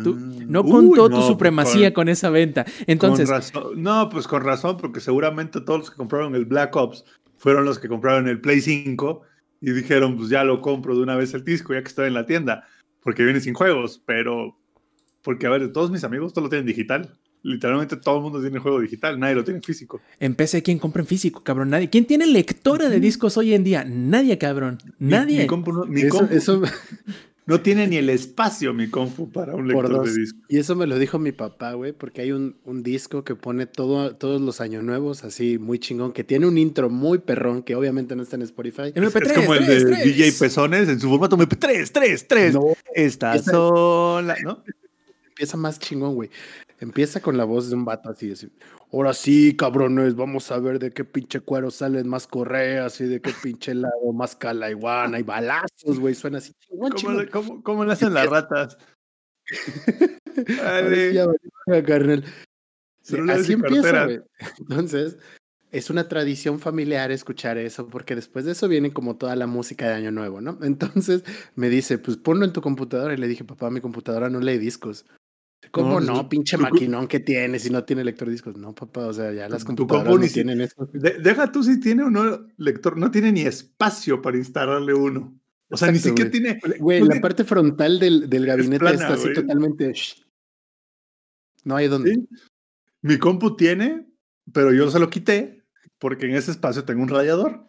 Tú- 0.02 0.16
Ah, 0.18 0.44
no 0.46 0.60
uy, 0.62 0.70
contó 0.70 1.02
no, 1.02 1.08
tu 1.08 1.14
pues 1.16 1.26
supremacía 1.26 1.92
con- 1.92 2.04
con, 2.04 2.08
esa 2.10 2.30
venta. 2.30 2.64
Entonces, 2.86 3.26
con 3.28 3.36
razón. 3.36 3.82
No, 3.82 4.08
pues 4.08 4.26
con 4.28 4.42
razón, 4.42 4.76
porque 4.76 5.00
seguramente 5.00 5.60
todos 5.60 5.80
los 5.80 5.90
que 5.90 5.96
compraron 5.96 6.34
el 6.34 6.44
Black 6.44 6.74
Ops 6.76 7.04
fueron 7.38 7.64
los 7.64 7.78
que 7.78 7.88
compraron 7.88 8.28
el 8.28 8.40
Play 8.40 8.60
5 8.60 9.22
y 9.60 9.72
dijeron, 9.72 10.16
pues 10.16 10.28
ya 10.28 10.44
lo 10.44 10.60
compro 10.60 10.94
de 10.96 11.02
una 11.02 11.16
vez 11.16 11.34
el 11.34 11.44
disco, 11.44 11.74
ya 11.74 11.82
que 11.82 11.88
estoy 11.88 12.06
en 12.08 12.14
la 12.14 12.24
tienda, 12.26 12.66
porque 13.02 13.24
viene 13.24 13.40
sin 13.40 13.54
juegos, 13.54 14.00
pero 14.06 14.56
porque 15.22 15.46
a 15.46 15.50
ver, 15.50 15.72
todos 15.72 15.90
mis 15.90 16.04
amigos 16.04 16.32
todo 16.32 16.44
lo 16.44 16.50
tienen 16.50 16.66
digital. 16.66 17.18
literalmente 17.42 17.96
todo 17.96 18.16
el 18.16 18.22
mundo 18.22 18.40
tiene 18.40 18.58
juego 18.58 18.80
digital, 18.80 19.20
nadie 19.20 19.34
lo 19.34 19.44
tiene 19.44 19.60
físico. 19.60 20.00
En 20.18 20.34
PC, 20.34 20.62
¿quién 20.62 20.78
compra 20.78 21.02
en 21.02 21.06
físico, 21.06 21.42
cabrón? 21.44 21.68
Nadie. 21.68 21.90
¿Quién 21.90 22.06
tiene 22.06 22.26
lectora 22.26 22.88
de 22.88 23.00
discos 23.00 23.36
hoy 23.36 23.52
en 23.52 23.64
día? 23.64 23.84
Nadie, 23.84 24.38
cabrón. 24.38 24.78
Mi- 24.98 25.10
Nadie. 25.10 25.40
Mi, 25.42 25.46
compu 25.46 25.70
no, 25.72 25.84
mi 25.84 26.00
Eso, 26.02 26.18
compu 26.20 26.32
eso- 26.34 26.62
no 27.46 27.60
tiene 27.60 27.86
ni 27.86 27.96
el 27.96 28.08
espacio, 28.08 28.72
mi 28.72 28.88
compu, 28.88 29.30
para 29.30 29.54
un 29.54 29.68
lector 29.68 29.90
dos. 29.90 30.14
de 30.14 30.20
disco. 30.20 30.38
Y 30.48 30.58
eso 30.58 30.74
me 30.76 30.86
lo 30.86 30.98
dijo 30.98 31.18
mi 31.18 31.32
papá, 31.32 31.72
güey, 31.74 31.92
porque 31.92 32.22
hay 32.22 32.32
un, 32.32 32.56
un 32.64 32.82
disco 32.82 33.22
que 33.22 33.34
pone 33.34 33.66
todo, 33.66 34.16
todos 34.16 34.40
los 34.40 34.60
años 34.62 34.82
nuevos, 34.82 35.24
así 35.24 35.58
muy 35.58 35.78
chingón, 35.78 36.12
que 36.12 36.24
tiene 36.24 36.46
un 36.46 36.56
intro 36.56 36.88
muy 36.88 37.18
perrón, 37.18 37.62
que 37.62 37.74
obviamente 37.74 38.16
no 38.16 38.22
está 38.22 38.36
en 38.36 38.42
Spotify. 38.42 38.92
MP3, 38.94 39.26
es 39.26 39.32
como 39.32 39.54
el 39.54 39.66
de. 39.66 39.84
DJ 40.04 40.32
Pezones 40.32 40.88
en 40.88 40.98
su 40.98 41.08
formato 41.10 41.36
MP3, 41.36 41.90
3, 41.92 42.28
3. 42.28 42.54
No, 42.54 42.62
Estas 42.94 43.42
esa- 43.42 43.50
son 43.52 44.26
las- 44.26 44.40
¿no? 44.42 44.62
empieza 45.28 45.56
más 45.56 45.78
chingón, 45.80 46.14
güey. 46.14 46.30
Empieza 46.80 47.20
con 47.20 47.36
la 47.36 47.44
voz 47.44 47.68
de 47.68 47.74
un 47.76 47.84
vato 47.84 48.08
así, 48.10 48.30
así. 48.32 48.48
Ahora 48.94 49.12
sí, 49.12 49.56
cabrones, 49.56 50.14
vamos 50.14 50.52
a 50.52 50.58
ver 50.60 50.78
de 50.78 50.92
qué 50.92 51.04
pinche 51.04 51.40
cuero 51.40 51.72
salen 51.72 52.06
más 52.08 52.28
correas 52.28 53.00
y 53.00 53.06
de 53.06 53.20
qué 53.20 53.32
pinche 53.42 53.74
lado 53.74 54.12
más 54.12 54.36
calaiguana 54.36 55.18
y 55.18 55.24
balazos, 55.24 55.98
güey. 55.98 56.14
Suena 56.14 56.38
así 56.38 56.52
chingón, 56.60 56.92
¿Cómo, 56.92 57.10
le- 57.20 57.28
cómo- 57.28 57.62
cómo 57.64 57.84
le 57.84 57.92
hacen 57.92 58.14
las 58.14 58.26
ratas? 58.30 58.78
Dale. 60.46 61.12
ya 61.12 61.26
carnal. 61.84 62.24
Sí, 63.02 63.16
así 63.28 63.52
empieza, 63.54 64.04
güey. 64.04 64.20
Entonces, 64.60 65.18
es 65.72 65.90
una 65.90 66.06
tradición 66.08 66.60
familiar 66.60 67.10
escuchar 67.10 67.58
eso, 67.58 67.88
porque 67.88 68.14
después 68.14 68.44
de 68.44 68.52
eso 68.52 68.68
viene 68.68 68.92
como 68.92 69.16
toda 69.16 69.34
la 69.34 69.48
música 69.48 69.88
de 69.88 69.94
Año 69.94 70.12
Nuevo, 70.12 70.40
¿no? 70.40 70.56
Entonces 70.62 71.24
me 71.56 71.68
dice, 71.68 71.98
pues 71.98 72.16
ponlo 72.16 72.44
en 72.44 72.52
tu 72.52 72.60
computadora. 72.62 73.12
Y 73.12 73.16
le 73.16 73.26
dije, 73.26 73.42
papá, 73.44 73.70
mi 73.70 73.80
computadora 73.80 74.30
no 74.30 74.38
lee 74.40 74.58
discos. 74.58 75.04
¿Cómo 75.70 76.00
No, 76.00 76.28
pinche 76.28 76.56
maquinón 76.56 77.06
que 77.08 77.20
tiene 77.20 77.58
si 77.58 77.70
no 77.70 77.84
tiene 77.84 78.04
lector 78.04 78.28
de 78.28 78.32
discos. 78.32 78.56
No, 78.56 78.74
papá, 78.74 79.06
o 79.06 79.12
sea, 79.12 79.32
ya 79.32 79.48
las 79.48 79.64
computadoras 79.64 80.04
compu 80.06 80.16
no 80.18 80.22
ni 80.22 80.28
si- 80.28 80.34
tienen 80.34 80.60
eso. 80.60 80.88
De- 80.92 81.18
deja 81.18 81.50
tú 81.50 81.62
si 81.64 81.80
tiene 81.80 82.02
o 82.04 82.10
no 82.10 82.46
lector, 82.56 82.96
no 82.96 83.10
tiene 83.10 83.32
ni 83.32 83.42
espacio 83.42 84.22
para 84.22 84.36
instalarle 84.36 84.94
uno. 84.94 85.38
O 85.70 85.76
sea, 85.76 85.90
ni 85.90 85.98
siquiera 85.98 86.30
güey. 86.30 86.42
tiene. 86.42 86.60
Güey, 86.78 87.00
no 87.00 87.06
la 87.06 87.10
tiene- 87.12 87.22
parte 87.22 87.44
frontal 87.44 87.98
del, 87.98 88.28
del 88.30 88.46
gabinete 88.46 88.78
plana, 88.78 88.94
está 88.94 89.14
así 89.14 89.22
güey. 89.24 89.34
totalmente... 89.34 89.92
No 91.64 91.76
hay 91.76 91.88
donde. 91.88 92.14
¿sí? 92.14 92.28
Mi 93.02 93.18
compu 93.18 93.56
tiene, 93.56 94.06
pero 94.52 94.72
yo 94.72 94.90
se 94.90 94.98
lo 94.98 95.08
quité 95.10 95.62
porque 95.98 96.26
en 96.26 96.36
ese 96.36 96.50
espacio 96.50 96.84
tengo 96.84 97.02
un 97.02 97.08
radiador. 97.08 97.66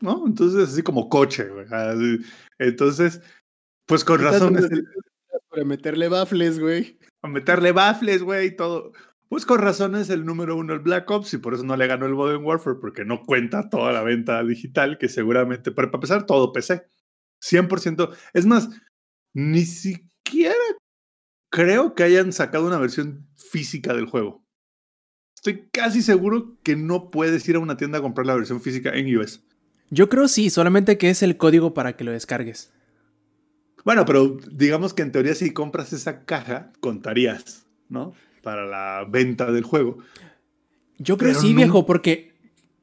¿No? 0.00 0.26
Entonces, 0.26 0.68
así 0.68 0.82
como 0.82 1.08
coche, 1.08 1.48
güey. 1.48 1.66
así. 1.70 2.18
Entonces, 2.58 3.20
pues 3.86 4.04
con 4.04 4.20
razón 4.20 4.58
es 4.58 4.64
el- 4.70 4.86
Para 5.56 5.64
meterle 5.64 6.08
baffles, 6.08 6.58
güey. 6.60 6.98
a 7.22 7.28
meterle 7.28 7.72
baffles, 7.72 8.22
güey, 8.22 8.48
y 8.48 8.56
todo. 8.56 8.92
Pues 9.30 9.46
con 9.46 9.58
razón 9.58 9.96
es 9.96 10.10
el 10.10 10.26
número 10.26 10.54
uno 10.54 10.74
el 10.74 10.80
Black 10.80 11.10
Ops 11.10 11.32
y 11.32 11.38
por 11.38 11.54
eso 11.54 11.64
no 11.64 11.78
le 11.78 11.86
ganó 11.86 12.04
el 12.04 12.12
Modern 12.12 12.44
Warfare, 12.44 12.76
porque 12.78 13.06
no 13.06 13.22
cuenta 13.24 13.70
toda 13.70 13.90
la 13.90 14.02
venta 14.02 14.44
digital, 14.44 14.98
que 14.98 15.08
seguramente, 15.08 15.72
pero 15.72 15.90
para 15.90 15.96
empezar, 15.96 16.26
todo 16.26 16.52
PC. 16.52 16.86
100%. 17.40 18.14
Es 18.34 18.44
más, 18.44 18.68
ni 19.32 19.62
siquiera 19.62 20.54
creo 21.50 21.94
que 21.94 22.02
hayan 22.02 22.34
sacado 22.34 22.66
una 22.66 22.78
versión 22.78 23.26
física 23.34 23.94
del 23.94 24.04
juego. 24.04 24.44
Estoy 25.36 25.70
casi 25.72 26.02
seguro 26.02 26.58
que 26.62 26.76
no 26.76 27.10
puedes 27.10 27.48
ir 27.48 27.56
a 27.56 27.60
una 27.60 27.78
tienda 27.78 27.96
a 27.96 28.02
comprar 28.02 28.26
la 28.26 28.34
versión 28.34 28.60
física 28.60 28.90
en 28.90 29.16
US. 29.16 29.42
Yo 29.88 30.10
creo 30.10 30.28
sí, 30.28 30.50
solamente 30.50 30.98
que 30.98 31.08
es 31.08 31.22
el 31.22 31.38
código 31.38 31.72
para 31.72 31.96
que 31.96 32.04
lo 32.04 32.12
descargues. 32.12 32.74
Bueno, 33.86 34.04
pero 34.04 34.36
digamos 34.50 34.94
que 34.94 35.02
en 35.02 35.12
teoría 35.12 35.32
si 35.36 35.52
compras 35.52 35.92
esa 35.92 36.24
caja, 36.24 36.72
contarías, 36.80 37.66
¿no? 37.88 38.14
Para 38.42 38.66
la 38.66 39.06
venta 39.08 39.52
del 39.52 39.62
juego. 39.62 39.98
Yo 40.98 41.16
creo 41.16 41.30
Pero 41.30 41.40
sí, 41.40 41.50
no- 41.52 41.56
viejo, 41.58 41.86
porque 41.86 42.32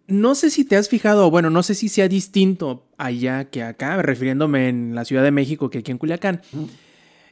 no 0.08 0.34
sé 0.34 0.50
si 0.50 0.64
te 0.64 0.78
has 0.78 0.88
fijado, 0.88 1.30
bueno, 1.30 1.50
no 1.50 1.62
sé 1.62 1.76
si 1.76 1.90
sea 1.90 2.08
distinto 2.08 2.88
allá 2.98 3.50
que 3.50 3.64
acá, 3.64 4.02
refiriéndome 4.02 4.70
en 4.70 4.96
la 4.96 5.04
Ciudad 5.04 5.24
de 5.24 5.32
México 5.32 5.70
que 5.70 5.80
aquí 5.80 5.92
en 5.92 5.98
Culiacán. 5.98 6.42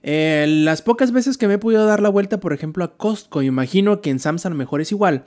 Eh, 0.03 0.45
las 0.49 0.81
pocas 0.81 1.13
veces 1.13 1.37
que 1.37 1.47
me 1.47 1.53
he 1.53 1.57
podido 1.57 1.85
dar 1.85 2.01
la 2.01 2.09
vuelta, 2.09 2.41
por 2.41 2.51
ejemplo, 2.51 2.83
a 2.83 2.97
Costco, 2.97 3.41
imagino 3.41 4.01
que 4.01 4.09
en 4.09 4.19
Sam's 4.19 4.45
a 4.45 4.49
lo 4.49 4.55
mejor 4.55 4.81
es 4.81 4.91
igual. 4.91 5.23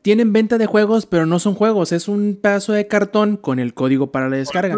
Tienen 0.00 0.32
venta 0.32 0.56
de 0.56 0.64
juegos, 0.64 1.04
pero 1.04 1.26
no 1.26 1.38
son 1.38 1.54
juegos, 1.54 1.92
es 1.92 2.08
un 2.08 2.38
pedazo 2.40 2.72
de 2.72 2.86
cartón 2.86 3.36
con 3.36 3.58
el 3.58 3.74
código 3.74 4.10
para 4.10 4.30
la 4.30 4.36
descarga. 4.36 4.74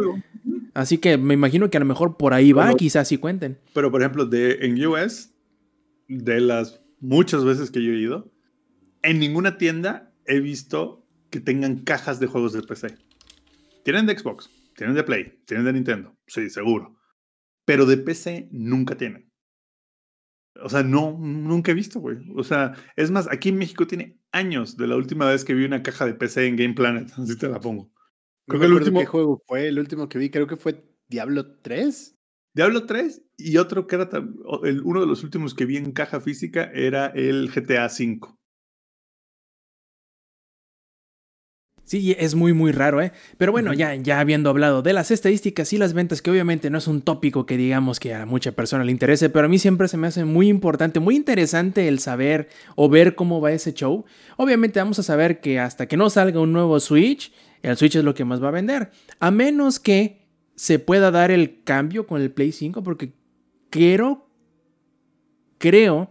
Así 0.74 0.98
que 0.98 1.18
me 1.18 1.34
imagino 1.34 1.68
que 1.70 1.76
a 1.76 1.80
lo 1.80 1.86
mejor 1.86 2.16
por 2.16 2.32
ahí 2.34 2.52
va, 2.52 2.66
Pero- 2.66 2.76
quizás 2.76 3.08
sí 3.08 3.18
cuenten. 3.18 3.58
Pero, 3.74 3.90
por 3.90 4.00
ejemplo, 4.02 4.26
de, 4.26 4.58
en 4.62 4.84
US, 4.86 5.34
de 6.08 6.40
las 6.40 6.80
muchas 7.00 7.44
veces 7.44 7.70
que 7.70 7.82
yo 7.82 7.92
he 7.92 7.98
ido, 7.98 8.32
en 9.02 9.18
ninguna 9.18 9.58
tienda 9.58 10.12
he 10.26 10.40
visto 10.40 11.06
que 11.30 11.40
tengan 11.40 11.78
cajas 11.78 12.20
de 12.20 12.26
juegos 12.26 12.52
de 12.52 12.62
PC. 12.62 12.96
Tienen 13.84 14.06
de 14.06 14.18
Xbox, 14.18 14.50
tienen 14.76 14.94
de 14.94 15.02
Play, 15.04 15.40
tienen 15.46 15.64
de 15.64 15.72
Nintendo, 15.72 16.16
sí, 16.26 16.50
seguro. 16.50 16.96
Pero 17.64 17.86
de 17.86 17.96
PC 17.96 18.48
nunca 18.52 18.96
tienen. 18.96 19.30
O 20.62 20.68
sea, 20.68 20.82
no, 20.82 21.16
nunca 21.18 21.70
he 21.72 21.74
visto, 21.74 22.00
güey. 22.00 22.18
O 22.34 22.44
sea, 22.44 22.72
es 22.96 23.10
más, 23.10 23.28
aquí 23.30 23.48
en 23.48 23.58
México 23.58 23.86
tiene 23.86 24.18
años 24.32 24.76
de 24.76 24.86
la 24.88 24.96
última 24.96 25.26
vez 25.26 25.44
que 25.44 25.54
vi 25.54 25.64
una 25.64 25.82
caja 25.82 26.04
de 26.06 26.14
PC 26.14 26.46
en 26.46 26.56
Game 26.56 26.74
Planet. 26.74 27.10
Así 27.16 27.38
te 27.38 27.48
la 27.48 27.60
pongo. 27.60 27.90
Creo 28.50 28.60
que 28.60 28.66
el 28.66 28.72
último, 28.72 29.00
qué 29.00 29.06
juego 29.06 29.42
fue, 29.46 29.68
el 29.68 29.78
último 29.78 30.08
que 30.08 30.18
vi, 30.18 30.28
creo 30.28 30.46
que 30.46 30.56
fue 30.56 30.84
Diablo 31.08 31.58
3. 31.62 32.16
Diablo 32.52 32.84
3 32.84 33.22
y 33.36 33.56
otro 33.58 33.86
que 33.86 33.94
era 33.94 34.08
el, 34.64 34.82
uno 34.82 35.00
de 35.00 35.06
los 35.06 35.22
últimos 35.22 35.54
que 35.54 35.66
vi 35.66 35.76
en 35.76 35.92
caja 35.92 36.20
física 36.20 36.70
era 36.74 37.06
el 37.06 37.50
GTA 37.50 37.86
V. 37.86 38.20
Sí, 41.84 42.14
es 42.16 42.36
muy, 42.36 42.52
muy 42.52 42.70
raro, 42.70 43.02
¿eh? 43.02 43.10
Pero 43.36 43.50
bueno, 43.50 43.72
ya, 43.72 43.96
ya 43.96 44.20
habiendo 44.20 44.48
hablado 44.48 44.80
de 44.80 44.92
las 44.92 45.10
estadísticas 45.10 45.72
y 45.72 45.78
las 45.78 45.92
ventas, 45.92 46.22
que 46.22 46.30
obviamente 46.30 46.70
no 46.70 46.78
es 46.78 46.86
un 46.86 47.02
tópico 47.02 47.46
que 47.46 47.56
digamos 47.56 47.98
que 47.98 48.14
a 48.14 48.26
mucha 48.26 48.52
persona 48.52 48.84
le 48.84 48.92
interese, 48.92 49.28
pero 49.28 49.46
a 49.46 49.48
mí 49.48 49.58
siempre 49.58 49.88
se 49.88 49.96
me 49.96 50.06
hace 50.06 50.24
muy 50.24 50.48
importante, 50.48 51.00
muy 51.00 51.16
interesante 51.16 51.88
el 51.88 51.98
saber 51.98 52.48
o 52.76 52.88
ver 52.88 53.16
cómo 53.16 53.40
va 53.40 53.50
ese 53.50 53.74
show. 53.74 54.04
Obviamente 54.36 54.78
vamos 54.78 55.00
a 55.00 55.02
saber 55.02 55.40
que 55.40 55.58
hasta 55.58 55.86
que 55.86 55.96
no 55.96 56.10
salga 56.10 56.38
un 56.38 56.52
nuevo 56.52 56.78
Switch, 56.78 57.32
el 57.62 57.76
Switch 57.76 57.96
es 57.96 58.04
lo 58.04 58.14
que 58.14 58.24
más 58.24 58.42
va 58.42 58.48
a 58.48 58.52
vender. 58.52 58.90
A 59.18 59.30
menos 59.30 59.78
que 59.78 60.26
se 60.54 60.78
pueda 60.78 61.10
dar 61.10 61.30
el 61.30 61.62
cambio 61.64 62.06
con 62.06 62.20
el 62.20 62.30
Play 62.30 62.52
5, 62.52 62.82
porque 62.82 63.12
quiero, 63.70 64.28
creo 65.58 66.10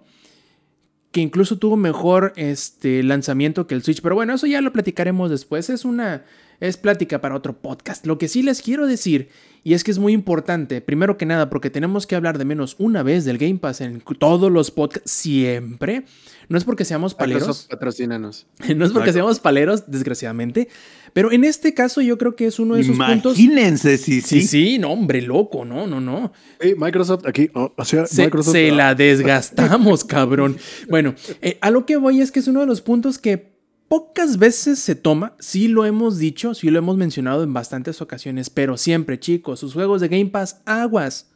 que 1.11 1.21
incluso 1.21 1.57
tuvo 1.57 1.75
mejor 1.75 2.33
este 2.35 3.03
lanzamiento 3.03 3.67
que 3.67 3.75
el 3.75 3.83
Switch, 3.83 4.01
pero 4.01 4.15
bueno, 4.15 4.33
eso 4.33 4.47
ya 4.47 4.61
lo 4.61 4.73
platicaremos 4.73 5.29
después, 5.29 5.69
es 5.69 5.85
una 5.85 6.25
es 6.59 6.77
plática 6.77 7.21
para 7.21 7.35
otro 7.35 7.61
podcast. 7.61 8.05
Lo 8.05 8.17
que 8.17 8.27
sí 8.27 8.43
les 8.43 8.61
quiero 8.61 8.87
decir 8.87 9.29
y 9.63 9.73
es 9.73 9.83
que 9.83 9.91
es 9.91 9.99
muy 9.99 10.13
importante, 10.13 10.81
primero 10.81 11.17
que 11.17 11.25
nada, 11.25 11.49
porque 11.49 11.69
tenemos 11.69 12.07
que 12.07 12.15
hablar 12.15 12.37
de 12.37 12.45
menos 12.45 12.75
una 12.79 13.03
vez 13.03 13.25
del 13.25 13.37
Game 13.37 13.57
Pass 13.57 13.81
en 13.81 14.01
todos 14.17 14.51
los 14.51 14.71
podcasts 14.71 15.11
siempre. 15.11 16.05
No 16.47 16.57
es 16.57 16.63
porque 16.63 16.85
seamos 16.85 17.13
paleros, 17.13 17.41
Microsoft, 17.41 17.67
patrocínanos. 17.69 18.47
no 18.75 18.85
es 18.85 18.91
porque 18.91 19.13
seamos 19.13 19.39
paleros, 19.39 19.91
desgraciadamente, 19.91 20.69
pero 21.13 21.31
en 21.31 21.43
este 21.43 21.73
caso 21.73 22.01
yo 22.01 22.17
creo 22.17 22.35
que 22.35 22.47
es 22.47 22.57
uno 22.57 22.75
de 22.75 22.81
esos 22.81 22.97
puntos 22.97 23.37
Imagínense 23.37 23.97
si 23.97 24.21
Sí, 24.21 24.41
sí, 24.41 24.79
no, 24.79 24.91
hombre, 24.91 25.21
loco, 25.21 25.65
no, 25.65 25.85
no, 25.85 25.99
no. 25.99 26.31
Sí, 26.59 26.73
Microsoft 26.75 27.27
aquí, 27.27 27.49
oh, 27.53 27.73
o 27.75 27.85
sea, 27.85 28.05
Se, 28.05 28.23
Microsoft. 28.23 28.53
se 28.53 28.71
ah, 28.71 28.75
la 28.75 28.95
desgastamos, 28.95 30.03
cabrón. 30.05 30.57
Bueno, 30.89 31.15
eh, 31.41 31.57
a 31.61 31.69
lo 31.69 31.85
que 31.85 31.97
voy 31.97 32.21
es 32.21 32.31
que 32.31 32.39
es 32.39 32.47
uno 32.47 32.61
de 32.61 32.65
los 32.65 32.81
puntos 32.81 33.19
que 33.19 33.58
pocas 33.89 34.37
veces 34.37 34.79
se 34.79 34.95
toma. 34.95 35.35
Sí 35.39 35.67
lo 35.67 35.85
hemos 35.85 36.17
dicho, 36.17 36.53
sí 36.53 36.69
lo 36.69 36.79
hemos 36.79 36.95
mencionado 36.95 37.43
en 37.43 37.51
bastantes 37.53 38.01
ocasiones, 38.01 38.49
pero 38.49 38.77
siempre, 38.77 39.19
chicos, 39.19 39.59
sus 39.59 39.73
juegos 39.73 39.99
de 39.99 40.07
Game 40.07 40.27
Pass, 40.27 40.61
aguas. 40.65 41.31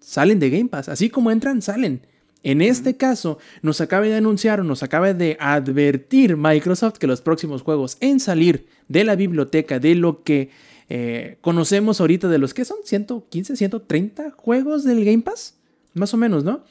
Salen 0.00 0.40
de 0.40 0.50
Game 0.50 0.68
Pass, 0.68 0.88
así 0.88 1.08
como 1.10 1.30
entran, 1.30 1.62
salen. 1.62 2.04
En 2.42 2.60
este 2.60 2.96
caso, 2.96 3.38
nos 3.62 3.80
acaba 3.80 4.04
de 4.06 4.14
anunciar 4.14 4.60
o 4.60 4.64
nos 4.64 4.82
acaba 4.84 5.12
de 5.14 5.36
advertir 5.40 6.36
Microsoft 6.36 6.98
que 6.98 7.06
los 7.08 7.20
próximos 7.20 7.62
juegos 7.62 7.96
en 8.00 8.20
salir 8.20 8.68
de 8.88 9.02
la 9.04 9.16
biblioteca 9.16 9.78
de 9.80 9.96
lo 9.96 10.22
que 10.22 10.50
eh, 10.88 11.38
conocemos 11.40 12.00
ahorita 12.00 12.28
de 12.28 12.38
los 12.38 12.54
que 12.54 12.64
son 12.64 12.76
115, 12.84 13.56
130 13.56 14.30
juegos 14.36 14.84
del 14.84 15.04
Game 15.04 15.22
Pass, 15.22 15.56
más 15.94 16.14
o 16.14 16.16
menos, 16.16 16.44
¿no? 16.44 16.62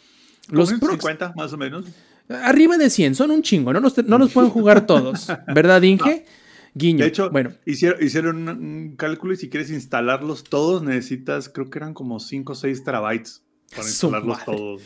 Los 0.49 0.71
Los 0.71 0.79
prox- 0.79 0.91
50 0.91 1.33
más 1.35 1.51
o 1.51 1.57
menos. 1.57 1.85
Arriba 2.29 2.77
de 2.77 2.89
100, 2.89 3.15
son 3.15 3.31
un 3.31 3.41
chingo, 3.41 3.73
no 3.73 3.79
los, 3.79 3.97
no 4.05 4.17
los 4.17 4.31
pueden 4.31 4.49
jugar 4.49 4.85
todos, 4.85 5.27
¿verdad, 5.53 5.81
Inge? 5.83 6.25
Guiño. 6.73 6.99
De 6.99 7.07
hecho, 7.07 7.29
bueno, 7.29 7.53
hicieron, 7.65 8.03
hicieron 8.03 8.49
un, 8.49 8.95
cálculo 8.97 9.33
y 9.33 9.37
si 9.37 9.49
quieres 9.49 9.71
instalarlos 9.71 10.43
todos 10.43 10.83
necesitas, 10.83 11.47
creo 11.47 11.69
que 11.69 11.79
eran 11.79 11.93
como 11.93 12.19
5 12.19 12.51
o 12.51 12.55
6 12.55 12.83
terabytes 12.83 13.43
para 13.73 13.87
instalarlos 13.87 14.37
madre. 14.39 14.45
todos. 14.45 14.81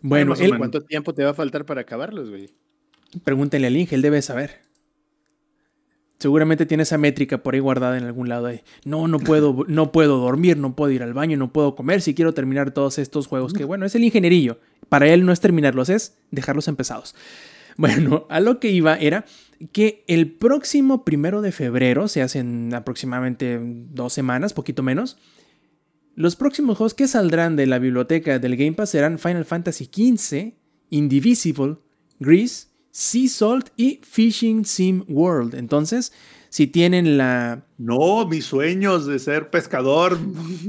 bueno, 0.00 0.34
él-. 0.34 0.56
¿Cuánto 0.56 0.82
tiempo 0.82 1.14
te 1.14 1.24
va 1.24 1.30
a 1.30 1.34
faltar 1.34 1.66
para 1.66 1.82
acabarlos, 1.82 2.30
güey? 2.30 2.50
pregúntenle 3.24 3.68
al 3.68 3.76
Inge, 3.76 3.94
él 3.94 4.02
debe 4.02 4.22
saber. 4.22 4.60
Seguramente 6.18 6.66
tiene 6.66 6.82
esa 6.82 6.98
métrica 6.98 7.38
por 7.38 7.54
ahí 7.54 7.60
guardada 7.60 7.96
en 7.96 8.04
algún 8.04 8.28
lado. 8.28 8.46
ahí. 8.46 8.62
No, 8.84 9.06
no 9.06 9.18
puedo, 9.18 9.64
no 9.68 9.92
puedo 9.92 10.18
dormir, 10.18 10.56
no 10.56 10.74
puedo 10.74 10.90
ir 10.90 11.02
al 11.02 11.14
baño, 11.14 11.36
no 11.36 11.52
puedo 11.52 11.76
comer 11.76 12.00
si 12.00 12.14
quiero 12.14 12.34
terminar 12.34 12.72
todos 12.72 12.98
estos 12.98 13.28
juegos. 13.28 13.52
Que 13.52 13.64
bueno, 13.64 13.86
es 13.86 13.94
el 13.94 14.04
ingenierillo. 14.04 14.58
Para 14.88 15.08
él 15.08 15.24
no 15.26 15.32
es 15.32 15.40
terminarlos, 15.40 15.88
es 15.88 16.18
dejarlos 16.30 16.68
empezados. 16.68 17.14
Bueno, 17.80 18.26
a 18.28 18.40
lo 18.40 18.58
que 18.58 18.72
iba 18.72 18.96
era 18.96 19.24
que 19.70 20.02
el 20.08 20.32
próximo 20.32 21.04
primero 21.04 21.42
de 21.42 21.52
febrero, 21.52 22.08
se 22.08 22.22
hacen 22.22 22.74
aproximadamente 22.74 23.60
dos 23.62 24.12
semanas, 24.12 24.52
poquito 24.52 24.82
menos, 24.82 25.16
los 26.16 26.34
próximos 26.34 26.76
juegos 26.76 26.94
que 26.94 27.06
saldrán 27.06 27.54
de 27.54 27.66
la 27.66 27.78
biblioteca 27.78 28.40
del 28.40 28.56
Game 28.56 28.72
Pass 28.72 28.90
serán 28.90 29.20
Final 29.20 29.44
Fantasy 29.44 29.84
XV, 29.84 30.54
Indivisible, 30.90 31.76
Grease, 32.18 32.66
Sea 32.90 33.28
Salt 33.28 33.68
y 33.76 34.00
Fishing 34.02 34.64
Sim 34.64 35.04
World. 35.06 35.54
Entonces, 35.54 36.12
si 36.48 36.66
tienen 36.66 37.18
la... 37.18 37.64
No, 37.78 38.26
mis 38.26 38.44
sueños 38.44 39.06
de 39.06 39.18
ser 39.18 39.50
pescador. 39.50 40.18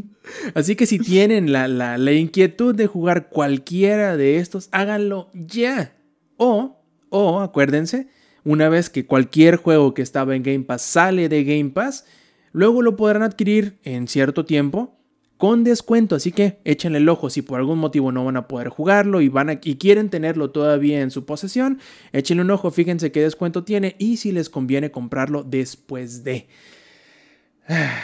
Así 0.54 0.76
que 0.76 0.86
si 0.86 1.00
tienen 1.00 1.52
la, 1.52 1.68
la, 1.68 1.98
la 1.98 2.12
inquietud 2.12 2.76
de 2.76 2.88
jugar 2.88 3.30
cualquiera 3.30 4.18
de 4.18 4.38
estos, 4.38 4.70
háganlo 4.72 5.30
ya. 5.34 5.96
O 6.38 6.80
o, 7.10 7.42
acuérdense, 7.42 8.08
una 8.44 8.70
vez 8.70 8.90
que 8.90 9.06
cualquier 9.06 9.58
juego 9.58 9.94
que 9.94 10.02
estaba 10.02 10.36
en 10.36 10.44
Game 10.44 10.64
Pass 10.64 10.84
sale 10.84 11.28
de 11.28 11.44
Game 11.44 11.72
Pass, 11.72 12.06
luego 12.52 12.82
lo 12.82 12.96
podrán 12.96 13.24
adquirir 13.24 13.80
en 13.84 14.08
cierto 14.08 14.46
tiempo 14.46 14.99
con 15.40 15.64
descuento. 15.64 16.16
Así 16.16 16.34
que 16.34 16.60
échenle 16.66 16.98
el 16.98 17.08
ojo 17.08 17.30
si 17.30 17.42
por 17.42 17.60
algún 17.60 17.80
motivo 17.80 18.12
no 18.12 18.26
van 18.26 18.36
a 18.36 18.48
poder 18.48 18.68
jugarlo 18.68 19.22
y, 19.22 19.30
van 19.30 19.58
y 19.64 19.76
quieren 19.78 20.10
tenerlo 20.10 20.52
todavía 20.52 21.00
en 21.00 21.12
su 21.12 21.26
posesión. 21.26 21.80
Échenle 22.12 22.44
un 22.44 22.52
ojo, 22.52 22.70
fíjense 22.72 23.14
qué 23.14 23.22
descuento 23.22 23.64
tiene 23.64 23.96
y 23.98 24.18
si 24.18 24.34
les 24.34 24.50
conviene 24.50 24.92
comprarlo 24.92 25.44
después 25.44 26.26
de. 26.26 26.48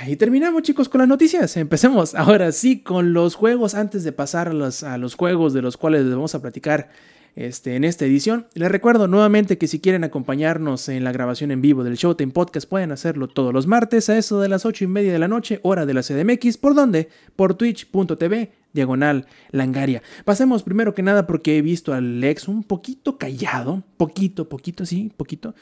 Y 0.07 0.15
terminamos 0.15 0.61
chicos 0.63 0.87
con 0.87 0.99
las 0.99 1.09
noticias. 1.09 1.57
Empecemos 1.57 2.15
ahora 2.15 2.53
sí 2.53 2.79
con 2.79 3.11
los 3.11 3.35
juegos 3.35 3.75
antes 3.75 4.05
de 4.05 4.13
pasar 4.13 4.47
a 4.47 4.53
los, 4.53 4.83
a 4.83 4.97
los 4.97 5.15
juegos 5.15 5.51
de 5.51 5.61
los 5.61 5.75
cuales 5.75 6.05
les 6.05 6.15
vamos 6.15 6.35
a 6.35 6.41
platicar 6.41 6.89
este, 7.35 7.75
en 7.75 7.83
esta 7.83 8.05
edición. 8.05 8.47
Les 8.53 8.71
recuerdo 8.71 9.07
nuevamente 9.07 9.57
que 9.57 9.67
si 9.67 9.79
quieren 9.79 10.03
acompañarnos 10.03 10.87
en 10.89 11.03
la 11.03 11.11
grabación 11.11 11.51
en 11.51 11.61
vivo 11.61 11.83
del 11.83 11.95
Showtime 11.95 12.31
Podcast 12.31 12.67
pueden 12.69 12.91
hacerlo 12.91 13.27
todos 13.27 13.53
los 13.53 13.67
martes 13.67 14.09
a 14.09 14.17
eso 14.17 14.39
de 14.39 14.49
las 14.49 14.65
8 14.65 14.85
y 14.85 14.87
media 14.87 15.11
de 15.11 15.19
la 15.19 15.27
noche, 15.27 15.59
hora 15.63 15.85
de 15.85 15.93
la 15.93 16.01
CDMX. 16.01 16.57
¿Por 16.57 16.75
dónde? 16.75 17.09
Por 17.35 17.55
twitch.tv 17.55 18.51
diagonal 18.73 19.25
langaria. 19.51 20.01
Pasemos 20.23 20.63
primero 20.63 20.93
que 20.93 21.01
nada 21.01 21.27
porque 21.27 21.57
he 21.57 21.61
visto 21.61 21.93
al 21.93 22.19
Lex 22.19 22.47
un 22.47 22.63
poquito 22.63 23.17
callado, 23.17 23.83
poquito, 23.97 24.47
poquito, 24.47 24.85
sí, 24.85 25.11
poquito. 25.15 25.55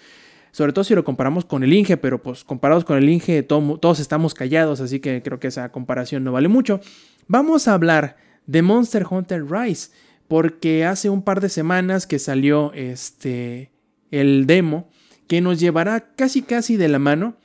Sobre 0.51 0.71
todo 0.71 0.83
si 0.83 0.93
lo 0.93 1.03
comparamos 1.03 1.45
con 1.45 1.63
el 1.63 1.73
Inge, 1.73 1.97
pero 1.97 2.21
pues 2.21 2.43
comparados 2.43 2.85
con 2.85 2.97
el 2.97 3.09
Inge 3.09 3.41
todos 3.41 3.99
estamos 3.99 4.35
callados, 4.35 4.81
así 4.81 4.99
que 4.99 5.23
creo 5.23 5.39
que 5.39 5.47
esa 5.47 5.71
comparación 5.71 6.23
no 6.23 6.31
vale 6.31 6.47
mucho. 6.47 6.79
Vamos 7.27 7.67
a 7.67 7.73
hablar 7.73 8.17
de 8.45 8.61
Monster 8.61 9.05
Hunter 9.09 9.49
Rise 9.49 9.89
porque 10.33 10.83
hace 10.83 11.11
un 11.11 11.21
par 11.21 11.41
de 11.41 11.49
semanas 11.49 12.07
que 12.07 12.17
salió 12.17 12.73
este 12.73 13.69
el 14.09 14.47
demo 14.47 14.89
que 15.27 15.41
nos 15.41 15.59
llevará 15.59 16.15
casi 16.15 16.41
casi 16.41 16.75
de 16.75 16.87
la 16.87 16.97
mano 16.97 17.37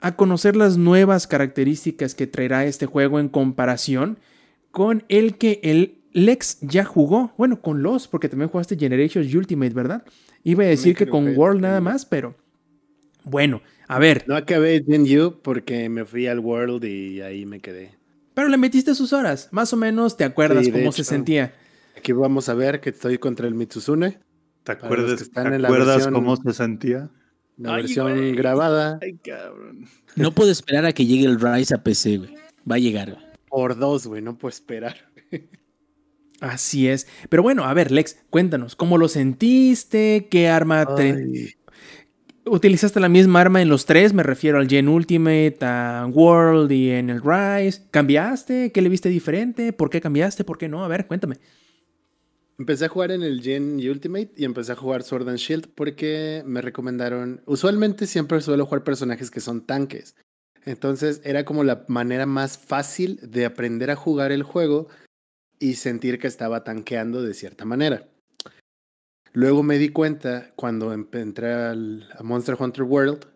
a 0.00 0.16
conocer 0.16 0.56
las 0.56 0.76
nuevas 0.76 1.28
características 1.28 2.16
que 2.16 2.26
traerá 2.26 2.66
este 2.66 2.86
juego 2.86 3.20
en 3.20 3.28
comparación 3.28 4.18
con 4.72 5.04
el 5.08 5.38
que 5.38 5.60
el 5.62 6.00
Lex 6.10 6.58
ya 6.62 6.84
jugó, 6.84 7.32
bueno, 7.38 7.62
con 7.62 7.80
los, 7.80 8.08
porque 8.08 8.28
también 8.28 8.50
jugaste 8.50 8.76
Generations 8.76 9.32
Ultimate, 9.32 9.72
¿verdad? 9.72 10.02
Iba 10.42 10.64
a 10.64 10.66
decir 10.66 10.96
que 10.96 11.06
con 11.06 11.38
World 11.38 11.60
nada 11.60 11.80
más, 11.80 12.04
pero 12.06 12.34
bueno, 13.22 13.62
a 13.86 14.00
ver. 14.00 14.24
No 14.26 14.34
acabé 14.34 14.82
Gen 14.84 15.02
U 15.16 15.38
porque 15.42 15.88
me 15.90 16.04
fui 16.04 16.26
al 16.26 16.40
World 16.40 16.84
y 16.86 17.20
ahí 17.20 17.46
me 17.46 17.60
quedé. 17.60 17.92
Pero 18.36 18.48
le 18.48 18.58
metiste 18.58 18.94
sus 18.94 19.14
horas. 19.14 19.48
Más 19.50 19.72
o 19.72 19.78
menos 19.78 20.18
te 20.18 20.22
acuerdas 20.22 20.68
cómo 20.68 20.92
se 20.92 21.04
sentía. 21.04 21.54
Aquí 21.96 22.12
vamos 22.12 22.50
a 22.50 22.54
ver 22.54 22.82
que 22.82 22.90
estoy 22.90 23.16
contra 23.16 23.48
el 23.48 23.54
Mitsuzune. 23.54 24.18
¿Te 24.62 24.72
acuerdas, 24.72 25.30
¿te 25.30 25.40
acuerdas 25.40 26.06
cómo 26.08 26.36
se 26.36 26.52
sentía? 26.52 27.08
La 27.56 27.76
versión 27.76 28.36
grabada. 28.36 28.98
Ay, 29.00 29.16
cabrón. 29.24 29.86
No 30.16 30.32
puedo 30.32 30.50
esperar 30.50 30.84
a 30.84 30.92
que 30.92 31.06
llegue 31.06 31.24
el 31.24 31.40
Rise 31.40 31.76
a 31.76 31.82
PC, 31.82 32.18
güey. 32.18 32.34
Va 32.70 32.74
a 32.74 32.78
llegar. 32.78 33.16
Por 33.48 33.78
dos, 33.78 34.06
güey. 34.06 34.20
No 34.20 34.36
puedo 34.36 34.50
esperar. 34.50 34.96
Así 36.42 36.88
es. 36.88 37.06
Pero 37.30 37.42
bueno, 37.42 37.64
a 37.64 37.72
ver, 37.72 37.90
Lex, 37.90 38.18
cuéntanos, 38.28 38.76
¿cómo 38.76 38.98
lo 38.98 39.08
sentiste? 39.08 40.28
¿Qué 40.30 40.50
arma 40.50 40.94
te, 40.94 41.56
¿Utilizaste 42.48 43.00
la 43.00 43.08
misma 43.08 43.40
arma 43.40 43.60
en 43.60 43.68
los 43.68 43.86
tres? 43.86 44.12
Me 44.14 44.22
refiero 44.22 44.58
al 44.58 44.68
Gen 44.68 44.88
Ultimate, 44.88 45.58
a 45.62 46.06
World 46.06 46.70
y 46.70 46.90
en 46.90 47.10
el 47.10 47.20
Rise. 47.20 47.82
¿Cambiaste? 47.90 48.70
¿Qué 48.70 48.82
le 48.82 48.88
viste 48.88 49.08
diferente? 49.08 49.72
¿Por 49.72 49.90
qué 49.90 50.00
cambiaste? 50.00 50.44
¿Por 50.44 50.56
qué 50.56 50.68
no? 50.68 50.84
A 50.84 50.88
ver, 50.88 51.08
cuéntame. 51.08 51.38
Empecé 52.56 52.84
a 52.84 52.88
jugar 52.88 53.10
en 53.10 53.24
el 53.24 53.42
Gen 53.42 53.80
Ultimate 53.90 54.30
y 54.36 54.44
empecé 54.44 54.72
a 54.72 54.76
jugar 54.76 55.02
Sword 55.02 55.28
and 55.28 55.38
Shield 55.38 55.66
porque 55.74 56.44
me 56.46 56.62
recomendaron. 56.62 57.42
Usualmente 57.46 58.06
siempre 58.06 58.40
suelo 58.40 58.64
jugar 58.64 58.84
personajes 58.84 59.32
que 59.32 59.40
son 59.40 59.66
tanques. 59.66 60.14
Entonces 60.64 61.20
era 61.24 61.44
como 61.44 61.64
la 61.64 61.84
manera 61.88 62.26
más 62.26 62.58
fácil 62.58 63.18
de 63.22 63.44
aprender 63.44 63.90
a 63.90 63.96
jugar 63.96 64.30
el 64.30 64.44
juego 64.44 64.86
y 65.58 65.74
sentir 65.74 66.20
que 66.20 66.28
estaba 66.28 66.62
tanqueando 66.62 67.22
de 67.22 67.34
cierta 67.34 67.64
manera. 67.64 68.08
Luego 69.36 69.62
me 69.62 69.76
di 69.76 69.90
cuenta 69.90 70.48
cuando 70.56 70.94
entré 70.94 71.52
al, 71.52 72.08
a 72.18 72.22
Monster 72.22 72.56
Hunter 72.58 72.84
World 72.84 73.26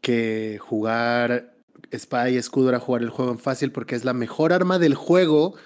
que 0.00 0.58
jugar 0.60 1.56
espada 1.90 2.30
y 2.30 2.36
escudo 2.36 2.68
era 2.68 2.78
jugar 2.78 3.02
el 3.02 3.10
juego 3.10 3.32
en 3.32 3.40
fácil 3.40 3.72
porque 3.72 3.96
es 3.96 4.04
la 4.04 4.12
mejor 4.12 4.52
arma 4.52 4.78
del 4.78 4.94
juego 4.94 5.56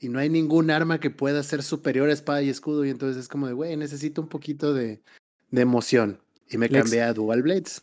y 0.00 0.08
no 0.08 0.18
hay 0.18 0.28
ningún 0.28 0.72
arma 0.72 0.98
que 0.98 1.10
pueda 1.10 1.40
ser 1.44 1.62
superior 1.62 2.08
a 2.08 2.12
espada 2.12 2.42
y 2.42 2.48
escudo 2.48 2.84
y 2.84 2.90
entonces 2.90 3.22
es 3.22 3.28
como 3.28 3.46
de, 3.46 3.52
güey, 3.52 3.76
necesito 3.76 4.22
un 4.22 4.28
poquito 4.28 4.74
de, 4.74 5.00
de 5.52 5.60
emoción 5.62 6.18
y 6.48 6.58
me 6.58 6.68
cambié 6.68 7.02
a 7.02 7.14
Dual 7.14 7.42
Blades. 7.42 7.82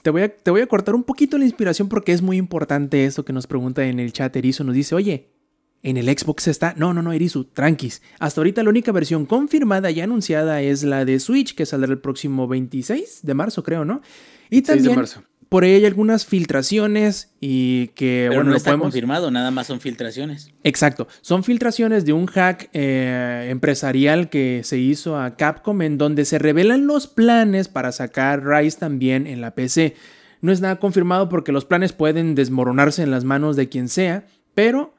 Te 0.00 0.08
voy, 0.08 0.22
a, 0.22 0.34
te 0.34 0.50
voy 0.50 0.62
a 0.62 0.66
cortar 0.66 0.94
un 0.94 1.04
poquito 1.04 1.36
la 1.36 1.44
inspiración 1.44 1.90
porque 1.90 2.12
es 2.12 2.22
muy 2.22 2.38
importante 2.38 3.04
esto 3.04 3.26
que 3.26 3.34
nos 3.34 3.46
pregunta 3.46 3.84
en 3.84 4.00
el 4.00 4.14
chat 4.14 4.34
Erizo. 4.34 4.64
Nos 4.64 4.74
dice, 4.74 4.94
oye, 4.94 5.35
en 5.82 5.96
el 5.96 6.06
Xbox 6.06 6.48
está. 6.48 6.74
No, 6.76 6.92
no, 6.92 7.02
no, 7.02 7.12
Erisu, 7.12 7.44
tranquis. 7.44 8.02
Hasta 8.18 8.40
ahorita 8.40 8.62
la 8.62 8.70
única 8.70 8.92
versión 8.92 9.26
confirmada 9.26 9.90
y 9.90 10.00
anunciada 10.00 10.60
es 10.62 10.82
la 10.82 11.04
de 11.04 11.20
Switch, 11.20 11.54
que 11.54 11.66
saldrá 11.66 11.92
el 11.92 11.98
próximo 11.98 12.48
26 12.48 13.20
de 13.22 13.34
marzo, 13.34 13.62
creo, 13.62 13.84
¿no? 13.84 14.02
Y 14.50 14.62
también. 14.62 15.04
Por 15.48 15.62
ahí 15.62 15.74
hay 15.74 15.84
algunas 15.84 16.26
filtraciones 16.26 17.32
y 17.40 17.88
que, 17.88 18.26
Pero 18.28 18.40
bueno, 18.40 18.50
no 18.50 18.56
está 18.56 18.76
confirmado, 18.76 19.30
nada 19.30 19.52
más 19.52 19.68
son 19.68 19.80
filtraciones. 19.80 20.52
Exacto, 20.64 21.06
son 21.20 21.44
filtraciones 21.44 22.04
de 22.04 22.12
un 22.12 22.26
hack 22.26 22.68
eh, 22.72 23.46
empresarial 23.48 24.28
que 24.28 24.62
se 24.64 24.78
hizo 24.78 25.16
a 25.16 25.36
Capcom 25.36 25.82
en 25.82 25.98
donde 25.98 26.24
se 26.24 26.40
revelan 26.40 26.88
los 26.88 27.06
planes 27.06 27.68
para 27.68 27.92
sacar 27.92 28.44
Rise 28.44 28.78
también 28.78 29.28
en 29.28 29.40
la 29.40 29.54
PC. 29.54 29.94
No 30.40 30.50
es 30.50 30.60
nada 30.60 30.80
confirmado 30.80 31.28
porque 31.28 31.52
los 31.52 31.64
planes 31.64 31.92
pueden 31.92 32.34
desmoronarse 32.34 33.04
en 33.04 33.12
las 33.12 33.22
manos 33.22 33.54
de 33.54 33.68
quien 33.68 33.88
sea, 33.88 34.26
pero 34.52 34.95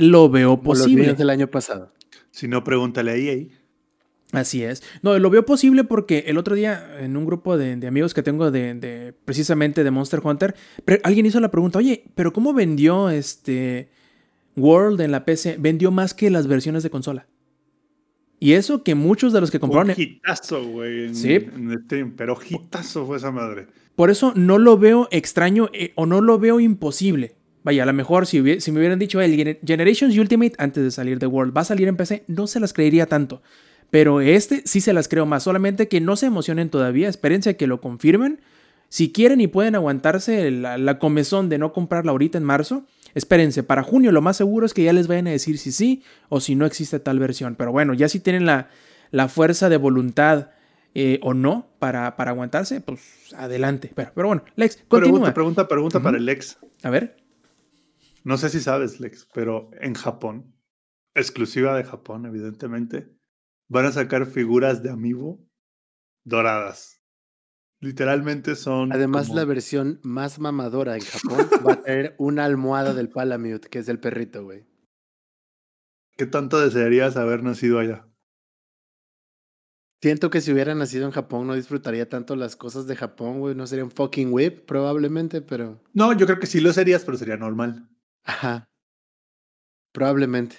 lo 0.00 0.30
veo 0.30 0.60
posible. 0.60 1.06
Los 1.06 1.18
del 1.18 1.30
año 1.30 1.48
pasado. 1.48 1.92
Si 2.30 2.48
no, 2.48 2.64
pregúntale 2.64 3.10
a 3.10 3.16
EA. 3.16 3.46
Así 4.32 4.62
es. 4.62 4.82
No, 5.02 5.18
lo 5.18 5.28
veo 5.28 5.44
posible 5.44 5.84
porque 5.84 6.24
el 6.28 6.38
otro 6.38 6.54
día 6.54 6.98
en 7.00 7.16
un 7.16 7.26
grupo 7.26 7.58
de, 7.58 7.86
amigos 7.86 8.14
que 8.14 8.22
tengo 8.22 8.50
de, 8.50 9.14
precisamente 9.24 9.82
de 9.82 9.90
Monster 9.90 10.20
Hunter, 10.22 10.54
alguien 11.02 11.26
hizo 11.26 11.40
la 11.40 11.50
pregunta, 11.50 11.78
oye, 11.78 12.04
pero 12.14 12.32
¿cómo 12.32 12.54
vendió 12.54 13.10
este 13.10 13.90
World 14.56 15.00
en 15.00 15.10
la 15.10 15.24
PC? 15.24 15.56
Vendió 15.58 15.90
más 15.90 16.14
que 16.14 16.30
las 16.30 16.46
versiones 16.46 16.82
de 16.82 16.90
consola. 16.90 17.26
Y 18.38 18.52
eso 18.52 18.82
que 18.82 18.94
muchos 18.94 19.32
de 19.32 19.40
los 19.40 19.50
que 19.50 19.60
compraron... 19.60 19.90
Un 19.90 20.00
hitazo, 20.00 20.64
güey. 20.64 21.14
Sí. 21.14 21.46
pero 22.16 22.38
hitazo 22.48 23.04
fue 23.06 23.18
esa 23.18 23.30
madre. 23.30 23.66
Por 23.96 24.10
eso 24.10 24.32
no 24.34 24.56
lo 24.56 24.78
veo 24.78 25.08
extraño 25.10 25.68
eh, 25.74 25.92
o 25.96 26.06
no 26.06 26.22
lo 26.22 26.38
veo 26.38 26.58
imposible. 26.58 27.34
Vaya, 27.62 27.82
a 27.82 27.86
lo 27.86 27.92
mejor 27.92 28.26
si, 28.26 28.40
me 28.40 28.78
hubieran 28.78 28.98
dicho 28.98 29.20
el 29.20 29.58
Generations 29.64 30.16
Ultimate 30.16 30.54
antes 30.58 30.82
de 30.82 30.90
salir 30.90 31.18
de 31.18 31.26
World 31.26 31.54
va 31.54 31.60
a 31.60 31.64
salir 31.64 31.88
en 31.88 31.96
PC, 31.96 32.24
no 32.26 32.46
se 32.46 32.60
las 32.60 32.72
creería 32.72 33.06
tanto. 33.06 33.42
Pero 33.90 34.20
este 34.20 34.62
sí 34.64 34.80
se 34.80 34.92
las 34.92 35.08
creo 35.08 35.26
más, 35.26 35.42
solamente 35.42 35.88
que 35.88 36.00
no 36.00 36.16
se 36.16 36.26
emocionen 36.26 36.70
todavía, 36.70 37.08
espérense 37.08 37.50
a 37.50 37.54
que 37.54 37.66
lo 37.66 37.80
confirmen. 37.80 38.40
Si 38.88 39.12
quieren 39.12 39.40
y 39.40 39.46
pueden 39.46 39.74
aguantarse 39.74 40.50
la, 40.50 40.98
comezón 40.98 41.48
de 41.48 41.58
no 41.58 41.72
comprarla 41.72 42.12
ahorita 42.12 42.38
en 42.38 42.44
marzo, 42.44 42.84
espérense, 43.14 43.62
para 43.62 43.82
junio 43.82 44.10
lo 44.10 44.22
más 44.22 44.36
seguro 44.36 44.66
es 44.66 44.74
que 44.74 44.82
ya 44.82 44.92
les 44.92 45.06
vayan 45.06 45.28
a 45.28 45.30
decir 45.30 45.58
si 45.58 45.70
sí 45.70 46.02
o 46.28 46.40
si 46.40 46.54
no 46.54 46.66
existe 46.66 46.98
tal 46.98 47.18
versión. 47.18 47.56
Pero 47.56 47.72
bueno, 47.72 47.94
ya 47.94 48.08
si 48.08 48.20
tienen 48.20 48.46
la, 48.46 48.68
la 49.10 49.28
fuerza 49.28 49.68
de 49.68 49.76
voluntad 49.76 50.50
eh, 50.94 51.20
o 51.22 51.34
no 51.34 51.68
para, 51.78 52.16
para 52.16 52.32
aguantarse, 52.32 52.80
pues 52.80 53.00
adelante. 53.36 53.92
Pero, 53.94 54.12
pero 54.14 54.28
bueno, 54.28 54.44
Lex, 54.56 54.78
continúa. 54.88 55.32
Pregunta, 55.32 55.34
pregunta, 55.34 55.68
pregunta 55.68 56.02
para 56.02 56.16
el 56.16 56.24
Lex. 56.24 56.58
A 56.82 56.90
ver. 56.90 57.20
No 58.22 58.36
sé 58.36 58.50
si 58.50 58.60
sabes, 58.60 59.00
Lex, 59.00 59.28
pero 59.32 59.70
en 59.80 59.94
Japón, 59.94 60.54
exclusiva 61.14 61.76
de 61.76 61.84
Japón, 61.84 62.26
evidentemente, 62.26 63.16
van 63.68 63.86
a 63.86 63.92
sacar 63.92 64.26
figuras 64.26 64.82
de 64.82 64.90
amiibo 64.90 65.46
doradas. 66.24 67.00
Literalmente 67.80 68.56
son. 68.56 68.92
Además, 68.92 69.30
la 69.30 69.46
versión 69.46 70.00
más 70.02 70.38
mamadora 70.38 70.96
en 70.96 71.02
Japón 71.02 71.48
va 71.66 71.72
a 71.72 71.82
tener 71.82 72.14
una 72.18 72.44
almohada 72.44 72.92
del 72.92 73.08
Palamute, 73.08 73.68
que 73.68 73.78
es 73.78 73.88
el 73.88 73.98
perrito, 73.98 74.44
güey. 74.44 74.66
¿Qué 76.18 76.26
tanto 76.26 76.60
desearías 76.60 77.16
haber 77.16 77.42
nacido 77.42 77.78
allá? 77.78 78.06
Siento 80.02 80.28
que 80.30 80.42
si 80.42 80.52
hubiera 80.52 80.74
nacido 80.74 81.06
en 81.06 81.12
Japón 81.12 81.46
no 81.46 81.54
disfrutaría 81.54 82.08
tanto 82.08 82.36
las 82.36 82.56
cosas 82.56 82.86
de 82.86 82.96
Japón, 82.96 83.40
güey. 83.40 83.54
No 83.54 83.66
sería 83.66 83.84
un 83.84 83.90
fucking 83.90 84.30
whip, 84.30 84.66
probablemente, 84.66 85.40
pero. 85.40 85.82
No, 85.94 86.12
yo 86.12 86.26
creo 86.26 86.38
que 86.38 86.46
sí 86.46 86.60
lo 86.60 86.74
serías, 86.74 87.04
pero 87.04 87.16
sería 87.16 87.38
normal. 87.38 87.88
Ajá. 88.24 88.68
Probablemente. 89.92 90.56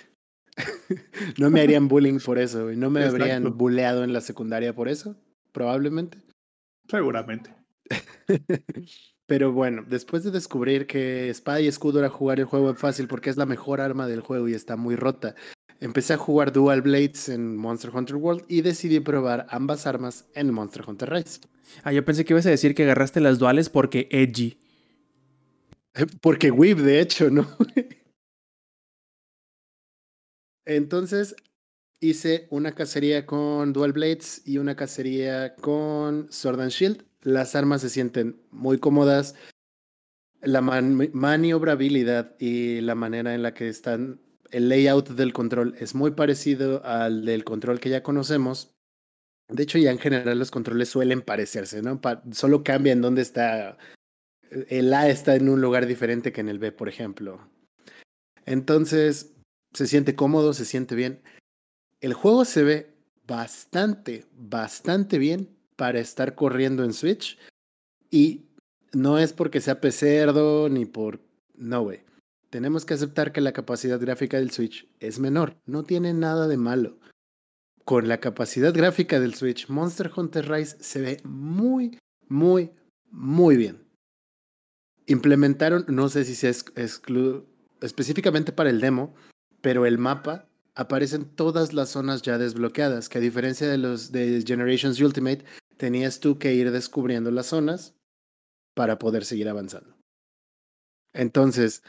no 1.38 1.50
me 1.50 1.62
harían 1.62 1.88
bullying 1.88 2.20
por 2.20 2.38
eso, 2.38 2.64
güey. 2.66 2.76
No 2.76 2.90
me 2.90 3.04
habrían 3.04 3.44
Exacto. 3.44 3.58
bulleado 3.58 4.04
en 4.04 4.14
la 4.14 4.22
secundaria 4.22 4.74
por 4.74 4.88
eso. 4.88 5.16
Probablemente. 5.52 6.18
Seguramente. 6.90 7.56
Pero 9.26 9.54
bueno, 9.54 9.86
después 9.88 10.24
de 10.24 10.32
descubrir 10.32 10.88
que 10.88 11.30
espada 11.30 11.62
y 11.62 11.68
escudo 11.68 12.00
era 12.00 12.10
jugar 12.10 12.40
el 12.40 12.46
juego 12.46 12.70
en 12.70 12.76
fácil 12.76 13.08
porque 13.08 13.30
es 13.30 13.38
la 13.38 13.46
mejor 13.46 13.80
arma 13.80 14.08
del 14.08 14.20
juego 14.20 14.50
y 14.50 14.54
está 14.54 14.76
muy 14.76 14.98
rota, 14.98 15.36
empecé 15.80 16.14
a 16.14 16.18
jugar 16.18 16.52
Dual 16.52 16.82
Blades 16.82 17.30
en 17.30 17.56
Monster 17.56 17.92
Hunter 17.96 18.18
World 18.18 18.44
y 18.50 18.62
decidí 18.62 19.00
probar 19.00 19.48
ambas 19.50 19.88
armas 19.88 20.26
en 20.34 20.54
Monster 20.54 20.84
Hunter 20.86 21.10
Rise. 21.12 21.40
Ah, 21.84 21.94
yo 21.94 22.04
pensé 22.04 22.26
que 22.26 22.34
ibas 22.34 22.46
a 22.46 22.50
decir 22.50 22.76
que 22.76 22.84
agarraste 22.84 23.22
las 23.22 23.40
duales 23.40 23.70
porque 23.70 24.10
edgy. 24.12 24.58
Porque 26.22 26.52
Whip, 26.52 26.80
de 26.80 27.02
hecho, 27.02 27.30
¿no? 27.30 27.48
Entonces 30.66 31.36
hice 32.00 32.48
una 32.50 32.74
cacería 32.74 33.26
con 33.26 33.74
Dual 33.74 33.94
Blades 33.94 34.42
y 34.46 34.58
una 34.58 34.76
cacería 34.76 35.56
con 35.56 36.32
Sword 36.32 36.62
and 36.62 36.72
Shield. 36.72 37.06
Las 37.22 37.56
armas 37.56 37.82
se 37.82 37.90
sienten 37.90 38.42
muy 38.52 38.80
cómodas. 38.80 39.36
La 40.42 40.62
man- 40.62 41.10
maniobrabilidad 41.14 42.36
y 42.40 42.82
la 42.82 42.96
manera 42.96 43.36
en 43.36 43.44
la 43.44 43.54
que 43.54 43.70
están, 43.70 44.20
el 44.50 44.70
layout 44.70 45.10
del 45.10 45.34
control 45.34 45.76
es 45.80 45.94
muy 45.94 46.12
parecido 46.12 46.84
al 46.84 47.26
del 47.26 47.44
control 47.44 47.80
que 47.80 47.90
ya 47.90 48.02
conocemos. 48.02 48.74
De 49.50 49.64
hecho, 49.64 49.78
ya 49.78 49.92
en 49.92 50.00
general 50.00 50.40
los 50.40 50.52
controles 50.52 50.90
suelen 50.90 51.22
parecerse, 51.22 51.82
¿no? 51.82 52.02
Solo 52.32 52.64
cambia 52.64 52.94
en 52.94 53.02
dónde 53.02 53.22
está. 53.22 53.78
El 54.52 54.94
A 54.94 55.10
está 55.10 55.36
en 55.36 55.50
un 55.50 55.62
lugar 55.62 55.88
diferente 55.88 56.34
que 56.34 56.42
en 56.42 56.50
el 56.50 56.60
B, 56.60 56.72
por 56.72 56.90
ejemplo. 56.90 57.50
Entonces, 58.46 59.34
se 59.74 59.88
siente 59.88 60.16
cómodo, 60.16 60.54
se 60.54 60.66
siente 60.66 60.96
bien. 60.96 61.22
El 62.02 62.14
juego 62.14 62.44
se 62.46 62.64
ve 62.64 62.94
bastante, 63.26 64.26
bastante 64.34 65.18
bien 65.18 65.50
para 65.78 66.00
estar 66.00 66.36
corriendo 66.36 66.84
en 66.84 66.94
Switch. 66.94 67.38
Y 68.10 68.50
no 68.92 69.18
es 69.18 69.32
porque 69.32 69.62
sea 69.62 69.80
pecerdo 69.80 70.68
ni 70.68 70.86
por... 70.86 71.22
No, 71.56 71.84
güey. 71.84 72.04
Tenemos 72.50 72.84
que 72.84 72.96
aceptar 72.96 73.32
que 73.32 73.40
la 73.40 73.54
capacidad 73.54 74.00
gráfica 74.00 74.38
del 74.38 74.52
Switch 74.52 74.86
es 75.00 75.20
menor. 75.20 75.56
No 75.66 75.84
tiene 75.84 76.14
nada 76.14 76.50
de 76.50 76.58
malo. 76.58 77.00
Con 77.86 78.10
la 78.10 78.20
capacidad 78.20 78.74
gráfica 78.74 79.22
del 79.22 79.34
Switch, 79.34 79.70
Monster 79.70 80.12
Hunter 80.14 80.50
Rise 80.52 80.78
se 80.82 81.02
ve 81.02 81.22
muy, 81.24 81.98
muy, 82.28 82.72
muy 83.10 83.56
bien. 83.56 83.91
Implementaron, 85.12 85.84
no 85.90 86.08
sé 86.08 86.24
si 86.24 86.48
exclu 86.48 87.46
específicamente 87.82 88.54
para 88.54 88.70
el 88.70 88.80
demo, 88.80 89.14
pero 89.60 89.86
el 89.86 89.98
mapa 89.98 90.48
aparece 90.74 91.18
en 91.18 91.26
todas 91.26 91.74
las 91.74 91.90
zonas 91.90 92.22
ya 92.22 92.38
desbloqueadas, 92.38 93.10
que 93.10 93.18
a 93.18 93.22
diferencia 93.22 93.68
de 93.68 93.78
los 93.78 94.14
de 94.14 94.42
Generations 94.48 95.02
Ultimate, 95.02 95.44
tenías 95.76 96.22
tú 96.22 96.40
que 96.40 96.54
ir 96.54 96.72
descubriendo 96.72 97.30
las 97.30 97.48
zonas 97.48 97.94
para 98.74 99.00
poder 99.00 99.26
seguir 99.26 99.50
avanzando. 99.50 99.98
Entonces, 101.14 101.84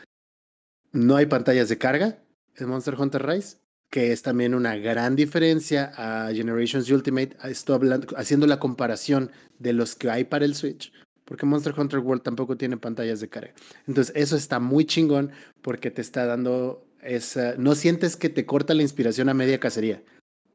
no 0.91 1.15
hay 1.15 1.27
pantallas 1.27 1.69
de 1.69 1.79
carga 1.79 2.25
en 2.57 2.69
Monster 2.69 2.97
Hunter 2.99 3.25
Rise, 3.25 3.59
que 3.89 4.11
es 4.11 4.23
también 4.23 4.53
una 4.53 4.75
gran 4.77 5.15
diferencia 5.15 5.93
a 5.97 6.33
Generations 6.33 6.91
Ultimate. 6.91 7.37
Estoy 7.45 7.89
haciendo 8.17 8.49
la 8.49 8.59
comparación 8.59 9.31
de 9.61 9.75
los 9.75 9.95
que 9.95 10.11
hay 10.11 10.25
para 10.25 10.45
el 10.45 10.57
Switch, 10.57 10.93
porque 11.33 11.47
Monster 11.47 11.73
Hunter 11.75 12.01
World 12.01 12.23
tampoco 12.23 12.59
tiene 12.59 12.77
pantallas 12.77 13.21
de 13.21 13.31
carga. 13.31 13.55
Entonces, 13.87 14.15
eso 14.15 14.37
está 14.37 14.61
muy 14.61 14.85
chingón 14.85 15.31
porque 15.63 15.91
te 15.91 16.03
está 16.03 16.27
dando 16.27 16.87
esa. 17.01 17.55
No 17.57 17.75
sientes 17.75 18.17
que 18.17 18.29
te 18.29 18.45
corta 18.45 18.75
la 18.75 18.83
inspiración 18.83 19.31
a 19.31 19.33
media 19.33 19.59
cacería. 19.59 20.03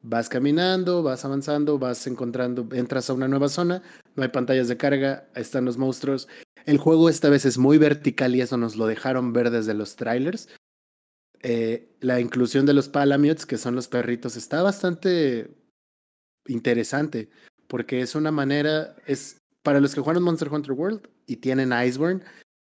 Vas 0.02 0.28
caminando, 0.28 1.02
vas 1.02 1.24
avanzando, 1.24 1.80
vas 1.80 2.06
encontrando, 2.06 2.68
entras 2.70 3.10
a 3.10 3.14
una 3.14 3.26
nueva 3.26 3.48
zona, 3.48 3.82
no 4.14 4.22
hay 4.22 4.28
pantallas 4.28 4.68
de 4.68 4.76
carga, 4.76 5.28
están 5.34 5.64
los 5.64 5.78
monstruos. 5.78 6.28
El 6.64 6.78
juego 6.78 7.08
esta 7.08 7.28
vez 7.28 7.44
es 7.44 7.58
muy 7.58 7.76
vertical 7.76 8.36
y 8.36 8.40
eso 8.40 8.56
nos 8.56 8.76
lo 8.76 8.86
dejaron 8.86 9.32
ver 9.32 9.50
desde 9.50 9.74
los 9.74 9.96
trailers. 9.96 10.48
Eh, 11.42 11.92
la 11.98 12.20
inclusión 12.20 12.66
de 12.66 12.74
los 12.74 12.88
Palamutes, 12.88 13.46
que 13.46 13.58
son 13.58 13.74
los 13.74 13.88
perritos, 13.88 14.36
está 14.36 14.62
bastante 14.62 15.50
interesante 16.46 17.30
porque 17.66 18.00
es 18.00 18.14
una 18.14 18.30
manera, 18.30 18.94
es 19.08 19.38
para 19.68 19.80
los 19.80 19.94
que 19.94 20.00
juegan 20.00 20.22
Monster 20.22 20.48
Hunter 20.48 20.72
World 20.72 21.10
y 21.26 21.36
tienen 21.36 21.74
Iceborne, 21.74 22.22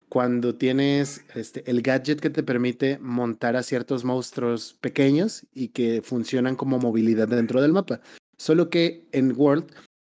cuando 0.07 0.55
tienes 0.55 1.25
este, 1.35 1.69
el 1.69 1.81
gadget 1.81 2.21
que 2.21 2.29
te 2.29 2.43
permite 2.43 2.97
montar 2.97 3.57
a 3.57 3.63
ciertos 3.63 4.05
monstruos 4.05 4.77
pequeños 4.79 5.45
y 5.53 5.67
que 5.67 6.01
funcionan 6.01 6.55
como 6.55 6.79
movilidad 6.79 7.27
dentro 7.27 7.61
del 7.61 7.73
mapa. 7.73 7.99
Solo 8.37 8.69
que 8.69 9.05
en 9.11 9.37
World 9.37 9.69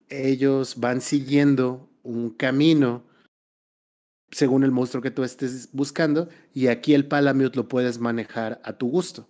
ellos 0.08 0.76
van 0.78 1.02
siguiendo 1.02 1.90
un 2.04 2.30
camino 2.30 3.04
según 4.30 4.64
el 4.64 4.70
monstruo 4.70 5.02
que 5.02 5.10
tú 5.10 5.24
estés 5.24 5.68
buscando 5.72 6.30
y 6.54 6.68
aquí 6.68 6.94
el 6.94 7.06
Palamute 7.06 7.54
lo 7.54 7.68
puedes 7.68 7.98
manejar 7.98 8.62
a 8.64 8.78
tu 8.78 8.88
gusto. 8.88 9.28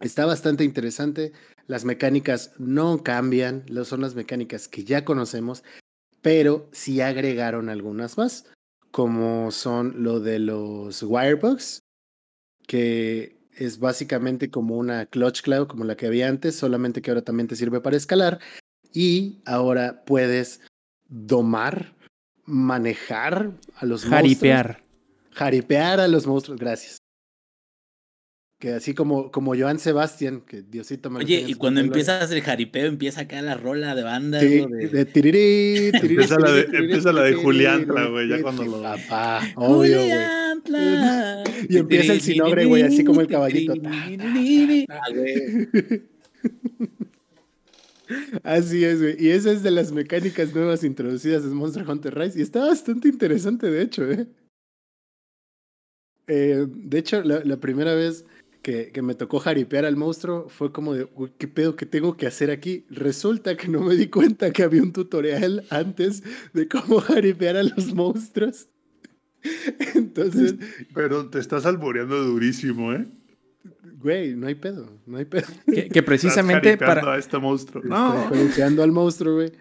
Está 0.00 0.24
bastante 0.24 0.64
interesante. 0.64 1.32
Las 1.66 1.84
mecánicas 1.84 2.52
no 2.56 3.02
cambian, 3.02 3.66
son 3.84 4.00
las 4.00 4.14
mecánicas 4.14 4.68
que 4.68 4.84
ya 4.84 5.04
conocemos, 5.04 5.62
pero 6.22 6.68
sí 6.72 7.00
agregaron 7.00 7.68
algunas 7.68 8.16
más 8.16 8.46
como 8.92 9.50
son 9.50 10.04
lo 10.04 10.20
de 10.20 10.38
los 10.38 11.02
Wirebugs, 11.02 11.80
que 12.68 13.40
es 13.56 13.80
básicamente 13.80 14.50
como 14.50 14.76
una 14.76 15.06
Clutch 15.06 15.42
Cloud, 15.42 15.66
como 15.66 15.84
la 15.84 15.96
que 15.96 16.06
había 16.06 16.28
antes, 16.28 16.54
solamente 16.54 17.02
que 17.02 17.10
ahora 17.10 17.22
también 17.22 17.48
te 17.48 17.56
sirve 17.56 17.80
para 17.80 17.96
escalar. 17.96 18.38
Y 18.92 19.40
ahora 19.46 20.04
puedes 20.04 20.60
domar, 21.08 21.94
manejar 22.44 23.52
a 23.76 23.86
los 23.86 24.04
Jaripear. 24.04 24.66
monstruos. 24.66 25.32
Jaripear 25.34 26.00
a 26.00 26.08
los 26.08 26.26
monstruos, 26.26 26.60
gracias. 26.60 26.98
Que 28.62 28.74
así 28.74 28.94
como, 28.94 29.32
como 29.32 29.56
Joan 29.56 29.80
Sebastián, 29.80 30.40
que 30.46 30.62
Diosito 30.62 31.10
me 31.10 31.18
lo 31.18 31.24
Oye, 31.24 31.44
y 31.48 31.54
cuando 31.54 31.80
gloria. 31.80 31.88
empiezas 32.00 32.30
el 32.30 32.42
jaripeo, 32.42 32.86
empieza 32.86 33.22
acá 33.22 33.42
la 33.42 33.56
rola 33.56 33.96
de 33.96 34.04
banda. 34.04 34.38
Sí, 34.38 34.60
algo 34.60 34.76
de- 34.76 34.86
de 34.88 35.04
tirirí, 35.04 35.90
tirirí, 35.90 36.14
Empieza 36.14 36.38
la 36.38 36.52
de- 36.52 36.62
tirirí, 36.66 36.84
empieza 36.84 37.12
la 37.12 37.22
de 37.24 37.34
Juliantla, 37.34 38.06
güey, 38.06 38.28
ya 38.28 38.40
cuando 38.40 38.64
lo- 38.64 38.80
Papá, 38.80 39.40
obvio, 39.56 39.96
güey. 39.96 40.10
Juliantla. 40.10 41.42
Y 41.68 41.76
empieza 41.76 42.12
el 42.12 42.20
sinogre, 42.20 42.66
güey, 42.66 42.82
así 42.84 43.02
como 43.02 43.20
el 43.20 43.26
caballito. 43.26 43.74
Güey. 43.74 44.86
Así 48.44 48.84
es, 48.84 49.00
güey. 49.00 49.16
Y 49.18 49.30
esa 49.30 49.50
es 49.52 49.62
de 49.62 49.70
las 49.70 49.90
mecánicas 49.90 50.54
nuevas 50.54 50.84
introducidas 50.84 51.42
en 51.44 51.54
Monster 51.54 51.88
Hunter 51.88 52.14
Rise. 52.16 52.38
Y 52.38 52.42
está 52.42 52.60
bastante 52.66 53.08
interesante, 53.08 53.70
de 53.70 53.82
hecho, 53.82 54.08
¿eh? 54.10 54.26
Eh, 56.28 56.66
de 56.68 56.98
hecho, 56.98 57.22
la, 57.22 57.42
la 57.44 57.56
primera 57.58 57.94
vez 57.94 58.24
que, 58.62 58.90
que 58.92 59.02
me 59.02 59.14
tocó 59.14 59.38
jaripear 59.40 59.84
al 59.84 59.96
monstruo 59.96 60.48
fue 60.48 60.70
como 60.72 60.94
de, 60.94 61.08
"Uy, 61.14 61.32
¿qué 61.36 61.48
pedo 61.48 61.74
que 61.76 61.84
tengo 61.86 62.16
que 62.16 62.26
hacer 62.26 62.50
aquí? 62.50 62.86
Resulta 62.90 63.56
que 63.56 63.68
no 63.68 63.80
me 63.80 63.94
di 63.96 64.08
cuenta 64.08 64.52
que 64.52 64.62
había 64.62 64.82
un 64.82 64.92
tutorial 64.92 65.64
antes 65.70 66.22
de 66.52 66.68
cómo 66.68 67.00
jaripear 67.00 67.56
a 67.56 67.62
los 67.64 67.92
monstruos. 67.94 68.68
Entonces, 69.94 70.54
Pero 70.94 71.28
te 71.28 71.38
estás 71.40 71.66
alboreando 71.66 72.22
durísimo, 72.22 72.92
¿eh? 72.92 73.06
güey, 74.00 74.34
no 74.34 74.46
hay 74.48 74.54
pedo, 74.56 74.98
no 75.06 75.18
hay 75.18 75.24
pedo. 75.24 75.46
Que, 75.66 75.88
que 75.88 76.02
precisamente 76.02 76.72
Estás 76.72 76.88
para. 76.88 77.14
a 77.14 77.18
este 77.18 77.38
monstruo. 77.38 77.82
No. 77.84 78.30
al 78.82 78.92
monstruo, 78.92 79.34
güey. 79.36 79.52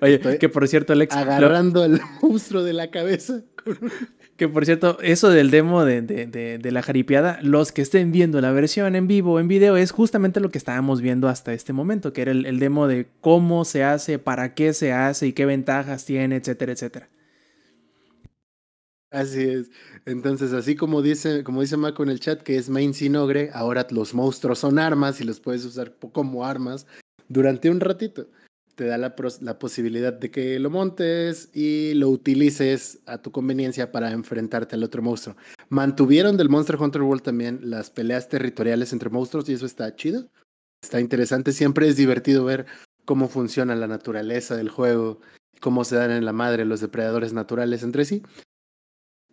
Oye, 0.00 0.14
estoy 0.14 0.38
que 0.38 0.48
por 0.48 0.66
cierto, 0.66 0.92
Alex. 0.92 1.14
lo- 1.14 1.20
Agarrando 1.20 1.82
al 1.82 2.00
monstruo 2.22 2.62
de 2.64 2.72
la 2.72 2.90
cabeza. 2.90 3.42
Que 4.38 4.48
por 4.48 4.64
cierto, 4.64 4.98
eso 5.02 5.30
del 5.30 5.50
demo 5.50 5.84
de, 5.84 6.00
de, 6.00 6.26
de- 6.58 6.70
la 6.72 6.80
jaripeada, 6.82 7.40
los 7.42 7.72
que 7.72 7.82
estén 7.82 8.12
viendo 8.12 8.40
la 8.40 8.52
versión 8.52 8.94
en 8.96 9.08
vivo 9.08 9.32
o 9.34 9.40
en 9.40 9.48
video 9.48 9.76
es 9.76 9.90
justamente 9.90 10.40
lo 10.40 10.50
que 10.50 10.58
estábamos 10.58 11.00
viendo 11.02 11.28
hasta 11.28 11.52
este 11.52 11.72
momento, 11.74 12.12
que 12.14 12.22
era 12.22 12.30
el, 12.30 12.46
el 12.46 12.60
demo 12.60 12.86
de 12.86 13.08
cómo 13.20 13.64
se 13.66 13.84
hace, 13.84 14.18
para 14.20 14.54
qué 14.54 14.72
se 14.74 14.92
hace 14.92 15.26
y 15.26 15.32
qué 15.34 15.44
ventajas 15.44 16.06
tiene, 16.06 16.36
etcétera, 16.36 16.72
etcétera. 16.72 17.10
Así 19.10 19.42
es. 19.42 19.70
Entonces, 20.04 20.52
así 20.52 20.76
como 20.76 21.00
dice, 21.02 21.42
como 21.42 21.62
dice 21.62 21.76
Mako 21.78 22.02
en 22.02 22.10
el 22.10 22.20
chat, 22.20 22.42
que 22.42 22.56
es 22.56 22.68
main 22.68 22.92
sinogre, 22.94 23.50
ahora 23.54 23.86
los 23.90 24.12
monstruos 24.14 24.58
son 24.58 24.78
armas 24.78 25.20
y 25.20 25.24
los 25.24 25.40
puedes 25.40 25.64
usar 25.64 25.94
como 26.12 26.44
armas 26.44 26.86
durante 27.28 27.70
un 27.70 27.80
ratito. 27.80 28.28
Te 28.78 28.84
da 28.84 28.96
la, 28.96 29.16
posibilidad 29.58 30.12
de 30.12 30.30
que 30.30 30.56
lo 30.60 30.70
montes 30.70 31.50
y 31.52 31.94
lo 31.94 32.10
utilices 32.10 33.00
a 33.06 33.18
tu 33.18 33.32
conveniencia 33.32 33.90
para 33.90 34.12
enfrentarte 34.12 34.76
al 34.76 34.84
otro 34.84 35.02
monstruo. 35.02 35.36
Mantuvieron 35.68 36.36
del 36.36 36.48
Monster 36.48 36.76
Hunter 36.76 37.02
World 37.02 37.24
también 37.24 37.58
las 37.64 37.90
peleas 37.90 38.28
territoriales 38.28 38.92
entre 38.92 39.10
monstruos 39.10 39.48
y 39.48 39.54
eso 39.54 39.66
está 39.66 39.96
chido. 39.96 40.28
Está 40.80 41.00
interesante. 41.00 41.50
Siempre 41.50 41.88
es 41.88 41.96
divertido 41.96 42.44
ver 42.44 42.66
cómo 43.04 43.26
funciona 43.26 43.74
la 43.74 43.88
naturaleza 43.88 44.54
del 44.54 44.68
juego, 44.68 45.20
cómo 45.60 45.82
se 45.82 45.96
dan 45.96 46.12
en 46.12 46.24
la 46.24 46.32
madre 46.32 46.64
los 46.64 46.80
depredadores 46.80 47.32
naturales 47.32 47.82
entre 47.82 48.04
sí. 48.04 48.22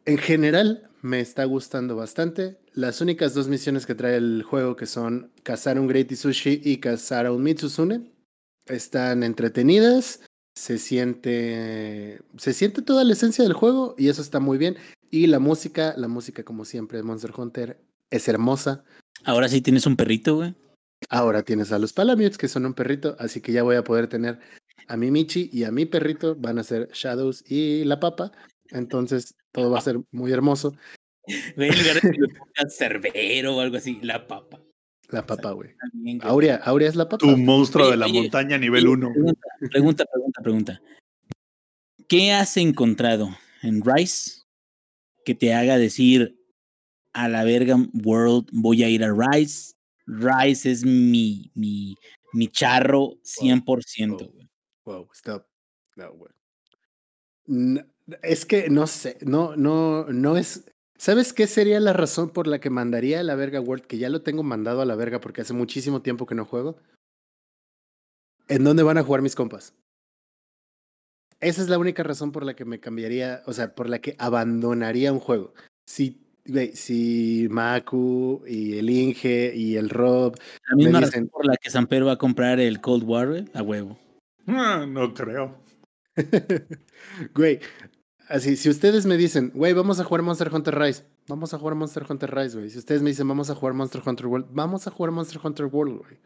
En 0.05 0.17
general, 0.17 0.89
me 1.03 1.19
está 1.19 1.45
gustando 1.45 1.95
bastante. 1.95 2.57
Las 2.73 2.99
únicas 2.99 3.35
dos 3.35 3.47
misiones 3.47 3.85
que 3.85 3.93
trae 3.93 4.15
el 4.15 4.41
juego, 4.41 4.76
que 4.76 4.88
son 4.88 5.31
cazar 5.43 5.80
un 5.80 5.88
Great 5.88 6.11
Sushi 6.15 6.61
y 6.63 6.77
cazar 6.77 7.27
a 7.27 7.31
un 7.31 7.43
Mitsuzune, 7.43 8.14
están 8.67 9.23
entretenidas. 9.23 10.21
Se 10.57 10.77
siente, 10.77 12.21
se 12.37 12.53
siente 12.53 12.81
toda 12.81 13.03
la 13.03 13.13
esencia 13.13 13.43
del 13.43 13.53
juego 13.53 13.95
y 13.97 14.07
eso 14.09 14.21
está 14.21 14.39
muy 14.39 14.57
bien. 14.57 14.77
Y 15.11 15.27
la 15.27 15.39
música, 15.39 15.93
la 15.97 16.07
música 16.07 16.43
como 16.43 16.63
siempre 16.65 16.97
de 16.97 17.03
Monster 17.03 17.31
Hunter 17.35 17.79
es 18.09 18.27
hermosa. 18.27 18.83
Ahora 19.25 19.49
sí 19.49 19.61
tienes 19.61 19.85
un 19.85 19.95
perrito, 19.97 20.35
güey. 20.35 20.55
Ahora 21.09 21.43
tienes 21.43 21.71
a 21.71 21.79
los 21.79 21.93
Palamutes, 21.93 22.37
que 22.37 22.47
son 22.47 22.65
un 22.65 22.73
perrito, 22.73 23.15
así 23.19 23.41
que 23.41 23.51
ya 23.51 23.63
voy 23.63 23.75
a 23.75 23.83
poder 23.83 24.07
tener 24.07 24.39
a 24.87 24.97
mi 24.97 25.11
Michi 25.11 25.49
y 25.51 25.63
a 25.63 25.71
mi 25.71 25.85
perrito, 25.85 26.35
van 26.35 26.59
a 26.59 26.63
ser 26.63 26.89
Shadows 26.93 27.43
y 27.49 27.83
la 27.83 27.99
papa. 27.99 28.31
Entonces 28.69 29.35
todo 29.51 29.69
va 29.71 29.79
a 29.79 29.81
ser 29.81 29.99
muy 30.11 30.31
hermoso. 30.31 30.75
Güey, 31.55 31.69
en 31.69 31.79
lugar 31.79 32.01
de 32.01 33.47
o 33.47 33.59
algo 33.59 33.77
así, 33.77 33.99
la 34.01 34.27
papa. 34.27 34.61
La 35.10 35.26
papa, 35.26 35.52
güey. 35.52 35.72
Aurea, 36.22 36.56
Aurea 36.57 36.90
es 36.90 36.95
la 36.95 37.06
papa. 37.07 37.18
Tu 37.18 37.38
monstruo 37.38 37.86
Oye, 37.86 37.91
de 37.91 37.98
la 37.98 38.06
oye, 38.06 38.22
montaña 38.22 38.57
nivel 38.57 38.88
1. 38.88 39.11
Pregunta, 39.14 39.41
pregunta, 39.69 40.06
pregunta, 40.06 40.41
pregunta. 40.41 40.82
¿Qué 42.07 42.32
has 42.32 42.57
encontrado 42.57 43.30
en 43.61 43.82
Rise 43.84 44.44
que 45.26 45.36
te 45.36 45.53
haga 45.53 45.77
decir 45.77 46.40
a 47.14 47.30
la 47.30 47.44
verga 47.44 47.77
World 48.03 48.49
voy 48.52 48.84
a 48.84 48.90
ir 48.90 49.03
a 49.03 49.11
Rise? 49.11 49.76
Rise 50.06 50.72
es 50.72 50.86
mi, 50.86 51.52
mi, 51.56 51.95
mi 52.34 52.48
charro 52.48 53.18
100%. 53.23 54.14
Oh. 54.14 54.32
güey. 54.32 54.49
Wow, 54.86 55.10
stop. 55.14 55.48
No, 55.95 56.14
güey. 56.14 56.32
Es 58.22 58.45
que 58.45 58.69
no 58.69 58.86
sé, 58.86 59.18
no, 59.22 59.56
no, 59.56 60.06
no 60.06 60.38
es. 60.38 60.65
¿Sabes 60.97 61.34
qué 61.34 61.47
sería 61.47 61.80
la 61.80 61.93
razón 61.93 62.30
por 62.30 62.47
la 62.47 62.59
que 62.59 62.69
mandaría 62.69 63.19
a 63.19 63.23
la 63.23 63.35
verga 63.35 63.59
World? 63.59 63.85
Que 63.85 63.97
ya 63.97 64.09
lo 64.09 64.22
tengo 64.22 64.43
mandado 64.43 64.81
a 64.81 64.85
la 64.85 64.95
verga 64.95 65.19
porque 65.19 65.41
hace 65.41 65.53
muchísimo 65.53 66.01
tiempo 66.01 66.26
que 66.26 66.35
no 66.35 66.45
juego. 66.45 66.77
¿En 68.47 68.63
dónde 68.63 68.84
van 68.84 68.97
a 68.97 69.03
jugar 69.03 69.22
mis 69.22 69.35
compas? 69.35 69.73
Esa 71.41 71.61
es 71.61 71.69
la 71.69 71.77
única 71.77 72.03
razón 72.03 72.31
por 72.31 72.45
la 72.45 72.55
que 72.55 72.65
me 72.65 72.80
cambiaría, 72.80 73.43
o 73.45 73.53
sea, 73.53 73.76
por 73.76 73.89
la 73.89 73.99
que 73.99 74.15
abandonaría 74.19 75.11
un 75.11 75.19
juego. 75.19 75.53
Si, 75.85 76.26
güey, 76.45 76.76
si 76.76 77.47
Maku 77.51 78.43
y 78.47 78.77
el 78.77 78.89
Inge 78.89 79.53
y 79.53 79.76
el 79.76 79.89
Rob 79.89 80.38
La 80.69 80.76
misma 80.76 81.01
razón 81.01 81.27
por 81.27 81.45
la 81.45 81.57
que 81.57 81.69
Samper 81.69 82.07
va 82.07 82.13
a 82.13 82.17
comprar 82.17 82.59
el 82.59 82.80
Cold 82.81 83.03
War, 83.03 83.45
a 83.53 83.61
huevo. 83.61 83.97
Ah, 84.47 84.85
no 84.88 85.13
creo. 85.13 85.59
Güey, 87.34 87.59
así, 88.30 88.56
si 88.56 88.69
ustedes 88.69 89.06
me 89.06 89.18
dicen, 89.18 89.52
güey, 89.53 89.73
vamos 89.73 89.99
a 89.99 90.03
jugar 90.03 90.22
Monster 90.22 90.53
Hunter 90.53 90.77
Rise, 90.77 91.03
vamos 91.27 91.53
a 91.53 91.60
jugar 91.60 91.76
Monster 91.76 92.06
Hunter 92.10 92.34
Rise, 92.34 92.57
güey. 92.57 92.69
Si 92.69 92.77
ustedes 92.77 93.02
me 93.02 93.10
dicen, 93.10 93.27
vamos 93.27 93.49
a 93.49 93.56
jugar 93.56 93.73
Monster 93.73 94.02
Hunter 94.06 94.27
World, 94.27 94.47
vamos 94.52 94.88
a 94.88 94.91
jugar 94.91 95.11
Monster 95.11 95.39
Hunter 95.43 95.65
World, 95.65 95.97
güey. 95.99 96.19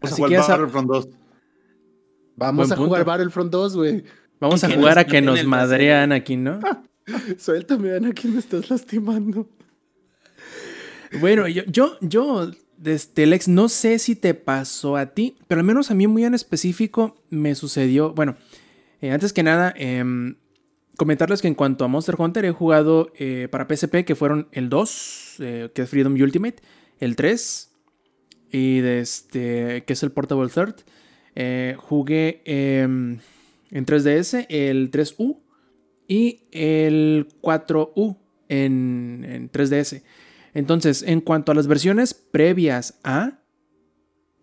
Vamos 0.00 0.12
Así 0.12 0.22
a 0.22 0.26
jugar 0.26 0.48
Battlefront 0.48 0.88
2. 0.88 1.08
Vamos 2.36 2.68
Buen 2.68 2.72
a 2.72 2.76
jugar 2.76 3.00
punto. 3.00 3.10
Battlefront 3.10 3.52
2, 3.52 3.76
güey. 3.76 4.04
Vamos 4.40 4.64
a 4.64 4.68
Que 4.68 4.74
jugar 4.74 4.96
nos 4.96 5.04
a 5.04 5.06
que 5.06 5.20
nos 5.20 5.38
el 5.38 5.46
madrea 5.46 6.02
Anakin, 6.02 6.42
¿no? 6.42 6.60
Suéltame, 7.38 7.94
Ana, 7.94 8.12
que 8.12 8.28
me 8.28 8.38
estás 8.38 8.70
lastimando. 8.70 9.48
Bueno, 11.20 11.46
yo, 11.46 11.62
yo, 11.66 11.96
yo, 12.00 12.50
este, 12.84 13.26
Lex, 13.26 13.48
no 13.48 13.68
sé 13.68 13.98
si 13.98 14.16
te 14.16 14.34
pasó 14.34 14.96
a 14.96 15.06
ti, 15.06 15.36
pero 15.46 15.60
al 15.60 15.66
menos 15.66 15.90
a 15.90 15.94
mí 15.94 16.06
muy 16.06 16.24
en 16.24 16.34
específico 16.34 17.16
me 17.28 17.54
sucedió. 17.54 18.12
Bueno, 18.14 18.36
eh, 19.00 19.10
antes 19.10 19.32
que 19.32 19.42
nada, 19.42 19.72
em, 19.76 20.36
comentarles 21.02 21.42
que 21.42 21.48
en 21.48 21.56
cuanto 21.56 21.84
a 21.84 21.88
Monster 21.88 22.14
Hunter 22.16 22.44
he 22.44 22.52
jugado 22.52 23.10
eh, 23.18 23.48
para 23.50 23.66
PSP, 23.66 24.04
que 24.04 24.14
fueron 24.14 24.46
el 24.52 24.68
2, 24.68 25.36
eh, 25.40 25.70
que 25.74 25.82
es 25.82 25.90
Freedom 25.90 26.12
Ultimate, 26.12 26.62
el 27.00 27.16
3, 27.16 27.72
y 28.52 28.78
de 28.78 29.00
este, 29.00 29.82
que 29.84 29.94
es 29.94 30.02
el 30.04 30.12
Portable 30.12 30.48
Third. 30.48 30.76
Eh, 31.34 31.74
jugué 31.76 32.40
em, 32.44 33.18
en 33.72 33.84
3DS 33.84 34.46
el 34.48 34.92
3U 34.92 35.40
y 36.06 36.42
el 36.52 37.26
4U 37.42 38.18
en, 38.48 39.26
en 39.28 39.50
3DS. 39.50 40.04
Entonces, 40.54 41.02
en 41.02 41.20
cuanto 41.20 41.50
a 41.50 41.56
las 41.56 41.66
versiones 41.66 42.14
previas 42.14 43.00
a, 43.02 43.40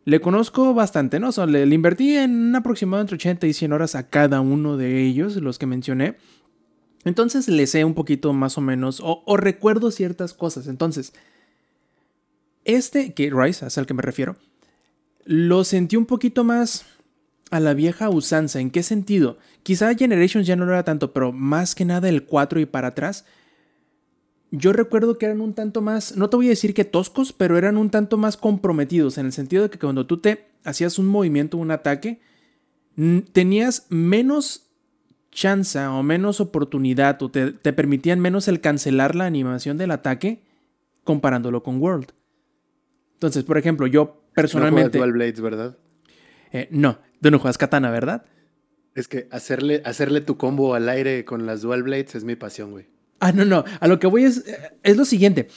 le 0.03 0.19
conozco 0.19 0.73
bastante, 0.73 1.21
¿no? 1.21 1.29
O 1.29 1.45
le, 1.45 1.65
le 1.65 1.73
invertí 1.73 2.17
en 2.17 2.53
aproximado 2.53 2.99
entre 2.99 3.15
80 3.15 3.47
y 3.47 3.53
100 3.53 3.71
horas 3.71 3.95
a 3.95 4.09
cada 4.09 4.41
uno 4.41 4.75
de 4.75 5.03
ellos, 5.03 5.37
los 5.37 5.57
que 5.57 5.67
mencioné. 5.67 6.17
Entonces 7.05 7.47
le 7.47 7.65
sé 7.67 7.85
un 7.85 7.93
poquito 7.93 8.33
más 8.33 8.57
o 8.57 8.61
menos, 8.61 9.01
o, 9.03 9.37
recuerdo 9.37 9.91
ciertas 9.91 10.33
cosas. 10.33 10.67
Entonces, 10.67 11.13
este, 12.65 13.13
que 13.13 13.31
Rise, 13.33 13.65
es 13.67 13.77
al 13.77 13.85
que 13.85 13.93
me 13.93 14.01
refiero, 14.01 14.35
lo 15.23 15.63
sentí 15.63 15.95
un 15.95 16.05
poquito 16.05 16.43
más 16.43 16.85
a 17.51 17.59
la 17.59 17.73
vieja 17.73 18.09
usanza. 18.09 18.59
¿En 18.59 18.69
qué 18.69 18.83
sentido? 18.83 19.37
Quizá 19.63 19.95
Generations 19.95 20.45
ya 20.45 20.55
no 20.55 20.65
lo 20.65 20.73
era 20.73 20.83
tanto, 20.83 21.13
pero 21.13 21.31
más 21.31 21.73
que 21.73 21.85
nada 21.85 22.09
el 22.09 22.25
4 22.25 22.59
y 22.59 22.65
para 22.65 22.89
atrás. 22.89 23.25
Yo 24.51 24.73
recuerdo 24.73 25.17
que 25.17 25.27
eran 25.27 25.41
un 25.41 25.53
tanto 25.53 25.81
más, 25.81 26.17
no 26.17 26.29
te 26.29 26.35
voy 26.35 26.47
a 26.47 26.49
decir 26.49 26.73
que 26.73 26.83
toscos, 26.83 27.33
pero 27.33 27.57
eran 27.57 27.77
un 27.77 27.91
tanto 27.91 28.17
más 28.17 28.35
comprometidos, 28.35 29.19
en 29.19 29.27
el 29.27 29.31
sentido 29.31 29.63
de 29.63 29.69
que 29.69 29.77
cuando 29.77 30.07
tú 30.07 30.17
te 30.17 30.47
hacías 30.63 30.97
un 30.97 31.05
movimiento, 31.05 31.57
un 31.57 31.69
ataque, 31.69 32.19
tenías 33.31 33.85
menos 33.89 34.68
chance 35.31 35.79
o 35.79 36.03
menos 36.03 36.39
oportunidad, 36.39 37.21
o 37.21 37.29
te, 37.31 37.51
te 37.51 37.73
permitían 37.73 38.19
menos 38.19 38.47
el 38.47 38.61
cancelar 38.61 39.15
la 39.15 39.25
animación 39.25 39.77
del 39.77 39.91
ataque 39.91 40.43
comparándolo 41.03 41.63
con 41.63 41.81
World. 41.81 42.11
Entonces, 43.13 43.43
por 43.43 43.57
ejemplo, 43.57 43.87
yo 43.87 44.23
personalmente... 44.33 44.97
No 44.97 45.03
juegas 45.03 45.07
Dual 45.07 45.11
Blades, 45.13 45.41
¿verdad? 45.41 45.77
Eh, 46.51 46.67
no, 46.71 46.99
tú 47.21 47.31
no 47.31 47.39
juegas 47.39 47.57
katana, 47.57 47.91
¿verdad? 47.91 48.25
Es 48.95 49.07
que 49.07 49.27
hacerle, 49.31 49.81
hacerle 49.85 50.21
tu 50.21 50.37
combo 50.37 50.73
al 50.73 50.89
aire 50.89 51.25
con 51.25 51.45
las 51.45 51.61
Dual 51.61 51.83
Blades 51.83 52.15
es 52.15 52.23
mi 52.23 52.35
pasión, 52.35 52.71
güey. 52.71 52.87
Ah, 53.19 53.31
no, 53.31 53.45
no. 53.45 53.65
A 53.79 53.87
lo 53.87 53.99
que 53.99 54.07
voy 54.07 54.23
es, 54.23 54.45
es 54.83 54.97
lo 54.97 55.05
siguiente. 55.05 55.47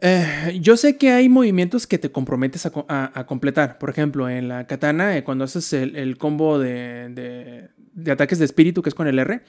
Eh, 0.00 0.58
yo 0.60 0.76
sé 0.76 0.96
que 0.96 1.12
hay 1.12 1.28
movimientos 1.28 1.86
que 1.86 1.96
te 1.98 2.10
comprometes 2.10 2.66
a, 2.66 2.72
a- 2.88 3.20
a 3.20 3.26
completar. 3.26 3.78
Por 3.78 3.88
ejemplo, 3.90 4.28
en 4.28 4.48
la 4.48 4.66
katana, 4.66 5.16
eh, 5.16 5.22
cuando 5.22 5.44
haces 5.44 5.72
el, 5.72 5.94
el 5.94 6.18
combo 6.18 6.58
de, 6.58 7.08
de- 7.10 7.68
de 7.92 8.12
ataques 8.12 8.38
de 8.38 8.44
espíritu, 8.44 8.82
que 8.82 8.88
es 8.88 8.94
con 8.94 9.06
el 9.06 9.18
R, 9.18 9.42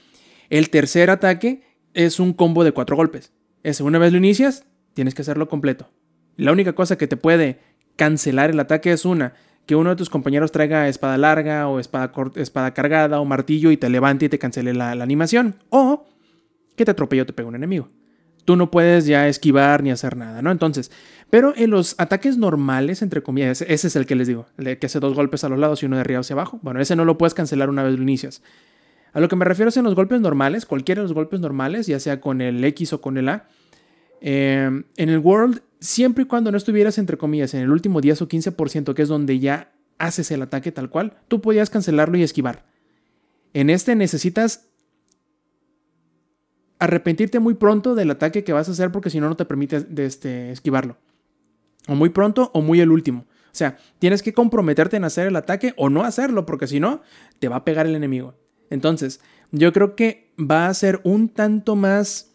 el 0.50 0.70
tercer 0.70 1.10
ataque 1.10 1.62
es 1.94 2.20
un 2.20 2.32
combo 2.32 2.64
de 2.64 2.72
cuatro 2.72 2.96
golpes. 2.96 3.32
Ese, 3.62 3.82
una 3.82 3.98
vez 3.98 4.12
lo 4.12 4.18
inicias, 4.18 4.66
tienes 4.92 5.14
que 5.14 5.22
hacerlo 5.22 5.48
completo. 5.48 5.90
La 6.36 6.52
única 6.52 6.74
cosa 6.74 6.98
que 6.98 7.06
te 7.06 7.16
puede 7.16 7.60
cancelar 7.96 8.50
el 8.50 8.60
ataque 8.60 8.92
es 8.92 9.04
una, 9.04 9.34
que 9.66 9.76
uno 9.76 9.90
de 9.90 9.96
tus 9.96 10.10
compañeros 10.10 10.52
traiga 10.52 10.88
espada 10.88 11.16
larga 11.16 11.68
o 11.68 11.78
espada, 11.78 12.12
espada 12.36 12.74
cargada 12.74 13.20
o 13.20 13.24
martillo 13.24 13.70
y 13.70 13.76
te 13.76 13.88
levante 13.88 14.26
y 14.26 14.28
te 14.28 14.38
cancele 14.38 14.74
la, 14.74 14.94
la 14.94 15.04
animación. 15.04 15.56
O 15.70 16.06
que 16.76 16.84
te 16.84 16.90
atropelle 16.90 17.22
o 17.22 17.26
te 17.26 17.32
pegue 17.32 17.48
un 17.48 17.54
enemigo. 17.54 17.88
Tú 18.44 18.56
no 18.56 18.70
puedes 18.70 19.06
ya 19.06 19.26
esquivar 19.28 19.82
ni 19.82 19.90
hacer 19.90 20.16
nada, 20.16 20.42
¿no? 20.42 20.50
Entonces, 20.50 20.90
pero 21.30 21.54
en 21.56 21.70
los 21.70 21.94
ataques 21.98 22.36
normales, 22.36 23.00
entre 23.02 23.22
comillas, 23.22 23.62
ese- 23.62 23.88
es 23.88 23.96
el 23.96 24.06
que 24.06 24.14
les 24.14 24.28
digo, 24.28 24.46
el 24.58 24.78
que 24.78 24.86
hace 24.86 25.00
dos 25.00 25.14
golpes 25.14 25.44
a 25.44 25.48
los 25.48 25.58
lados 25.58 25.82
y 25.82 25.86
uno 25.86 25.96
de 25.96 26.00
arriba 26.00 26.20
hacia 26.20 26.34
abajo. 26.34 26.58
Bueno, 26.62 26.80
ese 26.80 26.94
no 26.96 27.04
lo 27.04 27.16
puedes 27.18 27.34
cancelar 27.34 27.70
una 27.70 27.82
vez 27.82 27.94
lo 27.96 28.02
inicias. 28.02 28.42
A 29.12 29.20
lo 29.20 29.28
que 29.28 29.36
me 29.36 29.44
refiero 29.44 29.68
es 29.68 29.76
en 29.76 29.84
los 29.84 29.94
golpes 29.94 30.20
normales, 30.20 30.66
cualquiera 30.66 31.00
de 31.00 31.04
los 31.04 31.14
golpes 31.14 31.40
normales, 31.40 31.86
ya 31.86 32.00
sea 32.00 32.20
con 32.20 32.40
el 32.40 32.62
X 32.64 32.92
o 32.92 33.00
con 33.00 33.16
el 33.16 33.28
A. 33.28 33.48
eh, 34.26 34.82
en 34.96 35.08
el 35.10 35.18
World, 35.18 35.60
siempre 35.80 36.22
y 36.24 36.26
cuando 36.26 36.50
no 36.50 36.56
estuvieras, 36.56 36.96
entre 36.98 37.18
comillas, 37.18 37.52
en 37.52 37.60
el 37.60 37.70
último 37.70 38.00
10 38.00 38.22
o 38.22 38.28
15%, 38.28 38.94
que 38.94 39.02
es 39.02 39.08
donde 39.08 39.38
ya 39.38 39.70
haces 39.98 40.30
el 40.30 40.40
ataque 40.42 40.72
tal 40.72 40.88
cual, 40.88 41.18
tú 41.28 41.40
podías 41.42 41.68
cancelarlo 41.68 42.16
y 42.16 42.22
esquivar. 42.22 42.64
En 43.52 43.68
este 43.70 43.94
necesitas 43.96 44.66
arrepentirte 46.78 47.38
muy 47.38 47.54
pronto 47.54 47.94
del 47.94 48.10
ataque 48.10 48.44
que 48.44 48.52
vas 48.52 48.68
a 48.68 48.72
hacer 48.72 48.90
porque 48.92 49.10
si 49.10 49.20
no, 49.20 49.28
no 49.28 49.36
te 49.36 49.44
permite 49.44 49.86
este, 49.96 50.50
esquivarlo. 50.50 50.96
O 51.88 51.94
muy 51.94 52.10
pronto 52.10 52.50
o 52.54 52.60
muy 52.60 52.80
el 52.80 52.90
último. 52.90 53.26
O 53.46 53.56
sea, 53.56 53.76
tienes 53.98 54.22
que 54.22 54.32
comprometerte 54.32 54.96
en 54.96 55.04
hacer 55.04 55.28
el 55.28 55.36
ataque 55.36 55.74
o 55.76 55.88
no 55.88 56.02
hacerlo 56.02 56.46
porque 56.46 56.66
si 56.66 56.80
no, 56.80 57.02
te 57.38 57.48
va 57.48 57.56
a 57.56 57.64
pegar 57.64 57.86
el 57.86 57.94
enemigo. 57.94 58.34
Entonces, 58.70 59.20
yo 59.52 59.72
creo 59.72 59.94
que 59.94 60.32
va 60.38 60.66
a 60.66 60.74
ser 60.74 61.00
un 61.04 61.28
tanto 61.28 61.76
más 61.76 62.32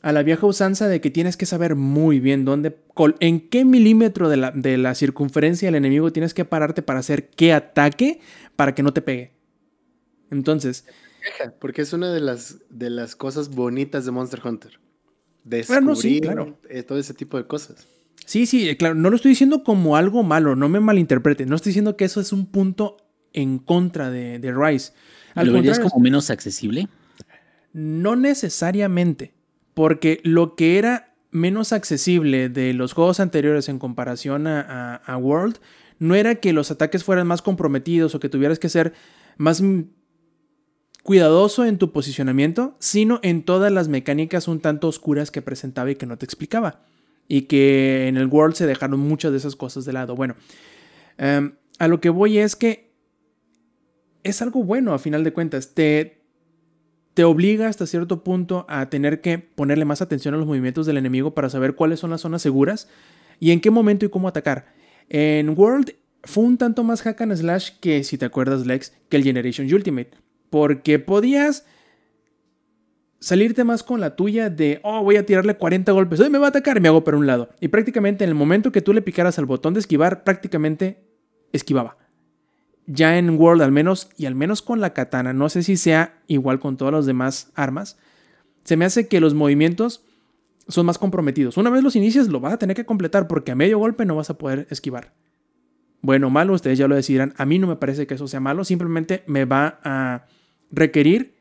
a 0.00 0.12
la 0.12 0.22
vieja 0.22 0.46
usanza 0.46 0.88
de 0.88 1.00
que 1.00 1.10
tienes 1.10 1.36
que 1.36 1.44
saber 1.44 1.74
muy 1.74 2.20
bien 2.20 2.44
dónde, 2.44 2.78
en 3.20 3.48
qué 3.48 3.64
milímetro 3.64 4.28
de 4.28 4.36
la, 4.36 4.52
de 4.52 4.78
la 4.78 4.94
circunferencia 4.94 5.66
del 5.66 5.74
enemigo 5.74 6.12
tienes 6.12 6.34
que 6.34 6.44
pararte 6.44 6.82
para 6.82 7.00
hacer 7.00 7.30
qué 7.30 7.52
ataque 7.52 8.20
para 8.56 8.74
que 8.74 8.82
no 8.82 8.92
te 8.92 9.02
pegue. 9.02 9.32
Entonces. 10.30 10.86
Porque 11.60 11.82
es 11.82 11.92
una 11.92 12.12
de 12.12 12.20
las, 12.20 12.58
de 12.70 12.90
las 12.90 13.16
cosas 13.16 13.50
bonitas 13.50 14.04
de 14.04 14.10
Monster 14.10 14.40
Hunter. 14.44 14.80
Descubrir 15.44 16.22
claro. 16.22 16.58
Eh, 16.68 16.82
todo 16.82 16.98
ese 16.98 17.14
tipo 17.14 17.36
de 17.36 17.46
cosas. 17.46 17.86
Sí, 18.24 18.46
sí, 18.46 18.76
claro. 18.76 18.94
No 18.94 19.10
lo 19.10 19.16
estoy 19.16 19.30
diciendo 19.30 19.64
como 19.64 19.96
algo 19.96 20.22
malo, 20.22 20.56
no 20.56 20.68
me 20.68 20.80
malinterprete. 20.80 21.46
No 21.46 21.56
estoy 21.56 21.70
diciendo 21.70 21.96
que 21.96 22.04
eso 22.04 22.20
es 22.20 22.32
un 22.32 22.46
punto 22.46 22.96
en 23.32 23.58
contra 23.58 24.10
de, 24.10 24.38
de 24.38 24.52
Rise. 24.52 24.92
¿Lo 25.34 25.52
verías 25.52 25.78
como 25.78 26.02
menos 26.02 26.30
accesible? 26.30 26.88
No 27.72 28.16
necesariamente, 28.16 29.34
porque 29.74 30.20
lo 30.24 30.56
que 30.56 30.78
era 30.78 31.14
menos 31.30 31.72
accesible 31.72 32.48
de 32.48 32.72
los 32.72 32.92
juegos 32.92 33.20
anteriores 33.20 33.68
en 33.68 33.78
comparación 33.78 34.46
a, 34.46 35.16
World 35.20 35.58
no 35.98 36.14
era 36.14 36.36
que 36.36 36.52
los 36.52 36.70
ataques 36.70 37.04
fueran 37.04 37.26
más 37.26 37.42
comprometidos 37.42 38.14
o 38.14 38.20
que 38.20 38.28
tuvieras 38.28 38.58
que 38.58 38.68
ser 38.68 38.94
más 39.36 39.62
cuidadoso 41.08 41.64
en 41.64 41.78
tu 41.78 41.90
posicionamiento, 41.90 42.76
sino 42.80 43.18
en 43.22 43.42
todas 43.42 43.72
las 43.72 43.88
mecánicas 43.88 44.46
un 44.46 44.60
tanto 44.60 44.88
oscuras 44.88 45.30
que 45.30 45.40
presentaba 45.40 45.90
y 45.90 45.94
que 45.94 46.04
no 46.04 46.18
te 46.18 46.26
explicaba. 46.26 46.84
Y 47.26 47.44
que 47.46 48.08
en 48.08 48.18
el 48.18 48.26
World 48.26 48.54
se 48.56 48.66
dejaron 48.66 49.00
muchas 49.00 49.30
de 49.30 49.38
esas 49.38 49.56
cosas 49.56 49.86
de 49.86 49.94
lado. 49.94 50.14
Bueno, 50.16 50.36
em, 51.16 51.54
a 51.78 51.88
lo 51.88 52.02
que 52.02 52.10
voy 52.10 52.36
es 52.36 52.56
que 52.56 52.92
es 54.22 54.42
algo 54.42 54.62
bueno 54.62 54.92
a 54.92 54.98
final 54.98 55.24
de 55.24 55.32
cuentas. 55.32 55.72
Te, 55.72 56.20
te 57.14 57.24
obliga 57.24 57.68
hasta 57.68 57.86
cierto 57.86 58.22
punto 58.22 58.66
a 58.68 58.90
tener 58.90 59.22
que 59.22 59.38
ponerle 59.38 59.86
más 59.86 60.02
atención 60.02 60.34
a 60.34 60.36
los 60.36 60.46
movimientos 60.46 60.84
del 60.84 60.98
enemigo 60.98 61.32
para 61.32 61.48
saber 61.48 61.74
cuáles 61.74 62.00
son 62.00 62.10
las 62.10 62.20
zonas 62.20 62.42
seguras 62.42 62.86
y 63.40 63.52
en 63.52 63.62
qué 63.62 63.70
momento 63.70 64.04
y 64.04 64.10
cómo 64.10 64.28
atacar. 64.28 64.74
En 65.08 65.58
World 65.58 65.94
fue 66.22 66.44
un 66.44 66.58
tanto 66.58 66.84
más 66.84 67.00
hack 67.00 67.22
and 67.22 67.34
slash 67.34 67.70
que, 67.80 68.04
si 68.04 68.18
te 68.18 68.26
acuerdas, 68.26 68.66
Lex, 68.66 68.92
que 69.08 69.16
el 69.16 69.24
Generation 69.24 69.72
Ultimate. 69.72 70.27
Porque 70.50 70.98
podías 70.98 71.66
salirte 73.20 73.64
más 73.64 73.82
con 73.82 74.00
la 74.00 74.16
tuya 74.16 74.48
de, 74.48 74.80
oh, 74.82 75.02
voy 75.02 75.16
a 75.16 75.26
tirarle 75.26 75.56
40 75.56 75.90
golpes, 75.92 76.20
hoy 76.20 76.30
me 76.30 76.38
va 76.38 76.46
a 76.46 76.50
atacar 76.50 76.80
me 76.80 76.88
hago 76.88 77.04
por 77.04 77.14
un 77.14 77.26
lado. 77.26 77.48
Y 77.60 77.68
prácticamente 77.68 78.24
en 78.24 78.30
el 78.30 78.36
momento 78.36 78.72
que 78.72 78.82
tú 78.82 78.92
le 78.92 79.02
picaras 79.02 79.38
al 79.38 79.46
botón 79.46 79.74
de 79.74 79.80
esquivar, 79.80 80.24
prácticamente 80.24 81.02
esquivaba 81.52 81.96
ya 82.88 83.18
en 83.18 83.38
World 83.38 83.62
al 83.62 83.70
menos, 83.70 84.08
y 84.16 84.24
al 84.24 84.34
menos 84.34 84.62
con 84.62 84.80
la 84.80 84.94
katana, 84.94 85.34
no 85.34 85.50
sé 85.50 85.62
si 85.62 85.76
sea 85.76 86.22
igual 86.26 86.58
con 86.58 86.78
todas 86.78 86.92
las 86.92 87.06
demás 87.06 87.52
armas, 87.54 87.98
se 88.64 88.76
me 88.76 88.86
hace 88.86 89.08
que 89.08 89.20
los 89.20 89.34
movimientos 89.34 90.04
son 90.68 90.86
más 90.86 90.98
comprometidos. 90.98 91.58
Una 91.58 91.70
vez 91.70 91.82
los 91.82 91.96
inicias 91.96 92.28
lo 92.28 92.40
vas 92.40 92.54
a 92.54 92.58
tener 92.58 92.74
que 92.74 92.86
completar 92.86 93.28
porque 93.28 93.52
a 93.52 93.54
medio 93.54 93.78
golpe 93.78 94.06
no 94.06 94.16
vas 94.16 94.30
a 94.30 94.38
poder 94.38 94.66
esquivar. 94.70 95.12
Bueno 96.00 96.28
o 96.28 96.30
malo, 96.30 96.54
ustedes 96.54 96.78
ya 96.78 96.88
lo 96.88 96.94
decidirán. 96.94 97.34
A 97.36 97.44
mí 97.44 97.58
no 97.58 97.66
me 97.66 97.76
parece 97.76 98.06
que 98.06 98.14
eso 98.14 98.26
sea 98.26 98.40
malo, 98.40 98.64
simplemente 98.64 99.22
me 99.26 99.44
va 99.44 99.80
a 99.84 100.24
requerir 100.70 101.34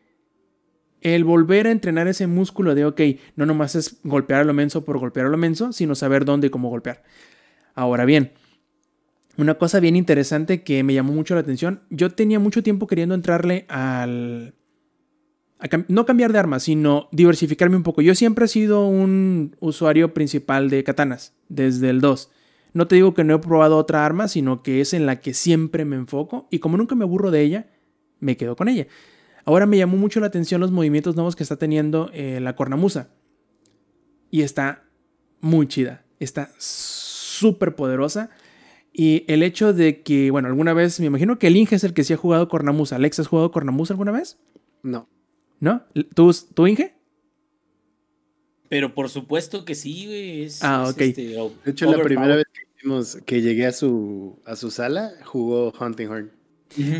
el 1.01 1.23
volver 1.23 1.67
a 1.67 1.71
entrenar 1.71 2.07
ese 2.07 2.27
músculo 2.27 2.75
de, 2.75 2.85
ok, 2.85 3.01
no 3.35 3.45
nomás 3.45 3.75
es 3.75 3.99
golpear 4.03 4.41
a 4.41 4.43
lo 4.43 4.53
menso 4.53 4.83
por 4.83 4.97
golpear 4.97 5.27
a 5.27 5.29
lo 5.29 5.37
menso, 5.37 5.71
sino 5.71 5.95
saber 5.95 6.25
dónde 6.25 6.47
y 6.47 6.49
cómo 6.49 6.69
golpear. 6.69 7.03
Ahora 7.75 8.05
bien, 8.05 8.31
una 9.37 9.55
cosa 9.55 9.79
bien 9.79 9.95
interesante 9.95 10.63
que 10.63 10.83
me 10.83 10.95
llamó 10.95 11.13
mucho 11.13 11.35
la 11.35 11.41
atención. 11.41 11.81
Yo 11.89 12.11
tenía 12.11 12.39
mucho 12.39 12.63
tiempo 12.63 12.87
queriendo 12.87 13.13
entrarle 13.13 13.65
al... 13.69 14.55
no 15.87 16.05
cambiar 16.07 16.33
de 16.33 16.39
arma, 16.39 16.59
sino 16.59 17.07
diversificarme 17.11 17.75
un 17.75 17.83
poco. 17.83 18.01
Yo 18.01 18.15
siempre 18.15 18.45
he 18.45 18.47
sido 18.49 18.87
un 18.87 19.55
usuario 19.59 20.13
principal 20.13 20.71
de 20.71 20.83
katanas, 20.83 21.35
desde 21.49 21.91
el 21.91 22.01
2. 22.01 22.31
No 22.73 22.87
te 22.87 22.95
digo 22.95 23.13
que 23.13 23.23
no 23.23 23.35
he 23.35 23.39
probado 23.39 23.77
otra 23.77 24.05
arma, 24.05 24.27
sino 24.27 24.63
que 24.63 24.81
es 24.81 24.93
en 24.93 25.05
la 25.05 25.21
que 25.21 25.35
siempre 25.35 25.85
me 25.85 25.95
enfoco. 25.95 26.47
Y 26.49 26.57
como 26.57 26.77
nunca 26.77 26.95
me 26.95 27.03
aburro 27.03 27.29
de 27.29 27.41
ella, 27.41 27.67
me 28.19 28.37
quedo 28.37 28.55
con 28.55 28.69
ella. 28.69 28.87
Ahora 29.47 29.65
me 29.65 29.77
llamó 29.77 29.95
mucho 29.95 30.19
la 30.19 30.27
atención 30.27 30.59
los 30.59 30.71
movimientos 30.71 31.15
nuevos 31.15 31.37
que 31.37 31.43
está 31.43 31.55
teniendo 31.55 32.09
eh, 32.11 32.41
la 32.41 32.57
cornamusa. 32.57 33.07
Y 34.29 34.41
está 34.41 34.83
muy 35.39 35.69
chida. 35.69 36.03
Está 36.19 36.51
súper 36.57 37.73
poderosa. 37.73 38.29
Y 38.91 39.23
el 39.29 39.43
hecho 39.43 39.71
de 39.71 40.01
que, 40.01 40.31
bueno, 40.31 40.49
alguna 40.49 40.73
vez, 40.73 40.99
me 40.99 41.05
imagino 41.05 41.39
que 41.39 41.47
el 41.47 41.55
Inge 41.55 41.77
es 41.77 41.85
el 41.85 41.93
que 41.93 42.03
sí 42.03 42.11
ha 42.11 42.17
jugado 42.17 42.49
Cornamusa. 42.49 42.97
¿Alex 42.97 43.19
has 43.19 43.27
jugado 43.27 43.51
Cornamusa 43.51 43.93
alguna 43.93 44.11
vez? 44.11 44.37
No. 44.83 45.07
¿No? 45.61 45.81
¿Tú, 46.13 46.35
¿tú 46.53 46.67
Inge? 46.67 46.93
Pero 48.67 48.93
por 48.93 49.07
supuesto 49.07 49.63
que 49.63 49.75
sí, 49.75 50.07
güey. 50.07 50.49
ah, 50.59 50.89
ok. 50.89 50.99
Este, 50.99 51.21
de 51.21 51.71
hecho, 51.71 51.89
la 51.89 52.03
primera 52.03 52.35
vez 52.35 52.47
que, 52.53 53.23
que 53.23 53.41
llegué 53.41 53.65
a 53.65 53.71
su, 53.71 54.41
a 54.43 54.57
su 54.57 54.71
sala, 54.71 55.13
jugó 55.23 55.71
Hunting 55.79 56.07
Horn. 56.09 56.31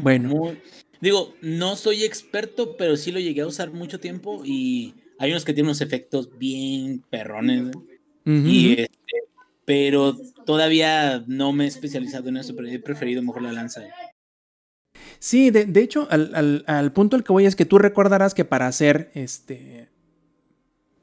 Bueno. 0.02 0.56
Digo, 1.02 1.34
no 1.42 1.76
soy 1.76 2.04
experto, 2.04 2.78
pero 2.78 2.98
sí 2.98 3.12
lo 3.12 3.20
llegué 3.20 3.42
a 3.42 3.48
usar 3.48 3.72
mucho 3.72 4.00
tiempo 4.00 4.44
y 4.46 4.94
hay 5.20 5.32
unos 5.32 5.46
que 5.46 5.54
tienen 5.54 5.70
unos 5.70 5.82
efectos 5.82 6.30
bien 6.38 7.04
perrones. 7.10 7.72
Y 8.26 8.74
este, 8.82 9.24
pero 9.64 10.18
todavía 10.46 11.24
no 11.28 11.54
me 11.54 11.64
he 11.64 11.68
especializado 11.68 12.28
en 12.28 12.38
eso, 12.38 12.56
pero 12.56 12.68
he 12.68 12.80
preferido 12.80 13.22
mejor 13.22 13.42
la 13.42 13.54
lanza. 13.54 13.84
Sí, 15.20 15.50
de, 15.50 15.82
hecho, 15.82 16.08
al, 16.10 16.92
punto 16.94 17.16
al 17.16 17.24
que 17.24 17.32
voy 17.32 17.46
es 17.46 17.56
que 17.56 17.66
tú 17.66 17.78
recordarás 17.78 18.34
que 18.34 18.46
para 18.46 18.68
hacer 18.68 19.12
este. 19.14 19.90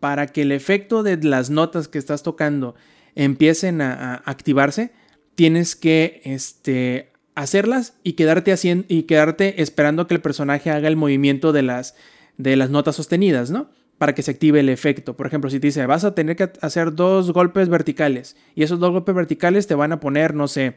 Para 0.00 0.26
que 0.26 0.42
el 0.42 0.52
efecto 0.52 1.02
de 1.02 1.16
las 1.16 1.48
notas 1.48 1.88
que 1.88 1.98
estás 1.98 2.22
tocando 2.22 2.74
empiecen 3.14 3.80
a, 3.80 4.16
activarse, 4.26 4.92
tienes 5.34 5.76
que 5.76 6.20
este, 6.24 7.12
hacerlas 7.34 7.94
y 8.02 8.12
quedarte, 8.14 8.52
haciendo, 8.52 8.84
y 8.88 9.04
quedarte 9.04 9.62
esperando 9.62 10.06
que 10.06 10.14
el 10.14 10.20
personaje 10.20 10.70
haga 10.70 10.88
el 10.88 10.96
movimiento 10.96 11.52
de 11.52 11.62
las, 11.62 11.94
de 12.36 12.56
las 12.56 12.70
notas 12.70 12.96
sostenidas, 12.96 13.50
¿no? 13.50 13.70
para 13.98 14.14
que 14.14 14.22
se 14.22 14.30
active 14.30 14.60
el 14.60 14.68
efecto. 14.68 15.16
Por 15.16 15.26
ejemplo, 15.26 15.50
si 15.50 15.60
te 15.60 15.68
dice, 15.68 15.86
vas 15.86 16.04
a 16.04 16.14
tener 16.14 16.36
que 16.36 16.50
hacer 16.60 16.94
dos 16.94 17.32
golpes 17.32 17.68
verticales 17.68 18.36
y 18.54 18.62
esos 18.62 18.78
dos 18.78 18.90
golpes 18.90 19.14
verticales 19.14 19.66
te 19.66 19.74
van 19.74 19.92
a 19.92 20.00
poner, 20.00 20.34
no 20.34 20.48
sé, 20.48 20.76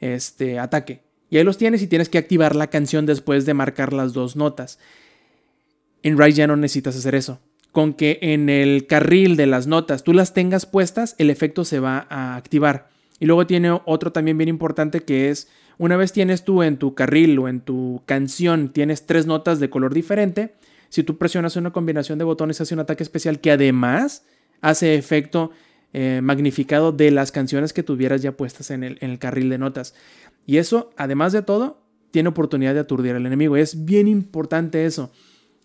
este 0.00 0.58
ataque. 0.58 1.02
Y 1.30 1.36
ahí 1.36 1.44
los 1.44 1.58
tienes 1.58 1.82
y 1.82 1.88
tienes 1.88 2.08
que 2.08 2.18
activar 2.18 2.56
la 2.56 2.68
canción 2.68 3.04
después 3.04 3.44
de 3.44 3.54
marcar 3.54 3.92
las 3.92 4.12
dos 4.12 4.34
notas. 4.34 4.78
En 6.02 6.18
Rise 6.18 6.38
ya 6.38 6.46
no 6.46 6.56
necesitas 6.56 6.96
hacer 6.96 7.14
eso. 7.14 7.40
Con 7.70 7.92
que 7.92 8.18
en 8.22 8.48
el 8.48 8.86
carril 8.86 9.36
de 9.36 9.46
las 9.46 9.66
notas 9.66 10.02
tú 10.04 10.14
las 10.14 10.32
tengas 10.32 10.64
puestas, 10.64 11.14
el 11.18 11.28
efecto 11.28 11.64
se 11.64 11.80
va 11.80 12.06
a 12.08 12.36
activar. 12.36 12.88
Y 13.20 13.26
luego 13.26 13.46
tiene 13.46 13.78
otro 13.84 14.10
también 14.10 14.38
bien 14.38 14.48
importante 14.48 15.00
que 15.00 15.28
es, 15.28 15.48
una 15.78 15.96
vez 15.96 16.12
tienes 16.12 16.44
tú 16.44 16.62
en 16.62 16.76
tu 16.76 16.94
carril 16.94 17.38
o 17.38 17.48
en 17.48 17.60
tu 17.60 18.02
canción, 18.04 18.70
tienes 18.70 19.06
tres 19.06 19.26
notas 19.26 19.60
de 19.60 19.70
color 19.70 19.94
diferente, 19.94 20.54
si 20.88 21.02
tú 21.02 21.18
presionas 21.18 21.56
una 21.56 21.72
combinación 21.72 22.18
de 22.18 22.24
botones, 22.24 22.60
hace 22.60 22.74
un 22.74 22.80
ataque 22.80 23.02
especial 23.02 23.40
que 23.40 23.50
además 23.50 24.24
hace 24.60 24.94
efecto 24.94 25.50
eh, 25.92 26.20
magnificado 26.22 26.92
de 26.92 27.10
las 27.10 27.30
canciones 27.30 27.72
que 27.72 27.82
tuvieras 27.82 28.22
ya 28.22 28.32
puestas 28.32 28.70
en 28.70 28.82
el, 28.84 28.98
en 29.00 29.10
el 29.10 29.18
carril 29.18 29.50
de 29.50 29.58
notas. 29.58 29.94
Y 30.46 30.56
eso, 30.56 30.90
además 30.96 31.32
de 31.32 31.42
todo, 31.42 31.82
tiene 32.10 32.30
oportunidad 32.30 32.74
de 32.74 32.80
aturdir 32.80 33.14
al 33.14 33.26
enemigo. 33.26 33.56
Es 33.56 33.84
bien 33.84 34.08
importante 34.08 34.86
eso. 34.86 35.12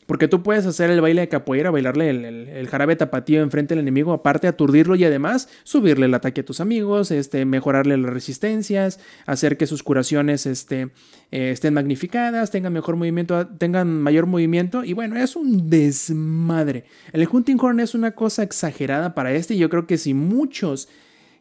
Porque 0.05 0.27
tú 0.27 0.43
puedes 0.43 0.65
hacer 0.65 0.89
el 0.89 1.01
baile 1.01 1.21
de 1.21 1.29
capoeira, 1.29 1.71
bailarle 1.71 2.09
el, 2.09 2.67
jarabe 2.67 2.95
tapatío 2.95 3.41
enfrente 3.41 3.73
del 3.75 3.81
enemigo, 3.81 4.13
aparte 4.13 4.47
aturdirlo 4.47 4.95
y 4.95 5.05
además 5.05 5.49
subirle 5.63 6.05
el 6.05 6.13
ataque 6.13 6.41
a 6.41 6.45
tus 6.45 6.59
amigos, 6.59 7.11
este, 7.11 7.45
mejorarle 7.45 7.97
las 7.97 8.11
resistencias, 8.11 8.99
hacer 9.25 9.57
que 9.57 9.67
sus 9.67 9.83
curaciones 9.83 10.45
este, 10.45 10.89
eh, 11.31 11.51
estén 11.51 11.73
magnificadas, 11.73 12.51
tengan 12.51 12.73
mejor 12.73 12.95
movimiento, 12.95 13.47
tengan 13.47 14.01
mayor 14.01 14.25
movimiento. 14.25 14.83
Y 14.83 14.93
bueno, 14.93 15.17
es 15.17 15.35
un 15.35 15.69
desmadre. 15.69 16.85
El 17.11 17.27
Hunting 17.31 17.57
Horn 17.59 17.79
es 17.79 17.95
una 17.95 18.11
cosa 18.11 18.43
exagerada 18.43 19.15
para 19.15 19.33
este 19.33 19.53
y 19.55 19.57
yo 19.57 19.69
creo 19.69 19.87
que 19.87 19.97
si 19.97 20.13
muchos 20.13 20.89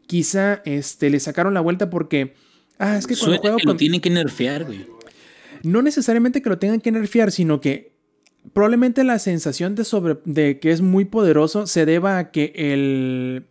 quizá 0.07 0.63
este, 0.65 1.11
le 1.11 1.21
sacaron 1.21 1.55
la 1.55 1.61
vuelta 1.61 1.91
porque... 1.91 2.35
Ah, 2.79 2.97
es 2.97 3.07
que 3.07 3.17
cuando 3.17 3.39
juego 3.39 3.57
que 3.59 3.65
lo 3.65 3.77
tienen 3.77 4.01
que 4.01 4.11
nerfear, 4.11 4.65
güey. 4.65 4.87
No 5.63 5.83
necesariamente 5.83 6.43
que 6.43 6.49
lo 6.49 6.59
tengan 6.59 6.81
que 6.81 6.91
nerfear, 6.91 7.31
sino 7.31 7.61
que 7.61 7.92
Probablemente 8.53 9.05
la 9.05 9.19
sensación 9.19 9.77
de, 9.77 9.85
sobre, 9.85 10.19
que 10.59 10.71
es 10.73 10.81
muy 10.81 11.05
poderoso 11.05 11.67
se 11.67 11.87
deba 11.87 12.19
a 12.19 12.31
que 12.33 12.53
el, 12.57 13.47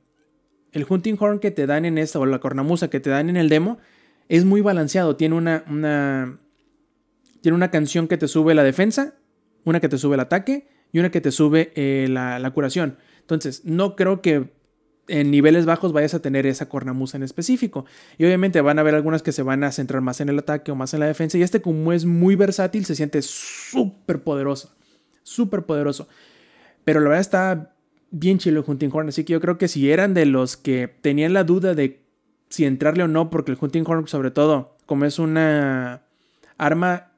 el 0.73 0.85
Hunting 0.87 1.15
Horn 1.17 1.39
que 1.39 1.49
te 1.49 1.65
dan 1.65 1.85
en 1.85 1.97
esta, 1.97 2.19
o 2.19 2.25
la 2.25 2.39
cornamusa 2.39 2.89
que 2.89 2.99
te 2.99 3.09
dan 3.09 3.29
en 3.29 3.37
el 3.37 3.47
demo, 3.47 3.77
es 4.27 4.43
muy 4.43 4.59
balanceado. 4.59 5.15
Tiene 5.15 5.35
una, 5.35 5.63
una, 5.69 6.39
tiene 7.41 7.55
una 7.55 7.71
canción 7.71 8.09
que 8.09 8.17
te 8.17 8.27
sube 8.27 8.53
la 8.53 8.63
defensa, 8.63 9.15
una 9.63 9.79
que 9.79 9.87
te 9.87 9.97
sube 9.97 10.15
el 10.15 10.19
ataque 10.19 10.67
y 10.91 10.99
una 10.99 11.09
que 11.09 11.21
te 11.21 11.31
sube 11.31 11.71
eh, 11.75 12.07
la, 12.09 12.37
la, 12.37 12.51
curación. 12.51 12.97
Entonces, 13.21 13.63
no 13.63 13.95
creo 13.95 14.21
que 14.21 14.51
en 15.07 15.31
niveles 15.31 15.65
bajos 15.65 15.93
vayas 15.93 16.13
a 16.13 16.21
tener 16.21 16.45
esa 16.45 16.67
cornamusa 16.67 17.15
en 17.15 17.23
específico. 17.23 17.85
Y 18.17 18.25
obviamente 18.25 18.59
van 18.59 18.77
a 18.77 18.81
haber 18.81 18.95
algunas 18.95 19.23
que 19.23 19.31
se 19.31 19.41
van 19.41 19.63
a 19.63 19.71
centrar 19.71 20.01
más 20.01 20.19
en 20.19 20.27
el 20.27 20.39
ataque 20.39 20.71
o 20.71 20.75
más 20.75 20.93
en 20.93 20.99
la 20.99 21.07
defensa. 21.07 21.37
Y 21.37 21.43
este 21.43 21.61
como 21.61 21.93
es 21.93 22.03
muy 22.03 22.35
versátil, 22.35 22.85
se 22.85 22.95
siente 22.95 23.21
súper 23.21 24.21
poderoso 24.21 24.75
súper 25.23 25.63
poderoso. 25.63 26.07
Pero 26.83 26.99
la 26.99 27.09
verdad 27.09 27.21
está 27.21 27.73
bien 28.11 28.37
chilo 28.39 28.59
el 28.61 28.65
Hunting 28.69 28.89
Horn. 28.91 29.09
Así 29.09 29.23
que 29.23 29.33
yo 29.33 29.41
creo 29.41 29.57
que 29.57 29.67
si 29.67 29.91
eran 29.91 30.13
de 30.13 30.25
los 30.25 30.57
que 30.57 30.87
tenían 31.01 31.33
la 31.33 31.43
duda 31.43 31.73
de 31.73 32.01
si 32.49 32.65
entrarle 32.65 33.03
o 33.03 33.07
no, 33.07 33.29
porque 33.29 33.51
el 33.51 33.57
Hunting 33.59 33.83
Horn, 33.87 34.07
sobre 34.07 34.31
todo, 34.31 34.75
como 34.85 35.05
es 35.05 35.19
una 35.19 36.01
arma 36.57 37.11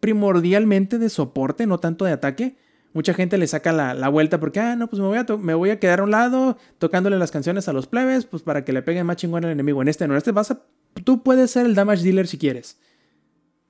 primordialmente 0.00 0.98
de 0.98 1.08
soporte, 1.08 1.66
no 1.66 1.80
tanto 1.80 2.04
de 2.04 2.12
ataque, 2.12 2.56
mucha 2.92 3.12
gente 3.14 3.38
le 3.38 3.46
saca 3.46 3.72
la, 3.72 3.92
la 3.94 4.08
vuelta 4.08 4.38
porque, 4.38 4.60
ah, 4.60 4.76
no, 4.76 4.88
pues 4.88 5.00
me 5.00 5.08
voy, 5.08 5.18
a 5.18 5.26
me 5.38 5.54
voy 5.54 5.70
a 5.70 5.80
quedar 5.80 6.00
a 6.00 6.04
un 6.04 6.10
lado 6.12 6.56
tocándole 6.78 7.18
las 7.18 7.30
canciones 7.32 7.66
a 7.68 7.72
los 7.72 7.86
plebes, 7.88 8.26
pues 8.26 8.42
para 8.42 8.64
que 8.64 8.72
le 8.72 8.82
peguen 8.82 9.06
más 9.06 9.16
chingón 9.16 9.44
al 9.44 9.50
enemigo. 9.50 9.82
En 9.82 9.88
este 9.88 10.06
no, 10.06 10.14
en 10.14 10.18
este 10.18 10.30
vas 10.32 10.50
a. 10.52 10.60
Tú 11.04 11.22
puedes 11.22 11.50
ser 11.50 11.66
el 11.66 11.74
damage 11.74 12.02
dealer 12.04 12.26
si 12.26 12.38
quieres. 12.38 12.78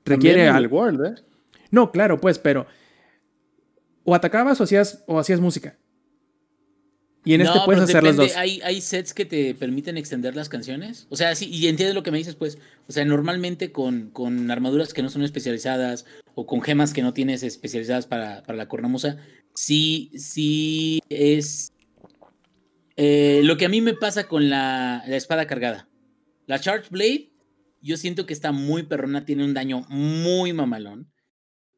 Requiere 0.04 0.48
al- 0.48 0.66
World, 0.68 1.06
¿eh? 1.06 1.22
No, 1.70 1.90
claro, 1.90 2.20
pues, 2.20 2.38
pero. 2.38 2.66
O 4.06 4.14
atacabas 4.14 4.58
o 4.60 4.64
hacías, 4.64 5.04
o 5.06 5.18
hacías 5.18 5.40
música. 5.40 5.76
Y 7.26 7.34
en 7.34 7.40
este 7.40 7.58
puedes 7.64 7.82
hacer 7.82 8.04
las 8.04 8.16
depende, 8.16 8.32
dos. 8.32 8.36
Hay, 8.36 8.60
hay 8.62 8.80
sets 8.80 9.12
que 9.12 9.24
te 9.24 9.52
permiten 9.56 9.96
extender 9.96 10.36
las 10.36 10.48
canciones. 10.48 11.08
O 11.10 11.16
sea, 11.16 11.34
sí, 11.34 11.50
y 11.50 11.66
entiendes 11.66 11.96
lo 11.96 12.04
que 12.04 12.12
me 12.12 12.18
dices, 12.18 12.36
pues. 12.36 12.56
O 12.86 12.92
sea, 12.92 13.04
normalmente 13.04 13.72
con, 13.72 14.10
con 14.10 14.48
armaduras 14.48 14.94
que 14.94 15.02
no 15.02 15.10
son 15.10 15.24
especializadas 15.24 16.06
o 16.36 16.46
con 16.46 16.62
gemas 16.62 16.92
que 16.92 17.02
no 17.02 17.12
tienes 17.12 17.42
especializadas 17.42 18.06
para, 18.06 18.44
para 18.44 18.56
la 18.56 18.68
cornamusa, 18.68 19.16
sí, 19.54 20.12
sí 20.14 21.00
es 21.08 21.72
eh, 22.94 23.40
lo 23.42 23.56
que 23.56 23.64
a 23.64 23.68
mí 23.68 23.80
me 23.80 23.94
pasa 23.94 24.28
con 24.28 24.48
la, 24.48 25.02
la 25.08 25.16
espada 25.16 25.48
cargada. 25.48 25.88
La 26.46 26.60
Charge 26.60 26.90
Blade, 26.90 27.32
yo 27.82 27.96
siento 27.96 28.24
que 28.24 28.34
está 28.34 28.52
muy 28.52 28.84
perrona, 28.84 29.24
tiene 29.24 29.44
un 29.44 29.52
daño 29.52 29.84
muy 29.88 30.52
mamalón. 30.52 31.10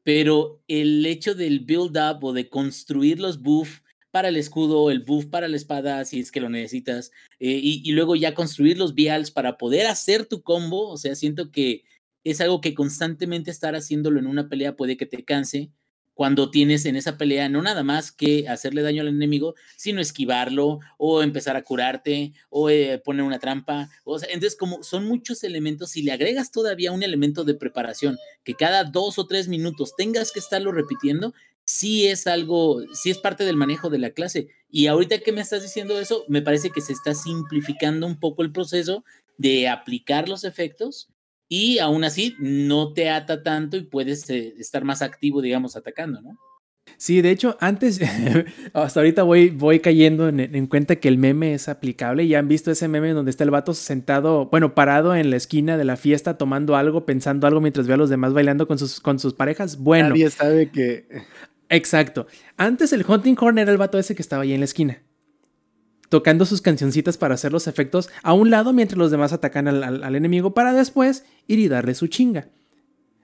Pero 0.08 0.62
el 0.68 1.04
hecho 1.04 1.34
del 1.34 1.60
build 1.60 1.98
up 1.98 2.24
o 2.24 2.32
de 2.32 2.48
construir 2.48 3.20
los 3.20 3.42
buff 3.42 3.80
para 4.10 4.28
el 4.28 4.38
escudo, 4.38 4.90
el 4.90 5.00
buff 5.00 5.26
para 5.26 5.48
la 5.48 5.56
espada, 5.56 6.02
si 6.06 6.18
es 6.18 6.32
que 6.32 6.40
lo 6.40 6.48
necesitas, 6.48 7.10
eh, 7.38 7.60
y, 7.62 7.82
y 7.84 7.92
luego 7.92 8.16
ya 8.16 8.32
construir 8.32 8.78
los 8.78 8.94
vials 8.94 9.30
para 9.30 9.58
poder 9.58 9.86
hacer 9.86 10.24
tu 10.24 10.42
combo, 10.42 10.88
o 10.88 10.96
sea, 10.96 11.14
siento 11.14 11.50
que 11.50 11.84
es 12.24 12.40
algo 12.40 12.62
que 12.62 12.72
constantemente 12.72 13.50
estar 13.50 13.76
haciéndolo 13.76 14.18
en 14.18 14.26
una 14.26 14.48
pelea 14.48 14.76
puede 14.76 14.96
que 14.96 15.04
te 15.04 15.22
canse 15.26 15.72
cuando 16.18 16.50
tienes 16.50 16.84
en 16.84 16.96
esa 16.96 17.16
pelea 17.16 17.48
no 17.48 17.62
nada 17.62 17.84
más 17.84 18.10
que 18.10 18.48
hacerle 18.48 18.82
daño 18.82 19.02
al 19.02 19.08
enemigo, 19.08 19.54
sino 19.76 20.00
esquivarlo 20.00 20.80
o 20.96 21.22
empezar 21.22 21.54
a 21.54 21.62
curarte 21.62 22.32
o 22.50 22.70
eh, 22.70 23.00
poner 23.04 23.22
una 23.22 23.38
trampa. 23.38 23.88
O 24.02 24.18
sea, 24.18 24.28
entonces, 24.32 24.58
como 24.58 24.82
son 24.82 25.06
muchos 25.06 25.44
elementos, 25.44 25.90
si 25.90 26.02
le 26.02 26.10
agregas 26.10 26.50
todavía 26.50 26.90
un 26.90 27.04
elemento 27.04 27.44
de 27.44 27.54
preparación 27.54 28.18
que 28.42 28.54
cada 28.54 28.82
dos 28.82 29.20
o 29.20 29.28
tres 29.28 29.46
minutos 29.46 29.94
tengas 29.96 30.32
que 30.32 30.40
estarlo 30.40 30.72
repitiendo, 30.72 31.34
sí 31.64 32.08
es 32.08 32.26
algo, 32.26 32.82
sí 32.94 33.10
es 33.10 33.18
parte 33.18 33.44
del 33.44 33.54
manejo 33.54 33.88
de 33.88 33.98
la 33.98 34.10
clase. 34.10 34.48
Y 34.68 34.88
ahorita 34.88 35.20
que 35.20 35.30
me 35.30 35.40
estás 35.40 35.62
diciendo 35.62 36.00
eso, 36.00 36.24
me 36.26 36.42
parece 36.42 36.70
que 36.70 36.80
se 36.80 36.94
está 36.94 37.14
simplificando 37.14 38.08
un 38.08 38.18
poco 38.18 38.42
el 38.42 38.50
proceso 38.50 39.04
de 39.36 39.68
aplicar 39.68 40.28
los 40.28 40.42
efectos 40.42 41.10
y 41.48 41.78
aún 41.78 42.04
así 42.04 42.34
no 42.38 42.92
te 42.92 43.10
ata 43.10 43.42
tanto 43.42 43.76
y 43.76 43.82
puedes 43.82 44.28
eh, 44.30 44.54
estar 44.58 44.84
más 44.84 45.02
activo, 45.02 45.40
digamos, 45.40 45.76
atacando, 45.76 46.20
¿no? 46.20 46.38
Sí, 46.96 47.22
de 47.22 47.30
hecho, 47.30 47.56
antes, 47.60 48.00
hasta 48.72 49.00
ahorita 49.00 49.22
voy, 49.22 49.50
voy 49.50 49.80
cayendo 49.80 50.28
en, 50.28 50.40
en 50.40 50.66
cuenta 50.66 50.96
que 50.96 51.08
el 51.08 51.18
meme 51.18 51.54
es 51.54 51.68
aplicable. 51.68 52.26
Ya 52.26 52.38
han 52.38 52.48
visto 52.48 52.70
ese 52.70 52.88
meme 52.88 53.12
donde 53.12 53.30
está 53.30 53.44
el 53.44 53.50
vato 53.50 53.74
sentado, 53.74 54.46
bueno, 54.46 54.74
parado 54.74 55.14
en 55.14 55.30
la 55.30 55.36
esquina 55.36 55.76
de 55.76 55.84
la 55.84 55.96
fiesta, 55.96 56.38
tomando 56.38 56.76
algo, 56.76 57.06
pensando 57.06 57.46
algo 57.46 57.60
mientras 57.60 57.86
ve 57.86 57.94
a 57.94 57.98
los 57.98 58.10
demás 58.10 58.32
bailando 58.32 58.66
con 58.66 58.78
sus, 58.78 59.00
con 59.00 59.18
sus 59.18 59.34
parejas. 59.34 59.78
Bueno, 59.78 60.10
Nadie 60.10 60.30
sabe 60.30 60.70
que. 60.70 61.06
exacto. 61.68 62.26
Antes 62.56 62.92
el 62.92 63.04
Hunting 63.06 63.36
Horn 63.38 63.58
era 63.58 63.70
el 63.70 63.78
vato 63.78 63.98
ese 63.98 64.14
que 64.14 64.22
estaba 64.22 64.42
ahí 64.42 64.52
en 64.52 64.60
la 64.60 64.64
esquina, 64.64 65.02
tocando 66.08 66.46
sus 66.46 66.62
cancioncitas 66.62 67.18
para 67.18 67.34
hacer 67.34 67.52
los 67.52 67.66
efectos 67.66 68.08
a 68.22 68.32
un 68.32 68.50
lado 68.50 68.72
mientras 68.72 68.98
los 68.98 69.10
demás 69.10 69.32
atacan 69.32 69.68
al, 69.68 69.82
al- 69.84 70.14
enemigo 70.16 70.54
para 70.54 70.72
después 70.72 71.24
ir 71.46 71.58
y 71.58 71.68
darle 71.68 71.94
su 71.94 72.06
chinga. 72.06 72.48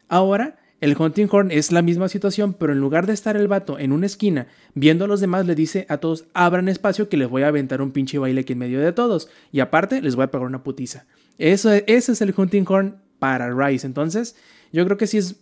Ahora, 0.09 0.59
el 0.81 0.95
Hunting 0.99 1.29
Horn 1.31 1.51
es 1.51 1.73
la 1.73 1.81
misma 1.81 2.09
situación, 2.09 2.53
pero 2.53 2.73
en 2.73 2.81
lugar 2.81 3.07
de 3.07 3.15
estar 3.15 3.37
el 3.37 3.49
vato 3.49 3.79
en 3.79 3.93
una 3.93 4.05
esquina 4.05 4.49
viendo 4.75 5.07
a 5.07 5.09
los 5.09 5.21
demás, 5.21 5.47
le 5.47 5.55
dice 5.55 5.87
a 5.89 5.97
todos: 5.97 6.27
abran 6.35 6.69
espacio 6.69 7.09
que 7.09 7.17
les 7.17 7.29
voy 7.29 7.43
a 7.43 7.49
aventar 7.49 7.81
un 7.81 7.91
pinche 7.91 8.19
baile 8.19 8.43
aquí 8.43 8.53
en 8.53 8.59
medio 8.59 8.81
de 8.81 8.93
todos. 8.93 9.29
Y 9.51 9.61
aparte, 9.61 10.03
les 10.03 10.15
voy 10.15 10.25
a 10.25 10.31
pegar 10.31 10.47
una 10.47 10.63
putiza. 10.63 11.07
Eso, 11.39 11.73
ese 11.73 12.13
es 12.13 12.21
el 12.21 12.35
Hunting 12.37 12.65
Horn 12.69 12.97
para 13.19 13.51
Rise. 13.55 13.87
Entonces, 13.87 14.37
yo 14.73 14.85
creo 14.85 14.99
que 14.99 15.07
sí 15.07 15.17
es 15.17 15.37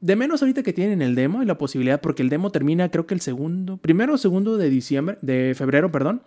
de 0.00 0.16
menos 0.16 0.42
ahorita 0.42 0.62
que 0.62 0.72
tienen 0.72 1.02
el 1.02 1.16
demo 1.16 1.42
y 1.42 1.46
la 1.46 1.58
posibilidad, 1.58 2.00
porque 2.00 2.22
el 2.22 2.28
demo 2.28 2.50
termina, 2.50 2.90
creo 2.90 3.06
que 3.06 3.14
el 3.14 3.20
segundo, 3.20 3.78
primero 3.78 4.14
o 4.14 4.18
segundo 4.18 4.58
de 4.58 4.70
diciembre, 4.70 5.18
de 5.22 5.54
febrero, 5.56 5.90
perdón. 5.90 6.22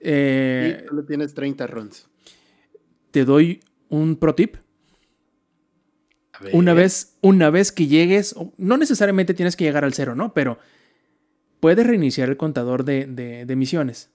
Eh, 0.00 0.82
y 0.84 0.88
solo 0.88 1.04
tienes 1.04 1.34
30 1.34 1.66
runs. 1.66 2.08
te 3.10 3.24
doy 3.24 3.60
un 3.88 4.16
pro 4.16 4.34
tip. 4.34 4.56
A 6.32 6.44
ver. 6.44 6.54
Una 6.56 6.72
vez, 6.74 7.16
una 7.20 7.50
vez 7.50 7.70
que 7.72 7.86
llegues, 7.86 8.34
no 8.56 8.76
necesariamente 8.78 9.34
tienes 9.34 9.56
que 9.56 9.64
llegar 9.64 9.84
al 9.84 9.92
cero, 9.92 10.14
¿no? 10.14 10.32
Pero 10.32 10.58
puedes 11.60 11.86
reiniciar 11.86 12.28
el 12.30 12.36
contador 12.38 12.84
de, 12.84 13.06
de- 13.06 13.44
de 13.44 13.56
misiones. 13.56 14.10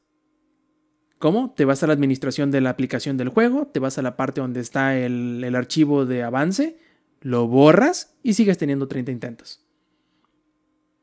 ¿Cómo? 1.19 1.53
Te 1.55 1.65
vas 1.65 1.81
a 1.83 1.87
la 1.87 1.93
administración 1.93 2.51
de 2.51 2.61
la 2.61 2.71
aplicación 2.71 3.15
del 3.17 3.29
juego, 3.29 3.67
te 3.67 3.79
vas 3.79 3.97
a 3.97 4.01
la 4.01 4.15
parte 4.17 4.41
donde 4.41 4.59
está 4.59 4.97
el, 4.97 5.43
el 5.43 5.55
archivo 5.55 6.05
de 6.05 6.23
avance, 6.23 6.77
lo 7.21 7.47
borras 7.47 8.15
y 8.23 8.33
sigues 8.33 8.57
teniendo 8.57 8.87
30 8.87 9.11
intentos. 9.11 9.61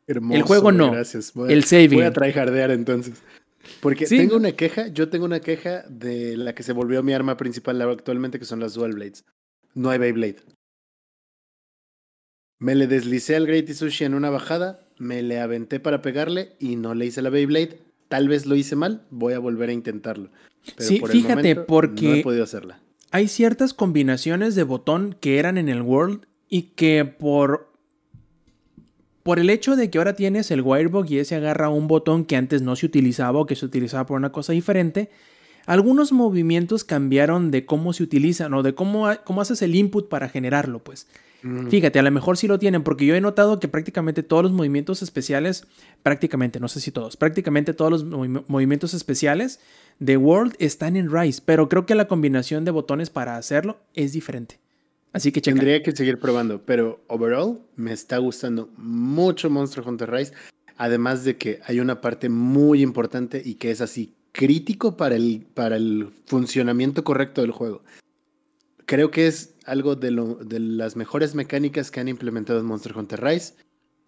Hermoso, 0.06 0.36
el 0.36 0.42
juego 0.42 0.72
no, 0.72 0.90
Gracias. 0.90 1.32
El 1.48 1.64
saving. 1.64 1.90
voy 1.98 2.04
a 2.04 2.12
tryhardear 2.12 2.70
entonces. 2.72 3.22
Porque 3.80 4.06
Sí. 4.06 4.16
tengo 4.16 4.36
una 4.36 4.52
queja, 4.52 4.88
yo 4.88 5.08
tengo 5.08 5.24
una 5.24 5.40
queja 5.40 5.84
de 5.88 6.36
la 6.36 6.54
que 6.54 6.62
se 6.62 6.72
volvió 6.72 7.02
mi 7.02 7.12
arma 7.12 7.36
principal 7.36 7.80
actualmente, 7.82 8.38
que 8.38 8.44
son 8.44 8.60
las 8.60 8.74
Dual 8.74 8.92
Blades. 8.94 9.24
No 9.74 9.90
hay 9.90 9.98
Beyblade. 9.98 10.36
Me 12.58 12.74
le 12.74 12.86
deslicé 12.86 13.34
al 13.36 13.46
Great 13.46 13.68
Sushi 13.72 14.04
en 14.04 14.14
una 14.14 14.30
bajada, 14.30 14.80
me 14.98 15.22
le 15.22 15.40
aventé 15.40 15.80
para 15.80 16.00
pegarle 16.02 16.52
y 16.60 16.76
no 16.76 16.94
le 16.94 17.06
hice 17.06 17.22
la 17.22 17.30
Beyblade. 17.30 17.80
Tal 18.08 18.28
vez 18.28 18.46
lo 18.46 18.54
hice 18.54 18.76
mal, 18.76 19.06
voy 19.10 19.32
a 19.32 19.38
volver 19.38 19.70
a 19.70 19.72
intentarlo. 19.72 20.30
Pero 20.76 20.88
Sí, 20.88 21.00
por 21.00 21.10
el 21.10 21.16
fíjate, 21.16 21.34
momento 21.34 21.66
porque- 21.66 22.08
no 22.08 22.14
he 22.14 22.22
podido 22.22 22.44
hacerla. 22.44 22.80
hay 23.10 23.26
ciertas 23.26 23.74
combinaciones 23.74 24.54
de 24.54 24.62
botón 24.62 25.16
que 25.20 25.38
eran 25.38 25.58
en 25.58 25.68
el 25.68 25.82
World 25.82 26.26
y 26.48 26.62
que 26.74 27.04
por 27.04 27.71
por 29.22 29.38
el 29.38 29.50
hecho 29.50 29.76
de 29.76 29.90
que 29.90 29.98
ahora 29.98 30.14
tienes 30.14 30.50
el 30.50 30.62
Wirebug 30.62 31.06
y 31.10 31.18
ese 31.18 31.36
agarra 31.36 31.68
un 31.68 31.88
botón 31.88 32.24
que 32.24 32.36
antes 32.36 32.62
no 32.62 32.76
se 32.76 32.86
utilizaba 32.86 33.38
o 33.40 33.46
que 33.46 33.56
se 33.56 33.64
utilizaba 33.64 34.06
por 34.06 34.16
una 34.16 34.32
cosa 34.32 34.52
diferente, 34.52 35.10
algunos 35.66 36.12
movimientos 36.12 36.84
cambiaron 36.84 37.50
de 37.50 37.64
cómo 37.64 37.92
se 37.92 38.02
utilizan 38.02 38.52
o 38.54 38.62
de 38.62 38.74
cómo, 38.74 39.08
cómo 39.24 39.40
haces 39.40 39.62
el 39.62 39.74
input 39.74 40.08
para 40.08 40.28
generarlo, 40.28 40.80
pues. 40.80 41.06
Mm. 41.44 41.68
Fíjate, 41.68 41.98
a 41.98 42.02
lo 42.02 42.10
mejor 42.10 42.36
sí 42.36 42.46
lo 42.46 42.58
tienen, 42.58 42.82
porque 42.82 43.06
yo 43.06 43.14
he 43.14 43.20
notado 43.20 43.58
que 43.60 43.68
prácticamente 43.68 44.22
todos 44.22 44.42
los 44.44 44.52
movimientos 44.52 45.02
especiales, 45.02 45.66
prácticamente, 46.02 46.60
no 46.60 46.68
sé 46.68 46.80
si 46.80 46.90
todos, 46.90 47.16
prácticamente 47.16 47.74
todos 47.74 47.90
los 47.90 48.06
movi- 48.06 48.44
movimientos 48.46 48.94
especiales 48.94 49.60
de 49.98 50.16
World 50.16 50.54
están 50.58 50.96
en 50.96 51.12
Rise, 51.12 51.42
pero 51.44 51.68
creo 51.68 51.86
que 51.86 51.94
la 51.94 52.08
combinación 52.08 52.64
de 52.64 52.70
botones 52.70 53.10
para 53.10 53.36
hacerlo 53.36 53.78
es 53.94 54.12
diferente. 54.12 54.58
Así 55.12 55.30
que 55.32 55.40
checa. 55.40 55.56
Tendría 55.56 55.82
que 55.82 55.92
seguir 55.92 56.18
probando, 56.18 56.62
pero 56.64 57.04
overall 57.08 57.60
me 57.76 57.92
está 57.92 58.18
gustando 58.18 58.70
mucho 58.76 59.50
Monster 59.50 59.86
Hunter 59.86 60.10
Rise. 60.10 60.32
Además 60.76 61.24
de 61.24 61.36
que 61.36 61.60
hay 61.64 61.80
una 61.80 62.00
parte 62.00 62.28
muy 62.28 62.82
importante 62.82 63.42
y 63.44 63.54
que 63.54 63.70
es 63.70 63.80
así 63.80 64.14
crítico 64.32 64.96
para 64.96 65.16
el, 65.16 65.46
para 65.54 65.76
el 65.76 66.08
funcionamiento 66.26 67.04
correcto 67.04 67.42
del 67.42 67.50
juego. 67.50 67.84
Creo 68.86 69.10
que 69.10 69.26
es 69.26 69.54
algo 69.64 69.94
de, 69.94 70.10
lo, 70.10 70.36
de 70.36 70.58
las 70.58 70.96
mejores 70.96 71.34
mecánicas 71.34 71.90
que 71.90 72.00
han 72.00 72.08
implementado 72.08 72.58
en 72.58 72.66
Monster 72.66 72.96
Hunter 72.96 73.22
Rise. 73.22 73.54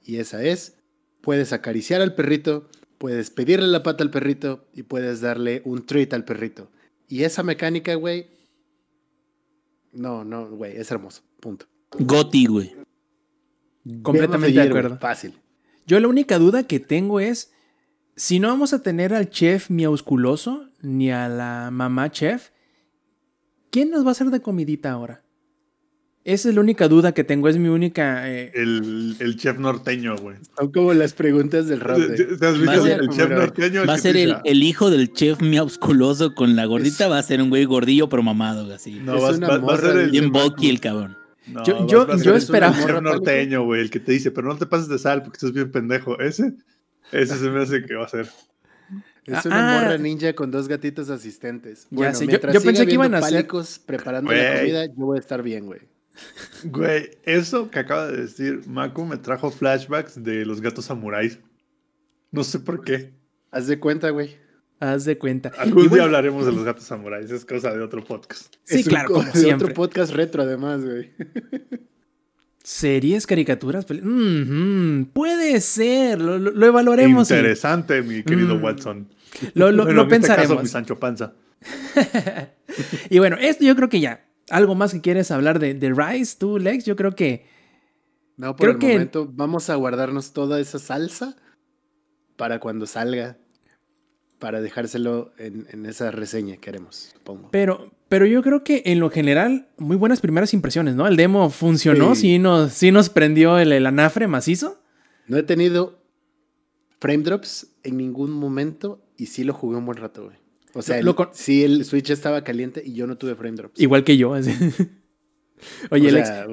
Y 0.02 0.16
esa 0.16 0.42
es, 0.42 0.76
puedes 1.20 1.52
acariciar 1.52 2.00
al 2.00 2.14
perrito, 2.14 2.68
puedes 2.98 3.30
pedirle 3.30 3.68
la 3.68 3.82
pata 3.82 4.02
al 4.02 4.10
perrito 4.10 4.66
y 4.74 4.82
puedes 4.82 5.20
darle 5.20 5.62
un 5.64 5.86
treat 5.86 6.12
al 6.14 6.24
perrito. 6.24 6.70
Y 7.08 7.24
esa 7.24 7.42
mecánica, 7.42 7.94
güey, 7.94 8.26
no, 9.94 10.24
no, 10.24 10.48
güey, 10.48 10.76
es 10.76 10.90
hermoso. 10.90 11.22
Punto. 11.40 11.66
Goti, 11.98 12.46
güey. 12.46 12.74
Completamente 14.02 14.58
de 14.58 14.68
acuerdo. 14.68 14.98
Fácil. 14.98 15.34
Yo 15.86 16.00
la 16.00 16.08
única 16.08 16.38
duda 16.38 16.64
que 16.64 16.80
tengo 16.80 17.20
es 17.20 17.52
si 18.16 18.38
no 18.38 18.48
vamos 18.48 18.72
a 18.72 18.82
tener 18.82 19.12
al 19.12 19.28
chef 19.28 19.70
miausculoso 19.70 20.70
ni 20.80 21.10
a 21.10 21.28
la 21.28 21.70
mamá 21.72 22.10
chef, 22.10 22.50
¿quién 23.70 23.90
nos 23.90 24.04
va 24.04 24.10
a 24.10 24.12
hacer 24.12 24.30
de 24.30 24.40
comidita 24.40 24.92
ahora? 24.92 25.23
Esa 26.24 26.48
es 26.48 26.54
la 26.54 26.62
única 26.62 26.88
duda 26.88 27.12
que 27.12 27.22
tengo, 27.22 27.50
es 27.50 27.58
mi 27.58 27.68
única... 27.68 28.30
eh, 28.32 28.50
El, 28.54 29.14
el 29.20 29.36
chef 29.36 29.58
norteño, 29.58 30.16
güey. 30.16 30.36
Son 30.56 30.72
como 30.72 30.94
las 30.94 31.12
preguntas 31.12 31.66
del 31.68 31.80
rap. 31.80 31.98
de- 31.98 32.36
¿Te 32.36 32.46
has 32.46 32.54
visto 32.58 32.66
Va 32.66 32.72
a 32.72 32.80
ser 32.80 33.00
el 33.00 33.08
chef 33.10 33.28
norteño? 33.30 33.82
el 33.82 33.88
Va 33.90 33.92
a 33.94 33.98
ser 33.98 34.16
el, 34.16 34.62
hijo 34.62 34.90
del 34.90 35.12
chef 35.12 35.42
miausculoso 35.42 36.34
con 36.34 36.56
la 36.56 36.64
gordita, 36.64 37.08
va 37.08 37.18
a 37.18 37.22
ser 37.22 37.42
un 37.42 37.50
güey 37.50 37.66
gordillo 37.66 38.08
pero 38.08 38.22
mamado, 38.22 38.72
así. 38.74 38.94
No, 39.00 39.16
Es 39.16 39.22
va, 39.22 39.28
a 39.74 39.76
ser 39.78 39.96
el, 39.98 40.10
Bien 40.12 40.32
el 40.34 40.80
cabrón. 40.80 41.18
no, 41.46 41.62
Yo- 41.62 41.80
va- 41.80 41.86
yo- 41.88 42.06
va 42.06 42.14
a 42.14 42.16
ser 42.16 42.26
yo 42.26 42.30
el 42.32 42.38
esperaba- 42.38 42.74
chef 42.74 43.02
norteño, 43.02 43.64
güey, 43.64 43.82
el 43.82 43.90
que 43.90 44.00
te 44.00 44.12
dice, 44.12 44.30
pero 44.30 44.48
no 44.48 44.56
te 44.56 44.64
pases 44.64 44.88
de 44.88 44.98
sal 44.98 45.22
porque 45.22 45.36
estás 45.36 45.52
bien 45.52 45.70
pendejo. 45.70 46.18
Ese, 46.20 46.54
ese 47.12 47.36
se 47.36 47.50
me 47.50 47.62
hace 47.64 47.84
que 47.84 47.96
va 47.96 48.06
a 48.06 48.08
ser. 48.08 48.28
Es 49.26 49.44
una 49.44 49.78
Ah. 49.78 49.82
morra 49.82 49.98
ninja 49.98 50.32
con 50.34 50.50
dos 50.50 50.68
gatitos 50.68 51.10
asistentes. 51.10 51.82
Ya 51.90 51.96
Bueno, 51.96 52.14
sé, 52.14 52.24
yo- 52.24 52.28
mientras 52.28 52.54
yo 52.54 52.60
siga 52.60 52.70
pensé 52.72 52.86
que 52.86 52.94
iban 52.94 53.14
a 53.14 53.20
ser- 53.20 53.46
preparando 53.84 54.32
la 54.32 54.56
comida, 54.60 54.86
yo 54.86 54.92
voy 55.04 55.18
a 55.18 55.20
estar 55.20 55.42
bien, 55.42 55.66
güey. 55.66 55.80
Güey, 56.64 57.10
eso 57.24 57.70
que 57.70 57.78
acaba 57.80 58.06
de 58.08 58.18
decir 58.22 58.62
Maku 58.66 59.04
me 59.04 59.16
trajo 59.16 59.50
flashbacks 59.50 60.22
de 60.22 60.44
los 60.46 60.60
gatos 60.60 60.84
samuráis. 60.86 61.38
No 62.30 62.44
sé 62.44 62.60
por 62.60 62.84
qué. 62.84 63.12
Haz 63.50 63.66
de 63.66 63.78
cuenta, 63.78 64.10
güey. 64.10 64.36
Haz 64.80 65.04
de 65.04 65.16
cuenta. 65.18 65.50
Algún 65.58 65.78
Y 65.78 65.82
día 65.82 65.88
bueno, 65.90 66.04
hablaremos 66.04 66.46
de 66.46 66.52
los 66.52 66.64
gatos 66.64 66.84
samuráis, 66.84 67.30
es 67.30 67.44
cosa 67.44 67.72
de 67.72 67.80
otro 67.82 68.02
podcast. 68.04 68.54
Sí, 68.64 68.80
Es 68.80 68.88
claro, 68.88 69.08
co- 69.08 69.14
como 69.14 69.26
de 69.32 69.38
siempre. 69.40 69.66
otro 69.66 69.74
podcast 69.74 70.12
retro, 70.12 70.42
además, 70.42 70.84
güey. 70.84 71.12
Series, 72.62 73.26
caricaturas, 73.26 73.84
puede 73.84 75.60
ser, 75.60 76.20
lo, 76.20 76.38
lo- 76.38 76.50
lo 76.50 76.66
evaluaremos. 76.66 77.30
y- 77.30 77.34
Interesante, 77.34 78.02
mi 78.02 78.22
querido 78.22 78.56
Mm. 78.56 78.64
Watson. 78.64 79.08
Lo, 79.54 79.70
lo- 79.70 79.84
Bueno, 79.84 80.02
lo 80.04 80.08
en 80.08 80.12
este 80.14 80.26
caso, 80.28 80.36
pensaremos. 80.38 80.62
mi 80.62 80.68
Sancho 80.68 80.98
Panza. 80.98 81.34
y 83.10 83.18
bueno, 83.18 83.36
esto 83.38 83.64
yo 83.64 83.76
creo 83.76 83.88
que 83.88 84.00
ya. 84.00 84.24
¿Algo 84.50 84.74
más 84.74 84.92
que 84.92 85.00
quieres 85.00 85.30
hablar 85.30 85.58
de, 85.58 85.74
de 85.74 85.92
Rise, 85.94 86.36
tú, 86.38 86.58
Lex? 86.58 86.84
Yo 86.84 86.96
creo 86.96 87.12
que. 87.14 87.46
No, 88.36 88.56
por 88.56 88.66
Creo 88.66 88.72
el 88.72 88.78
que- 88.78 88.92
momento 88.94 89.28
vamos 89.32 89.70
a 89.70 89.76
guardarnos 89.76 90.32
toda 90.32 90.58
esa 90.60 90.78
salsa 90.78 91.36
para 92.36 92.58
cuando 92.60 92.84
salga, 92.86 93.38
para 94.40 94.60
dejárselo 94.60 95.32
en, 95.38 95.66
en 95.70 95.86
esa 95.86 96.10
reseña 96.10 96.56
que 96.56 96.68
haremos, 96.70 97.12
supongo. 97.14 97.48
Pero, 97.52 97.92
pero 98.08 98.26
yo 98.26 98.42
creo 98.42 98.64
que 98.64 98.82
en 98.86 98.98
lo 99.00 99.08
general, 99.08 99.68
muy 99.78 99.96
buenas 99.96 100.20
primeras 100.20 100.52
impresiones, 100.52 100.96
¿no? 100.96 101.06
El 101.06 101.16
demo 101.16 101.48
funcionó, 101.50 102.14
sí, 102.16 102.20
Sí. 102.32 102.38
nos, 102.40 102.72
sí 102.72 102.90
nos 102.90 103.08
prendió 103.08 103.58
el, 103.58 103.72
el 103.72 103.86
anafre 103.86 104.26
macizo. 104.26 104.80
No 105.28 105.36
he 105.38 105.42
tenido 105.44 106.02
frame 106.98 107.22
drops 107.22 107.68
en 107.84 107.96
ningún 107.96 108.32
momento 108.32 109.00
y 109.16 109.26
sí 109.26 109.44
lo 109.44 109.54
jugué 109.54 109.76
un 109.76 109.86
buen 109.86 109.98
rato, 109.98 110.24
güey. 110.24 110.36
O 110.74 110.82
sea, 110.82 111.00
Lo- 111.02 111.14
lo 111.18 111.30
sí 111.32 111.64
el 111.64 111.84
Switch 111.84 112.10
estaba 112.10 112.42
caliente 112.44 112.82
y 112.84 112.94
yo 112.94 113.06
no 113.06 113.16
tuve 113.16 113.34
frame 113.34 113.56
drops. 113.56 113.80
Igual 113.80 114.04
que 114.04 114.16
yo. 114.16 114.34
así. 114.34 114.50
Oye, 115.90 116.08
o 116.08 116.12
Lex, 116.12 116.28
sea, 116.28 116.46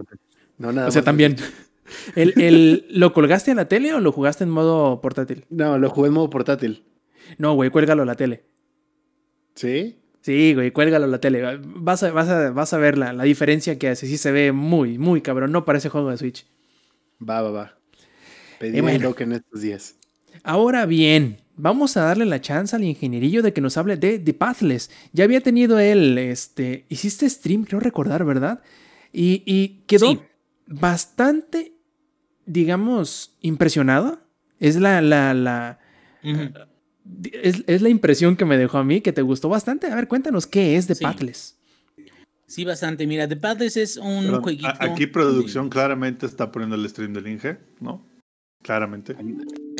no 0.57 0.71
nada 0.71 0.87
o 0.87 0.91
sea, 0.91 1.01
también. 1.01 1.35
El, 2.15 2.33
el- 2.41 2.85
¿Lo 2.89 3.11
colgaste 3.11 3.51
a 3.51 3.55
la 3.55 3.67
tele 3.67 3.93
o 3.93 3.99
lo 3.99 4.13
jugaste 4.13 4.45
en 4.45 4.49
modo 4.49 5.01
portátil? 5.01 5.45
No, 5.49 5.77
lo 5.77 5.89
jugué 5.89 6.07
en 6.07 6.13
modo 6.13 6.29
portátil. 6.29 6.85
No, 7.37 7.53
güey, 7.55 7.69
cuélgalo 7.69 8.03
a 8.03 8.05
la 8.05 8.15
tele. 8.15 8.45
¿Sí? 9.55 9.97
Sí, 10.21 10.53
güey, 10.53 10.71
cuélgalo 10.71 11.03
a 11.05 11.07
la 11.09 11.19
tele. 11.19 11.59
Vas 11.61 12.03
a, 12.03 12.11
vas 12.11 12.29
a, 12.29 12.51
vas 12.51 12.71
a 12.73 12.77
ver 12.77 12.97
la, 12.97 13.11
la 13.11 13.23
diferencia 13.23 13.77
que 13.77 13.89
hace. 13.89 14.07
Sí 14.07 14.17
se 14.17 14.31
ve 14.31 14.51
muy, 14.53 14.97
muy 14.97 15.21
cabrón. 15.21 15.51
No 15.51 15.65
parece 15.65 15.89
juego 15.89 16.11
de 16.11 16.17
Switch. 16.17 16.45
Va, 17.21 17.41
va, 17.41 17.51
va. 17.51 17.77
Pedí 18.59 18.77
Y 18.77 18.81
bueno. 18.81 19.13
en 19.19 19.31
estos 19.33 19.61
días. 19.61 19.95
Ahora 20.43 20.85
bien, 20.85 21.41
vamos 21.61 21.95
a 21.95 22.01
darle 22.03 22.25
la 22.25 22.41
chance 22.41 22.75
al 22.75 22.83
ingenierillo 22.83 23.41
de 23.43 23.53
que 23.53 23.61
nos 23.61 23.77
hable 23.77 23.95
de 23.95 24.17
The 24.19 24.33
Pathless. 24.33 24.89
Ya 25.13 25.23
había 25.25 25.41
tenido 25.41 25.77
él, 25.79 26.17
este, 26.17 26.85
hiciste 26.89 27.29
stream, 27.29 27.63
creo 27.65 27.79
recordar, 27.79 28.25
¿verdad? 28.25 28.61
Y, 29.13 29.43
y 29.45 29.83
quedó 29.87 30.07
Sí. 30.11 30.19
bastante, 30.67 31.73
digamos, 32.45 33.35
impresionado. 33.41 34.19
Es 34.59 34.75
la, 34.77 35.01
la, 35.01 35.33
la, 35.33 35.79
Ujú. 36.23 36.49
es, 37.31 37.63
es 37.67 37.81
la 37.81 37.89
impresión 37.89 38.35
que 38.35 38.45
me 38.45 38.57
dejó 38.57 38.77
a 38.79 38.83
mí, 38.83 39.01
que 39.01 39.13
te 39.13 39.21
gustó 39.21 39.47
bastante. 39.49 39.87
A 39.87 39.95
ver, 39.95 40.07
cuéntanos 40.07 40.47
qué 40.47 40.77
es 40.77 40.87
The 40.87 40.95
Sí. 40.95 41.03
Pathless. 41.03 41.57
Sí, 42.47 42.65
bastante. 42.65 43.07
Mira, 43.07 43.27
The 43.27 43.37
Pathless 43.37 43.77
es 43.77 43.97
un 43.97 44.23
Perdón, 44.25 44.41
jueguito. 44.43 44.69
aquí 44.79 45.07
producción 45.07 45.69
claramente 45.69 46.25
está 46.25 46.51
poniendo 46.51 46.75
el 46.75 46.89
stream 46.89 47.13
del 47.13 47.27
Inge, 47.27 47.57
¿no? 47.79 48.05
Claramente. 48.61 49.15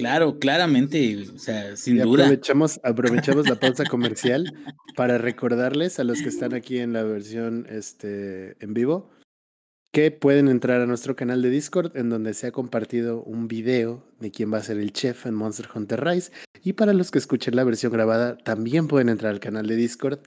Claro, 0.02 0.40
claramente. 0.40 1.28
O 1.36 1.38
sea, 1.38 1.78
sin 1.78 1.98
Y 1.98 2.00
duda. 2.00 2.24
aprovechamos, 2.24 2.80
aprovechamos 2.84 3.48
la 3.48 3.60
pausa 3.60 3.86
comercial 3.86 4.52
para 4.96 5.20
recordarles 5.20 6.00
a 6.00 6.04
los 6.04 6.24
que 6.24 6.30
están 6.30 6.56
aquí 6.56 6.80
en 6.80 6.92
la 6.92 7.04
versión 7.04 7.68
este, 7.70 8.56
en 8.66 8.74
vivo 8.74 9.12
que 9.94 10.10
pueden 10.10 10.48
entrar 10.48 10.82
a 10.82 10.88
nuestro 10.88 11.16
canal 11.16 11.44
de 11.44 11.52
Discord 11.52 11.96
en 11.96 12.10
donde 12.10 12.34
se 12.34 12.48
ha 12.48 12.52
compartido 12.52 13.22
un 13.22 13.48
video 13.48 14.04
de 14.20 14.32
quién 14.32 14.52
va 14.52 14.58
a 14.58 14.64
ser 14.64 14.80
el 14.80 14.92
chef 14.92 15.28
en 15.28 15.36
Monster 15.36 15.68
Hunter 15.72 16.04
Rise. 16.04 16.32
Y 16.64 16.74
para 16.74 16.94
los 16.94 17.12
que 17.12 17.20
escuchen 17.20 17.56
la 17.56 17.64
versión 17.64 17.92
grabada, 17.92 18.38
también 18.40 18.88
pueden 18.88 19.10
entrar 19.10 19.32
al 19.32 19.40
canal 19.40 19.68
de 19.68 19.76
Discord. 19.76 20.22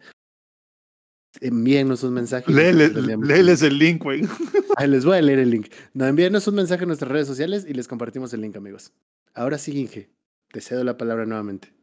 Envíennos 1.41 2.05
un 2.05 2.15
mensaje. 2.15 2.53
Léeles, 2.53 3.63
el 3.63 3.79
link, 3.79 4.05
güey. 4.05 4.23
Les 4.87 5.05
voy 5.05 5.17
a 5.19 5.23
leer 5.23 5.41
el 5.41 5.51
link. 5.51 5.67
No, 5.95 6.07
envíenos 6.07 6.47
un 6.47 6.55
mensaje 6.55 6.85
en 6.85 6.89
nuestras 6.89 7.11
redes 7.11 7.27
sociales 7.27 7.67
y 7.69 7.75
les 7.75 7.89
compartimos 7.89 8.33
el 8.35 8.43
link, 8.43 8.55
amigos. 8.55 8.93
Ahora 9.35 9.59
sí, 9.59 9.77
Inge, 9.79 10.11
te 10.53 10.61
cedo 10.61 10.85
la 10.85 10.97
palabra 10.97 11.27
nuevamente. 11.27 11.75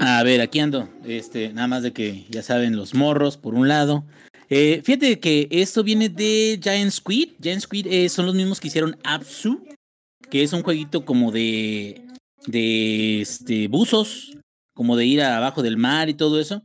A 0.00 0.22
ver, 0.22 0.42
aquí 0.42 0.60
ando. 0.60 0.88
Este, 1.04 1.52
nada 1.52 1.66
más 1.66 1.82
de 1.82 1.92
que 1.92 2.26
ya 2.28 2.42
saben, 2.42 2.76
los 2.76 2.94
morros, 2.94 3.38
por 3.38 3.54
un 3.54 3.68
lado. 3.68 4.04
Eh, 4.50 4.82
fíjate 4.84 5.18
que 5.18 5.48
esto 5.50 5.82
viene 5.82 6.10
de 6.10 6.60
Giant 6.62 6.90
Squid. 6.90 7.30
Giant 7.40 7.62
Squid 7.62 7.86
eh, 7.86 8.08
son 8.10 8.26
los 8.26 8.34
mismos 8.34 8.60
que 8.60 8.68
hicieron 8.68 8.98
Apsu, 9.02 9.64
que 10.30 10.42
es 10.42 10.52
un 10.52 10.62
jueguito 10.62 11.06
como 11.06 11.32
de. 11.32 12.02
de 12.46 13.22
este, 13.22 13.68
buzos, 13.68 14.36
como 14.74 14.96
de 14.96 15.06
ir 15.06 15.22
abajo 15.22 15.62
del 15.62 15.78
mar 15.78 16.10
y 16.10 16.14
todo 16.14 16.38
eso. 16.38 16.62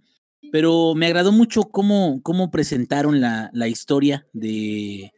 Pero 0.52 0.96
me 0.96 1.06
agradó 1.06 1.32
mucho 1.32 1.64
cómo, 1.64 2.22
cómo 2.24 2.52
presentaron 2.52 3.22
la, 3.22 3.50
la 3.54 3.70
historia 3.70 4.28
de, 4.34 5.14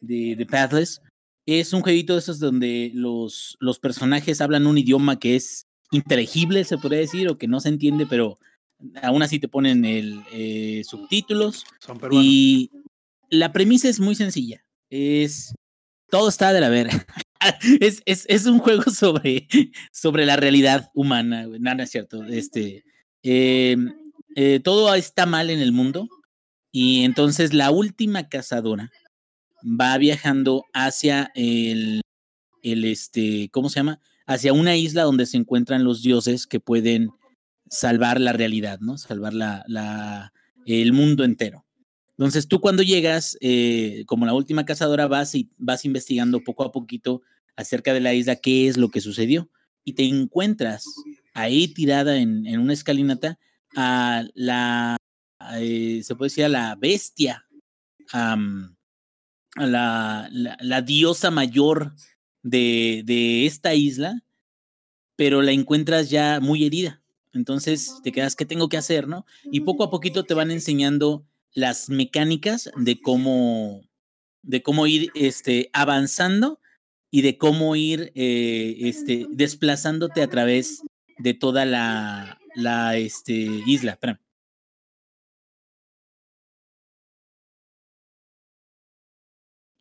de, 0.00 0.36
de 0.36 0.46
Pathless. 0.46 1.00
Es 1.46 1.72
un 1.72 1.82
jueguito 1.82 2.14
de 2.14 2.20
esos 2.20 2.38
donde 2.38 2.90
los, 2.94 3.56
los 3.60 3.78
personajes 3.78 4.40
hablan 4.40 4.66
un 4.66 4.78
idioma 4.78 5.18
que 5.18 5.36
es 5.36 5.66
inteligible, 5.90 6.64
se 6.64 6.78
podría 6.78 7.00
decir, 7.00 7.28
o 7.28 7.38
que 7.38 7.48
no 7.48 7.60
se 7.60 7.68
entiende, 7.68 8.06
pero 8.06 8.38
aún 9.02 9.22
así 9.22 9.38
te 9.38 9.48
ponen 9.48 9.84
el 9.84 10.22
eh, 10.32 10.82
subtítulos. 10.84 11.64
Son 11.80 11.98
peruanos. 11.98 12.26
Y 12.26 12.70
la 13.28 13.52
premisa 13.52 13.88
es 13.88 14.00
muy 14.00 14.14
sencilla. 14.14 14.64
Es. 14.90 15.54
Todo 16.10 16.28
está 16.28 16.52
de 16.52 16.60
la 16.60 16.68
verga. 16.68 17.06
es, 17.80 18.02
es, 18.06 18.24
es 18.28 18.46
un 18.46 18.58
juego 18.58 18.84
sobre, 18.90 19.48
sobre 19.92 20.26
la 20.26 20.36
realidad 20.36 20.90
humana. 20.94 21.46
No, 21.46 21.74
no 21.74 21.82
es 21.82 21.90
cierto. 21.90 22.24
Este. 22.24 22.84
eh, 23.22 23.76
eh, 24.36 24.60
todo 24.62 24.94
está 24.94 25.26
mal 25.26 25.50
en 25.50 25.60
el 25.60 25.72
mundo. 25.72 26.08
Y 26.72 27.04
entonces 27.04 27.54
la 27.54 27.70
última 27.70 28.28
cazadora 28.28 28.90
va 29.64 29.96
viajando 29.98 30.64
hacia 30.72 31.30
el. 31.34 32.02
el 32.62 32.84
este. 32.84 33.48
¿Cómo 33.52 33.68
se 33.68 33.76
llama? 33.80 34.00
Hacia 34.26 34.52
una 34.52 34.76
isla 34.76 35.02
donde 35.02 35.26
se 35.26 35.36
encuentran 35.36 35.84
los 35.84 36.02
dioses 36.02 36.46
que 36.46 36.60
pueden 36.60 37.10
salvar 37.68 38.20
la 38.20 38.32
realidad, 38.32 38.78
¿no? 38.80 38.98
Salvar 38.98 39.34
la, 39.34 40.32
el 40.66 40.92
mundo 40.92 41.24
entero. 41.24 41.64
Entonces 42.16 42.46
tú 42.46 42.60
cuando 42.60 42.82
llegas, 42.82 43.36
eh, 43.40 44.04
como 44.06 44.24
la 44.24 44.34
última 44.34 44.64
cazadora, 44.64 45.08
vas 45.08 45.34
y 45.34 45.50
vas 45.58 45.84
investigando 45.84 46.40
poco 46.40 46.64
a 46.64 46.72
poquito 46.72 47.22
acerca 47.56 47.92
de 47.92 48.00
la 48.00 48.14
isla, 48.14 48.36
qué 48.36 48.68
es 48.68 48.76
lo 48.76 48.88
que 48.90 49.00
sucedió. 49.00 49.50
Y 49.84 49.94
te 49.94 50.04
encuentras 50.04 50.86
ahí 51.34 51.68
tirada 51.68 52.16
en, 52.16 52.46
en 52.46 52.60
una 52.60 52.72
escalinata 52.72 53.38
a 53.76 54.24
la, 54.34 54.96
eh, 55.56 56.00
se 56.04 56.14
puede 56.14 56.28
decir, 56.28 56.44
a 56.44 56.48
la 56.48 56.76
bestia, 56.76 57.46
la, 59.56 60.28
la, 60.30 60.82
diosa 60.82 61.30
mayor 61.30 61.94
de, 62.42 63.02
de 63.04 63.46
esta 63.46 63.74
isla, 63.74 64.22
pero 65.16 65.42
la 65.42 65.52
encuentras 65.52 66.10
ya 66.10 66.40
muy 66.40 66.64
herida. 66.64 67.02
Entonces 67.32 68.00
te 68.02 68.12
quedas, 68.12 68.36
¿qué 68.36 68.46
tengo 68.46 68.68
que 68.68 68.76
hacer? 68.76 69.08
¿no? 69.08 69.26
Y 69.44 69.60
poco 69.60 69.84
a 69.84 69.90
poquito 69.90 70.24
te 70.24 70.34
van 70.34 70.50
enseñando 70.50 71.26
las 71.52 71.88
mecánicas 71.88 72.70
de 72.76 73.00
cómo, 73.00 73.82
de 74.42 74.62
cómo 74.62 74.86
ir 74.86 75.10
este, 75.14 75.70
avanzando 75.72 76.60
y 77.10 77.22
de 77.22 77.38
cómo 77.38 77.76
ir 77.76 78.12
eh, 78.14 78.76
este, 78.80 79.26
desplazándote 79.30 80.22
a 80.22 80.28
través 80.28 80.82
de 81.18 81.34
toda 81.34 81.64
la, 81.64 82.38
la 82.56 82.96
este, 82.96 83.34
isla. 83.66 83.98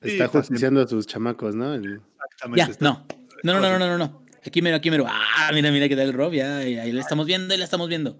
Está 0.03 0.27
juiciando 0.49 0.81
a 0.81 0.87
sus 0.87 1.07
chamacos, 1.07 1.55
¿no? 1.55 1.73
El- 1.73 2.01
Exactamente. 2.25 2.57
Ya, 2.57 2.65
está- 2.71 2.83
no. 2.85 3.05
No, 3.43 3.53
no, 3.53 3.59
no, 3.61 3.79
no, 3.79 3.79
no, 3.79 3.97
no, 3.97 3.97
no. 3.97 4.23
Aquí 4.45 4.61
mero, 4.61 4.75
aquí 4.77 4.89
mero. 4.91 5.05
Ah, 5.07 5.51
mira, 5.53 5.71
mira 5.71 5.87
qué 5.87 5.95
tal 5.95 6.07
el 6.07 6.13
Rob. 6.13 6.33
Ya, 6.33 6.57
ahí 6.57 6.91
la 6.91 7.01
estamos 7.01 7.25
viendo, 7.25 7.53
ahí 7.53 7.57
la 7.59 7.65
estamos 7.65 7.87
viendo. 7.87 8.19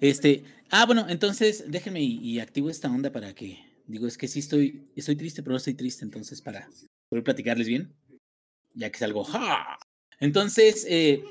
Este, 0.00 0.44
ah, 0.70 0.84
bueno, 0.86 1.06
entonces 1.08 1.64
déjenme 1.68 2.02
y, 2.02 2.18
y 2.18 2.40
activo 2.40 2.68
esta 2.70 2.90
onda 2.90 3.10
para 3.12 3.34
que, 3.34 3.58
digo, 3.86 4.06
es 4.06 4.18
que 4.18 4.28
sí 4.28 4.40
estoy, 4.40 4.88
estoy 4.96 5.16
triste, 5.16 5.42
pero 5.42 5.52
no 5.52 5.56
estoy 5.58 5.74
triste, 5.74 6.04
entonces 6.04 6.42
para 6.42 6.68
poder 7.08 7.22
platicarles 7.24 7.68
bien, 7.68 7.94
ya 8.74 8.90
que 8.90 8.98
salgo, 8.98 9.24
¡ja! 9.24 9.78
Entonces, 10.18 10.86
eh, 10.88 11.22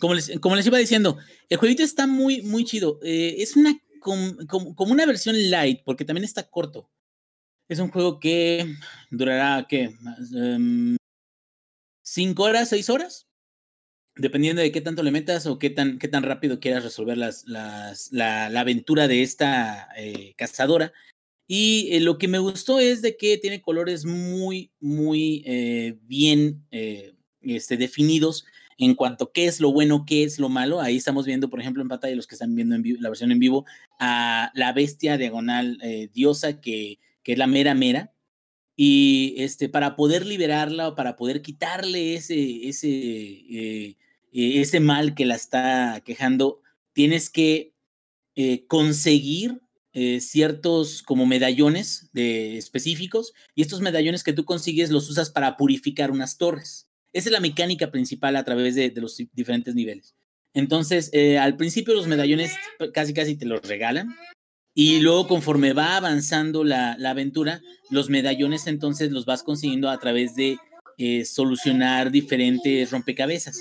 como, 0.00 0.14
les, 0.14 0.38
como 0.40 0.56
les 0.56 0.66
iba 0.66 0.78
diciendo, 0.78 1.18
el 1.48 1.58
jueguito 1.58 1.82
está 1.82 2.06
muy, 2.06 2.42
muy 2.42 2.64
chido. 2.64 2.98
Eh, 3.02 3.36
es 3.38 3.56
una, 3.56 3.78
com- 4.00 4.36
com- 4.46 4.74
como 4.74 4.92
una 4.92 5.06
versión 5.06 5.36
light, 5.50 5.80
porque 5.84 6.04
también 6.04 6.24
está 6.24 6.42
corto. 6.48 6.90
Es 7.68 7.78
un 7.80 7.90
juego 7.90 8.18
que 8.18 8.74
durará, 9.10 9.66
¿qué? 9.68 9.90
Em, 10.34 10.96
¿Cinco 12.02 12.44
horas, 12.44 12.68
seis 12.70 12.88
horas? 12.90 13.24
dependiendo 14.20 14.60
de 14.60 14.72
qué 14.72 14.80
tanto 14.80 15.04
le 15.04 15.12
metas 15.12 15.46
o 15.46 15.60
qué 15.60 15.70
tan, 15.70 16.00
qué 16.00 16.08
tan 16.08 16.24
rápido 16.24 16.58
quieras 16.58 16.82
resolver 16.82 17.16
la, 17.16 17.30
la 18.10 18.60
aventura 18.60 19.06
de 19.06 19.22
esta 19.22 19.88
eh, 19.96 20.34
cazadora. 20.36 20.92
Y 21.46 21.90
eh, 21.92 22.00
lo 22.00 22.18
que 22.18 22.26
me 22.26 22.40
gustó 22.40 22.80
es 22.80 23.00
de 23.00 23.16
que 23.16 23.38
tiene 23.38 23.62
colores 23.62 24.04
muy, 24.04 24.72
muy 24.80 25.44
eh, 25.46 25.98
bien 26.02 26.66
este, 27.42 27.76
definidos 27.76 28.44
en 28.76 28.96
cuanto 28.96 29.26
a 29.26 29.32
qué 29.32 29.46
es 29.46 29.60
lo 29.60 29.70
bueno, 29.70 30.04
qué 30.04 30.24
es 30.24 30.40
lo 30.40 30.48
malo. 30.48 30.80
Ahí 30.80 30.96
estamos 30.96 31.24
viendo, 31.24 31.48
por 31.48 31.60
ejemplo, 31.60 31.80
en 31.82 31.88
pantalla, 31.88 32.16
los 32.16 32.26
que 32.26 32.34
están 32.34 32.56
viendo 32.56 32.74
en 32.74 32.82
vivo- 32.82 32.98
la 33.00 33.10
versión 33.10 33.30
en 33.30 33.38
vivo, 33.38 33.66
a 34.00 34.50
la 34.54 34.72
bestia 34.72 35.16
diagonal 35.16 35.78
diosa, 36.12 36.60
que, 36.60 36.98
que 37.28 37.32
es 37.32 37.38
la 37.38 37.46
mera 37.46 37.74
mera. 37.74 38.14
Y 38.74 39.34
este, 39.36 39.68
para 39.68 39.96
poder 39.96 40.24
liberarla 40.24 40.88
o 40.88 40.94
para 40.94 41.14
poder 41.14 41.42
quitarle 41.42 42.14
ese, 42.14 42.66
ese, 42.66 42.88
eh, 42.88 43.96
eh, 44.32 44.60
ese 44.62 44.80
mal 44.80 45.14
que 45.14 45.26
la 45.26 45.34
está 45.34 46.00
quejando, 46.06 46.62
tienes 46.94 47.28
que 47.28 47.74
eh, 48.34 48.64
conseguir 48.66 49.60
eh, 49.92 50.20
ciertos 50.20 51.02
como 51.02 51.26
medallones 51.26 52.08
de 52.14 52.56
específicos 52.56 53.34
y 53.54 53.60
estos 53.60 53.82
medallones 53.82 54.24
que 54.24 54.32
tú 54.32 54.46
consigues 54.46 54.88
los 54.88 55.10
usas 55.10 55.28
para 55.28 55.58
purificar 55.58 56.10
unas 56.10 56.38
torres. 56.38 56.88
Esa 57.12 57.28
es 57.28 57.32
la 57.32 57.40
mecánica 57.40 57.90
principal 57.90 58.36
a 58.36 58.44
través 58.44 58.74
de, 58.74 58.88
de 58.88 59.00
los 59.02 59.18
di- 59.18 59.28
diferentes 59.34 59.74
niveles. 59.74 60.14
Entonces, 60.54 61.10
al 61.38 61.58
principio 61.58 61.92
los 61.92 62.06
medallones 62.06 62.52
casi 62.94 63.12
casi 63.12 63.36
te 63.36 63.44
los 63.44 63.60
regalan 63.68 64.16
y 64.80 65.00
luego 65.00 65.26
conforme 65.26 65.72
va 65.72 65.96
avanzando 65.96 66.62
la, 66.62 66.96
la 66.98 67.10
aventura, 67.10 67.60
los 67.90 68.10
medallones 68.10 68.68
entonces 68.68 69.10
los 69.10 69.24
vas 69.26 69.42
consiguiendo 69.42 69.90
a 69.90 69.98
través 69.98 70.36
de 70.36 70.56
eh, 70.98 71.24
solucionar 71.24 72.12
diferentes 72.12 72.92
rompecabezas. 72.92 73.60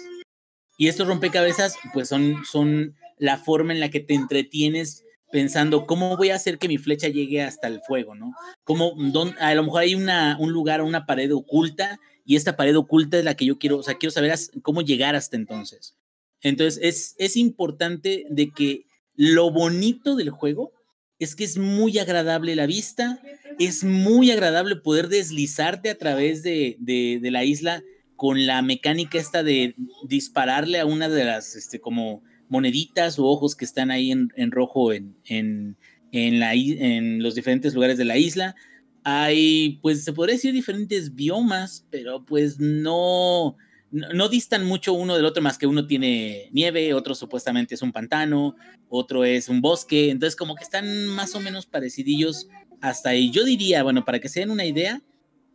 Y 0.78 0.90
estos 0.90 1.08
rompecabezas 1.08 1.76
pues 1.92 2.08
son, 2.08 2.46
son 2.46 2.96
la 3.18 3.38
forma 3.38 3.74
en 3.74 3.80
la 3.80 3.90
que 3.90 4.00
te 4.00 4.14
entretienes 4.14 5.06
pensando 5.32 5.88
cómo 5.88 6.16
voy 6.18 6.30
a 6.30 6.36
hacer 6.36 6.60
que 6.60 6.68
mi 6.68 6.78
flecha 6.78 7.08
llegue 7.08 7.42
hasta 7.42 7.68
el 7.68 7.82
fuego, 7.82 8.14
¿no? 8.14 8.34
Cómo, 8.64 8.94
dón- 8.96 9.36
a 9.40 9.56
lo 9.56 9.64
mejor 9.64 9.82
hay 9.82 9.96
una, 9.96 10.38
un 10.40 10.52
lugar, 10.52 10.84
una 10.84 11.08
pared 11.08 11.34
oculta 11.34 12.00
y 12.26 12.36
esta 12.36 12.56
pared 12.56 12.78
oculta 12.78 13.18
es 13.18 13.26
la 13.26 13.34
que 13.34 13.46
yo 13.46 13.58
quiero, 13.58 13.80
o 13.80 13.84
sea, 13.84 13.96
quiero 13.98 14.12
saber 14.12 14.36
cómo 14.62 14.84
llegar 14.84 15.16
hasta 15.16 15.36
entonces. 15.36 15.96
Entonces, 16.44 16.80
es, 16.84 17.16
es 17.18 17.38
importante 17.38 18.28
de 18.30 18.52
que 18.52 18.86
lo 19.16 19.50
bonito 19.50 20.16
del 20.16 20.30
juego 20.30 20.74
es 21.20 21.36
que 21.36 21.44
es 21.44 21.58
muy 21.58 21.98
agradable 22.00 22.56
la 22.56 22.66
vista, 22.68 23.20
es 23.60 23.84
muy 23.84 24.32
agradable 24.32 24.76
poder 24.76 25.08
deslizarte 25.10 25.90
a 25.90 25.98
través 25.98 26.44
de, 26.44 26.78
de- 26.80 27.20
la 27.32 27.44
isla 27.44 27.84
con 28.16 28.46
la 28.46 28.62
mecánica 28.62 29.18
esta 29.20 29.44
de 29.44 29.76
dispararle 30.08 30.80
a 30.80 30.86
una 30.86 31.10
de 31.10 31.24
las, 31.26 31.56
este, 31.56 31.80
como 31.80 32.24
moneditas 32.50 33.20
o 33.20 33.26
ojos 33.26 33.56
que 33.56 33.66
están 33.66 33.92
ahí 33.92 34.12
en, 34.12 34.32
en 34.36 34.52
rojo 34.52 34.94
en, 34.94 35.16
en, 35.26 35.78
en 36.12 36.40
la, 36.40 36.54
en 36.54 37.22
los 37.22 37.36
diferentes 37.36 37.74
lugares 37.74 37.98
de 37.98 38.06
la 38.06 38.18
isla. 38.18 38.56
Hay, 39.04 39.80
pues 39.82 40.04
se 40.04 40.14
podría 40.14 40.36
decir 40.36 40.54
diferentes 40.54 41.16
biomas, 41.16 41.86
pero 41.90 42.26
pues 42.26 42.60
no, 42.60 43.56
no, 43.92 44.10
no 44.14 44.30
distan 44.30 44.66
mucho 44.66 44.94
uno 44.94 45.16
del 45.16 45.26
otro, 45.26 45.42
más 45.42 45.58
que 45.58 45.68
uno 45.68 45.88
tiene 45.88 46.50
nieve, 46.52 46.94
otro 46.94 47.16
supuestamente 47.16 47.76
es 47.76 47.82
un 47.82 47.92
pantano, 47.92 48.56
otro 48.90 49.24
es 49.24 49.50
un 49.50 49.62
bosque, 49.62 50.10
entonces 50.10 50.36
como 50.36 50.56
que 50.56 50.64
están 50.64 51.08
más 51.08 51.36
o 51.36 51.40
menos 51.40 51.66
parecidillos 51.66 52.48
hasta 52.82 53.10
ahí. 53.10 53.32
Yo 53.32 53.44
diría, 53.44 53.84
bueno, 53.84 54.06
para 54.06 54.20
que 54.20 54.30
se 54.30 54.42
den 54.42 54.52
una 54.52 54.66
idea, 54.66 55.02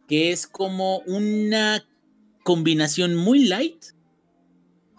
que 0.09 0.33
es 0.33 0.47
como 0.47 0.99
una 1.01 1.87
combinación 2.43 3.15
muy 3.15 3.45
light 3.45 3.85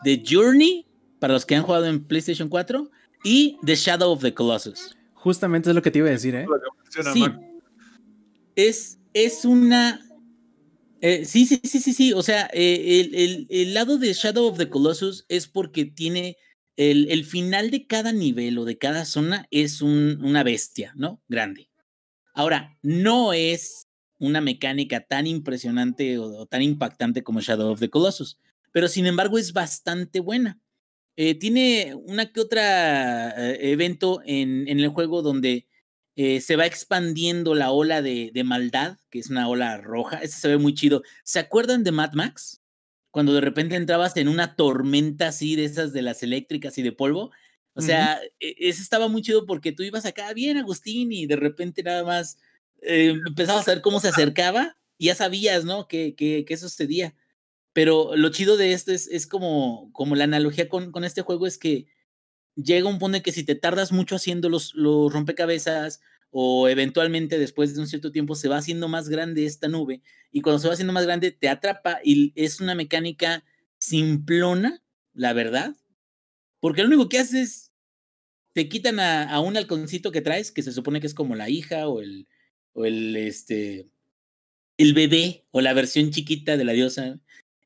de 0.03 0.23
Journey, 0.27 0.85
para 1.19 1.33
los 1.33 1.45
que 1.45 1.55
han 1.55 1.63
jugado 1.63 1.85
en 1.85 2.03
PlayStation 2.03 2.49
4, 2.49 2.89
y 3.23 3.57
The 3.65 3.75
Shadow 3.75 4.11
of 4.11 4.21
the 4.21 4.33
Colossus. 4.33 4.97
Justamente 5.13 5.69
es 5.69 5.75
lo 5.75 5.81
que 5.81 5.91
te 5.91 5.99
iba 5.99 6.09
a 6.09 6.11
decir, 6.11 6.35
¿eh? 6.35 6.45
Sí, 7.13 7.25
es, 8.55 8.99
es 9.13 9.45
una... 9.45 10.01
eh, 11.03 11.25
sí, 11.25 11.45
sí, 11.45 11.59
sí, 11.63 11.79
sí, 11.81 11.93
sí. 11.93 12.13
O 12.13 12.23
sea, 12.23 12.49
eh, 12.53 13.01
el, 13.13 13.47
el- 13.49 13.73
lado 13.73 13.97
de 13.97 14.13
Shadow 14.13 14.47
of 14.47 14.57
the 14.57 14.69
Colossus 14.69 15.25
es 15.29 15.47
porque 15.47 15.85
tiene 15.85 16.37
el, 16.77 17.09
el 17.11 17.25
final 17.25 17.71
de 17.71 17.87
cada 17.87 18.13
nivel 18.13 18.57
o 18.57 18.65
de 18.65 18.77
cada 18.77 19.05
zona 19.05 19.47
es 19.51 19.81
un- 19.81 20.19
una 20.23 20.43
bestia, 20.43 20.93
¿no? 20.95 21.21
Grande. 21.27 21.69
Ahora, 22.33 22.77
no 22.83 23.33
es 23.33 23.87
una 24.19 24.41
mecánica 24.41 25.01
tan 25.01 25.27
impresionante 25.27 26.19
o, 26.19 26.45
tan 26.47 26.61
impactante 26.63 27.23
como 27.23 27.41
Shadow 27.41 27.71
of 27.71 27.79
the 27.81 27.89
Colossus, 27.91 28.39
pero 28.73 28.87
sin 28.89 29.07
embargo 29.07 29.37
es 29.39 29.53
bastante 29.53 30.19
buena. 30.21 30.61
Eh, 31.17 31.35
tiene 31.35 31.93
una 31.95 32.31
que 32.31 32.41
otra 32.41 33.31
eh, 33.53 33.71
evento 33.71 34.21
en, 34.25 34.67
en 34.67 34.79
el 34.79 34.89
juego 34.89 35.21
donde 35.21 35.67
eh, 36.15 36.41
se 36.41 36.55
va 36.55 36.65
expandiendo 36.65 37.55
la 37.55 37.71
ola 37.71 38.01
de, 38.01 38.31
de 38.33 38.43
maldad, 38.43 38.97
que 39.09 39.19
es 39.19 39.29
una 39.29 39.47
ola 39.47 39.77
roja. 39.77 40.17
Ese 40.17 40.39
se 40.39 40.47
ve 40.47 40.57
muy 40.57 40.73
chido. 40.73 41.03
¿Se 41.23 41.39
acuerdan 41.39 41.83
de 41.83 41.91
Mad 41.91 42.13
Max? 42.13 42.61
Cuando 43.11 43.33
de 43.33 43.41
repente 43.41 43.75
entrabas 43.75 44.17
en 44.17 44.27
una 44.27 44.55
tormenta 44.55 45.27
así 45.27 45.55
de 45.55 45.65
esas 45.65 45.93
de 45.93 46.01
las 46.01 46.23
eléctricas 46.23 46.77
y 46.77 46.81
de 46.81 46.91
polvo. 46.91 47.31
O 47.75 47.81
sea, 47.81 48.21
e- 48.39 48.55
ese 48.59 48.81
estaba 48.81 49.07
muy 49.07 49.21
chido 49.21 49.45
porque 49.45 49.71
tú 49.71 49.83
ibas 49.83 50.05
acá 50.05 50.31
bien, 50.33 50.57
Agustín, 50.57 51.11
y 51.11 51.25
de 51.25 51.35
repente 51.35 51.83
nada 51.83 52.03
más 52.03 52.37
eh, 52.81 53.15
empezabas 53.27 53.67
a 53.67 53.71
ver 53.73 53.81
cómo 53.81 53.99
se 53.99 54.09
acercaba 54.09 54.77
y 54.97 55.07
ya 55.07 55.15
sabías, 55.15 55.65
¿no? 55.65 55.87
Que, 55.87 56.15
que, 56.15 56.45
que 56.45 56.53
eso 56.53 56.69
sucedía. 56.69 57.15
Pero 57.73 58.15
lo 58.15 58.29
chido 58.29 58.57
de 58.57 58.73
esto 58.73 58.91
es, 58.91 59.07
es 59.07 59.25
como, 59.25 59.91
como 59.93 60.15
la 60.15 60.25
analogía 60.25 60.69
con, 60.69 60.91
con 60.91 61.03
este 61.03 61.23
juego 61.23 61.47
es 61.47 61.57
que 61.57 61.87
llega 62.55 62.89
un 62.89 62.99
punto 62.99 63.17
en 63.17 63.23
que 63.23 63.31
si 63.31 63.43
te 63.43 63.55
tardas 63.55 63.91
mucho 63.91 64.15
haciendo 64.15 64.49
los, 64.49 64.73
rompecabezas 64.75 66.01
o 66.31 66.67
eventualmente 66.67 67.37
después 67.37 67.75
de 67.75 67.81
un 67.81 67.87
cierto 67.87 68.11
tiempo 68.11 68.35
se 68.35 68.47
va 68.47 68.57
haciendo 68.57 68.87
más 68.87 69.09
grande 69.09 69.45
esta 69.45 69.67
nube 69.67 70.01
y 70.31 70.41
cuando 70.41 70.59
se 70.59 70.67
va 70.67 70.73
haciendo 70.73 70.93
más 70.93 71.05
grande 71.05 71.31
te 71.31 71.49
atrapa 71.49 71.99
y 72.03 72.33
es 72.35 72.59
una 72.59 72.75
mecánica 72.75 73.43
simplona, 73.77 74.81
la 75.13 75.33
verdad, 75.33 75.75
porque 76.59 76.81
lo 76.81 76.87
único 76.87 77.09
que 77.09 77.19
haces 77.19 77.33
es 77.33 77.73
te 78.53 78.69
quitan 78.69 78.99
a, 78.99 79.23
a 79.23 79.39
un 79.39 79.57
halconcito 79.57 80.11
que 80.11 80.21
traes, 80.21 80.51
que 80.51 80.61
se 80.61 80.71
supone 80.71 81.01
que 81.01 81.07
es 81.07 81.15
como 81.15 81.35
la 81.35 81.49
hija 81.49 81.87
o 81.87 82.01
el, 82.01 82.27
o 82.73 82.85
el, 82.85 83.15
este, 83.15 83.89
el 84.77 84.93
bebé 84.93 85.45
o 85.51 85.61
la 85.61 85.73
versión 85.73 86.11
chiquita 86.11 86.57
de 86.57 86.63
la 86.63 86.73
diosa. 86.73 87.19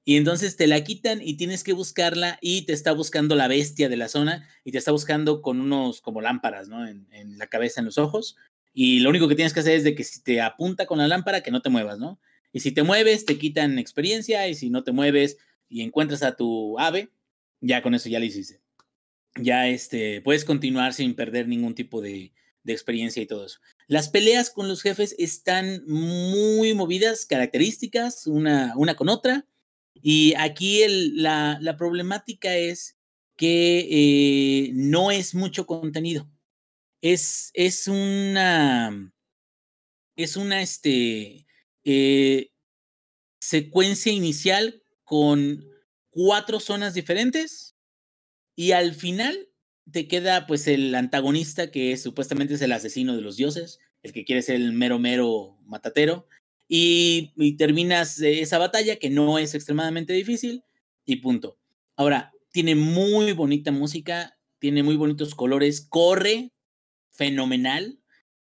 Y 0.07 0.15
entonces 0.15 0.55
te 0.55 0.67
la 0.67 0.85
quitan 0.85 1.21
y 1.21 1.33
tienes 1.33 1.65
que 1.65 1.73
buscarla 1.73 2.39
y 2.39 2.61
te 2.61 2.71
está 2.71 2.93
buscando 2.93 3.35
la 3.35 3.49
bestia 3.49 3.89
de 3.89 3.97
la 3.97 4.07
zona 4.07 4.47
y 4.63 4.71
te 4.71 4.77
está 4.77 4.93
buscando 4.93 5.41
con 5.41 5.59
unos 5.59 5.99
como 5.99 6.21
lámparas, 6.21 6.69
¿no? 6.69 6.87
En, 6.87 7.37
la 7.37 7.47
cabeza, 7.47 7.81
en 7.81 7.87
los 7.87 7.97
ojos. 7.97 8.37
Y 8.73 9.01
lo 9.01 9.09
único 9.09 9.27
que 9.27 9.35
tienes 9.35 9.51
que 9.51 9.59
hacer 9.59 9.73
es 9.73 9.83
de 9.83 9.95
que 9.95 10.05
si 10.05 10.23
te 10.23 10.39
apunta 10.39 10.85
con 10.85 10.99
la 10.99 11.09
lámpara, 11.09 11.41
que 11.41 11.51
no 11.51 11.61
te 11.61 11.69
muevas, 11.69 11.99
¿no? 11.99 12.21
Y 12.53 12.61
si 12.61 12.71
te 12.71 12.83
mueves, 12.83 13.25
te 13.25 13.37
quitan 13.37 13.79
experiencia 13.79 14.47
y 14.47 14.55
si 14.55 14.69
no 14.69 14.85
te 14.85 14.93
mueves 14.93 15.39
y 15.67 15.81
encuentras 15.81 16.23
a 16.23 16.37
tu 16.37 16.79
ave, 16.79 17.09
ya 17.59 17.81
con 17.81 17.93
eso 17.93 18.07
ya 18.07 18.19
lo 18.19 18.25
hiciste. 18.25 18.61
Ya 19.35 19.67
este, 19.67 20.21
puedes 20.21 20.45
continuar 20.45 20.93
sin 20.93 21.15
perder 21.15 21.49
ningún 21.49 21.75
tipo 21.75 21.99
de, 21.99 22.31
de 22.63 22.71
experiencia 22.71 23.21
y 23.21 23.25
todo 23.25 23.45
eso. 23.45 23.59
Las 23.87 24.07
peleas 24.07 24.51
con 24.51 24.69
los 24.69 24.81
jefes 24.81 25.15
están 25.17 25.83
muy 25.85 26.73
movidas, 26.75 27.25
características, 27.25 28.25
una, 28.25 28.71
una 28.77 28.95
con 28.95 29.09
otra. 29.09 29.45
Y 30.01 30.33
aquí 30.35 30.83
la, 30.87 31.75
problemática 31.77 32.55
es 32.55 32.97
que 33.35 33.87
eh, 33.89 34.71
no 34.73 35.11
es 35.11 35.35
mucho 35.35 35.65
contenido. 35.65 36.29
Es, 37.01 37.51
es 37.53 37.87
una. 37.87 39.13
Es 40.15 40.35
una 40.35 40.61
este, 40.63 41.45
eh, 41.83 42.49
secuencia 43.39 44.11
inicial 44.11 44.83
con 45.03 45.63
cuatro 46.09 46.59
zonas 46.59 46.93
diferentes. 46.93 47.75
Y 48.55 48.71
al 48.71 48.95
final 48.95 49.49
te 49.91 50.07
queda 50.07 50.47
pues 50.47 50.67
el 50.67 50.93
antagonista 50.95 51.71
que 51.71 51.91
es, 51.91 52.01
supuestamente 52.01 52.55
es 52.55 52.61
el 52.61 52.71
asesino 52.71 53.15
de 53.15 53.21
los 53.21 53.37
dioses, 53.37 53.79
el 54.03 54.13
que 54.13 54.25
quiere 54.25 54.41
ser 54.41 54.55
el 54.55 54.73
mero 54.73 54.99
mero 54.99 55.57
matatero. 55.65 56.27
Y, 56.67 57.31
y 57.35 57.55
terminas 57.57 58.19
esa 58.19 58.57
batalla 58.57 58.97
que 58.97 59.09
no 59.09 59.39
es 59.39 59.55
extremadamente 59.55 60.13
difícil 60.13 60.63
y 61.05 61.17
punto. 61.17 61.57
Ahora, 61.95 62.33
tiene 62.51 62.75
muy 62.75 63.31
bonita 63.33 63.71
música, 63.71 64.37
tiene 64.59 64.83
muy 64.83 64.95
bonitos 64.95 65.35
colores, 65.35 65.81
corre 65.81 66.51
fenomenal. 67.11 67.99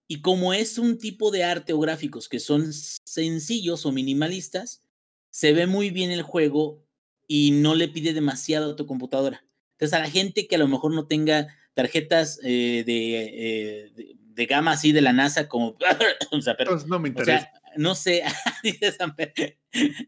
Y 0.07 0.23
como 0.23 0.53
es 0.53 0.79
un 0.79 0.99
tipo 0.99 1.31
de 1.31 1.45
arte 1.45 1.73
o 1.73 1.79
gráficos 1.79 2.29
que 2.29 2.41
son 2.41 2.73
sencillos 2.73 3.87
o 3.87 3.93
minimalistas, 3.93 4.83
se 5.31 5.53
ve 5.53 5.67
muy 5.67 5.91
bien 5.91 6.11
el 6.11 6.23
juego 6.23 6.85
y 7.27 7.53
no 7.53 7.75
le 7.75 7.89
pide 7.89 8.13
demasiado 8.13 8.73
a 8.73 8.77
tu 8.77 8.87
computadora. 8.87 9.45
Entonces, 9.73 9.97
a 9.97 10.03
la 10.03 10.11
gente 10.11 10.47
que 10.47 10.57
a 10.57 10.59
lo 10.59 10.69
mejor 10.69 10.93
no 10.93 11.07
tenga 11.07 11.47
tarjetas 11.75 12.41
eh, 12.43 12.83
de, 12.85 13.17
eh, 13.17 13.91
de, 13.95 14.17
de, 14.19 14.47
gama 14.47 14.73
así 14.73 14.93
de 14.93 15.01
la 15.01 15.13
NASA, 15.13 15.49
como. 15.49 15.77
o 16.33 16.41
sea, 16.41 16.57
pero, 16.57 16.73
Entonces 16.73 16.89
no 16.89 16.99
me 16.99 17.09
interesa. 17.09 17.37
O 17.37 17.41
sea, 17.41 17.60
no 17.77 17.95
sé, 17.95 18.23
dice 18.63 18.93
Samper. 18.93 19.59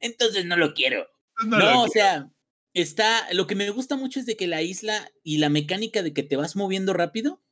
Entonces 0.01 0.45
no 0.47 0.57
lo 0.57 0.75
quiero. 0.75 1.07
No, 1.47 1.59
no 1.59 1.71
lo 1.71 1.83
o 1.83 1.87
quiero. 1.87 1.93
sea, 1.93 2.33
está, 2.75 3.33
lo 3.33 3.47
que 3.47 3.55
me 3.55 3.71
gusta 3.71 3.97
mucho 3.97 4.21
es 4.21 4.27
de 4.27 4.37
que 4.37 4.47
la 4.47 4.63
isla 4.63 5.11
y 5.23 5.39
la 5.39 5.49
mecánica 5.49 6.03
de 6.03 6.13
que 6.13 6.23
te 6.23 6.37
vas 6.37 6.57
moviendo 6.57 6.93
rápido 6.93 7.43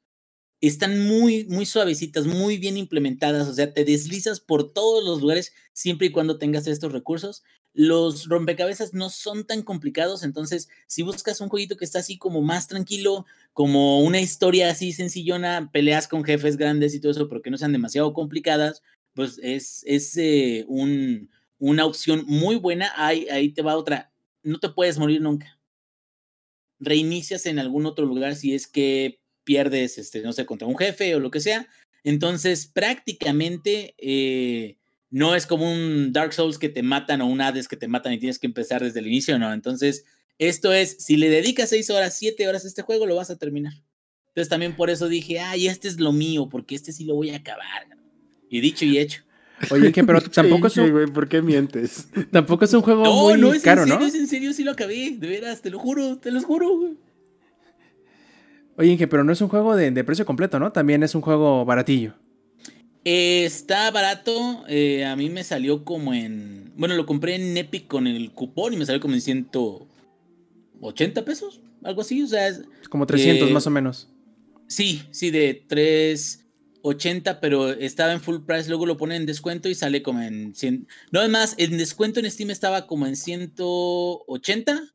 están 0.60 1.06
muy, 1.06 1.46
muy 1.46 1.64
suavecitas, 1.66 2.26
muy 2.26 2.58
bien 2.58 2.76
implementadas, 2.76 3.48
o 3.48 3.54
sea, 3.54 3.72
te 3.72 3.84
deslizas 3.84 4.40
por 4.40 4.72
todos 4.72 5.02
los 5.04 5.20
lugares 5.22 5.54
siempre 5.72 6.08
y 6.08 6.12
cuando 6.12 6.38
tengas 6.38 6.66
estos 6.66 6.92
recursos. 6.92 7.42
Los 7.72 8.28
rompecabezas 8.28 8.94
no 8.94 9.10
son 9.10 9.46
tan 9.46 9.62
complicados, 9.62 10.22
entonces 10.22 10.68
si 10.86 11.02
buscas 11.02 11.40
un 11.40 11.48
jueguito 11.48 11.76
que 11.76 11.84
está 11.84 12.00
así 12.00 12.18
como 12.18 12.42
más 12.42 12.66
tranquilo, 12.66 13.26
como 13.52 14.00
una 14.00 14.20
historia 14.20 14.70
así 14.70 14.92
sencillona, 14.92 15.70
peleas 15.72 16.08
con 16.08 16.24
jefes 16.24 16.56
grandes 16.56 16.94
y 16.94 17.00
todo 17.00 17.12
eso, 17.12 17.28
pero 17.28 17.42
que 17.42 17.50
no 17.50 17.56
sean 17.58 17.72
demasiado 17.72 18.12
complicadas, 18.12 18.82
pues 19.14 19.38
es, 19.42 19.82
es 19.86 20.16
eh, 20.16 20.64
un, 20.68 21.30
una 21.58 21.84
opción 21.84 22.24
muy 22.26 22.56
buena. 22.56 22.92
Ahí, 22.96 23.28
ahí 23.28 23.52
te 23.52 23.62
va 23.62 23.76
otra, 23.76 24.12
no 24.42 24.58
te 24.58 24.68
puedes 24.70 24.98
morir 24.98 25.20
nunca. 25.20 25.58
Reinicias 26.78 27.46
en 27.46 27.58
algún 27.58 27.86
otro 27.86 28.06
lugar 28.06 28.34
si 28.36 28.54
es 28.54 28.66
que 28.66 29.20
pierdes, 29.44 29.98
este, 29.98 30.22
no 30.22 30.32
sé, 30.32 30.46
contra 30.46 30.68
un 30.68 30.76
jefe 30.76 31.14
o 31.14 31.20
lo 31.20 31.30
que 31.30 31.40
sea. 31.40 31.68
Entonces, 32.04 32.66
prácticamente 32.66 33.94
eh, 33.98 34.78
no 35.10 35.34
es 35.34 35.46
como 35.46 35.70
un 35.70 36.12
Dark 36.12 36.32
Souls 36.32 36.58
que 36.58 36.68
te 36.68 36.82
matan 36.82 37.20
o 37.20 37.26
un 37.26 37.40
Hades 37.40 37.68
que 37.68 37.76
te 37.76 37.88
matan 37.88 38.12
y 38.12 38.18
tienes 38.18 38.38
que 38.38 38.46
empezar 38.46 38.82
desde 38.82 39.00
el 39.00 39.06
inicio, 39.06 39.38
no. 39.38 39.52
Entonces, 39.52 40.04
esto 40.38 40.72
es, 40.72 40.96
si 40.98 41.16
le 41.16 41.28
dedicas 41.28 41.68
seis 41.68 41.90
horas, 41.90 42.16
siete 42.16 42.48
horas 42.48 42.64
a 42.64 42.68
este 42.68 42.82
juego, 42.82 43.06
lo 43.06 43.16
vas 43.16 43.30
a 43.30 43.36
terminar. 43.36 43.74
Entonces, 44.28 44.48
también 44.48 44.76
por 44.76 44.88
eso 44.88 45.08
dije, 45.08 45.40
ay, 45.40 45.66
este 45.66 45.88
es 45.88 46.00
lo 46.00 46.12
mío, 46.12 46.48
porque 46.48 46.74
este 46.74 46.92
sí 46.92 47.04
lo 47.04 47.14
voy 47.14 47.30
a 47.30 47.36
acabar. 47.36 47.99
Y 48.51 48.60
dicho 48.60 48.85
y 48.85 48.98
hecho. 48.98 49.22
Oye, 49.70 49.90
que 49.93 50.05
pero 50.05 50.20
tampoco 50.22 50.66
es 50.66 50.77
un, 50.77 50.90
güey, 50.90 51.06
¿por 51.06 51.28
qué 51.28 51.40
mientes? 51.40 52.09
tampoco 52.31 52.64
es 52.66 52.74
un 52.74 52.82
juego 52.82 53.05
No, 53.05 53.22
muy 53.31 53.40
no 53.40 53.55
es 53.55 53.62
caro, 53.62 53.82
en 53.82 53.89
serio, 53.89 54.01
¿no? 54.01 54.06
es 54.06 54.14
en 54.14 54.27
serio, 54.27 54.52
sí 54.52 54.64
lo 54.64 54.72
acabé, 54.72 55.16
de 55.18 55.27
veras, 55.28 55.62
te 55.62 55.70
lo 55.70 55.78
juro, 55.78 56.18
te 56.18 56.31
lo 56.31 56.43
juro. 56.43 56.77
güey. 56.78 56.97
Oye, 58.77 58.97
que 58.97 59.09
pero 59.09 59.24
no 59.24 59.32
es 59.32 59.40
un 59.40 59.48
juego 59.48 59.77
de, 59.77 59.90
de 59.90 60.05
precio 60.05 60.24
completo, 60.27 60.59
¿no? 60.59 60.72
También 60.72 61.02
es 61.02 61.14
un 61.14 61.20
juego 61.20 61.64
baratillo. 61.64 62.14
Eh, 63.05 63.44
está 63.44 63.90
barato, 63.90 64.64
eh, 64.68 65.05
a 65.06 65.16
mí 65.16 65.31
me 65.31 65.43
salió 65.44 65.85
como 65.85 66.12
en, 66.14 66.72
bueno, 66.77 66.94
lo 66.97 67.06
compré 67.06 67.35
en 67.36 67.56
Epic 67.56 67.86
con 67.86 68.06
el 68.06 68.31
cupón 68.32 68.74
y 68.74 68.77
me 68.77 68.86
salió 68.86 69.01
como 69.01 69.14
en 69.14 69.20
180 69.20 71.24
pesos, 71.24 71.60
algo 71.82 72.02
así, 72.02 72.22
o 72.22 72.27
sea, 72.27 72.48
es- 72.48 72.62
como 72.90 73.06
300 73.06 73.48
Eh, 73.48 73.52
más 73.52 73.66
o 73.66 73.70
menos. 73.70 74.09
Sí, 74.66 75.02
sí, 75.10 75.31
de 75.31 75.64
380, 76.82 77.40
pero 77.40 77.70
estaba 77.70 78.12
en 78.12 78.20
full 78.20 78.44
price, 78.47 78.69
luego 78.69 78.86
lo 78.86 78.97
ponen 78.97 79.23
en 79.23 79.27
descuento 79.27 79.69
y 79.69 79.74
sale 79.74 80.02
como 80.02 80.20
en 80.20 80.55
100. 80.55 80.89
No, 81.11 81.20
además, 81.20 81.55
el 81.59 81.77
descuento 81.78 82.20
en 82.20 82.31
Steam 82.31 82.51
estaba 82.51 82.86
como 82.86 83.07
en 83.07 83.16
180 83.16 84.94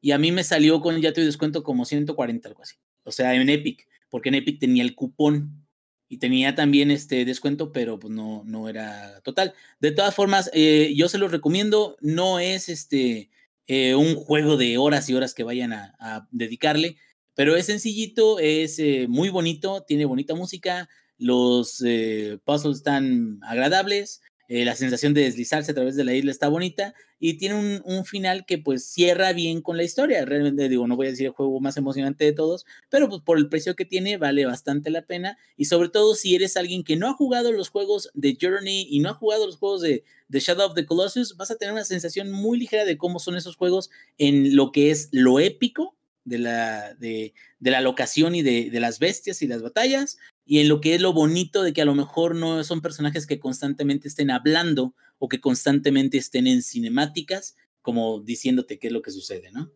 y 0.00 0.10
a 0.12 0.18
mí 0.18 0.32
me 0.32 0.44
salió 0.44 0.80
con 0.80 1.00
ya 1.00 1.12
tu 1.12 1.20
descuento 1.20 1.62
como 1.62 1.84
140, 1.84 2.48
algo 2.48 2.62
así. 2.62 2.76
O 3.04 3.12
sea, 3.12 3.34
en 3.34 3.48
Epic, 3.48 3.86
porque 4.08 4.28
en 4.28 4.36
Epic 4.36 4.60
tenía 4.60 4.82
el 4.82 4.94
cupón 4.94 5.66
y 6.08 6.18
tenía 6.18 6.54
también 6.54 6.90
este 6.90 7.24
descuento, 7.24 7.72
pero 7.72 7.98
pues 7.98 8.12
no, 8.12 8.42
no 8.44 8.68
era 8.68 9.20
total. 9.22 9.54
De 9.80 9.92
todas 9.92 10.14
formas, 10.14 10.50
eh, 10.54 10.92
yo 10.96 11.08
se 11.08 11.18
los 11.18 11.32
recomiendo, 11.32 11.96
no 12.00 12.38
es 12.38 12.68
este 12.68 13.30
eh, 13.66 13.94
un 13.94 14.14
juego 14.14 14.56
de 14.56 14.78
horas 14.78 15.08
y 15.08 15.14
horas 15.14 15.34
que 15.34 15.42
vayan 15.44 15.72
a, 15.72 15.94
a 15.98 16.28
dedicarle, 16.30 16.96
pero 17.34 17.54
es 17.54 17.66
sencillito, 17.66 18.38
es 18.38 18.78
eh, 18.78 19.06
muy 19.08 19.28
bonito, 19.28 19.84
tiene 19.86 20.06
bonita 20.06 20.34
música, 20.34 20.88
los 21.18 21.82
eh, 21.84 22.38
puzzles 22.44 22.78
están 22.78 23.38
agradables, 23.42 24.20
eh, 24.48 24.64
la 24.64 24.76
sensación 24.76 25.12
de 25.12 25.22
deslizarse 25.22 25.72
a 25.72 25.74
través 25.74 25.96
de 25.96 26.04
la 26.04 26.14
isla 26.14 26.30
está 26.30 26.48
bonita 26.48 26.94
y 27.18 27.34
tiene 27.38 27.80
un, 27.84 28.04
final 28.04 28.44
que 28.46 28.58
pues 28.58 28.86
cierra 28.86 29.32
bien 29.32 29.60
con 29.60 29.76
la 29.76 29.82
historia. 29.82 30.24
Realmente 30.24 30.68
digo, 30.68 30.86
no 30.86 30.94
voy 30.94 31.08
a 31.08 31.10
decir 31.10 31.26
el 31.26 31.32
juego 31.32 31.58
más 31.60 31.76
emocionante 31.76 32.24
de 32.24 32.32
todos, 32.32 32.64
pero 32.88 33.08
pues 33.08 33.22
por 33.22 33.38
el 33.38 33.48
precio 33.48 33.74
que 33.74 33.84
tiene 33.84 34.18
vale 34.18 34.46
bastante 34.46 34.90
la 34.90 35.02
pena 35.02 35.36
y 35.56 35.64
sobre 35.64 35.88
todo 35.88 36.14
si 36.14 36.36
eres 36.36 36.56
alguien 36.56 36.84
que 36.84 36.94
no 36.94 37.08
ha 37.08 37.14
jugado 37.14 37.50
los 37.50 37.70
juegos 37.70 38.10
de 38.14 38.38
Journey 38.40 38.86
y 38.88 39.00
no 39.00 39.10
ha 39.10 39.14
jugado 39.14 39.46
los 39.46 39.56
juegos 39.56 39.80
de, 39.80 40.04
Shadow 40.30 40.68
of 40.68 40.74
the 40.74 40.86
Colossus, 40.86 41.36
vas 41.36 41.50
a 41.50 41.56
tener 41.56 41.72
una 41.72 41.84
sensación 41.84 42.30
muy 42.30 42.58
ligera 42.58 42.84
de 42.84 42.98
cómo 42.98 43.18
son 43.18 43.36
esos 43.36 43.56
juegos 43.56 43.90
en 44.18 44.54
lo 44.54 44.70
que 44.70 44.90
es 44.90 45.08
lo 45.10 45.40
épico 45.40 45.96
de 46.24 46.38
la, 46.38 46.94
de, 46.94 47.32
la 47.60 47.80
locación 47.80 48.34
y 48.34 48.42
de, 48.42 48.70
las 48.80 48.98
bestias 48.98 49.42
y 49.42 49.46
las 49.46 49.62
batallas, 49.62 50.18
y 50.46 50.60
en 50.60 50.68
lo 50.68 50.80
que 50.80 50.94
es 50.94 51.00
lo 51.00 51.12
bonito 51.12 51.62
de 51.62 51.72
que 51.72 51.82
a 51.82 51.84
lo 51.84 51.94
mejor 51.94 52.36
no 52.36 52.62
son 52.62 52.80
personajes 52.80 53.26
que 53.26 53.40
constantemente 53.40 54.06
estén 54.06 54.30
hablando 54.30 54.94
o 55.18 55.28
que 55.28 55.40
constantemente 55.40 56.16
estén 56.18 56.46
en 56.46 56.62
cinemáticas, 56.62 57.56
como 57.82 58.20
diciéndote 58.20 58.78
qué 58.78 58.86
es 58.86 58.92
lo 58.92 59.02
que 59.02 59.10
sucede, 59.10 59.50
¿no? 59.50 59.72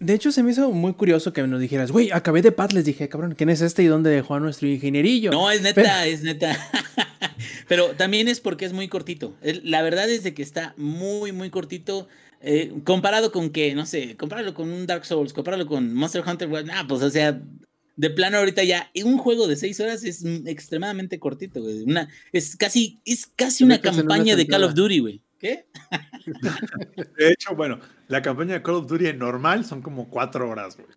De 0.00 0.14
hecho, 0.14 0.30
se 0.30 0.44
me 0.44 0.52
hizo 0.52 0.70
muy 0.70 0.94
curioso 0.94 1.32
que 1.32 1.42
nos 1.42 1.60
dijeras, 1.60 1.90
güey, 1.90 2.12
acabé 2.12 2.40
de 2.40 2.52
paz, 2.52 2.72
les 2.72 2.84
dije, 2.84 3.08
cabrón, 3.08 3.34
¿quién 3.36 3.50
es 3.50 3.60
este 3.60 3.82
y 3.82 3.86
dónde 3.86 4.10
dejó 4.10 4.36
a 4.36 4.40
nuestro 4.40 4.68
ingenierillo? 4.68 5.32
No, 5.32 5.50
es 5.50 5.60
neta, 5.60 5.82
Pero... 5.82 6.02
es 6.04 6.22
neta. 6.22 6.56
Pero 7.68 7.90
también 7.90 8.28
es 8.28 8.40
porque 8.40 8.64
es 8.64 8.72
muy 8.72 8.88
cortito. 8.88 9.36
La 9.42 9.82
verdad 9.82 10.08
es 10.08 10.22
de 10.22 10.34
que 10.34 10.42
está 10.42 10.72
muy, 10.76 11.32
muy 11.32 11.50
cortito. 11.50 12.08
Eh, 12.40 12.72
comparado 12.84 13.32
con 13.32 13.50
que, 13.50 13.74
no 13.74 13.84
sé, 13.84 14.16
compararlo 14.16 14.54
con 14.54 14.70
un 14.70 14.86
Dark 14.86 15.04
Souls, 15.04 15.32
compararlo 15.32 15.66
con 15.66 15.92
Monster 15.92 16.22
Hunter, 16.24 16.48
nah, 16.64 16.86
pues 16.86 17.02
o 17.02 17.10
sea, 17.10 17.42
de 17.96 18.10
plano 18.10 18.38
ahorita 18.38 18.62
ya 18.62 18.92
un 19.04 19.18
juego 19.18 19.48
de 19.48 19.56
seis 19.56 19.80
horas 19.80 20.04
es 20.04 20.24
extremadamente 20.46 21.18
cortito, 21.18 21.60
güey. 21.60 21.82
Una, 21.82 22.08
es 22.32 22.56
casi, 22.56 23.00
es 23.04 23.26
casi 23.26 23.64
una 23.64 23.80
campaña 23.80 24.34
una 24.34 24.36
de 24.36 24.46
Call 24.46 24.62
of 24.62 24.74
Duty, 24.74 24.98
güey. 25.00 25.22
¿Qué? 25.40 25.66
De 27.18 27.30
hecho, 27.30 27.56
bueno, 27.56 27.80
la 28.06 28.22
campaña 28.22 28.54
de 28.54 28.62
Call 28.62 28.76
of 28.76 28.86
Duty 28.86 29.06
en 29.06 29.18
normal 29.18 29.64
son 29.64 29.82
como 29.82 30.08
cuatro 30.08 30.48
horas, 30.48 30.76
güey. 30.76 30.88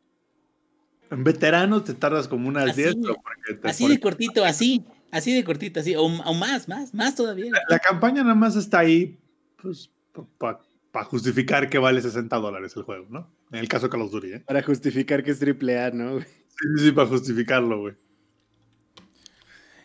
En 1.09 1.23
veterano 1.23 1.83
te 1.83 1.95
tardas 1.95 2.27
como 2.27 2.47
unas 2.47 2.75
10. 2.75 2.97
Así 3.63 3.87
de 3.87 3.99
cortito, 3.99 4.45
así, 4.45 4.85
así 5.11 5.33
de 5.33 5.43
cortito, 5.43 5.79
así, 5.79 5.95
o, 5.95 6.03
o 6.03 6.33
más, 6.35 6.67
más, 6.67 6.93
más 6.93 7.15
todavía. 7.15 7.51
La, 7.51 7.61
la, 7.67 7.79
campaña 7.79 8.21
nada 8.21 8.35
más 8.35 8.55
está 8.55 8.79
ahí, 8.79 9.17
pues, 9.61 9.89
para 10.37 10.59
pa 10.91 11.03
justificar 11.03 11.69
que 11.69 11.77
vale 11.77 12.01
60 12.01 12.35
dólares 12.37 12.75
el 12.75 12.83
juego, 12.83 13.07
¿no? 13.09 13.29
En 13.51 13.59
el 13.59 13.67
caso 13.67 13.87
de 13.87 13.91
Call 13.91 14.01
of 14.01 14.11
Duty, 14.11 14.33
¿eh? 14.33 14.39
Para 14.41 14.61
justificar 14.61 15.23
que 15.23 15.31
es 15.31 15.39
triple 15.39 15.79
A, 15.79 15.91
¿no? 15.91 16.19
Sí, 16.19 16.25
sí, 16.77 16.83
sí, 16.85 16.91
para 16.91 17.07
justificarlo, 17.07 17.79
güey. 17.79 17.95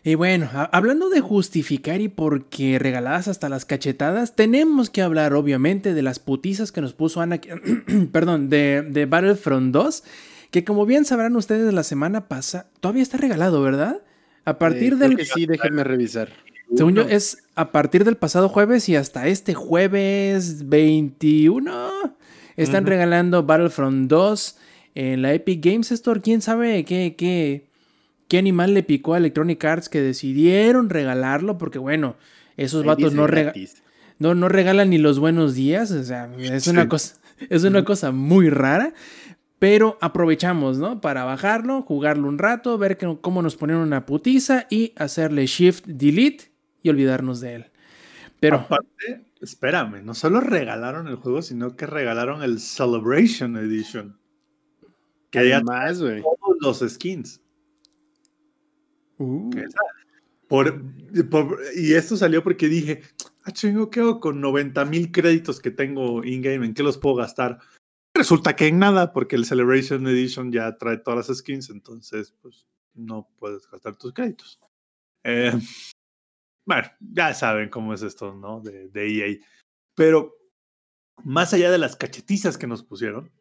Y 0.03 0.15
bueno, 0.15 0.49
hablando 0.71 1.09
de 1.09 1.19
justificar 1.19 1.99
y 1.99 2.07
porque 2.07 2.79
regaladas 2.79 3.27
hasta 3.27 3.49
las 3.49 3.65
cachetadas, 3.65 4.37
tenemos 4.37 4.89
que 4.89 5.01
hablar 5.01 5.33
obviamente 5.33 5.93
de 5.93 6.01
las 6.01 6.19
putizas 6.19 6.71
que 6.71 6.79
nos 6.79 6.93
puso 6.93 7.19
Ana, 7.19 7.41
perdón, 8.11 8.49
de, 8.49 8.87
de 8.89 9.05
Battlefront 9.05 9.73
2, 9.73 10.03
que 10.51 10.63
como 10.63 10.85
bien 10.85 11.03
sabrán 11.03 11.35
ustedes 11.35 11.73
la 11.73 11.83
semana 11.83 12.29
pasada, 12.29 12.69
todavía 12.79 13.03
está 13.03 13.17
regalado, 13.17 13.61
¿verdad? 13.61 14.01
A 14.45 14.57
partir 14.59 14.93
eh, 14.93 14.95
del... 14.95 15.17
que 15.17 15.25
sí, 15.25 15.45
déjenme 15.45 15.83
revisar. 15.83 16.29
Según 16.75 16.95
yo, 16.95 17.03
es 17.03 17.43
a 17.55 17.71
partir 17.71 18.03
del 18.03 18.17
pasado 18.17 18.49
jueves 18.49 18.87
y 18.89 18.95
hasta 18.95 19.27
este 19.27 19.53
jueves 19.53 20.67
21 20.67 21.89
están 22.57 22.83
uh 22.83 22.87
-huh. 22.87 22.89
regalando 22.89 23.43
Battlefront 23.43 24.09
2 24.09 24.57
en 24.95 25.21
la 25.21 25.33
Epic 25.33 25.63
Games 25.63 25.91
Store. 25.91 26.21
¿Quién 26.21 26.41
sabe 26.41 26.83
qué, 26.85 27.15
qué, 27.17 27.67
qué 28.27 28.37
animal 28.37 28.73
le 28.73 28.83
picó 28.83 29.13
a 29.13 29.17
Electronic 29.17 29.63
Arts 29.63 29.89
que 29.89 30.01
decidieron 30.01 30.89
regalarlo? 30.89 31.57
Porque 31.57 31.79
bueno, 31.79 32.15
esos 32.57 32.81
Ahí 32.81 32.87
vatos 32.87 33.13
no, 33.13 33.27
rega 33.27 33.53
no, 34.19 34.33
no 34.35 34.49
regalan 34.49 34.89
ni 34.89 34.97
los 34.97 35.19
buenos 35.19 35.55
días. 35.55 35.91
O 35.91 36.03
sea, 36.03 36.29
es 36.39 36.63
Sí. 36.65 36.69
una 36.71 36.89
cosa, 36.89 37.15
es 37.49 37.63
una 37.63 37.83
cosa 37.85 38.11
muy 38.11 38.49
rara. 38.49 38.93
Pero 39.59 39.97
aprovechamos, 40.01 40.77
¿no? 40.77 41.01
Para 41.01 41.23
bajarlo, 41.23 41.81
jugarlo 41.81 42.27
un 42.27 42.37
rato, 42.37 42.77
ver 42.77 42.95
que- 42.97 43.17
cómo 43.21 43.41
nos 43.41 43.55
ponen 43.55 43.77
una 43.77 44.05
putiza 44.05 44.67
y 44.69 44.93
hacerle 44.97 45.47
shift 45.47 45.83
delete 45.87 46.51
y 46.87 46.89
olvidarnos 46.89 47.39
de 47.41 47.55
él. 47.55 47.71
Pero 48.39 48.57
Aparte, 48.57 49.25
espérame, 49.41 50.03
no 50.03 50.13
solo 50.13 50.39
regalaron 50.41 51.07
el 51.07 51.15
juego, 51.15 51.41
sino 51.41 51.75
que 51.75 51.85
regalaron 51.85 52.43
el 52.43 52.59
Celebration 52.59 53.57
Edition. 53.57 54.19
Que 55.31 55.49
ya 55.49 55.55
Además, 55.57 56.01
güey. 56.01 56.21
todos 56.21 56.57
los 56.81 56.91
skins. 56.93 57.41
uh, 59.17 59.49
por- 60.47 60.81
y 61.75 61.93
esto 61.93 62.15
salió 62.15 62.41
porque 62.43 62.67
dije, 62.69 63.01
ah, 63.43 63.51
chingo, 63.51 63.89
¿qué 63.89 63.99
hago 63.99 64.19
con 64.19 64.39
90 64.39 64.85
mil 64.85 65.11
créditos 65.11 65.59
que 65.59 65.71
tengo 65.71 66.23
in-game? 66.23 66.65
¿En 66.65 66.73
qué 66.73 66.83
los 66.83 66.97
puedo 66.97 67.15
gastar? 67.15 67.59
Resulta 68.13 68.55
que 68.55 68.67
en 68.67 68.79
nada, 68.79 69.11
porque 69.13 69.35
el 69.35 69.45
Celebration 69.45 70.07
Edition 70.07 70.51
ya 70.51 70.77
trae 70.77 70.97
todas 70.97 71.27
las 71.27 71.37
skins, 71.37 71.69
entonces, 71.69 72.33
pues, 72.41 72.65
no 72.93 73.27
puedes 73.37 73.69
gastar 73.69 73.95
tus 73.95 74.13
créditos. 74.13 74.59
Eh, 75.23 75.51
bueno, 76.67 76.87
ya 76.99 77.33
saben 77.33 77.69
cómo 77.69 77.93
es 77.95 78.03
esto, 78.03 78.35
¿no? 78.35 78.59
De, 78.61 78.89
de 78.89 79.07
EA. 79.07 79.37
Pero, 79.95 80.35
más 81.23 81.53
allá 81.53 81.71
de 81.71 81.79
las 81.79 81.95
cachetizas 81.95 82.57
que 82.59 82.67
nos 82.67 82.83
pusieron, 82.83 83.31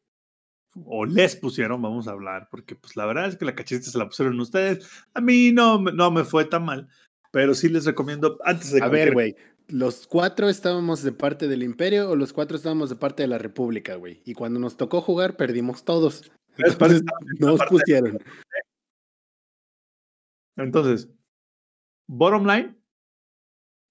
o 0.85 1.05
les 1.05 1.37
pusieron, 1.37 1.83
vamos 1.83 2.07
a 2.09 2.13
hablar, 2.13 2.49
porque 2.51 2.75
pues 2.77 2.97
la 2.97 3.05
verdad 3.07 3.27
es 3.29 3.37
que 3.37 3.45
la 3.45 3.55
cachetita 3.55 3.91
se 3.91 3.99
la 3.99 4.07
pusieron 4.07 4.39
ustedes. 4.41 4.89
A 5.13 5.21
mí 5.21 5.51
no, 5.53 5.79
me- 5.81 5.93
no 5.93 6.11
me 6.11 6.25
fue 6.25 6.45
tan 6.45 6.65
mal, 6.65 6.89
pero 7.33 7.55
sí 7.55 7.69
les 7.69 7.85
recomiendo, 7.85 8.39
antes 8.45 8.71
de 8.73 8.81
A 8.83 8.89
ver, 8.89 9.13
cualquier- 9.13 9.15
güey. 9.15 9.37
los 9.69 10.07
cuatro 10.07 10.49
estábamos 10.49 11.03
de 11.03 11.13
parte 11.13 11.49
del 11.49 11.63
Imperio 11.65 12.09
o 12.11 12.15
los 12.17 12.33
cuatro 12.33 12.57
estábamos 12.57 12.89
de 12.91 12.97
parte 12.97 13.23
de 13.25 13.29
la 13.29 13.39
República, 13.39 13.97
güey. 13.97 14.23
Y 14.25 14.35
cuando 14.35 14.61
nos 14.61 14.77
tocó 14.77 15.01
jugar, 15.01 15.37
perdimos 15.37 15.85
todos. 15.85 16.31
Entonces, 16.59 17.03
nos 17.41 17.61
pusieron. 17.67 18.19
Entonces, 20.57 21.09
bottom 22.09 22.47
line, 22.47 22.77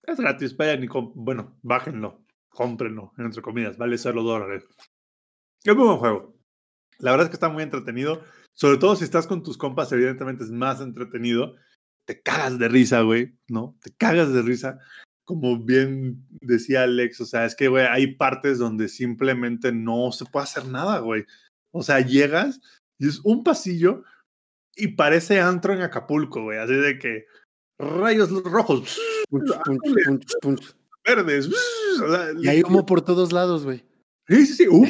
es 0.08 0.20
gratis, 0.20 0.56
vayan 0.56 0.84
y 0.84 0.88
bueno, 1.16 1.58
bájenlo, 1.62 2.26
cómprenlo, 2.50 3.14
entre 3.18 3.42
comillas, 3.42 3.78
vale 3.78 3.98
solo 3.98 4.24
dólares. 4.24 4.66
Es 5.64 5.76
muy 5.76 5.86
buen 5.86 5.98
juego. 5.98 6.36
La 7.00 7.12
verdad 7.12 7.26
es 7.26 7.30
que 7.30 7.36
está 7.36 7.50
muy 7.50 7.64
entretenido, 7.64 8.24
sobre 8.54 8.78
todo 8.78 8.96
si 8.96 9.04
estás 9.04 9.28
con 9.28 9.44
tus 9.44 9.58
compas, 9.58 9.92
evidentemente 9.92 10.44
es 10.44 10.52
más 10.52 10.80
entretenido. 10.80 11.56
Te 12.06 12.22
cagas 12.22 12.58
de 12.58 12.70
risa, 12.70 13.02
güey, 13.02 13.38
¿no? 13.50 13.78
Te 13.82 13.94
cagas 13.94 14.32
de 14.32 14.42
risa. 14.42 14.80
Como 15.26 15.60
bien 15.60 16.26
decía 16.30 16.84
Alex, 16.84 17.20
o 17.22 17.26
sea, 17.26 17.46
es 17.46 17.56
que, 17.56 17.68
güey, 17.68 17.86
hay 17.86 18.16
partes 18.16 18.60
donde 18.60 18.88
simplemente 18.88 19.72
no 19.72 20.12
se 20.12 20.26
puede 20.26 20.44
hacer 20.44 20.68
nada, 20.68 21.00
güey. 21.00 21.26
O 21.72 21.84
sea, 21.84 22.00
llegas 22.00 22.62
y 22.98 23.08
es 23.08 23.20
un 23.26 23.44
pasillo 23.44 24.04
y 24.76 24.90
parece 24.90 25.42
antro 25.42 25.74
en 25.74 25.82
Acapulco, 25.82 26.44
güey. 26.44 26.60
Así 26.60 26.76
de 26.76 27.00
que 27.00 27.26
rayos 27.80 28.30
rojos, 28.44 29.00
Punch, 29.30 29.52
punch, 29.66 29.82
punch, 30.06 30.34
punch. 30.42 30.76
verdes. 31.06 31.50
Y 32.42 32.48
hay 32.48 32.62
humo 32.64 32.86
por 32.86 33.02
todos 33.02 33.32
lados, 33.32 33.64
güey. 33.66 33.84
Sí, 34.28 34.46
sí, 34.46 34.54
sí, 34.54 34.68
humo. 34.68 34.88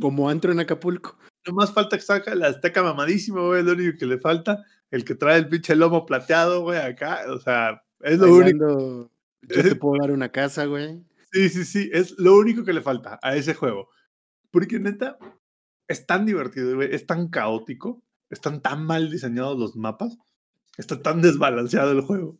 Como 0.00 0.28
antro 0.28 0.52
en 0.52 0.60
Acapulco. 0.60 1.18
No 1.46 1.54
más 1.54 1.72
falta 1.72 1.96
que 1.96 2.02
saca 2.02 2.34
la 2.34 2.48
azteca 2.48 2.82
mamadísima, 2.82 3.40
güey. 3.42 3.62
Lo 3.62 3.72
único 3.72 3.98
que 3.98 4.06
le 4.06 4.18
falta. 4.18 4.64
El 4.90 5.04
que 5.04 5.14
trae 5.14 5.38
el 5.38 5.48
pinche 5.48 5.76
lomo 5.76 6.06
plateado, 6.06 6.62
güey, 6.62 6.78
acá. 6.78 7.24
O 7.28 7.38
sea, 7.38 7.82
es 8.00 8.18
lo 8.18 8.34
único. 8.34 9.10
Yo 9.42 9.62
te 9.62 9.74
puedo 9.76 10.00
dar 10.00 10.10
una 10.10 10.30
casa, 10.30 10.64
güey. 10.64 11.02
Sí, 11.32 11.48
sí, 11.50 11.64
sí. 11.64 11.90
Es 11.92 12.18
lo 12.18 12.36
único 12.36 12.64
que 12.64 12.72
le 12.72 12.80
falta 12.80 13.18
a 13.22 13.36
ese 13.36 13.54
juego. 13.54 13.88
Porque 14.50 14.78
neta, 14.80 15.18
es 15.86 16.06
tan 16.06 16.24
divertido, 16.24 16.74
güey. 16.76 16.94
Es 16.94 17.06
tan 17.06 17.28
caótico. 17.28 18.02
Están 18.30 18.62
tan 18.62 18.84
mal 18.84 19.10
diseñados 19.10 19.58
los 19.58 19.76
mapas. 19.76 20.16
Está 20.78 21.02
tan 21.02 21.20
desbalanceado 21.20 21.92
el 21.92 22.00
juego. 22.00 22.38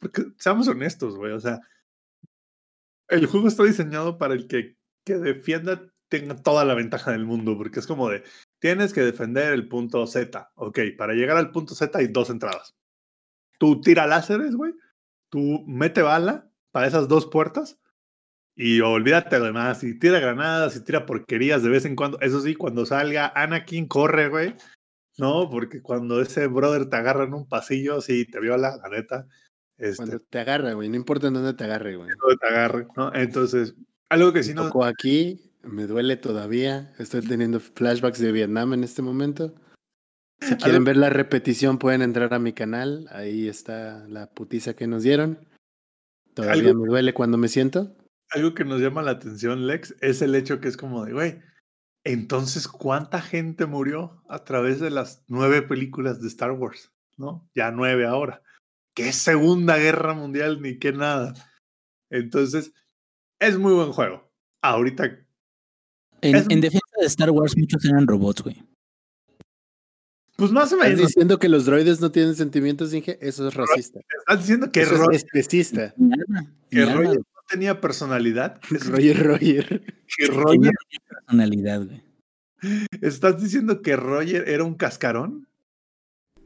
Porque 0.00 0.24
seamos 0.38 0.68
honestos, 0.68 1.16
güey. 1.16 1.32
O 1.32 1.40
sea, 1.40 1.60
el 3.08 3.26
juego 3.26 3.48
está 3.48 3.64
diseñado 3.64 4.16
para 4.16 4.34
el 4.34 4.46
que, 4.46 4.78
que 5.04 5.18
defienda 5.18 5.92
tenga 6.08 6.36
toda 6.36 6.64
la 6.64 6.74
ventaja 6.74 7.10
del 7.10 7.26
mundo. 7.26 7.58
Porque 7.58 7.80
es 7.80 7.86
como 7.86 8.08
de, 8.08 8.22
tienes 8.60 8.92
que 8.92 9.02
defender 9.02 9.52
el 9.52 9.68
punto 9.68 10.06
Z. 10.06 10.52
Ok, 10.54 10.78
para 10.96 11.12
llegar 11.14 11.36
al 11.36 11.50
punto 11.50 11.74
Z 11.74 11.98
hay 11.98 12.06
dos 12.06 12.30
entradas. 12.30 12.74
Tú 13.58 13.80
tira 13.80 14.06
láseres, 14.06 14.54
güey. 14.54 14.72
Tú 15.28 15.64
mete 15.66 16.02
bala 16.02 16.50
para 16.70 16.86
esas 16.86 17.08
dos 17.08 17.26
puertas. 17.26 17.80
Y 18.54 18.80
olvídate 18.80 19.40
de 19.40 19.46
demás. 19.46 19.82
Y 19.82 19.98
tira 19.98 20.20
granadas 20.20 20.76
y 20.76 20.84
tira 20.84 21.04
porquerías 21.04 21.62
de 21.64 21.70
vez 21.70 21.84
en 21.84 21.96
cuando. 21.96 22.20
Eso 22.20 22.40
sí, 22.40 22.54
cuando 22.54 22.86
salga 22.86 23.32
Anakin, 23.34 23.88
corre, 23.88 24.28
güey. 24.28 24.54
No, 25.18 25.48
porque 25.50 25.82
cuando 25.82 26.20
ese 26.20 26.46
brother 26.46 26.88
te 26.88 26.96
agarra 26.96 27.24
en 27.24 27.34
un 27.34 27.46
pasillo, 27.48 28.00
sí, 28.00 28.24
te 28.24 28.40
viola, 28.40 28.76
la 28.82 28.88
neta. 28.88 29.26
Este, 29.78 29.96
Cuando 29.96 30.20
te 30.20 30.38
agarra, 30.38 30.72
güey. 30.74 30.88
No 30.88 30.96
importa 30.96 31.26
en 31.28 31.34
dónde 31.34 31.54
te 31.54 31.64
agarre, 31.64 31.96
güey. 31.96 32.08
cuando 32.18 32.38
te 32.38 32.46
agarre, 32.46 32.86
¿no? 32.96 33.14
Entonces, 33.14 33.74
algo 34.08 34.32
que 34.32 34.42
sí 34.42 34.54
no. 34.54 34.64
Tocó 34.64 34.84
aquí, 34.84 35.50
me 35.62 35.86
duele 35.86 36.16
todavía. 36.16 36.92
Estoy 36.98 37.20
teniendo 37.22 37.60
flashbacks 37.60 38.20
de 38.20 38.32
Vietnam 38.32 38.72
en 38.74 38.84
este 38.84 39.02
momento. 39.02 39.54
Si 40.40 40.56
quieren 40.56 40.84
ver 40.84 40.96
la 40.96 41.08
repetición, 41.10 41.78
pueden 41.78 42.02
entrar 42.02 42.32
a 42.34 42.38
mi 42.38 42.52
canal. 42.52 43.06
Ahí 43.10 43.48
está 43.48 44.06
la 44.08 44.30
putiza 44.30 44.74
que 44.74 44.86
nos 44.86 45.02
dieron. 45.02 45.38
Todavía 46.34 46.70
Algo- 46.70 46.80
me 46.82 46.88
duele 46.88 47.12
cuando 47.14 47.36
me 47.38 47.48
siento. 47.48 47.94
Algo 48.30 48.54
que 48.54 48.64
nos 48.64 48.80
llama 48.80 49.02
la 49.02 49.12
atención, 49.12 49.66
Lex, 49.66 49.94
es 50.00 50.22
el 50.22 50.34
hecho 50.34 50.58
que 50.60 50.68
es 50.68 50.76
como 50.76 51.04
de, 51.04 51.12
güey, 51.12 51.40
entonces, 52.04 52.66
¿cuánta 52.68 53.20
gente 53.20 53.66
murió 53.66 54.22
a 54.28 54.44
través 54.44 54.80
de 54.80 54.90
las 54.90 55.24
nueve 55.28 55.62
películas 55.62 56.20
de 56.20 56.28
Star 56.28 56.52
Wars? 56.52 56.92
¿No? 57.16 57.48
Ya 57.54 57.70
nueve 57.70 58.06
ahora. 58.06 58.42
¿Qué 58.94 59.12
Segunda 59.12 59.76
Guerra 59.78 60.12
Mundial 60.14 60.60
ni 60.60 60.78
qué 60.78 60.92
nada? 60.92 61.34
Entonces, 62.10 62.72
es 63.38 63.58
muy 63.58 63.72
buen 63.72 63.92
juego. 63.92 64.30
Ahorita, 64.62 65.04
En, 66.20 66.36
Es- 66.36 66.46
en 66.50 66.60
defensa 66.60 66.86
de 67.00 67.06
Star 67.06 67.30
Wars, 67.30 67.56
muchos 67.56 67.84
eran 67.84 68.06
robots, 68.06 68.42
güey. 68.42 68.62
pues 70.36 70.50
más 70.52 70.72
o 70.72 70.76
¿Estás 70.76 70.90
menos, 70.90 71.06
diciendo 71.08 71.38
que 71.38 71.48
los 71.48 71.64
droides 71.66 72.00
no 72.00 72.10
tienen 72.10 72.34
sentimientos, 72.34 72.92
Inge? 72.94 73.18
Eso 73.20 73.46
es 73.48 73.54
racista. 73.54 74.00
estás 74.20 74.38
diciendo 74.40 74.70
que, 74.70 74.82
Eso 74.82 75.10
es 75.10 75.24
especista. 75.24 75.94
Que 76.70 76.84
tenía 77.52 77.80
personalidad. 77.80 78.60
Roger, 78.90 79.22
Roger. 79.22 79.84
Que 80.16 80.26
Tenía 80.26 80.42
Roger, 80.42 80.72
personalidad, 81.08 81.86
güey. 81.86 82.02
¿Estás 83.00 83.42
diciendo 83.42 83.82
que 83.82 83.96
Roger 83.96 84.48
era 84.48 84.64
un 84.64 84.74
cascarón? 84.74 85.48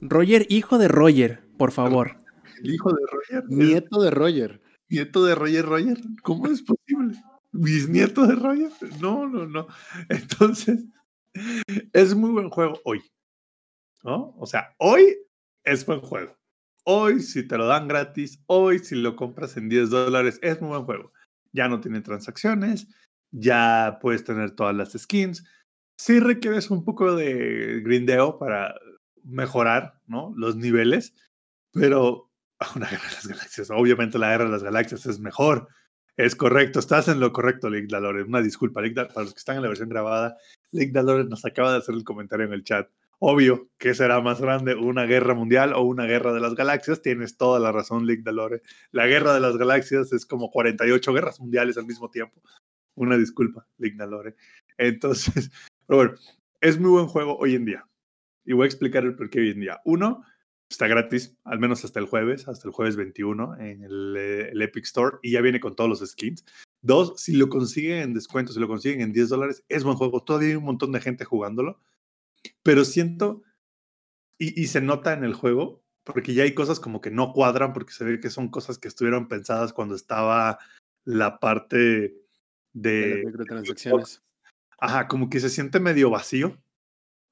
Roger, 0.00 0.46
hijo 0.48 0.78
de 0.78 0.88
Roger, 0.88 1.42
por 1.58 1.72
favor. 1.72 2.16
El 2.62 2.74
hijo 2.74 2.90
de 2.90 3.02
Roger. 3.10 3.44
Nieto 3.48 4.02
de 4.02 4.10
Roger. 4.10 4.62
nieto 4.88 5.24
de 5.24 5.34
Roger 5.34 5.66
Roger. 5.66 5.98
¿Cómo 6.22 6.46
es 6.46 6.62
posible? 6.62 7.22
¿Bisnieto 7.52 8.26
de 8.26 8.34
Roger? 8.34 8.70
No, 9.00 9.28
no, 9.28 9.46
no. 9.46 9.66
Entonces, 10.08 10.84
es 11.92 12.14
muy 12.14 12.30
buen 12.30 12.48
juego 12.50 12.80
hoy. 12.84 13.02
¿No? 14.02 14.34
O 14.38 14.46
sea, 14.46 14.74
hoy 14.78 15.16
es 15.64 15.84
buen 15.84 16.00
juego. 16.00 16.34
Hoy, 16.88 17.18
si 17.18 17.42
te 17.42 17.58
lo 17.58 17.66
dan 17.66 17.88
gratis, 17.88 18.40
hoy, 18.46 18.78
si 18.78 18.94
lo 18.94 19.16
compras 19.16 19.56
en 19.56 19.68
10 19.68 19.90
dólares, 19.90 20.38
es 20.40 20.60
muy 20.60 20.68
buen 20.68 20.84
juego. 20.84 21.12
Ya 21.50 21.66
no 21.66 21.80
tiene 21.80 22.00
transacciones, 22.00 22.86
ya 23.32 23.98
puedes 24.00 24.22
tener 24.22 24.52
todas 24.52 24.76
las 24.76 24.92
skins. 24.92 25.44
Sí 25.98 26.20
requieres 26.20 26.70
un 26.70 26.84
poco 26.84 27.16
de 27.16 27.80
grindeo 27.84 28.38
para 28.38 28.76
mejorar, 29.24 30.00
¿no? 30.06 30.32
Los 30.36 30.54
niveles, 30.54 31.16
pero 31.72 32.30
una 32.76 32.88
guerra 32.88 33.08
de 33.08 33.14
las 33.14 33.26
galaxias. 33.26 33.70
Obviamente 33.72 34.20
la 34.20 34.30
guerra 34.30 34.44
de 34.44 34.52
las 34.52 34.62
galaxias 34.62 35.06
es 35.06 35.18
mejor. 35.18 35.66
Es 36.16 36.36
correcto, 36.36 36.78
estás 36.78 37.08
en 37.08 37.18
lo 37.18 37.32
correcto, 37.32 37.68
Lick 37.68 37.90
Dalore. 37.90 38.22
Una 38.22 38.40
disculpa, 38.40 38.80
Lick 38.80 38.94
para 38.94 39.22
los 39.22 39.34
que 39.34 39.38
están 39.38 39.56
en 39.56 39.62
la 39.62 39.68
versión 39.68 39.88
grabada, 39.88 40.36
Lick 40.70 40.92
Dalore 40.92 41.24
nos 41.24 41.44
acaba 41.44 41.72
de 41.72 41.78
hacer 41.78 41.96
el 41.96 42.04
comentario 42.04 42.46
en 42.46 42.52
el 42.52 42.62
chat. 42.62 42.88
Obvio, 43.18 43.70
¿qué 43.78 43.94
será 43.94 44.20
más 44.20 44.40
grande? 44.42 44.74
¿Una 44.74 45.04
guerra 45.04 45.34
mundial 45.34 45.72
o 45.72 45.80
una 45.82 46.04
guerra 46.04 46.34
de 46.34 46.40
las 46.40 46.54
galaxias? 46.54 47.00
Tienes 47.00 47.38
toda 47.38 47.58
la 47.58 47.72
razón, 47.72 48.06
Lick 48.06 48.22
Dalore. 48.22 48.60
La 48.90 49.06
guerra 49.06 49.32
de 49.32 49.40
las 49.40 49.56
galaxias 49.56 50.12
es 50.12 50.26
como 50.26 50.50
48 50.50 51.12
guerras 51.14 51.40
mundiales 51.40 51.78
al 51.78 51.86
mismo 51.86 52.10
tiempo. 52.10 52.42
Una 52.94 53.16
disculpa, 53.16 53.66
Lick 53.78 53.96
Dalore. 53.96 54.36
Entonces, 54.76 55.50
pero 55.86 56.14
es 56.60 56.78
muy 56.78 56.90
buen 56.90 57.06
juego 57.06 57.38
hoy 57.38 57.54
en 57.54 57.64
día. 57.64 57.88
Y 58.44 58.52
voy 58.52 58.64
a 58.64 58.66
explicar 58.66 59.04
el 59.04 59.16
por 59.16 59.30
qué 59.30 59.40
hoy 59.40 59.50
en 59.50 59.60
día. 59.60 59.80
Uno, 59.86 60.22
está 60.68 60.86
gratis, 60.86 61.34
al 61.44 61.58
menos 61.58 61.84
hasta 61.86 62.00
el 62.00 62.06
jueves, 62.06 62.46
hasta 62.48 62.68
el 62.68 62.74
jueves 62.74 62.96
21 62.96 63.56
en 63.60 63.82
el, 63.82 64.14
eh, 64.18 64.50
el 64.50 64.60
Epic 64.60 64.84
Store 64.84 65.18
y 65.22 65.32
ya 65.32 65.40
viene 65.40 65.58
con 65.60 65.74
todos 65.74 65.88
los 65.88 66.06
skins. 66.06 66.44
Dos, 66.82 67.14
si 67.16 67.34
lo 67.34 67.48
consiguen 67.48 67.98
en 67.98 68.14
descuento, 68.14 68.52
si 68.52 68.60
lo 68.60 68.68
consiguen 68.68 69.00
en 69.00 69.12
10 69.12 69.30
dólares, 69.30 69.64
es 69.70 69.84
buen 69.84 69.96
juego. 69.96 70.22
Todavía 70.22 70.50
hay 70.50 70.56
un 70.56 70.64
montón 70.64 70.92
de 70.92 71.00
gente 71.00 71.24
jugándolo, 71.24 71.80
pero 72.62 72.84
siento 72.84 73.42
y, 74.38 74.60
y 74.60 74.66
se 74.66 74.80
nota 74.80 75.12
en 75.12 75.24
el 75.24 75.34
juego 75.34 75.82
porque 76.04 76.34
ya 76.34 76.44
hay 76.44 76.54
cosas 76.54 76.78
como 76.80 77.00
que 77.00 77.10
no 77.10 77.32
cuadran 77.32 77.72
porque 77.72 77.92
se 77.92 78.04
ve 78.04 78.20
que 78.20 78.30
son 78.30 78.48
cosas 78.48 78.78
que 78.78 78.88
estuvieron 78.88 79.28
pensadas 79.28 79.72
cuando 79.72 79.94
estaba 79.94 80.58
la 81.04 81.38
parte 81.40 82.14
De 82.72 83.16
de 83.16 83.22
microtransacciones. 83.26 84.22
Ajá, 84.78 85.08
como 85.08 85.30
que 85.30 85.40
se 85.40 85.48
siente 85.48 85.80
medio 85.80 86.10
vacío, 86.10 86.60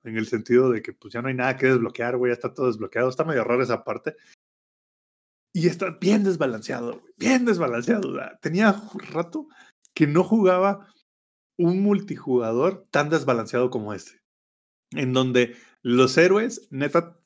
en 0.02 0.16
el 0.16 0.26
sentido 0.26 0.70
de 0.70 0.80
que 0.82 0.92
pues 0.92 1.12
ya 1.12 1.20
no 1.22 1.28
hay 1.28 1.34
nada 1.34 1.56
que 1.56 1.66
desbloquear, 1.66 2.16
güey, 2.16 2.30
ya 2.30 2.34
está 2.34 2.54
todo 2.54 2.66
desbloqueado, 2.66 3.08
está 3.10 3.24
medio 3.24 3.44
raro 3.44 3.62
esa 3.62 3.84
parte. 3.84 4.16
Y 5.52 5.68
está 5.68 5.90
bien 6.00 6.24
desbalanceado, 6.24 6.98
güey, 7.00 7.12
bien 7.16 7.44
desbalanceado. 7.44 8.12
tenía 8.40 8.72
ju- 8.74 9.00
rato 9.12 9.46
que 9.94 10.06
no 10.06 10.24
jugaba 10.24 10.88
un 11.56 11.80
multijugador 11.82 12.86
tan 12.90 13.08
desbalanceado 13.10 13.70
como 13.70 13.94
este, 13.94 14.20
en 14.96 15.12
donde 15.12 15.56
los 15.82 16.16
héroes, 16.16 16.66
neta, 16.70 17.18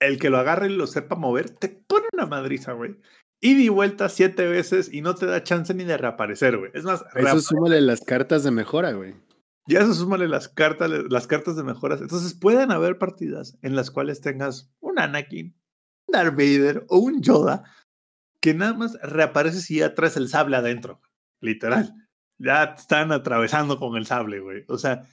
el 0.00 0.18
que 0.18 0.30
lo 0.30 0.38
agarre 0.38 0.66
y 0.68 0.76
lo 0.76 0.86
sepa 0.86 1.14
mover, 1.16 1.50
te 1.50 1.68
pone 1.68 2.06
una 2.12 2.26
madriza, 2.26 2.72
güey. 2.72 2.96
Y 3.40 3.54
di 3.54 3.68
vuelta 3.68 4.08
siete 4.08 4.46
veces 4.46 4.92
y 4.92 5.00
no 5.00 5.14
te 5.14 5.26
da 5.26 5.42
chance 5.42 5.74
ni 5.74 5.84
de 5.84 5.96
reaparecer, 5.96 6.58
güey. 6.58 6.70
Es 6.74 6.84
más, 6.84 7.04
Eso 7.14 7.40
súmale 7.40 7.80
las 7.80 8.00
cartas 8.00 8.44
de 8.44 8.50
mejora, 8.52 8.92
güey. 8.92 9.14
ya 9.66 9.80
eso 9.80 9.94
súmale 9.94 10.28
las 10.28 10.48
cartas, 10.48 10.90
las 11.08 11.26
cartas 11.26 11.56
de 11.56 11.64
mejoras. 11.64 12.00
Entonces 12.00 12.34
pueden 12.34 12.70
haber 12.70 12.98
partidas 12.98 13.58
en 13.62 13.74
las 13.74 13.90
cuales 13.90 14.20
tengas 14.20 14.70
un 14.80 14.98
Anakin, 14.98 15.56
un 16.06 16.12
Darth 16.12 16.36
Vader 16.36 16.84
o 16.88 16.98
un 16.98 17.20
Yoda 17.22 17.64
que 18.40 18.54
nada 18.54 18.74
más 18.74 18.98
reaparece 19.02 19.60
si 19.60 19.78
ya 19.78 19.94
traes 19.94 20.16
el 20.16 20.28
sable 20.28 20.56
adentro. 20.56 21.00
Literal. 21.40 21.94
Ya 22.38 22.74
te 22.74 22.80
están 22.80 23.12
atravesando 23.12 23.78
con 23.78 23.96
el 23.96 24.06
sable, 24.06 24.40
güey. 24.40 24.64
O 24.68 24.78
sea, 24.78 25.04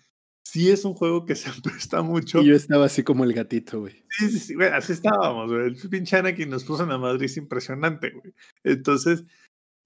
sí 0.49 0.69
es 0.69 0.85
un 0.85 0.93
juego 0.93 1.25
que 1.25 1.35
se 1.35 1.49
presta 1.63 2.01
mucho. 2.01 2.41
Y 2.41 2.47
yo 2.47 2.55
estaba 2.55 2.85
así 2.85 3.03
como 3.03 3.23
el 3.23 3.33
gatito, 3.33 3.81
güey. 3.81 4.03
Sí, 4.09 4.29
sí, 4.29 4.39
sí, 4.39 4.55
güey, 4.55 4.69
así 4.69 4.93
estábamos, 4.93 5.51
güey. 5.51 5.67
El 5.67 5.89
pinche 5.89 6.17
Anakin 6.17 6.49
nos 6.49 6.63
puso 6.63 6.83
una 6.83 6.97
madriz 6.97 7.37
impresionante, 7.37 8.11
güey. 8.11 8.33
Entonces, 8.63 9.23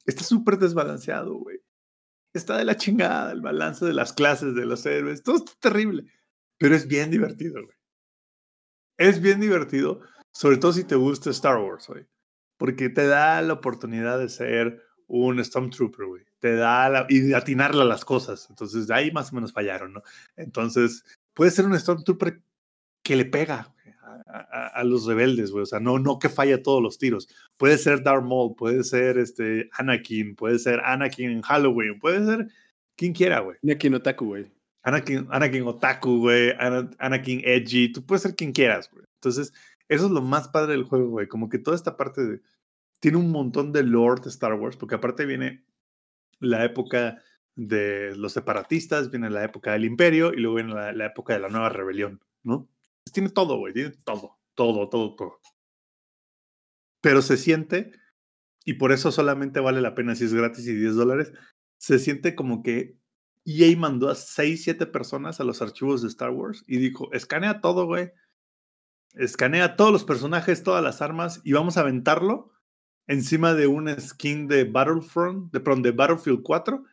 está 0.06 0.24
súper 0.24 0.58
desbalanceado, 0.58 1.36
güey. 1.36 1.60
Está 2.34 2.58
de 2.58 2.66
la 2.66 2.78
chingada 2.78 3.32
el 3.32 3.42
balance 3.42 3.86
de 3.86 3.94
las 3.94 4.14
clases 4.14 4.56
de 4.56 4.66
los 4.66 4.86
héroes. 4.86 5.22
Todo 5.22 5.38
está 5.38 5.52
terrible. 5.60 6.06
Pero 6.58 6.76
es 6.76 6.88
bien 6.88 7.12
divertido, 7.12 7.64
güey. 7.64 7.78
Es 8.98 9.22
bien 9.22 9.40
divertido, 9.40 10.02
sobre 10.32 10.58
todo 10.58 10.72
si 10.72 10.84
te 10.84 10.96
gusta 10.96 11.30
Star 11.32 11.58
Wars, 11.58 11.88
güey. 11.88 12.08
Porque 12.58 12.90
te 12.90 13.08
da 13.08 13.42
la 13.42 13.54
oportunidad 13.54 14.20
de 14.20 14.30
ser 14.30 14.82
un 15.08 15.44
Stormtrooper, 15.44 16.06
güey. 16.06 16.24
Te 16.44 16.56
da 16.56 16.90
la, 16.90 17.06
y 17.08 17.22
de 17.22 17.36
atinarle 17.38 17.84
a 17.84 17.86
las 17.86 18.04
cosas. 18.04 18.48
Entonces, 18.50 18.86
de 18.88 18.94
ahí 18.94 19.12
más 19.12 19.32
o 19.32 19.36
menos 19.36 19.54
fallaron, 19.54 19.94
¿no? 19.94 20.02
Entonces, 20.36 21.06
puede 21.34 21.52
ser 21.52 21.66
un 21.66 21.80
Stormtrooper 21.80 22.42
que 23.02 23.16
le 23.16 23.24
pega 23.24 23.74
a, 24.28 24.40
a- 24.40 24.68
a 24.68 24.84
los 24.84 25.06
rebeldes, 25.06 25.52
güey. 25.52 25.64
O 25.64 25.66
sea, 25.66 25.80
no, 25.80 26.00
no 26.00 26.20
que 26.20 26.28
falla 26.28 26.62
todos 26.62 26.84
los 26.84 26.98
tiros. 26.98 27.30
Puede 27.56 27.78
ser 27.78 28.04
Darth 28.04 28.26
Maul, 28.26 28.56
puede 28.58 28.84
ser 28.84 29.18
este 29.20 29.70
Anakin, 29.72 30.36
puede 30.36 30.60
ser 30.60 30.82
Anakin 30.82 31.30
en 31.32 31.42
Halloween, 31.44 31.98
puede 31.98 32.26
ser 32.26 32.48
quien 32.98 33.14
quiera, 33.14 33.40
güey. 33.40 33.56
En 33.64 33.94
Otaku, 33.96 34.26
güey. 34.26 34.52
Anakin, 34.84 35.28
Anakin 35.32 35.64
Otaku, 35.66 36.20
güey, 36.20 36.52
Ana- 36.60 36.92
Anakin 37.00 37.42
Edgy, 37.46 37.90
tú 37.94 38.06
puedes 38.06 38.22
ser 38.22 38.36
quien 38.36 38.52
quieras, 38.52 38.90
güey. 38.92 39.06
Entonces, 39.22 39.54
eso 39.88 40.08
es 40.08 40.12
lo 40.12 40.22
más 40.22 40.50
padre 40.50 40.74
del 40.74 40.84
juego, 40.84 41.08
güey. 41.08 41.28
Como 41.30 41.48
que 41.48 41.58
toda 41.58 41.78
esta 41.78 41.96
parte 41.96 42.22
de... 42.22 42.42
Tiene 43.00 43.18
un 43.18 43.32
montón 43.32 43.72
de 43.72 43.84
lore 43.84 44.22
de 44.22 44.30
Star 44.30 44.56
Wars, 44.56 44.76
porque 44.76 44.96
aparte 44.96 45.26
viene 45.26 45.64
la 46.44 46.64
época 46.66 47.22
de 47.56 48.16
los 48.16 48.34
separatistas, 48.34 49.12
viene 49.12 49.30
la 49.30 49.44
época 49.44 49.74
del 49.74 49.86
imperio 49.86 50.34
y 50.34 50.38
luego 50.38 50.56
viene 50.56 50.74
la, 50.74 51.06
época 51.06 51.34
de 51.34 51.40
la 51.40 51.50
nueva 51.50 51.70
rebelión, 51.70 52.22
¿no? 52.44 52.70
Pues 53.04 53.14
tiene 53.14 53.30
todo, 53.30 53.58
güey, 53.58 53.74
tiene 53.74 53.92
todo, 54.04 54.40
todo, 54.56 54.90
todo, 54.90 55.16
todo. 55.16 55.40
Pero 57.02 57.22
se 57.22 57.38
siente, 57.38 57.92
y 58.66 58.74
por 58.76 58.92
eso 58.92 59.12
solamente 59.12 59.60
vale 59.60 59.82
la 59.82 59.94
pena 59.94 60.16
si 60.16 60.24
es 60.24 60.34
gratis 60.34 60.68
y 60.68 60.74
10 60.74 60.96
dólares, 60.96 61.34
se 61.78 62.00
siente 62.00 62.34
como 62.34 62.64
que 62.64 62.98
EA 63.46 63.76
mandó 63.78 64.10
a 64.10 64.16
6, 64.16 64.64
7 64.64 64.86
personas 64.88 65.40
a 65.40 65.44
los 65.44 65.62
archivos 65.62 66.02
de 66.02 66.08
Star 66.08 66.32
Wars 66.32 66.64
y 66.66 66.78
dijo, 66.78 67.12
escanea 67.12 67.60
todo, 67.60 67.86
güey. 67.86 68.12
Escanea 69.16 69.76
todos 69.76 69.92
los 69.92 70.06
personajes, 70.06 70.64
todas 70.64 70.84
las 70.84 71.02
armas 71.02 71.42
y 71.44 71.52
vamos 71.52 71.78
a 71.78 71.82
aventarlo 71.82 72.53
encima 73.08 73.54
de 73.54 73.68
una 73.68 74.00
skin 74.00 74.48
de 74.48 74.64
Battlefield 74.66 76.42
4 76.44 76.84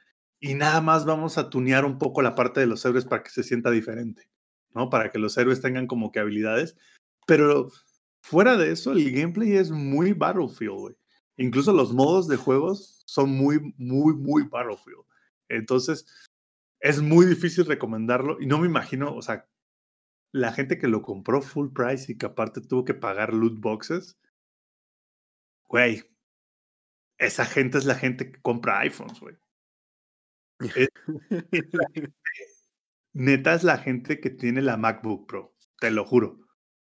y 0.41 0.55
nada 0.55 0.81
más 0.81 1.05
vamos 1.05 1.39
a 1.39 1.51
tunear 1.51 1.85
un 1.85 1.99
poco 1.99 2.23
la 2.23 2.35
parte 2.35 2.61
de 2.61 2.66
los 2.66 2.85
héroes 2.85 3.05
para 3.05 3.23
que 3.23 3.31
se 3.31 3.43
sienta 3.43 3.70
diferente, 3.70 4.28
¿no? 4.74 4.89
Para 4.91 5.11
que 5.11 5.19
los 5.19 5.37
héroes 5.37 5.61
tengan 5.61 5.87
como 5.87 6.11
que 6.11 6.20
habilidades. 6.20 6.77
Pero 7.27 7.70
fuera 8.23 8.57
de 8.57 8.73
eso, 8.73 8.93
el 8.93 9.12
gameplay 9.12 9.53
es 9.53 9.70
muy 9.70 10.12
Battlefield. 10.12 10.97
Incluso 11.37 11.73
los 11.73 11.93
modos 11.93 12.27
de 12.28 12.37
juegos 12.37 13.03
son 13.07 13.31
muy, 13.31 13.74
muy, 13.77 14.15
muy 14.15 14.45
Battlefield. 14.45 15.05
Entonces, 15.49 16.07
es 16.81 17.03
muy 17.03 17.27
difícil 17.27 17.66
recomendarlo 17.66 18.39
y 18.41 18.47
no 18.47 18.59
me 18.59 18.66
imagino, 18.66 19.15
o 19.15 19.23
sea, 19.23 19.47
la 20.32 20.53
gente 20.53 20.78
que 20.78 20.89
lo 20.89 21.03
compró 21.03 21.43
full 21.43 21.73
price 21.73 22.11
y 22.11 22.16
que 22.16 22.27
aparte 22.27 22.61
tuvo 22.61 22.85
que 22.85 22.95
pagar 22.95 23.35
loot 23.35 23.61
boxes, 23.61 24.16
güey, 25.70 26.02
esa 27.18 27.44
gente 27.47 27.78
es 27.78 27.84
la 27.84 27.94
gente 27.94 28.32
que 28.32 28.40
compra 28.42 28.80
iPhones, 28.80 29.20
güey. 29.20 29.36
Es- 30.60 30.88
es 31.51 31.72
la 31.72 31.86
gente- 31.94 32.14
neta 33.14 33.55
es 33.55 33.62
la 33.64 33.78
gente 33.78 34.20
que 34.20 34.30
tiene 34.30 34.62
la 34.62 34.76
MacBook 34.76 35.26
Pro, 35.28 35.56
te 35.80 35.90
lo 35.90 36.05
juro. 36.05 36.38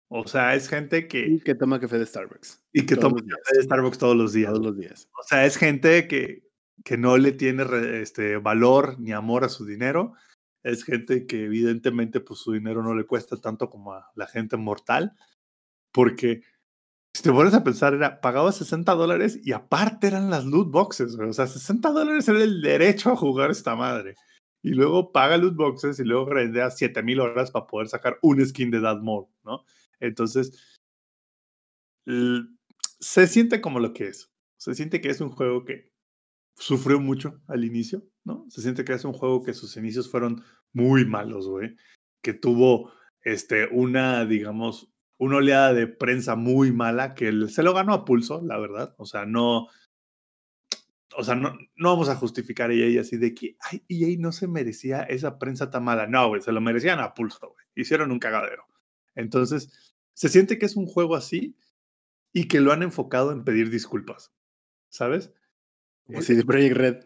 O 0.08 0.26
sea, 0.26 0.54
es 0.54 0.68
gente 0.68 0.98
Y 0.98 1.08
que, 1.08 1.40
que 1.44 1.54
toma 1.56 1.80
café 1.80 1.98
de 1.98 2.06
Starbucks. 2.06 2.64
y 2.72 2.86
que 2.86 2.94
toma 2.96 3.16
café 3.20 3.56
de 3.58 3.62
Starbucks 3.64 3.98
todos 3.98 4.16
los 4.16 4.32
días. 4.32 4.52
Todos 4.52 4.64
los 4.64 4.76
días. 4.78 5.08
O 5.18 5.22
sea, 5.24 5.44
es 5.44 5.56
gente 5.56 6.06
que, 6.06 6.44
que 6.84 6.96
no 6.96 7.18
le 7.18 7.32
tiene 7.32 7.64
este, 8.00 8.36
valor 8.36 9.00
ni 9.00 9.10
amor 9.12 9.42
a 9.42 9.48
su 9.48 9.66
dinero. 9.66 10.14
Es 10.62 10.84
gente 10.84 11.26
que 11.26 11.44
evidentemente 11.46 12.20
pues 12.20 12.38
su 12.38 12.52
dinero 12.52 12.82
no 12.84 12.94
le 12.94 13.04
cuesta 13.04 13.36
tanto 13.40 13.68
como 13.68 13.94
a 13.94 14.12
la 14.14 14.28
gente 14.28 14.56
mortal. 14.56 15.16
Porque 15.92 16.42
si 17.16 17.22
te 17.22 17.32
pones 17.32 17.54
a 17.54 17.64
pensar, 17.64 17.94
era, 17.94 18.20
pagaba 18.20 18.52
60 18.52 18.92
dólares 18.94 19.40
y 19.42 19.52
aparte 19.52 20.06
eran 20.06 20.28
las 20.28 20.44
loot 20.44 20.70
boxes. 20.70 21.16
güey. 21.16 21.30
O 21.30 21.32
sea, 21.32 21.46
60 21.46 21.88
dólares 21.90 22.28
era 22.28 22.42
el 22.42 22.60
derecho 22.60 23.10
a 23.10 23.16
jugar 23.16 23.50
esta 23.50 23.74
madre. 23.74 24.16
Y 24.62 24.70
luego 24.70 25.12
paga 25.12 25.38
loot 25.38 25.56
boxes 25.56 25.98
y 25.98 26.04
luego 26.04 26.26
grindea 26.26 26.70
7000 26.70 27.20
horas 27.20 27.50
para 27.50 27.66
poder 27.66 27.88
sacar 27.88 28.18
un 28.20 28.44
skin 28.44 28.70
de 28.70 28.80
Darth 28.80 29.00
Maul, 29.02 29.28
¿no? 29.44 29.64
Entonces, 29.98 30.78
se 33.00 33.26
siente 33.26 33.62
como 33.62 33.80
lo 33.80 33.94
que 33.94 34.08
es. 34.08 34.30
Se 34.58 34.74
siente 34.74 35.00
que 35.00 35.08
es 35.08 35.22
un 35.22 35.30
juego 35.30 35.64
que 35.64 35.94
sufrió 36.54 37.00
mucho 37.00 37.40
al 37.46 37.64
inicio, 37.64 38.06
¿no? 38.24 38.44
Se 38.50 38.60
siente 38.60 38.84
que 38.84 38.92
es 38.92 39.06
un 39.06 39.14
juego 39.14 39.42
que 39.42 39.54
sus 39.54 39.74
inicios 39.78 40.10
fueron 40.10 40.44
muy 40.74 41.06
malos, 41.06 41.48
güey. 41.48 41.76
Que 42.20 42.34
tuvo 42.34 42.92
este, 43.22 43.68
una, 43.72 44.26
digamos, 44.26 44.92
una 45.18 45.36
oleada 45.38 45.72
de 45.74 45.86
prensa 45.86 46.36
muy 46.36 46.72
mala 46.72 47.14
que 47.14 47.28
el- 47.28 47.50
se 47.50 47.62
lo 47.62 47.74
ganó 47.74 47.94
a 47.94 48.04
pulso, 48.04 48.42
la 48.42 48.58
verdad. 48.58 48.94
O 48.98 49.06
sea, 49.06 49.24
no. 49.26 49.68
O 51.18 51.24
sea, 51.24 51.34
no, 51.34 51.56
no 51.76 51.90
vamos 51.90 52.08
a 52.10 52.16
justificar 52.16 52.70
a 52.70 52.74
EA 52.74 53.00
así 53.00 53.16
de 53.16 53.34
que, 53.34 53.56
ay, 53.60 53.82
EA 53.88 54.16
no 54.18 54.32
se 54.32 54.48
merecía 54.48 55.02
esa 55.04 55.38
prensa 55.38 55.70
tan 55.70 55.84
mala. 55.84 56.06
No, 56.06 56.28
güey, 56.28 56.42
se 56.42 56.52
lo 56.52 56.60
merecían 56.60 57.00
a 57.00 57.14
pulso, 57.14 57.38
güey. 57.54 57.66
Hicieron 57.74 58.10
un 58.12 58.18
cagadero. 58.18 58.66
Entonces, 59.14 59.94
se 60.12 60.28
siente 60.28 60.58
que 60.58 60.66
es 60.66 60.76
un 60.76 60.86
juego 60.86 61.16
así 61.16 61.56
y 62.34 62.48
que 62.48 62.60
lo 62.60 62.72
han 62.72 62.82
enfocado 62.82 63.32
en 63.32 63.44
pedir 63.44 63.70
disculpas, 63.70 64.32
¿sabes? 64.90 65.32
Como 66.04 66.20
CD 66.22 66.44
Projekt 66.44 66.76
Red. 66.76 66.96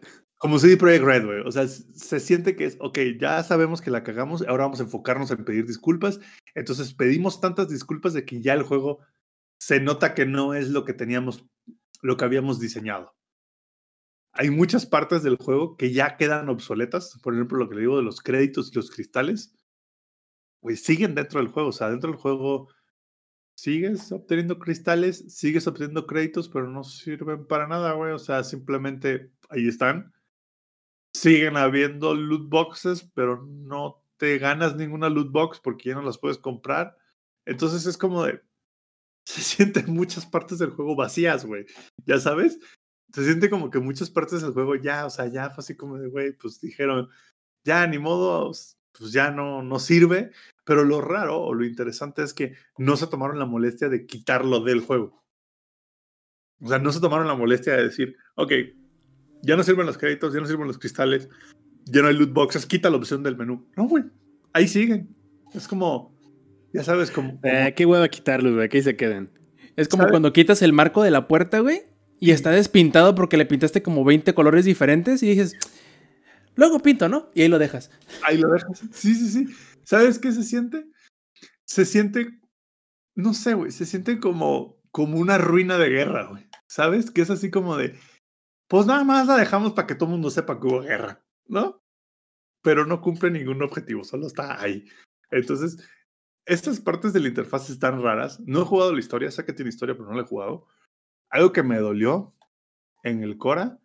Como 0.41 0.57
CD 0.57 0.75
Projekt 0.75 1.05
Red, 1.05 1.25
güey. 1.25 1.41
O 1.41 1.51
sea, 1.51 1.67
se 1.67 2.19
siente 2.19 2.55
que 2.55 2.65
es, 2.65 2.75
ok, 2.79 2.97
ya 3.19 3.43
sabemos 3.43 3.79
que 3.79 3.91
la 3.91 4.01
cagamos, 4.01 4.41
ahora 4.47 4.63
vamos 4.63 4.79
a 4.79 4.83
enfocarnos 4.83 5.29
en 5.29 5.45
pedir 5.45 5.67
disculpas. 5.67 6.19
Entonces 6.55 6.95
pedimos 6.95 7.39
tantas 7.39 7.69
disculpas 7.69 8.13
de 8.13 8.25
que 8.25 8.41
ya 8.41 8.55
el 8.55 8.63
juego 8.63 8.97
se 9.59 9.79
nota 9.79 10.15
que 10.15 10.25
no 10.25 10.55
es 10.55 10.69
lo 10.69 10.83
que 10.83 10.93
teníamos, 10.93 11.45
lo 12.01 12.17
que 12.17 12.25
habíamos 12.25 12.59
diseñado. 12.59 13.13
Hay 14.31 14.49
muchas 14.49 14.87
partes 14.87 15.21
del 15.21 15.35
juego 15.35 15.77
que 15.77 15.93
ya 15.93 16.17
quedan 16.17 16.49
obsoletas. 16.49 17.19
Por 17.21 17.35
ejemplo, 17.35 17.59
lo 17.59 17.69
que 17.69 17.75
le 17.75 17.81
digo 17.81 17.97
de 17.97 18.03
los 18.03 18.19
créditos 18.19 18.71
y 18.71 18.75
los 18.75 18.89
cristales. 18.89 19.53
Güey, 20.61 20.75
siguen 20.75 21.13
dentro 21.13 21.39
del 21.39 21.49
juego. 21.49 21.69
O 21.69 21.71
sea, 21.71 21.91
dentro 21.91 22.09
del 22.09 22.19
juego 22.19 22.67
sigues 23.53 24.11
obteniendo 24.11 24.57
cristales, 24.57 25.23
sigues 25.35 25.67
obteniendo 25.67 26.07
créditos, 26.07 26.49
pero 26.49 26.67
no 26.67 26.83
sirven 26.83 27.45
para 27.45 27.67
nada, 27.67 27.93
güey. 27.93 28.11
O 28.13 28.19
sea, 28.19 28.43
simplemente 28.43 29.31
ahí 29.49 29.67
están. 29.67 30.11
Siguen 31.13 31.57
habiendo 31.57 32.15
loot 32.15 32.49
boxes, 32.49 33.09
pero 33.13 33.45
no 33.45 34.03
te 34.17 34.37
ganas 34.37 34.75
ninguna 34.75 35.09
loot 35.09 35.31
box 35.31 35.59
porque 35.59 35.89
ya 35.89 35.95
no 35.95 36.03
las 36.03 36.17
puedes 36.17 36.37
comprar. 36.37 36.97
Entonces 37.45 37.85
es 37.85 37.97
como 37.97 38.23
de. 38.23 38.41
Se 39.25 39.41
sienten 39.41 39.93
muchas 39.93 40.25
partes 40.25 40.59
del 40.59 40.71
juego 40.71 40.95
vacías, 40.95 41.45
güey. 41.45 41.65
Ya 42.05 42.19
sabes. 42.19 42.59
Se 43.13 43.25
siente 43.25 43.49
como 43.49 43.69
que 43.69 43.79
muchas 43.79 44.09
partes 44.09 44.41
del 44.41 44.53
juego 44.53 44.75
ya, 44.75 45.05
o 45.05 45.09
sea, 45.09 45.27
ya 45.27 45.49
fue 45.49 45.61
así 45.61 45.75
como 45.75 45.97
de, 45.97 46.07
güey, 46.07 46.31
pues 46.33 46.61
dijeron, 46.61 47.09
ya 47.65 47.85
ni 47.85 47.99
modo, 47.99 48.51
pues 48.97 49.11
ya 49.11 49.31
no, 49.31 49.61
no 49.61 49.79
sirve. 49.79 50.31
Pero 50.63 50.83
lo 50.85 51.01
raro 51.01 51.41
o 51.41 51.53
lo 51.53 51.65
interesante 51.65 52.23
es 52.23 52.33
que 52.33 52.55
no 52.77 52.95
se 52.97 53.07
tomaron 53.07 53.39
la 53.39 53.45
molestia 53.45 53.89
de 53.89 54.05
quitarlo 54.05 54.61
del 54.61 54.81
juego. 54.81 55.21
O 56.61 56.67
sea, 56.67 56.79
no 56.79 56.91
se 56.91 57.01
tomaron 57.01 57.27
la 57.27 57.35
molestia 57.35 57.75
de 57.75 57.83
decir, 57.83 58.15
ok, 58.35 58.51
ya 59.43 59.55
no 59.55 59.63
sirven 59.63 59.85
los 59.85 59.97
créditos, 59.97 60.33
ya 60.33 60.39
no 60.39 60.45
sirven 60.47 60.67
los 60.67 60.77
cristales, 60.77 61.29
ya 61.85 62.01
no 62.01 62.07
hay 62.07 62.15
loot 62.17 62.33
boxes, 62.33 62.65
quita 62.65 62.89
la 62.89 62.97
opción 62.97 63.23
del 63.23 63.37
menú. 63.37 63.67
No, 63.75 63.87
güey, 63.87 64.03
ahí 64.53 64.67
siguen. 64.67 65.15
Es 65.53 65.67
como, 65.67 66.15
ya 66.73 66.83
sabes, 66.83 67.11
como... 67.11 67.39
como- 67.41 67.53
Eh, 67.53 67.73
qué 67.75 67.85
hueva 67.85 68.07
quitarlos, 68.07 68.53
güey. 68.53 68.69
Que 68.69 68.77
ahí 68.77 68.83
se 68.83 68.95
queden. 68.95 69.31
Es 69.75 69.87
como 69.87 70.07
cuando 70.07 70.31
quitas 70.33 70.61
el 70.61 70.73
marco 70.73 71.01
de 71.03 71.11
la 71.11 71.27
puerta, 71.27 71.59
güey, 71.59 71.81
y 72.19 72.31
está 72.31 72.51
despintado 72.51 73.15
porque 73.15 73.37
le 73.37 73.45
pintaste 73.45 73.81
como 73.81 74.03
20 74.03 74.33
colores 74.33 74.65
diferentes 74.65 75.23
y 75.23 75.29
dices, 75.29 75.55
luego 76.55 76.79
pinto, 76.79 77.09
¿no? 77.09 77.29
Y 77.33 77.41
ahí 77.41 77.47
lo 77.47 77.57
dejas. 77.59 77.89
Ahí 78.23 78.37
lo 78.37 78.49
dejas. 78.49 78.79
Sí, 78.91 79.15
sí, 79.15 79.27
sí. 79.29 79.47
¿Sabes 79.83 80.19
qué 80.19 80.31
se 80.31 80.43
siente? 80.43 80.85
Se 81.65 81.85
siente, 81.85 82.27
no 83.15 83.33
sé, 83.33 83.53
güey, 83.53 83.71
se 83.71 83.85
siente 83.85 84.19
como, 84.19 84.77
como 84.91 85.17
una 85.17 85.37
ruina 85.37 85.77
de 85.77 85.89
guerra, 85.89 86.27
güey. 86.29 86.45
¿Sabes? 86.67 87.11
Que 87.11 87.21
es 87.21 87.29
así 87.29 87.49
como 87.49 87.75
de, 87.77 87.95
pues 88.71 88.85
nada 88.85 89.03
más 89.03 89.27
la 89.27 89.35
dejamos 89.35 89.73
para 89.73 89.85
que 89.85 89.95
todo 89.95 90.05
el 90.05 90.13
mundo 90.13 90.29
sepa 90.29 90.57
que 90.57 90.65
hubo 90.65 90.79
guerra, 90.79 91.21
¿no? 91.45 91.83
Pero 92.63 92.85
no 92.85 93.01
cumple 93.01 93.29
ningún 93.29 93.61
objetivo, 93.61 94.05
solo 94.05 94.27
está 94.27 94.61
ahí. 94.61 94.85
Entonces, 95.29 95.85
estas 96.45 96.79
partes 96.79 97.11
de 97.11 97.19
la 97.19 97.27
interfaz 97.27 97.69
están 97.69 98.01
raras. 98.01 98.39
No 98.39 98.61
he 98.61 98.65
jugado 98.65 98.93
la 98.93 99.01
historia, 99.01 99.29
sé 99.29 99.43
que 99.43 99.51
tiene 99.51 99.67
historia, 99.67 99.95
pero 99.95 100.07
no 100.07 100.15
la 100.15 100.21
he 100.21 100.25
jugado. 100.25 100.67
Algo 101.29 101.51
que 101.51 101.63
me 101.63 101.79
dolió 101.79 102.33
en 103.03 103.23
el 103.23 103.37
Cora 103.37 103.77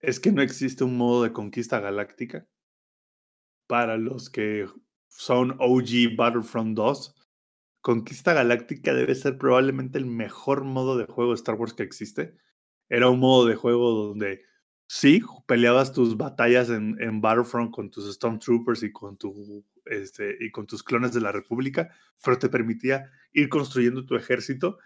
es 0.00 0.18
que 0.18 0.32
no 0.32 0.40
existe 0.40 0.82
un 0.82 0.96
modo 0.96 1.22
de 1.22 1.34
conquista 1.34 1.78
galáctica 1.80 2.48
para 3.66 3.98
los 3.98 4.30
que 4.30 4.66
son 5.08 5.58
OG 5.58 6.16
Battlefront 6.16 6.74
2. 6.74 7.14
Conquista 7.82 8.32
Galáctica 8.32 8.94
debe 8.94 9.14
ser 9.14 9.36
probablemente 9.36 9.98
el 9.98 10.06
mejor 10.06 10.64
modo 10.64 10.96
de 10.96 11.04
juego 11.04 11.32
de 11.32 11.36
Star 11.36 11.56
Wars 11.56 11.74
que 11.74 11.82
existe. 11.82 12.38
Era 12.88 13.08
un 13.08 13.20
modo 13.20 13.46
de 13.46 13.56
juego 13.56 13.90
donde 13.92 14.42
sí, 14.88 15.20
peleabas 15.46 15.92
tus 15.92 16.16
batallas 16.16 16.70
en, 16.70 16.96
en 17.00 17.20
Battlefront 17.20 17.72
con 17.74 17.90
tus 17.90 18.12
Stormtroopers 18.14 18.82
y 18.82 18.92
con, 18.92 19.16
tu, 19.16 19.64
este, 19.86 20.36
y 20.40 20.50
con 20.50 20.66
tus 20.66 20.82
clones 20.82 21.12
de 21.12 21.20
la 21.20 21.32
República, 21.32 21.90
pero 22.22 22.38
te 22.38 22.48
permitía 22.48 23.10
ir 23.32 23.48
construyendo 23.48 24.06
tu 24.06 24.16
ejército 24.16 24.78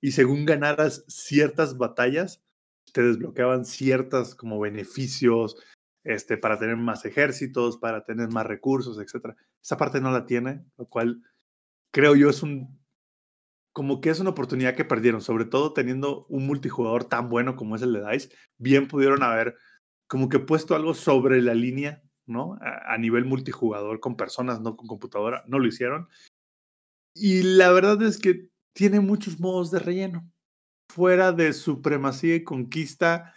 y 0.00 0.12
según 0.12 0.46
ganaras 0.46 1.04
ciertas 1.06 1.78
batallas, 1.78 2.42
te 2.92 3.02
desbloqueaban 3.02 3.64
ciertas 3.64 4.34
como 4.34 4.58
beneficios 4.58 5.56
este, 6.04 6.36
para 6.36 6.58
tener 6.58 6.76
más 6.76 7.04
ejércitos, 7.04 7.78
para 7.78 8.04
tener 8.04 8.28
más 8.28 8.46
recursos, 8.46 8.98
etc. 8.98 9.36
Esa 9.62 9.76
parte 9.76 10.00
no 10.00 10.10
la 10.10 10.26
tiene, 10.26 10.64
lo 10.76 10.86
cual 10.86 11.22
creo 11.92 12.16
yo 12.16 12.30
es 12.30 12.42
un 12.42 12.81
como 13.72 14.00
que 14.00 14.10
es 14.10 14.20
una 14.20 14.30
oportunidad 14.30 14.74
que 14.74 14.84
perdieron, 14.84 15.22
sobre 15.22 15.44
todo 15.44 15.72
teniendo 15.72 16.26
un 16.28 16.46
multijugador 16.46 17.04
tan 17.04 17.28
bueno 17.28 17.56
como 17.56 17.76
es 17.76 17.82
el 17.82 17.92
de 17.92 18.04
DICE, 18.10 18.30
bien 18.58 18.86
pudieron 18.86 19.22
haber 19.22 19.56
como 20.06 20.28
que 20.28 20.38
puesto 20.38 20.74
algo 20.74 20.92
sobre 20.92 21.40
la 21.40 21.54
línea, 21.54 22.02
¿no? 22.26 22.58
A, 22.60 22.98
nivel 22.98 23.24
multijugador 23.24 23.98
con 23.98 24.16
personas, 24.16 24.60
no 24.60 24.76
con 24.76 24.86
computadora, 24.86 25.42
no 25.46 25.58
lo 25.58 25.66
hicieron. 25.66 26.08
Y 27.14 27.42
la 27.42 27.72
verdad 27.72 28.02
es 28.02 28.18
que 28.18 28.48
tiene 28.74 29.00
muchos 29.00 29.40
modos 29.40 29.70
de 29.70 29.78
relleno. 29.78 30.30
Fuera 30.90 31.32
de 31.32 31.54
supremacía 31.54 32.36
y 32.36 32.44
conquista, 32.44 33.34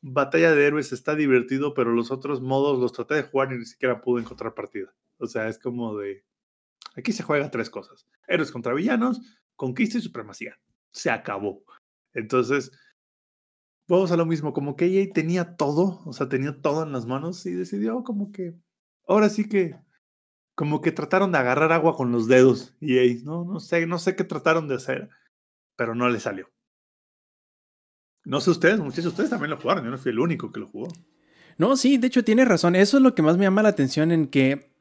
batalla 0.00 0.54
de 0.54 0.66
héroes 0.66 0.92
está 0.92 1.14
divertido, 1.14 1.74
pero 1.74 1.92
los 1.92 2.10
otros 2.10 2.40
modos 2.40 2.78
los 2.78 2.92
traté 2.92 3.14
de 3.14 3.22
jugar 3.24 3.52
y 3.52 3.58
ni 3.58 3.66
siquiera 3.66 4.00
pude 4.00 4.22
encontrar 4.22 4.54
partida. 4.54 4.94
O 5.18 5.26
sea, 5.26 5.48
es 5.48 5.58
como 5.58 5.96
de... 5.98 6.24
Aquí 6.96 7.12
se 7.12 7.22
juega 7.22 7.50
tres 7.50 7.70
cosas. 7.70 8.06
Héroes 8.26 8.52
contra 8.52 8.74
villanos, 8.74 9.20
conquista 9.56 9.98
y 9.98 10.02
supremacía. 10.02 10.56
Se 10.92 11.10
acabó. 11.10 11.64
Entonces, 12.12 12.70
vamos 13.88 14.12
a 14.12 14.16
lo 14.16 14.26
mismo, 14.26 14.52
como 14.52 14.76
que 14.76 14.86
ella 14.86 15.12
tenía 15.12 15.56
todo, 15.56 16.02
o 16.04 16.12
sea, 16.12 16.28
tenía 16.28 16.60
todo 16.60 16.84
en 16.84 16.92
las 16.92 17.06
manos 17.06 17.44
y 17.46 17.52
decidió 17.52 18.02
como 18.02 18.32
que, 18.32 18.54
ahora 19.06 19.28
sí 19.28 19.48
que, 19.48 19.76
como 20.54 20.80
que 20.80 20.92
trataron 20.92 21.32
de 21.32 21.38
agarrar 21.38 21.72
agua 21.72 21.96
con 21.96 22.12
los 22.12 22.28
dedos 22.28 22.76
y 22.80 23.22
no, 23.24 23.44
no 23.44 23.60
sé, 23.60 23.86
no 23.86 23.98
sé 23.98 24.16
qué 24.16 24.24
trataron 24.24 24.68
de 24.68 24.76
hacer, 24.76 25.10
pero 25.76 25.94
no 25.94 26.08
le 26.08 26.20
salió. 26.20 26.48
No 28.24 28.40
sé 28.40 28.50
ustedes, 28.50 28.78
de 28.78 29.08
ustedes 29.08 29.30
también 29.30 29.50
lo 29.50 29.58
jugaron, 29.58 29.84
yo 29.84 29.90
no 29.90 29.98
fui 29.98 30.12
el 30.12 30.18
único 30.18 30.50
que 30.50 30.60
lo 30.60 30.68
jugó. 30.68 30.88
No, 31.58 31.76
sí, 31.76 31.98
de 31.98 32.06
hecho 32.06 32.24
tiene 32.24 32.44
razón, 32.44 32.74
eso 32.74 32.96
es 32.96 33.02
lo 33.02 33.14
que 33.14 33.22
más 33.22 33.36
me 33.36 33.44
llama 33.44 33.62
la 33.62 33.68
atención 33.68 34.12
en 34.12 34.28
que 34.28 34.73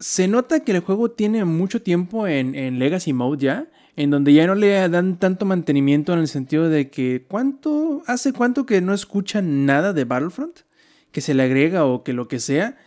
se 0.00 0.28
nota 0.28 0.60
que 0.60 0.72
el 0.72 0.80
juego 0.80 1.10
tiene 1.10 1.44
mucho 1.44 1.82
tiempo 1.82 2.26
en, 2.26 2.54
en 2.54 2.78
Legacy 2.78 3.12
Mode 3.12 3.44
ya 3.44 3.68
en 3.98 4.10
donde 4.10 4.32
ya 4.32 4.46
no 4.46 4.54
le 4.54 4.88
dan 4.88 5.18
tanto 5.18 5.44
mantenimiento 5.44 6.12
en 6.12 6.20
el 6.20 6.28
sentido 6.28 6.68
de 6.68 6.88
que 6.88 7.24
cuánto 7.26 8.04
hace 8.06 8.32
cuánto 8.32 8.64
que 8.64 8.80
no 8.80 8.94
escuchan 8.94 9.66
nada 9.66 9.92
de 9.92 10.04
Battlefront 10.04 10.60
que 11.10 11.20
se 11.20 11.34
le 11.34 11.42
agrega 11.42 11.84
o 11.84 12.04
que 12.04 12.12
lo 12.12 12.28
que 12.28 12.38
sea. 12.38 12.78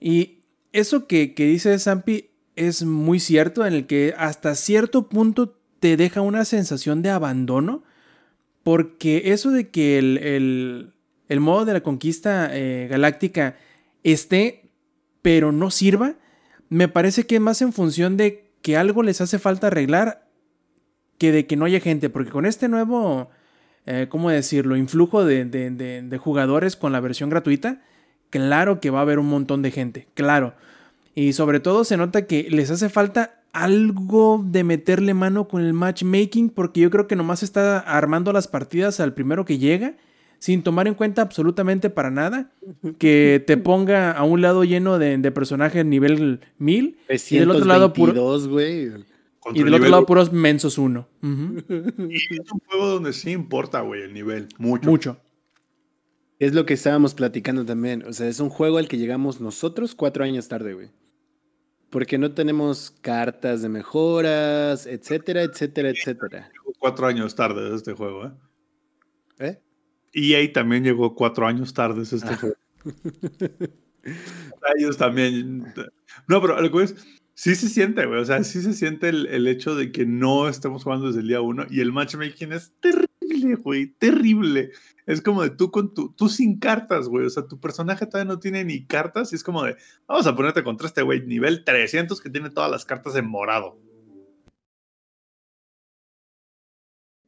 Y 0.00 0.40
eso 0.72 1.06
que, 1.06 1.34
que 1.34 1.44
dice 1.44 1.78
Zampi 1.78 2.30
es 2.56 2.82
muy 2.82 3.20
cierto 3.20 3.64
en 3.64 3.74
el 3.74 3.86
que 3.86 4.12
hasta 4.18 4.56
cierto 4.56 5.08
punto 5.08 5.56
te 5.78 5.96
deja 5.96 6.20
una 6.20 6.44
sensación 6.44 7.00
de 7.00 7.10
abandono 7.10 7.84
porque 8.64 9.32
eso 9.32 9.52
de 9.52 9.68
que 9.68 9.98
el, 9.98 10.92
el, 11.28 11.40
modo 11.40 11.64
de 11.64 11.74
la 11.74 11.82
conquista 11.82 12.50
eh, 12.52 12.88
galáctica 12.90 13.56
esté 14.02 14.68
pero 15.22 15.52
no 15.52 15.70
sirva 15.70 16.16
me 16.70 16.88
parece 16.88 17.26
que 17.26 17.34
es 17.34 17.40
más 17.40 17.60
en 17.60 17.74
función 17.74 18.16
de 18.16 18.50
que 18.62 18.76
algo 18.76 19.02
les 19.02 19.20
hace 19.20 19.38
falta 19.38 19.66
arreglar 19.66 20.26
que 21.18 21.32
de 21.32 21.46
que 21.46 21.56
no 21.56 21.66
haya 21.66 21.80
gente, 21.80 22.08
porque 22.08 22.30
con 22.30 22.46
este 22.46 22.68
nuevo, 22.68 23.28
eh, 23.84 24.06
¿cómo 24.08 24.30
decirlo?, 24.30 24.76
influjo 24.76 25.24
de, 25.24 25.44
de, 25.44 26.18
jugadores 26.18 26.76
con 26.76 26.92
la 26.92 27.00
versión 27.00 27.28
gratuita, 27.28 27.82
claro 28.30 28.80
que 28.80 28.88
va 28.88 29.00
a 29.00 29.02
haber 29.02 29.18
un 29.18 29.28
montón 29.28 29.60
de 29.60 29.70
gente, 29.70 30.08
claro. 30.14 30.54
Y 31.14 31.34
sobre 31.34 31.60
todo 31.60 31.84
se 31.84 31.98
nota 31.98 32.26
que 32.26 32.48
les 32.48 32.70
hace 32.70 32.88
falta 32.88 33.42
algo 33.52 34.42
de 34.46 34.64
meterle 34.64 35.12
mano 35.12 35.48
con 35.48 35.62
el 35.62 35.74
matchmaking, 35.74 36.48
porque 36.48 36.80
yo 36.80 36.90
creo 36.90 37.06
que 37.06 37.16
nomás 37.16 37.42
está 37.42 37.80
armando 37.80 38.32
las 38.32 38.48
partidas 38.48 39.00
al 39.00 39.12
primero 39.12 39.44
que 39.44 39.58
llega, 39.58 39.94
sin 40.40 40.62
tomar 40.62 40.88
en 40.88 40.94
cuenta 40.94 41.20
absolutamente 41.20 41.90
para 41.90 42.10
nada 42.10 42.50
que 42.98 43.44
te 43.46 43.58
ponga 43.58 44.10
a 44.10 44.24
un 44.24 44.40
lado 44.40 44.64
lleno 44.64 44.98
de, 44.98 45.30
personajes 45.30 45.84
nivel 45.84 46.40
1000 46.58 46.98
y 47.30 47.38
del 47.38 47.50
otro 47.50 47.66
lado 47.66 47.92
puro. 47.92 48.12
y 49.52 49.62
del 49.62 49.74
otro 49.74 49.88
lado, 49.90 50.06
puros 50.06 50.32
mensos 50.32 50.78
uno. 50.78 51.08
Y 51.22 52.16
es 52.16 52.52
un 52.52 52.60
juego 52.66 52.86
donde 52.86 53.12
sí 53.12 53.32
importa, 53.32 53.82
güey, 53.82 54.02
el 54.02 54.14
nivel. 54.14 54.48
Mucho. 54.56 54.90
Mucho. 54.90 55.20
Es 56.38 56.54
lo 56.54 56.64
que 56.64 56.72
estábamos 56.72 57.12
platicando 57.12 57.66
también. 57.66 58.02
O 58.08 58.14
sea, 58.14 58.26
es 58.26 58.40
un 58.40 58.48
juego 58.48 58.78
al 58.78 58.88
que 58.88 58.96
llegamos 58.96 59.42
nosotros 59.42 59.94
cuatro 59.94 60.24
años 60.24 60.48
tarde, 60.48 60.72
güey. 60.72 60.88
Porque 61.90 62.16
no 62.16 62.32
tenemos 62.32 62.94
cartas 63.02 63.60
de 63.60 63.68
mejoras, 63.68 64.86
etcétera, 64.86 65.42
etcétera, 65.42 65.90
etcétera. 65.90 66.50
Llegó 66.50 66.72
cuatro 66.78 67.06
años 67.06 67.34
tarde 67.34 67.74
este 67.76 67.92
juego, 67.92 68.24
¿eh? 68.24 68.30
¿Eh? 69.40 69.60
EA 70.12 70.52
también 70.52 70.84
llegó 70.84 71.14
cuatro 71.14 71.46
años 71.46 71.72
tarde 71.74 72.02
este 72.02 72.36
juego. 72.36 72.56
Ellos 74.78 74.96
también. 74.96 75.64
No, 76.26 76.40
pero 76.40 76.60
lo 76.60 76.70
que 76.70 76.84
es 76.84 76.96
Sí 77.40 77.54
se 77.54 77.70
siente, 77.70 78.04
güey. 78.04 78.20
O 78.20 78.24
sea, 78.26 78.44
sí 78.44 78.60
se 78.60 78.74
siente 78.74 79.08
el, 79.08 79.46
hecho 79.46 79.74
de 79.74 79.92
que 79.92 80.04
no 80.04 80.46
estemos 80.46 80.84
jugando 80.84 81.06
desde 81.06 81.20
el 81.20 81.28
día 81.28 81.40
uno. 81.40 81.64
Y 81.70 81.80
el 81.80 81.90
matchmaking 81.90 82.52
es 82.52 82.74
terrible, 82.80 83.54
güey. 83.54 83.86
Terrible. 83.94 84.72
Es 85.06 85.22
como 85.22 85.42
de 85.42 85.48
tú 85.48 85.70
con 85.70 85.94
tu, 85.94 86.12
tú 86.12 86.28
sin 86.28 86.58
cartas, 86.58 87.08
güey. 87.08 87.24
O 87.24 87.30
sea, 87.30 87.46
tu 87.46 87.58
personaje 87.58 88.04
todavía 88.04 88.30
no 88.30 88.40
tiene 88.40 88.62
ni 88.66 88.84
cartas. 88.84 89.32
Y 89.32 89.36
es 89.36 89.42
como 89.42 89.64
de, 89.64 89.74
vamos 90.06 90.26
a 90.26 90.36
ponerte 90.36 90.62
contra 90.62 90.86
este 90.86 91.00
güey 91.00 91.24
nivel 91.24 91.64
300 91.64 92.20
que 92.20 92.28
tiene 92.28 92.50
todas 92.50 92.70
las 92.70 92.84
cartas 92.84 93.16
en 93.16 93.26
morado. 93.26 93.78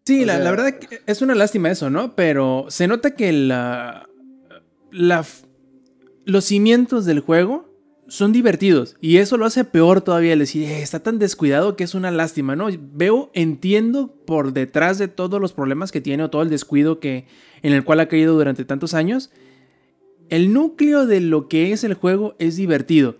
Sí, 0.04 0.24
la, 0.24 0.38
la, 0.38 0.50
verdad 0.50 0.74
es 1.06 1.22
una 1.22 1.34
lástima 1.34 1.70
eso, 1.70 1.88
¿no? 1.88 2.16
Pero 2.16 2.66
se 2.68 2.88
nota 2.88 3.14
que 3.14 3.32
la, 3.32 4.08
la, 4.90 5.24
los 6.24 6.44
cimientos 6.44 7.04
del 7.04 7.20
juego 7.20 7.72
son 8.08 8.32
divertidos 8.32 8.96
y 9.00 9.18
eso 9.18 9.36
lo 9.36 9.46
hace 9.46 9.64
peor 9.64 10.02
todavía 10.02 10.34
el 10.34 10.40
decir, 10.40 10.64
eh, 10.64 10.82
está 10.82 11.00
tan 11.00 11.18
descuidado 11.18 11.76
que 11.76 11.84
es 11.84 11.94
una 11.94 12.10
lástima, 12.10 12.56
¿no? 12.56 12.68
Veo, 12.92 13.30
entiendo 13.32 14.14
por 14.26 14.52
detrás 14.52 14.98
de 14.98 15.08
todos 15.08 15.40
los 15.40 15.52
problemas 15.52 15.92
que 15.92 16.00
tiene 16.00 16.24
o 16.24 16.30
todo 16.30 16.42
el 16.42 16.50
descuido 16.50 17.00
que, 17.00 17.26
en 17.62 17.72
el 17.72 17.84
cual 17.84 18.00
ha 18.00 18.08
caído 18.08 18.34
durante 18.34 18.64
tantos 18.64 18.94
años, 18.94 19.30
el 20.28 20.52
núcleo 20.52 21.06
de 21.06 21.20
lo 21.20 21.48
que 21.48 21.72
es 21.72 21.84
el 21.84 21.94
juego 21.94 22.34
es 22.38 22.56
divertido. 22.56 23.16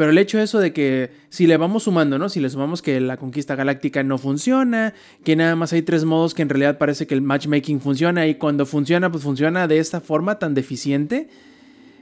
Pero 0.00 0.12
el 0.12 0.16
hecho 0.16 0.38
de 0.38 0.44
eso 0.44 0.58
de 0.60 0.72
que 0.72 1.10
si 1.28 1.46
le 1.46 1.58
vamos 1.58 1.82
sumando, 1.82 2.18
¿no? 2.18 2.30
Si 2.30 2.40
le 2.40 2.48
sumamos 2.48 2.80
que 2.80 2.98
la 3.02 3.18
conquista 3.18 3.54
galáctica 3.54 4.02
no 4.02 4.16
funciona, 4.16 4.94
que 5.24 5.36
nada 5.36 5.56
más 5.56 5.74
hay 5.74 5.82
tres 5.82 6.06
modos 6.06 6.32
que 6.32 6.40
en 6.40 6.48
realidad 6.48 6.78
parece 6.78 7.06
que 7.06 7.12
el 7.12 7.20
matchmaking 7.20 7.82
funciona 7.82 8.26
y 8.26 8.36
cuando 8.36 8.64
funciona, 8.64 9.12
pues 9.12 9.22
funciona 9.22 9.68
de 9.68 9.76
esta 9.76 10.00
forma 10.00 10.38
tan 10.38 10.54
deficiente, 10.54 11.28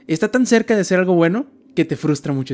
está 0.07 0.31
tan 0.31 0.45
cerca 0.45 0.77
de 0.77 0.85
ser 0.85 0.99
algo 0.99 1.13
bueno 1.13 1.47
que 1.75 1.83
te 1.83 1.97
frustra 1.97 2.31
mucho. 2.31 2.53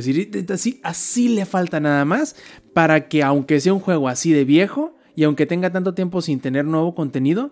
así, 0.49 0.79
así 0.81 1.27
le 1.27 1.45
falta 1.45 1.79
nada 1.79 2.05
más 2.05 2.35
para 2.73 3.07
que 3.07 3.21
aunque 3.21 3.59
sea 3.59 3.73
un 3.73 3.81
juego 3.81 4.09
así 4.09 4.33
de 4.33 4.45
viejo 4.45 4.97
y 5.15 5.25
aunque 5.25 5.45
tenga 5.45 5.71
tanto 5.71 5.93
tiempo 5.93 6.23
sin 6.23 6.39
tener 6.39 6.65
nuevo 6.65 6.95
contenido, 6.95 7.51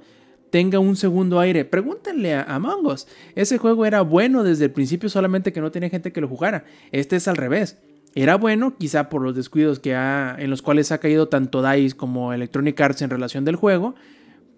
tenga 0.54 0.78
un 0.78 0.96
segundo 0.96 1.40
aire. 1.40 1.66
Pregúntenle 1.66 2.36
a 2.36 2.44
Among 2.44 2.86
Us. 2.86 3.08
Ese 3.34 3.58
juego 3.58 3.88
era 3.88 4.02
bueno 4.02 4.44
desde 4.44 4.66
el 4.66 4.72
principio, 4.72 5.10
solamente 5.10 5.52
que 5.52 5.62
no 5.62 5.72
tenía 5.72 5.90
gente 5.90 6.14
que 6.14 6.22
lo 6.22 6.28
jugara. 6.28 6.64
Este 6.92 7.16
es 7.16 7.28
al 7.28 7.38
revés. 7.38 7.80
Era 8.14 8.36
bueno, 8.38 8.78
quizá 8.78 9.10
por 9.10 9.24
los 9.24 9.36
descuidos 9.36 9.80
que 9.80 9.96
ha, 9.96 10.36
en 10.38 10.52
los 10.52 10.62
cuales 10.62 10.92
ha 10.92 11.00
caído 11.00 11.28
tanto 11.28 11.68
DICE 11.68 11.98
como 11.98 12.34
Electronic 12.34 12.80
Arts 12.80 13.02
en 13.02 13.10
relación 13.10 13.46
del 13.46 13.56
juego. 13.56 13.96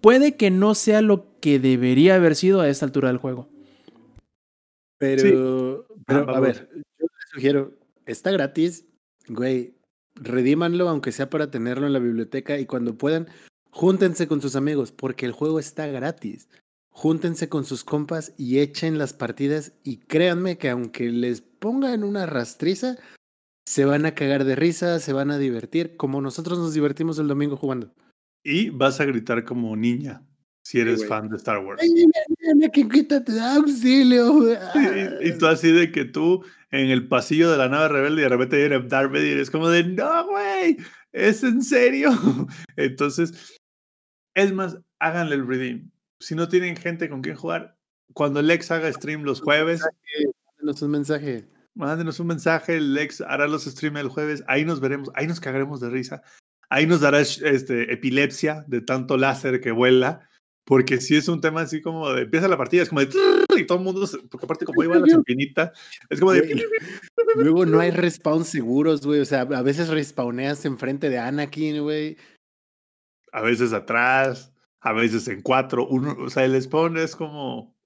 Puede 0.02 0.36
que 0.36 0.50
no 0.50 0.74
sea 0.74 1.00
lo 1.00 1.40
que 1.40 1.58
debería 1.58 2.16
haber 2.16 2.36
sido 2.36 2.60
a 2.60 2.68
esta 2.68 2.84
altura 2.84 3.08
del 3.08 3.16
juego. 3.16 3.48
Pero, 4.98 5.86
pero 6.06 6.28
a 6.28 6.40
ver, 6.40 6.68
sugiero, 7.32 7.72
está 8.04 8.30
gratis, 8.32 8.84
güey, 9.28 9.72
redímanlo 10.14 10.90
aunque 10.90 11.10
sea 11.10 11.30
para 11.30 11.50
tenerlo 11.50 11.86
en 11.86 11.94
la 11.94 12.00
biblioteca 12.00 12.58
y 12.58 12.66
cuando 12.66 12.98
puedan, 12.98 13.28
júntense 13.76 14.26
con 14.26 14.40
sus 14.40 14.56
amigos 14.56 14.90
porque 14.90 15.26
el 15.26 15.32
juego 15.32 15.58
está 15.58 15.86
gratis. 15.86 16.48
Júntense 16.88 17.50
con 17.50 17.66
sus 17.66 17.84
compas 17.84 18.32
y 18.38 18.60
echen 18.60 18.96
las 18.96 19.12
partidas 19.12 19.74
y 19.84 19.98
créanme 19.98 20.56
que 20.56 20.70
aunque 20.70 21.10
les 21.10 21.42
pongan 21.42 22.02
una 22.02 22.24
rastriza, 22.24 22.96
se 23.66 23.84
van 23.84 24.06
a 24.06 24.14
cagar 24.14 24.44
de 24.44 24.56
risa, 24.56 24.98
se 24.98 25.12
van 25.12 25.30
a 25.30 25.36
divertir 25.36 25.98
como 25.98 26.22
nosotros 26.22 26.58
nos 26.58 26.72
divertimos 26.72 27.18
el 27.18 27.28
domingo 27.28 27.58
jugando. 27.58 27.92
Y 28.42 28.70
vas 28.70 28.98
a 29.00 29.04
gritar 29.04 29.44
como 29.44 29.76
niña 29.76 30.22
si 30.62 30.80
eres 30.80 31.06
fan 31.06 31.28
de 31.28 31.36
Star 31.36 31.58
Wars. 31.58 31.82
Ay, 31.82 32.70
que 32.70 32.88
quítate 32.88 33.38
auxilio. 33.38 34.52
Y, 34.74 35.28
y, 35.28 35.38
tú 35.38 35.48
así 35.48 35.70
de 35.70 35.92
que 35.92 36.06
tú 36.06 36.42
en 36.70 36.88
el 36.88 37.08
pasillo 37.08 37.50
de 37.50 37.58
la 37.58 37.68
nave 37.68 37.88
rebelde 37.88 38.22
y 38.22 38.24
de 38.24 38.28
repente 38.30 38.56
viene 38.56 38.88
Darth 38.88 39.12
Vader 39.12 39.36
y 39.36 39.40
es 39.40 39.50
como 39.50 39.68
de, 39.68 39.84
no, 39.84 40.28
güey, 40.28 40.78
es 41.12 41.42
en 41.42 41.62
serio. 41.62 42.10
Entonces, 42.76 43.55
es 44.36 44.52
más, 44.52 44.78
háganle 45.00 45.34
el 45.34 45.46
redeem. 45.46 45.90
Si 46.20 46.34
no 46.36 46.48
tienen 46.48 46.76
gente 46.76 47.08
con 47.08 47.22
quien 47.22 47.34
jugar, 47.36 47.76
cuando 48.12 48.38
el 48.40 48.50
ex 48.50 48.70
haga 48.70 48.92
stream 48.92 49.22
los 49.24 49.40
jueves, 49.40 49.82
Mándenos 50.58 50.82
un 50.82 50.90
mensaje. 50.92 51.48
mándenos 51.74 52.20
un 52.20 52.28
mensaje, 52.28 52.76
el 52.76 52.96
ex 52.96 53.20
hará 53.20 53.48
los 53.48 53.64
streams 53.64 53.98
el 54.00 54.08
jueves, 54.08 54.44
ahí 54.46 54.64
nos 54.64 54.80
veremos, 54.80 55.10
ahí 55.14 55.26
nos 55.26 55.40
cagaremos 55.40 55.80
de 55.80 55.90
risa, 55.90 56.22
ahí 56.70 56.86
nos 56.86 57.00
dará 57.00 57.20
este, 57.20 57.92
epilepsia 57.92 58.64
de 58.68 58.80
tanto 58.80 59.16
láser 59.16 59.60
que 59.60 59.72
vuela, 59.72 60.28
porque 60.64 61.00
si 61.00 61.14
es 61.16 61.28
un 61.28 61.40
tema 61.40 61.60
así 61.62 61.80
como 61.80 62.10
de, 62.12 62.22
empieza 62.22 62.48
la 62.48 62.56
partida, 62.56 62.82
es 62.82 62.88
como 62.88 63.00
de, 63.02 63.08
y 63.56 63.64
todo 63.66 63.78
el 63.78 63.84
mundo, 63.84 64.06
se- 64.06 64.18
porque 64.18 64.46
aparte 64.46 64.64
como 64.64 64.82
iba 64.82 64.98
la 64.98 65.12
infinita, 65.12 65.72
es 66.08 66.18
como 66.20 66.32
de, 66.32 66.66
Luego 67.36 67.66
no 67.66 67.80
hay 67.80 67.90
respawns 67.90 68.48
seguros, 68.48 69.04
güey. 69.04 69.20
O 69.20 69.24
sea, 69.26 69.42
a 69.42 69.62
veces 69.62 69.88
respawneas 69.88 70.64
enfrente 70.64 71.10
de 71.10 71.18
Anakin, 71.18 71.82
güey. 71.82 72.16
A 73.36 73.42
veces 73.42 73.72
atrás, 73.74 74.52
a 74.80 74.92
veces 74.92 75.28
en 75.28 75.42
cuatro, 75.42 75.86
uno, 75.86 76.16
o 76.18 76.30
sea, 76.30 76.44
el 76.46 76.60
spawn 76.60 76.96
es 76.96 77.14
como, 77.14 77.76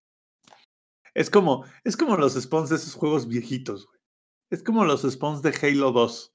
es 1.15 1.29
como, 1.29 1.65
es 1.83 1.97
como 1.97 2.17
los 2.17 2.35
spawns 2.41 2.71
de 2.71 2.77
esos 2.77 2.95
juegos 2.95 3.27
viejitos, 3.27 3.87
güey. 3.87 3.99
Es 4.51 4.63
como 4.63 4.85
los 4.85 5.03
spawns 5.03 5.43
de 5.43 5.53
Halo 5.63 5.93
2. 5.93 6.35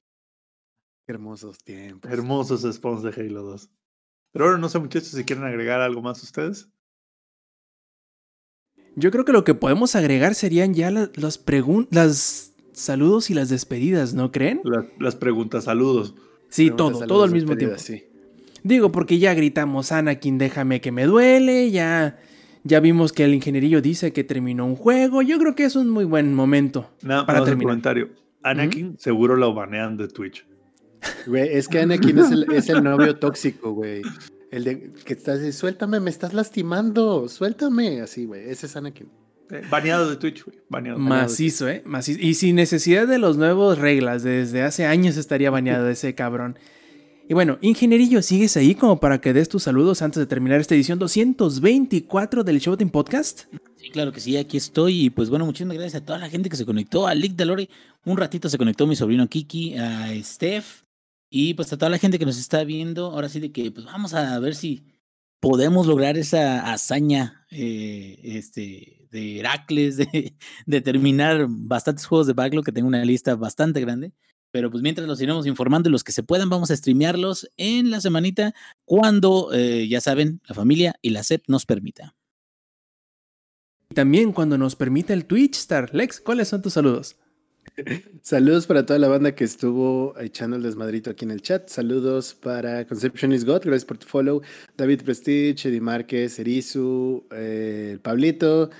Qué 1.06 1.12
hermosos 1.12 1.58
tiempos. 1.62 2.10
Hermosos 2.10 2.62
spawns 2.74 3.02
de 3.02 3.10
Halo 3.10 3.42
2. 3.42 3.70
Pero 4.32 4.44
ahora 4.46 4.58
no 4.58 4.68
sé, 4.68 4.78
muchachos, 4.78 5.08
si 5.08 5.24
quieren 5.24 5.44
agregar 5.44 5.80
algo 5.80 6.02
más 6.02 6.22
ustedes. 6.22 6.68
Yo 8.96 9.10
creo 9.10 9.24
que 9.24 9.32
lo 9.32 9.44
que 9.44 9.54
podemos 9.54 9.94
agregar 9.96 10.34
serían 10.34 10.74
ya 10.74 10.90
la- 10.90 11.10
las 11.14 11.38
preguntas, 11.38 11.92
las 11.94 12.54
saludos 12.72 13.30
y 13.30 13.34
las 13.34 13.48
despedidas, 13.48 14.14
¿no 14.14 14.32
creen? 14.32 14.60
Las, 14.64 14.86
las 14.98 15.16
preguntas, 15.16 15.64
saludos. 15.64 16.14
Sí, 16.48 16.70
Preguntas, 16.70 16.76
todo, 16.76 16.88
saludos, 17.00 17.08
todo 17.08 17.22
al 17.24 17.30
mismo 17.32 17.56
tiempo. 17.56 17.78
Sí. 17.78 18.04
Digo, 18.66 18.90
porque 18.90 19.18
ya 19.18 19.32
gritamos, 19.34 19.92
Anakin, 19.92 20.38
déjame 20.38 20.80
que 20.80 20.90
me 20.90 21.04
duele, 21.04 21.70
ya, 21.70 22.18
ya 22.64 22.80
vimos 22.80 23.12
que 23.12 23.24
el 23.24 23.34
ingenierillo 23.34 23.80
dice 23.80 24.12
que 24.12 24.24
terminó 24.24 24.66
un 24.66 24.74
juego. 24.74 25.22
Yo 25.22 25.38
creo 25.38 25.54
que 25.54 25.64
es 25.64 25.76
un 25.76 25.88
muy 25.88 26.04
buen 26.04 26.34
momento. 26.34 26.90
Nada 27.02 27.24
Para 27.26 27.38
más 27.38 27.48
un 27.48 27.50
terminar. 27.52 27.70
comentario. 27.70 28.08
Anakin 28.42 28.96
seguro 28.98 29.36
lo 29.36 29.54
banean 29.54 29.96
de 29.96 30.08
Twitch. 30.08 30.46
Güey, 31.26 31.48
es 31.56 31.68
que 31.68 31.80
Anakin 31.80 32.18
es 32.18 32.30
el, 32.32 32.52
es 32.52 32.68
el 32.68 32.82
novio 32.82 33.16
tóxico, 33.16 33.72
güey. 33.72 34.02
El 34.50 34.64
de 34.64 34.92
que 35.04 35.12
estás 35.12 35.40
de, 35.40 35.52
suéltame, 35.52 36.00
me 36.00 36.10
estás 36.10 36.34
lastimando, 36.34 37.28
suéltame. 37.28 38.00
Así, 38.00 38.24
güey. 38.24 38.48
Ese 38.50 38.66
es 38.66 38.76
Anakin. 38.76 39.08
Eh, 39.50 39.62
baneado 39.70 40.10
de 40.10 40.16
Twitch, 40.16 40.44
güey. 40.44 40.58
Baneado. 40.68 40.98
Macizo, 40.98 41.68
¿eh? 41.68 41.82
Macizo. 41.84 42.18
Y 42.20 42.34
sin 42.34 42.56
necesidad 42.56 43.06
de 43.06 43.18
los 43.18 43.36
nuevos 43.36 43.78
reglas, 43.78 44.24
desde 44.24 44.62
hace 44.62 44.86
años 44.86 45.16
estaría 45.16 45.50
baneado 45.50 45.88
ese 45.90 46.16
cabrón. 46.16 46.58
Y 47.28 47.34
bueno, 47.34 47.58
ingenierillo, 47.60 48.22
¿sigues 48.22 48.56
ahí 48.56 48.76
como 48.76 49.00
para 49.00 49.20
que 49.20 49.32
des 49.32 49.48
tus 49.48 49.64
saludos 49.64 50.00
antes 50.00 50.20
de 50.20 50.26
terminar 50.26 50.60
esta 50.60 50.76
edición 50.76 51.00
224 51.00 52.44
del 52.44 52.60
Showtime 52.60 52.92
Podcast? 52.92 53.46
Sí, 53.74 53.90
claro 53.90 54.12
que 54.12 54.20
sí, 54.20 54.36
aquí 54.36 54.56
estoy. 54.56 55.06
Y 55.06 55.10
pues 55.10 55.28
bueno, 55.28 55.44
muchísimas 55.44 55.76
gracias 55.76 56.00
a 56.00 56.04
toda 56.06 56.20
la 56.20 56.30
gente 56.30 56.48
que 56.48 56.56
se 56.56 56.64
conectó, 56.64 57.08
a 57.08 57.16
Lick 57.16 57.34
Dalore. 57.34 57.68
Un 58.04 58.16
ratito 58.16 58.48
se 58.48 58.58
conectó 58.58 58.86
mi 58.86 58.94
sobrino 58.94 59.26
Kiki, 59.28 59.76
a 59.76 60.08
Steph. 60.22 60.84
Y 61.28 61.54
pues 61.54 61.72
a 61.72 61.76
toda 61.76 61.90
la 61.90 61.98
gente 61.98 62.20
que 62.20 62.26
nos 62.26 62.38
está 62.38 62.62
viendo. 62.62 63.06
Ahora 63.06 63.28
sí 63.28 63.40
de 63.40 63.50
que 63.50 63.72
pues 63.72 63.86
vamos 63.86 64.14
a 64.14 64.38
ver 64.38 64.54
si 64.54 64.84
podemos 65.40 65.88
lograr 65.88 66.16
esa 66.16 66.72
hazaña 66.72 67.44
eh, 67.50 68.20
este, 68.22 69.08
de 69.10 69.40
Heracles, 69.40 69.96
de, 69.96 70.36
de 70.66 70.80
terminar 70.80 71.46
bastantes 71.48 72.06
juegos 72.06 72.28
de 72.28 72.34
backlog, 72.34 72.64
que 72.64 72.72
tengo 72.72 72.86
una 72.86 73.04
lista 73.04 73.34
bastante 73.34 73.80
grande. 73.80 74.12
Pero 74.50 74.70
pues 74.70 74.82
mientras 74.82 75.06
los 75.06 75.20
iremos 75.20 75.46
informando 75.46 75.88
y 75.88 75.92
los 75.92 76.04
que 76.04 76.12
se 76.12 76.22
puedan, 76.22 76.48
vamos 76.48 76.70
a 76.70 76.76
streamearlos 76.76 77.50
en 77.56 77.90
la 77.90 78.00
semanita 78.00 78.54
cuando, 78.84 79.52
eh, 79.52 79.86
ya 79.88 80.00
saben, 80.00 80.40
la 80.48 80.54
familia 80.54 80.96
y 81.02 81.10
la 81.10 81.22
SEP 81.22 81.44
nos 81.48 81.66
permita. 81.66 82.14
Y 83.90 83.94
también 83.94 84.32
cuando 84.32 84.58
nos 84.58 84.76
permita 84.76 85.12
el 85.12 85.26
Twitch 85.26 85.56
Star. 85.56 85.94
Lex, 85.94 86.20
¿cuáles 86.20 86.48
son 86.48 86.62
tus 86.62 86.72
saludos? 86.72 87.16
Saludos 88.22 88.66
para 88.66 88.86
toda 88.86 88.98
la 88.98 89.08
banda 89.08 89.34
que 89.34 89.44
estuvo 89.44 90.14
echando 90.18 90.56
el 90.56 90.62
desmadrito 90.62 91.10
aquí 91.10 91.24
en 91.24 91.30
el 91.30 91.42
chat. 91.42 91.68
Saludos 91.68 92.34
para 92.34 92.86
Conception 92.86 93.32
is 93.32 93.44
God, 93.44 93.62
gracias 93.62 93.84
por 93.84 93.98
tu 93.98 94.06
follow. 94.06 94.42
David 94.76 95.02
Prestige, 95.02 95.68
Eddie 95.68 95.80
Márquez, 95.80 96.38
Erizu, 96.38 97.26
eh, 97.32 97.98
Pablito. 98.02 98.70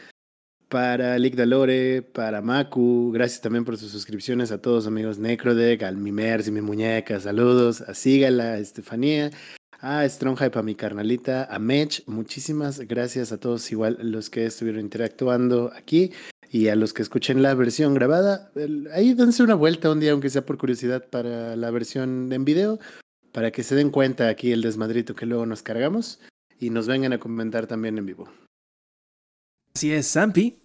Para 0.68 1.16
Lick 1.16 1.36
Dalore, 1.36 2.02
para 2.02 2.42
Maku, 2.42 3.12
gracias 3.12 3.40
también 3.40 3.64
por 3.64 3.76
sus 3.76 3.92
suscripciones 3.92 4.50
a 4.50 4.60
todos 4.60 4.88
amigos 4.88 5.16
Necrodeck, 5.16 5.84
al 5.84 5.96
Mimers 5.96 6.48
y 6.48 6.50
mi 6.50 6.60
muñeca, 6.60 7.20
saludos, 7.20 7.82
a 7.82 7.94
Sígala, 7.94 8.54
a 8.54 8.58
Estefanía, 8.58 9.30
a 9.78 10.08
Stronghype, 10.08 10.58
a 10.58 10.62
mi 10.64 10.74
carnalita, 10.74 11.44
a 11.44 11.60
Mech, 11.60 12.02
muchísimas 12.06 12.80
gracias 12.80 13.30
a 13.30 13.38
todos 13.38 13.70
igual 13.70 13.96
los 14.02 14.28
que 14.28 14.46
estuvieron 14.46 14.80
interactuando 14.80 15.70
aquí 15.72 16.10
y 16.50 16.66
a 16.66 16.74
los 16.74 16.92
que 16.92 17.02
escuchen 17.02 17.42
la 17.42 17.54
versión 17.54 17.94
grabada, 17.94 18.50
ahí 18.92 19.14
dense 19.14 19.44
una 19.44 19.54
vuelta 19.54 19.92
un 19.92 20.00
día, 20.00 20.10
aunque 20.10 20.30
sea 20.30 20.44
por 20.44 20.58
curiosidad, 20.58 21.08
para 21.08 21.54
la 21.54 21.70
versión 21.70 22.32
en 22.32 22.44
video, 22.44 22.80
para 23.30 23.52
que 23.52 23.62
se 23.62 23.76
den 23.76 23.90
cuenta 23.90 24.28
aquí 24.28 24.50
el 24.50 24.62
desmadrito 24.62 25.14
que 25.14 25.26
luego 25.26 25.46
nos 25.46 25.62
cargamos 25.62 26.18
y 26.58 26.70
nos 26.70 26.88
vengan 26.88 27.12
a 27.12 27.18
comentar 27.18 27.68
también 27.68 27.98
en 27.98 28.06
vivo. 28.06 28.28
Así 29.76 29.92
es, 29.92 30.10
Zampi. 30.10 30.58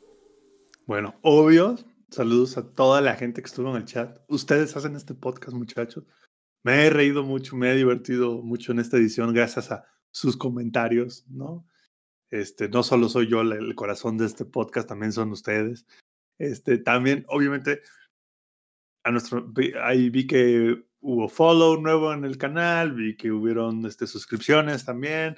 Bueno, 0.85 1.19
obvio, 1.21 1.75
saludos 2.11 2.57
a 2.57 2.73
toda 2.73 3.01
la 3.01 3.15
gente 3.15 3.41
que 3.41 3.45
estuvo 3.47 3.69
en 3.69 3.75
el 3.75 3.83
chat. 3.83 4.17
Ustedes 4.29 4.73
hacen 4.77 4.95
este 4.95 5.13
podcast, 5.13 5.51
muchachos. 5.51 6.05
Me 6.63 6.85
he 6.85 6.89
reído 6.89 7.21
mucho, 7.21 7.57
me 7.57 7.69
he 7.69 7.75
divertido 7.75 8.41
mucho 8.41 8.71
en 8.71 8.79
esta 8.79 8.95
edición 8.95 9.33
gracias 9.33 9.69
a 9.69 9.83
sus 10.11 10.38
comentarios, 10.38 11.25
¿no? 11.27 11.67
Este, 12.29 12.69
no 12.69 12.83
solo 12.83 13.09
soy 13.09 13.27
yo 13.27 13.41
el, 13.41 13.75
corazón 13.75 14.17
de 14.17 14.27
este 14.27 14.45
podcast, 14.45 14.88
también 14.88 15.11
son 15.11 15.33
ustedes. 15.33 15.85
Este, 16.39 16.77
también, 16.77 17.25
obviamente, 17.27 17.81
a 19.03 19.11
nuestro, 19.11 19.51
ahí 19.83 20.09
vi 20.09 20.25
que 20.25 20.85
hubo 21.01 21.27
follow 21.27 21.81
nuevo 21.81 22.13
en 22.13 22.23
el 22.23 22.38
canal, 22.38 22.93
vi 22.93 23.17
que 23.17 23.29
hubieron 23.29 23.85
este, 23.85 24.07
suscripciones 24.07 24.85
también. 24.85 25.35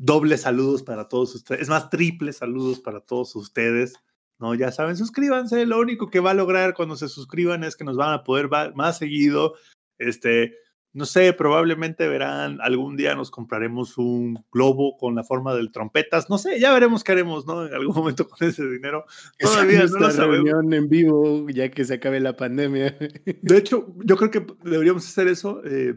Dobles 0.00 0.42
saludos 0.42 0.84
para 0.84 1.08
todos 1.08 1.34
ustedes, 1.34 1.62
es 1.62 1.68
más, 1.68 1.90
triples 1.90 2.36
saludos 2.36 2.78
para 2.78 3.00
todos 3.00 3.34
ustedes. 3.34 3.94
No, 4.38 4.54
ya 4.54 4.70
saben, 4.70 4.96
suscríbanse. 4.96 5.66
Lo 5.66 5.80
único 5.80 6.08
que 6.10 6.20
va 6.20 6.30
a 6.30 6.34
lograr 6.34 6.74
cuando 6.74 6.96
se 6.96 7.08
suscriban 7.08 7.64
es 7.64 7.74
que 7.74 7.82
nos 7.82 7.96
van 7.96 8.12
a 8.12 8.22
poder 8.22 8.48
más 8.76 8.96
seguido. 8.98 9.54
Este, 9.98 10.54
no 10.92 11.06
sé, 11.06 11.32
probablemente 11.32 12.06
verán, 12.06 12.60
algún 12.60 12.96
día 12.96 13.16
nos 13.16 13.32
compraremos 13.32 13.98
un 13.98 14.44
globo 14.52 14.96
con 14.96 15.16
la 15.16 15.24
forma 15.24 15.54
del 15.56 15.72
trompetas. 15.72 16.30
No 16.30 16.38
sé, 16.38 16.60
ya 16.60 16.72
veremos 16.72 17.02
qué 17.02 17.12
haremos, 17.12 17.46
¿no? 17.46 17.66
En 17.66 17.74
algún 17.74 17.96
momento 17.96 18.28
con 18.28 18.46
ese 18.46 18.64
dinero. 18.68 19.04
Todavía 19.38 19.84
no 19.86 19.98
lo 19.98 20.10
sabemos. 20.12 20.36
reunión 20.36 20.72
en 20.72 20.88
vivo, 20.88 21.50
ya 21.50 21.68
que 21.70 21.84
se 21.84 21.94
acabe 21.94 22.20
la 22.20 22.36
pandemia. 22.36 22.96
De 23.42 23.56
hecho, 23.56 23.92
yo 24.04 24.16
creo 24.16 24.30
que 24.30 24.46
deberíamos 24.62 25.04
hacer 25.04 25.26
eso. 25.26 25.62
eh, 25.64 25.96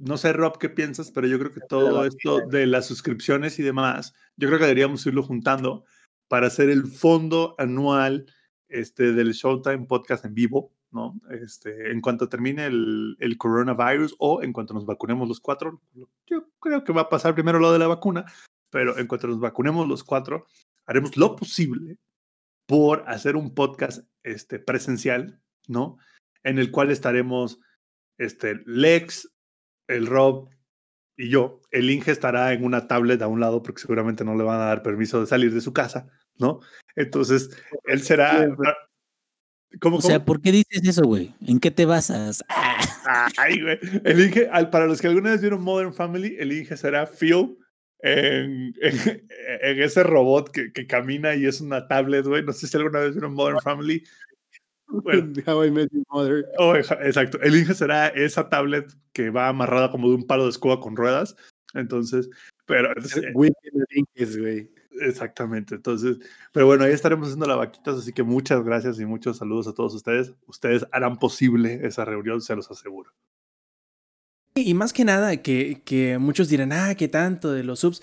no 0.00 0.16
sé, 0.16 0.32
Rob, 0.32 0.58
qué 0.58 0.68
piensas, 0.70 1.10
pero 1.10 1.26
yo 1.26 1.38
creo 1.38 1.52
que 1.52 1.60
todo 1.68 2.04
esto 2.04 2.40
de 2.48 2.66
las 2.66 2.86
suscripciones 2.86 3.58
y 3.58 3.62
demás, 3.62 4.14
yo 4.36 4.48
creo 4.48 4.58
que 4.58 4.64
deberíamos 4.64 5.04
irlo 5.06 5.22
juntando 5.22 5.84
para 6.28 6.46
hacer 6.46 6.70
el 6.70 6.86
fondo 6.86 7.54
anual 7.58 8.26
este, 8.68 9.12
del 9.12 9.32
Showtime 9.32 9.86
Podcast 9.86 10.24
en 10.24 10.34
vivo, 10.34 10.72
¿no? 10.90 11.20
Este, 11.30 11.90
en 11.90 12.00
cuanto 12.00 12.28
termine 12.28 12.66
el, 12.66 13.16
el 13.20 13.36
coronavirus 13.36 14.16
o 14.18 14.42
en 14.42 14.52
cuanto 14.52 14.74
nos 14.74 14.86
vacunemos 14.86 15.28
los 15.28 15.40
cuatro, 15.40 15.82
yo 16.26 16.48
creo 16.60 16.82
que 16.82 16.92
va 16.92 17.02
a 17.02 17.08
pasar 17.08 17.34
primero 17.34 17.58
lo 17.58 17.72
de 17.72 17.78
la 17.78 17.86
vacuna, 17.86 18.24
pero 18.70 18.96
en 18.96 19.06
cuanto 19.06 19.26
nos 19.26 19.40
vacunemos 19.40 19.86
los 19.86 20.02
cuatro, 20.02 20.46
haremos 20.86 21.16
lo 21.16 21.36
posible 21.36 21.98
por 22.66 23.04
hacer 23.06 23.36
un 23.36 23.54
podcast 23.54 24.06
este, 24.22 24.58
presencial, 24.58 25.40
¿no? 25.68 25.98
En 26.42 26.58
el 26.58 26.70
cual 26.70 26.90
estaremos 26.90 27.60
este, 28.16 28.60
Lex, 28.64 29.28
el 29.90 30.06
Rob 30.06 30.48
y 31.16 31.28
yo. 31.28 31.60
El 31.70 31.90
Inge 31.90 32.10
estará 32.12 32.52
en 32.52 32.64
una 32.64 32.86
tablet 32.88 33.20
a 33.22 33.28
un 33.28 33.40
lado 33.40 33.62
porque 33.62 33.80
seguramente 33.82 34.24
no 34.24 34.34
le 34.36 34.44
van 34.44 34.60
a 34.60 34.64
dar 34.66 34.82
permiso 34.82 35.20
de 35.20 35.26
salir 35.26 35.52
de 35.52 35.60
su 35.60 35.72
casa, 35.72 36.08
¿no? 36.38 36.60
Entonces, 36.96 37.50
él 37.84 38.00
será... 38.02 38.38
Siempre. 38.38 38.70
¿Cómo, 39.80 39.98
O 39.98 40.00
sea, 40.00 40.16
cómo? 40.16 40.26
¿por 40.26 40.40
qué 40.40 40.50
dices 40.50 40.82
eso, 40.84 41.02
güey? 41.04 41.32
¿En 41.46 41.60
qué 41.60 41.70
te 41.70 41.84
basas? 41.84 42.42
Ah, 42.48 42.76
Ay, 43.36 43.60
güey. 43.62 43.78
El 44.04 44.20
Inge, 44.20 44.48
para 44.72 44.86
los 44.86 45.00
que 45.00 45.06
alguna 45.06 45.30
vez 45.30 45.40
vieron 45.40 45.62
Modern 45.62 45.94
Family, 45.94 46.36
el 46.40 46.50
Inge 46.52 46.76
será 46.76 47.06
Phil 47.06 47.56
en, 48.00 48.74
en- 48.80 49.26
en 49.62 49.82
ese 49.82 50.02
robot 50.02 50.50
que, 50.50 50.72
que 50.72 50.86
camina 50.88 51.34
y 51.36 51.46
es 51.46 51.60
una 51.60 51.86
tablet, 51.86 52.26
güey. 52.26 52.42
No 52.42 52.52
sé 52.52 52.66
si 52.66 52.76
alguna 52.76 52.98
vez 53.00 53.12
vieron 53.12 53.34
Modern 53.34 53.60
Family. 53.60 54.02
Bueno, 55.04 55.32
How 55.46 55.64
I 55.64 55.70
Met 55.70 55.88
Your 55.92 56.04
Mother. 56.10 56.46
oh, 56.58 56.74
exacto. 56.74 57.40
El 57.42 57.56
Inge 57.56 57.74
será 57.74 58.08
esa 58.08 58.48
tablet 58.48 58.92
que 59.12 59.30
va 59.30 59.48
amarrada 59.48 59.90
como 59.90 60.08
de 60.08 60.16
un 60.16 60.26
palo 60.26 60.44
de 60.44 60.50
escoba 60.50 60.80
con 60.80 60.96
ruedas. 60.96 61.36
Entonces, 61.74 62.28
pero 62.66 62.90
eh, 62.90 63.32
Güey, 63.32 63.52
exactamente. 65.00 65.76
Entonces, 65.76 66.18
pero 66.52 66.66
bueno, 66.66 66.84
ahí 66.84 66.92
estaremos 66.92 67.28
haciendo 67.28 67.46
la 67.46 67.56
vaquitas, 67.56 67.98
así 67.98 68.12
que 68.12 68.22
muchas 68.22 68.64
gracias 68.64 68.98
y 69.00 69.06
muchos 69.06 69.38
saludos 69.38 69.68
a 69.68 69.74
todos 69.74 69.94
ustedes. 69.94 70.32
Ustedes 70.46 70.86
harán 70.92 71.18
posible 71.18 71.80
esa 71.86 72.04
reunión, 72.04 72.40
se 72.40 72.56
los 72.56 72.70
aseguro. 72.70 73.12
Y 74.54 74.74
más 74.74 74.92
que 74.92 75.04
nada, 75.04 75.36
que, 75.38 75.82
que 75.84 76.18
muchos 76.18 76.48
dirán, 76.48 76.72
ah, 76.72 76.94
qué 76.96 77.08
tanto 77.08 77.52
de 77.52 77.62
los 77.62 77.80
subs. 77.80 78.02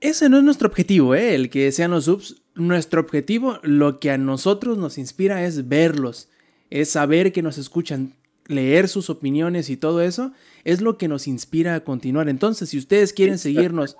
Ese 0.00 0.28
no 0.28 0.38
es 0.38 0.44
nuestro 0.44 0.68
objetivo, 0.68 1.14
¿eh? 1.14 1.34
El 1.34 1.50
que 1.50 1.70
sean 1.72 1.90
los 1.90 2.04
subs. 2.04 2.41
Nuestro 2.54 3.00
objetivo, 3.00 3.58
lo 3.62 3.98
que 4.00 4.10
a 4.10 4.18
nosotros 4.18 4.78
nos 4.78 4.98
inspira 4.98 5.44
es 5.44 5.68
verlos, 5.68 6.28
es 6.70 6.90
saber 6.90 7.32
que 7.32 7.42
nos 7.42 7.58
escuchan, 7.58 8.14
leer 8.46 8.88
sus 8.88 9.10
opiniones 9.10 9.70
y 9.70 9.76
todo 9.76 10.02
eso, 10.02 10.32
es 10.64 10.80
lo 10.80 10.98
que 10.98 11.08
nos 11.08 11.26
inspira 11.26 11.74
a 11.74 11.84
continuar. 11.84 12.28
Entonces, 12.28 12.68
si 12.68 12.78
ustedes 12.78 13.12
quieren 13.12 13.38
seguirnos... 13.38 13.96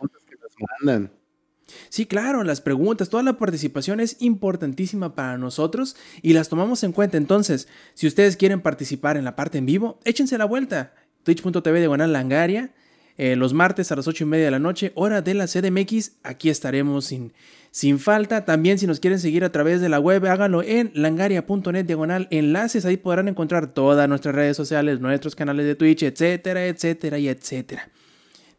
Sí, 1.88 2.06
claro, 2.06 2.44
las 2.44 2.60
preguntas, 2.60 3.08
toda 3.08 3.22
la 3.22 3.38
participación 3.38 4.00
es 4.00 4.16
importantísima 4.20 5.14
para 5.14 5.38
nosotros 5.38 5.96
y 6.20 6.34
las 6.34 6.48
tomamos 6.48 6.82
en 6.84 6.92
cuenta. 6.92 7.16
Entonces, 7.16 7.68
si 7.94 8.06
ustedes 8.06 8.36
quieren 8.36 8.60
participar 8.60 9.16
en 9.16 9.24
la 9.24 9.36
parte 9.36 9.58
en 9.58 9.66
vivo, 9.66 9.98
échense 10.04 10.36
la 10.36 10.44
vuelta. 10.44 10.94
Twitch.tv 11.22 11.80
de 11.80 12.08
Langaria. 12.08 12.74
Eh, 13.18 13.36
los 13.36 13.52
martes 13.52 13.92
a 13.92 13.96
las 13.96 14.08
8 14.08 14.24
y 14.24 14.26
media 14.26 14.46
de 14.46 14.50
la 14.50 14.58
noche, 14.58 14.92
hora 14.94 15.22
de 15.22 15.34
la 15.34 15.46
CDMX. 15.46 16.12
Aquí 16.22 16.48
estaremos 16.48 17.04
sin, 17.04 17.32
sin 17.70 17.98
falta. 17.98 18.44
También 18.44 18.78
si 18.78 18.86
nos 18.86 19.00
quieren 19.00 19.18
seguir 19.18 19.44
a 19.44 19.52
través 19.52 19.80
de 19.80 19.88
la 19.88 20.00
web, 20.00 20.24
háganlo 20.26 20.62
en 20.62 20.90
langaria.net 20.94 21.84
diagonal 21.84 22.28
enlaces. 22.30 22.84
Ahí 22.84 22.96
podrán 22.96 23.28
encontrar 23.28 23.68
todas 23.68 24.08
nuestras 24.08 24.34
redes 24.34 24.56
sociales, 24.56 25.00
nuestros 25.00 25.36
canales 25.36 25.66
de 25.66 25.74
Twitch, 25.74 26.02
etcétera, 26.02 26.66
etcétera 26.66 27.18
y 27.18 27.28
etcétera. 27.28 27.88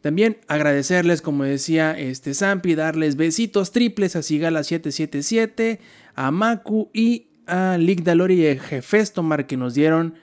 También 0.01 0.37
agradecerles, 0.49 1.21
como 1.21 1.45
decía 1.45 1.97
este 1.97 2.33
Zampi, 2.33 2.75
darles 2.75 3.15
besitos 3.15 3.71
triples 3.71 4.17
a 4.17 4.19
Sigala777, 4.19 5.79
a 6.13 6.29
Maku 6.29 6.89
y 6.93 7.27
a 7.47 7.77
Ligdalori 7.77 8.45
y 8.45 8.59
Jefestomar 8.59 9.47
que 9.47 9.55
nos 9.55 9.73
dieron 9.73 10.15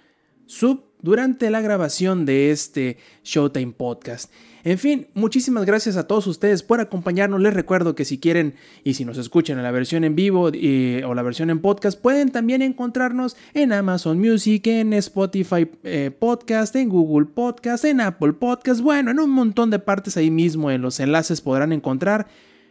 sub 0.45 0.90
durante 1.03 1.51
la 1.51 1.61
grabación 1.61 2.27
de 2.27 2.51
este 2.51 2.99
Showtime 3.25 3.73
Podcast. 3.73 4.31
En 4.63 4.79
fin, 4.79 5.07
muchísimas 5.15 5.65
gracias 5.65 5.97
a 5.97 6.07
todos 6.07 6.27
ustedes 6.27 6.63
por 6.63 6.81
acompañarnos. 6.81 7.41
Les 7.41 7.55
recuerdo 7.55 7.95
que 7.95 8.05
si 8.05 8.19
quieren 8.19 8.55
y 8.85 8.95
si 8.95 9.05
nos 9.05 9.17
escuchan 9.17 9.57
en 9.57 9.65
la 9.65 9.71
versión 9.71 10.05
en 10.05 10.15
vivo 10.15 10.51
o 10.51 11.15
la 11.15 11.23
versión 11.23 11.49
en 11.49 11.61
podcast, 11.61 11.99
pueden 11.99 12.31
también 12.31 12.61
encontrarnos 12.61 13.37
en 13.55 13.73
Amazon 13.73 14.19
Music, 14.19 14.67
en 14.67 14.93
Spotify 14.93 15.67
eh, 15.83 16.11
Podcast, 16.17 16.77
en 16.77 16.91
Google 16.91 17.27
Podcast, 17.27 17.85
en 17.87 18.03
Apple 18.03 18.35
Podcast. 18.35 18.83
Bueno, 18.83 19.11
en 19.11 19.21
un 19.21 19.31
montón 19.31 19.71
de 19.71 19.79
partes 19.79 20.17
ahí 20.19 20.31
mismo 20.31 20.71
en 20.71 20.83
los 20.83 21.01
enlaces 21.01 21.41
podrán 21.41 21.73
encontrar 21.73 22.27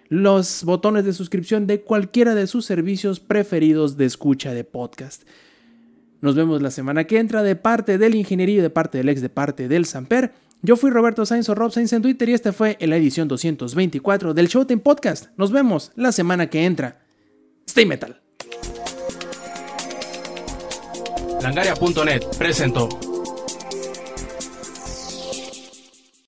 los 0.09 0.63
botones 0.63 1.05
de 1.05 1.13
suscripción 1.13 1.67
de 1.67 1.81
cualquiera 1.81 2.35
de 2.35 2.47
sus 2.47 2.65
servicios 2.65 3.19
preferidos 3.19 3.97
de 3.97 4.05
escucha 4.05 4.53
de 4.53 4.63
podcast. 4.63 5.23
Nos 6.21 6.35
vemos 6.35 6.61
la 6.61 6.71
semana 6.71 7.05
que 7.05 7.19
entra 7.19 7.43
de 7.43 7.55
parte 7.55 7.97
del 7.97 8.15
ingeniería, 8.15 8.61
de 8.61 8.69
parte 8.69 8.97
del 8.97 9.09
ex, 9.09 9.21
de 9.21 9.29
parte 9.29 9.67
del 9.67 9.85
Samper. 9.85 10.33
Yo 10.61 10.75
fui 10.75 10.91
Roberto 10.91 11.25
Sainz 11.25 11.47
o 11.47 11.55
Rob 11.55 11.71
Sainz 11.71 11.93
en 11.93 12.01
Twitter 12.01 12.27
y 12.27 12.33
esta 12.33 12.51
fue 12.51 12.77
la 12.81 12.97
edición 12.97 13.27
224 13.27 14.33
del 14.33 14.47
Showtime 14.47 14.81
Podcast. 14.81 15.27
Nos 15.37 15.51
vemos 15.51 15.91
la 15.95 16.11
semana 16.11 16.49
que 16.49 16.65
entra. 16.65 16.99
Stay 17.65 17.85
Metal. 17.85 18.19
Langaria.net 21.41 22.23
presentó. 22.37 23.08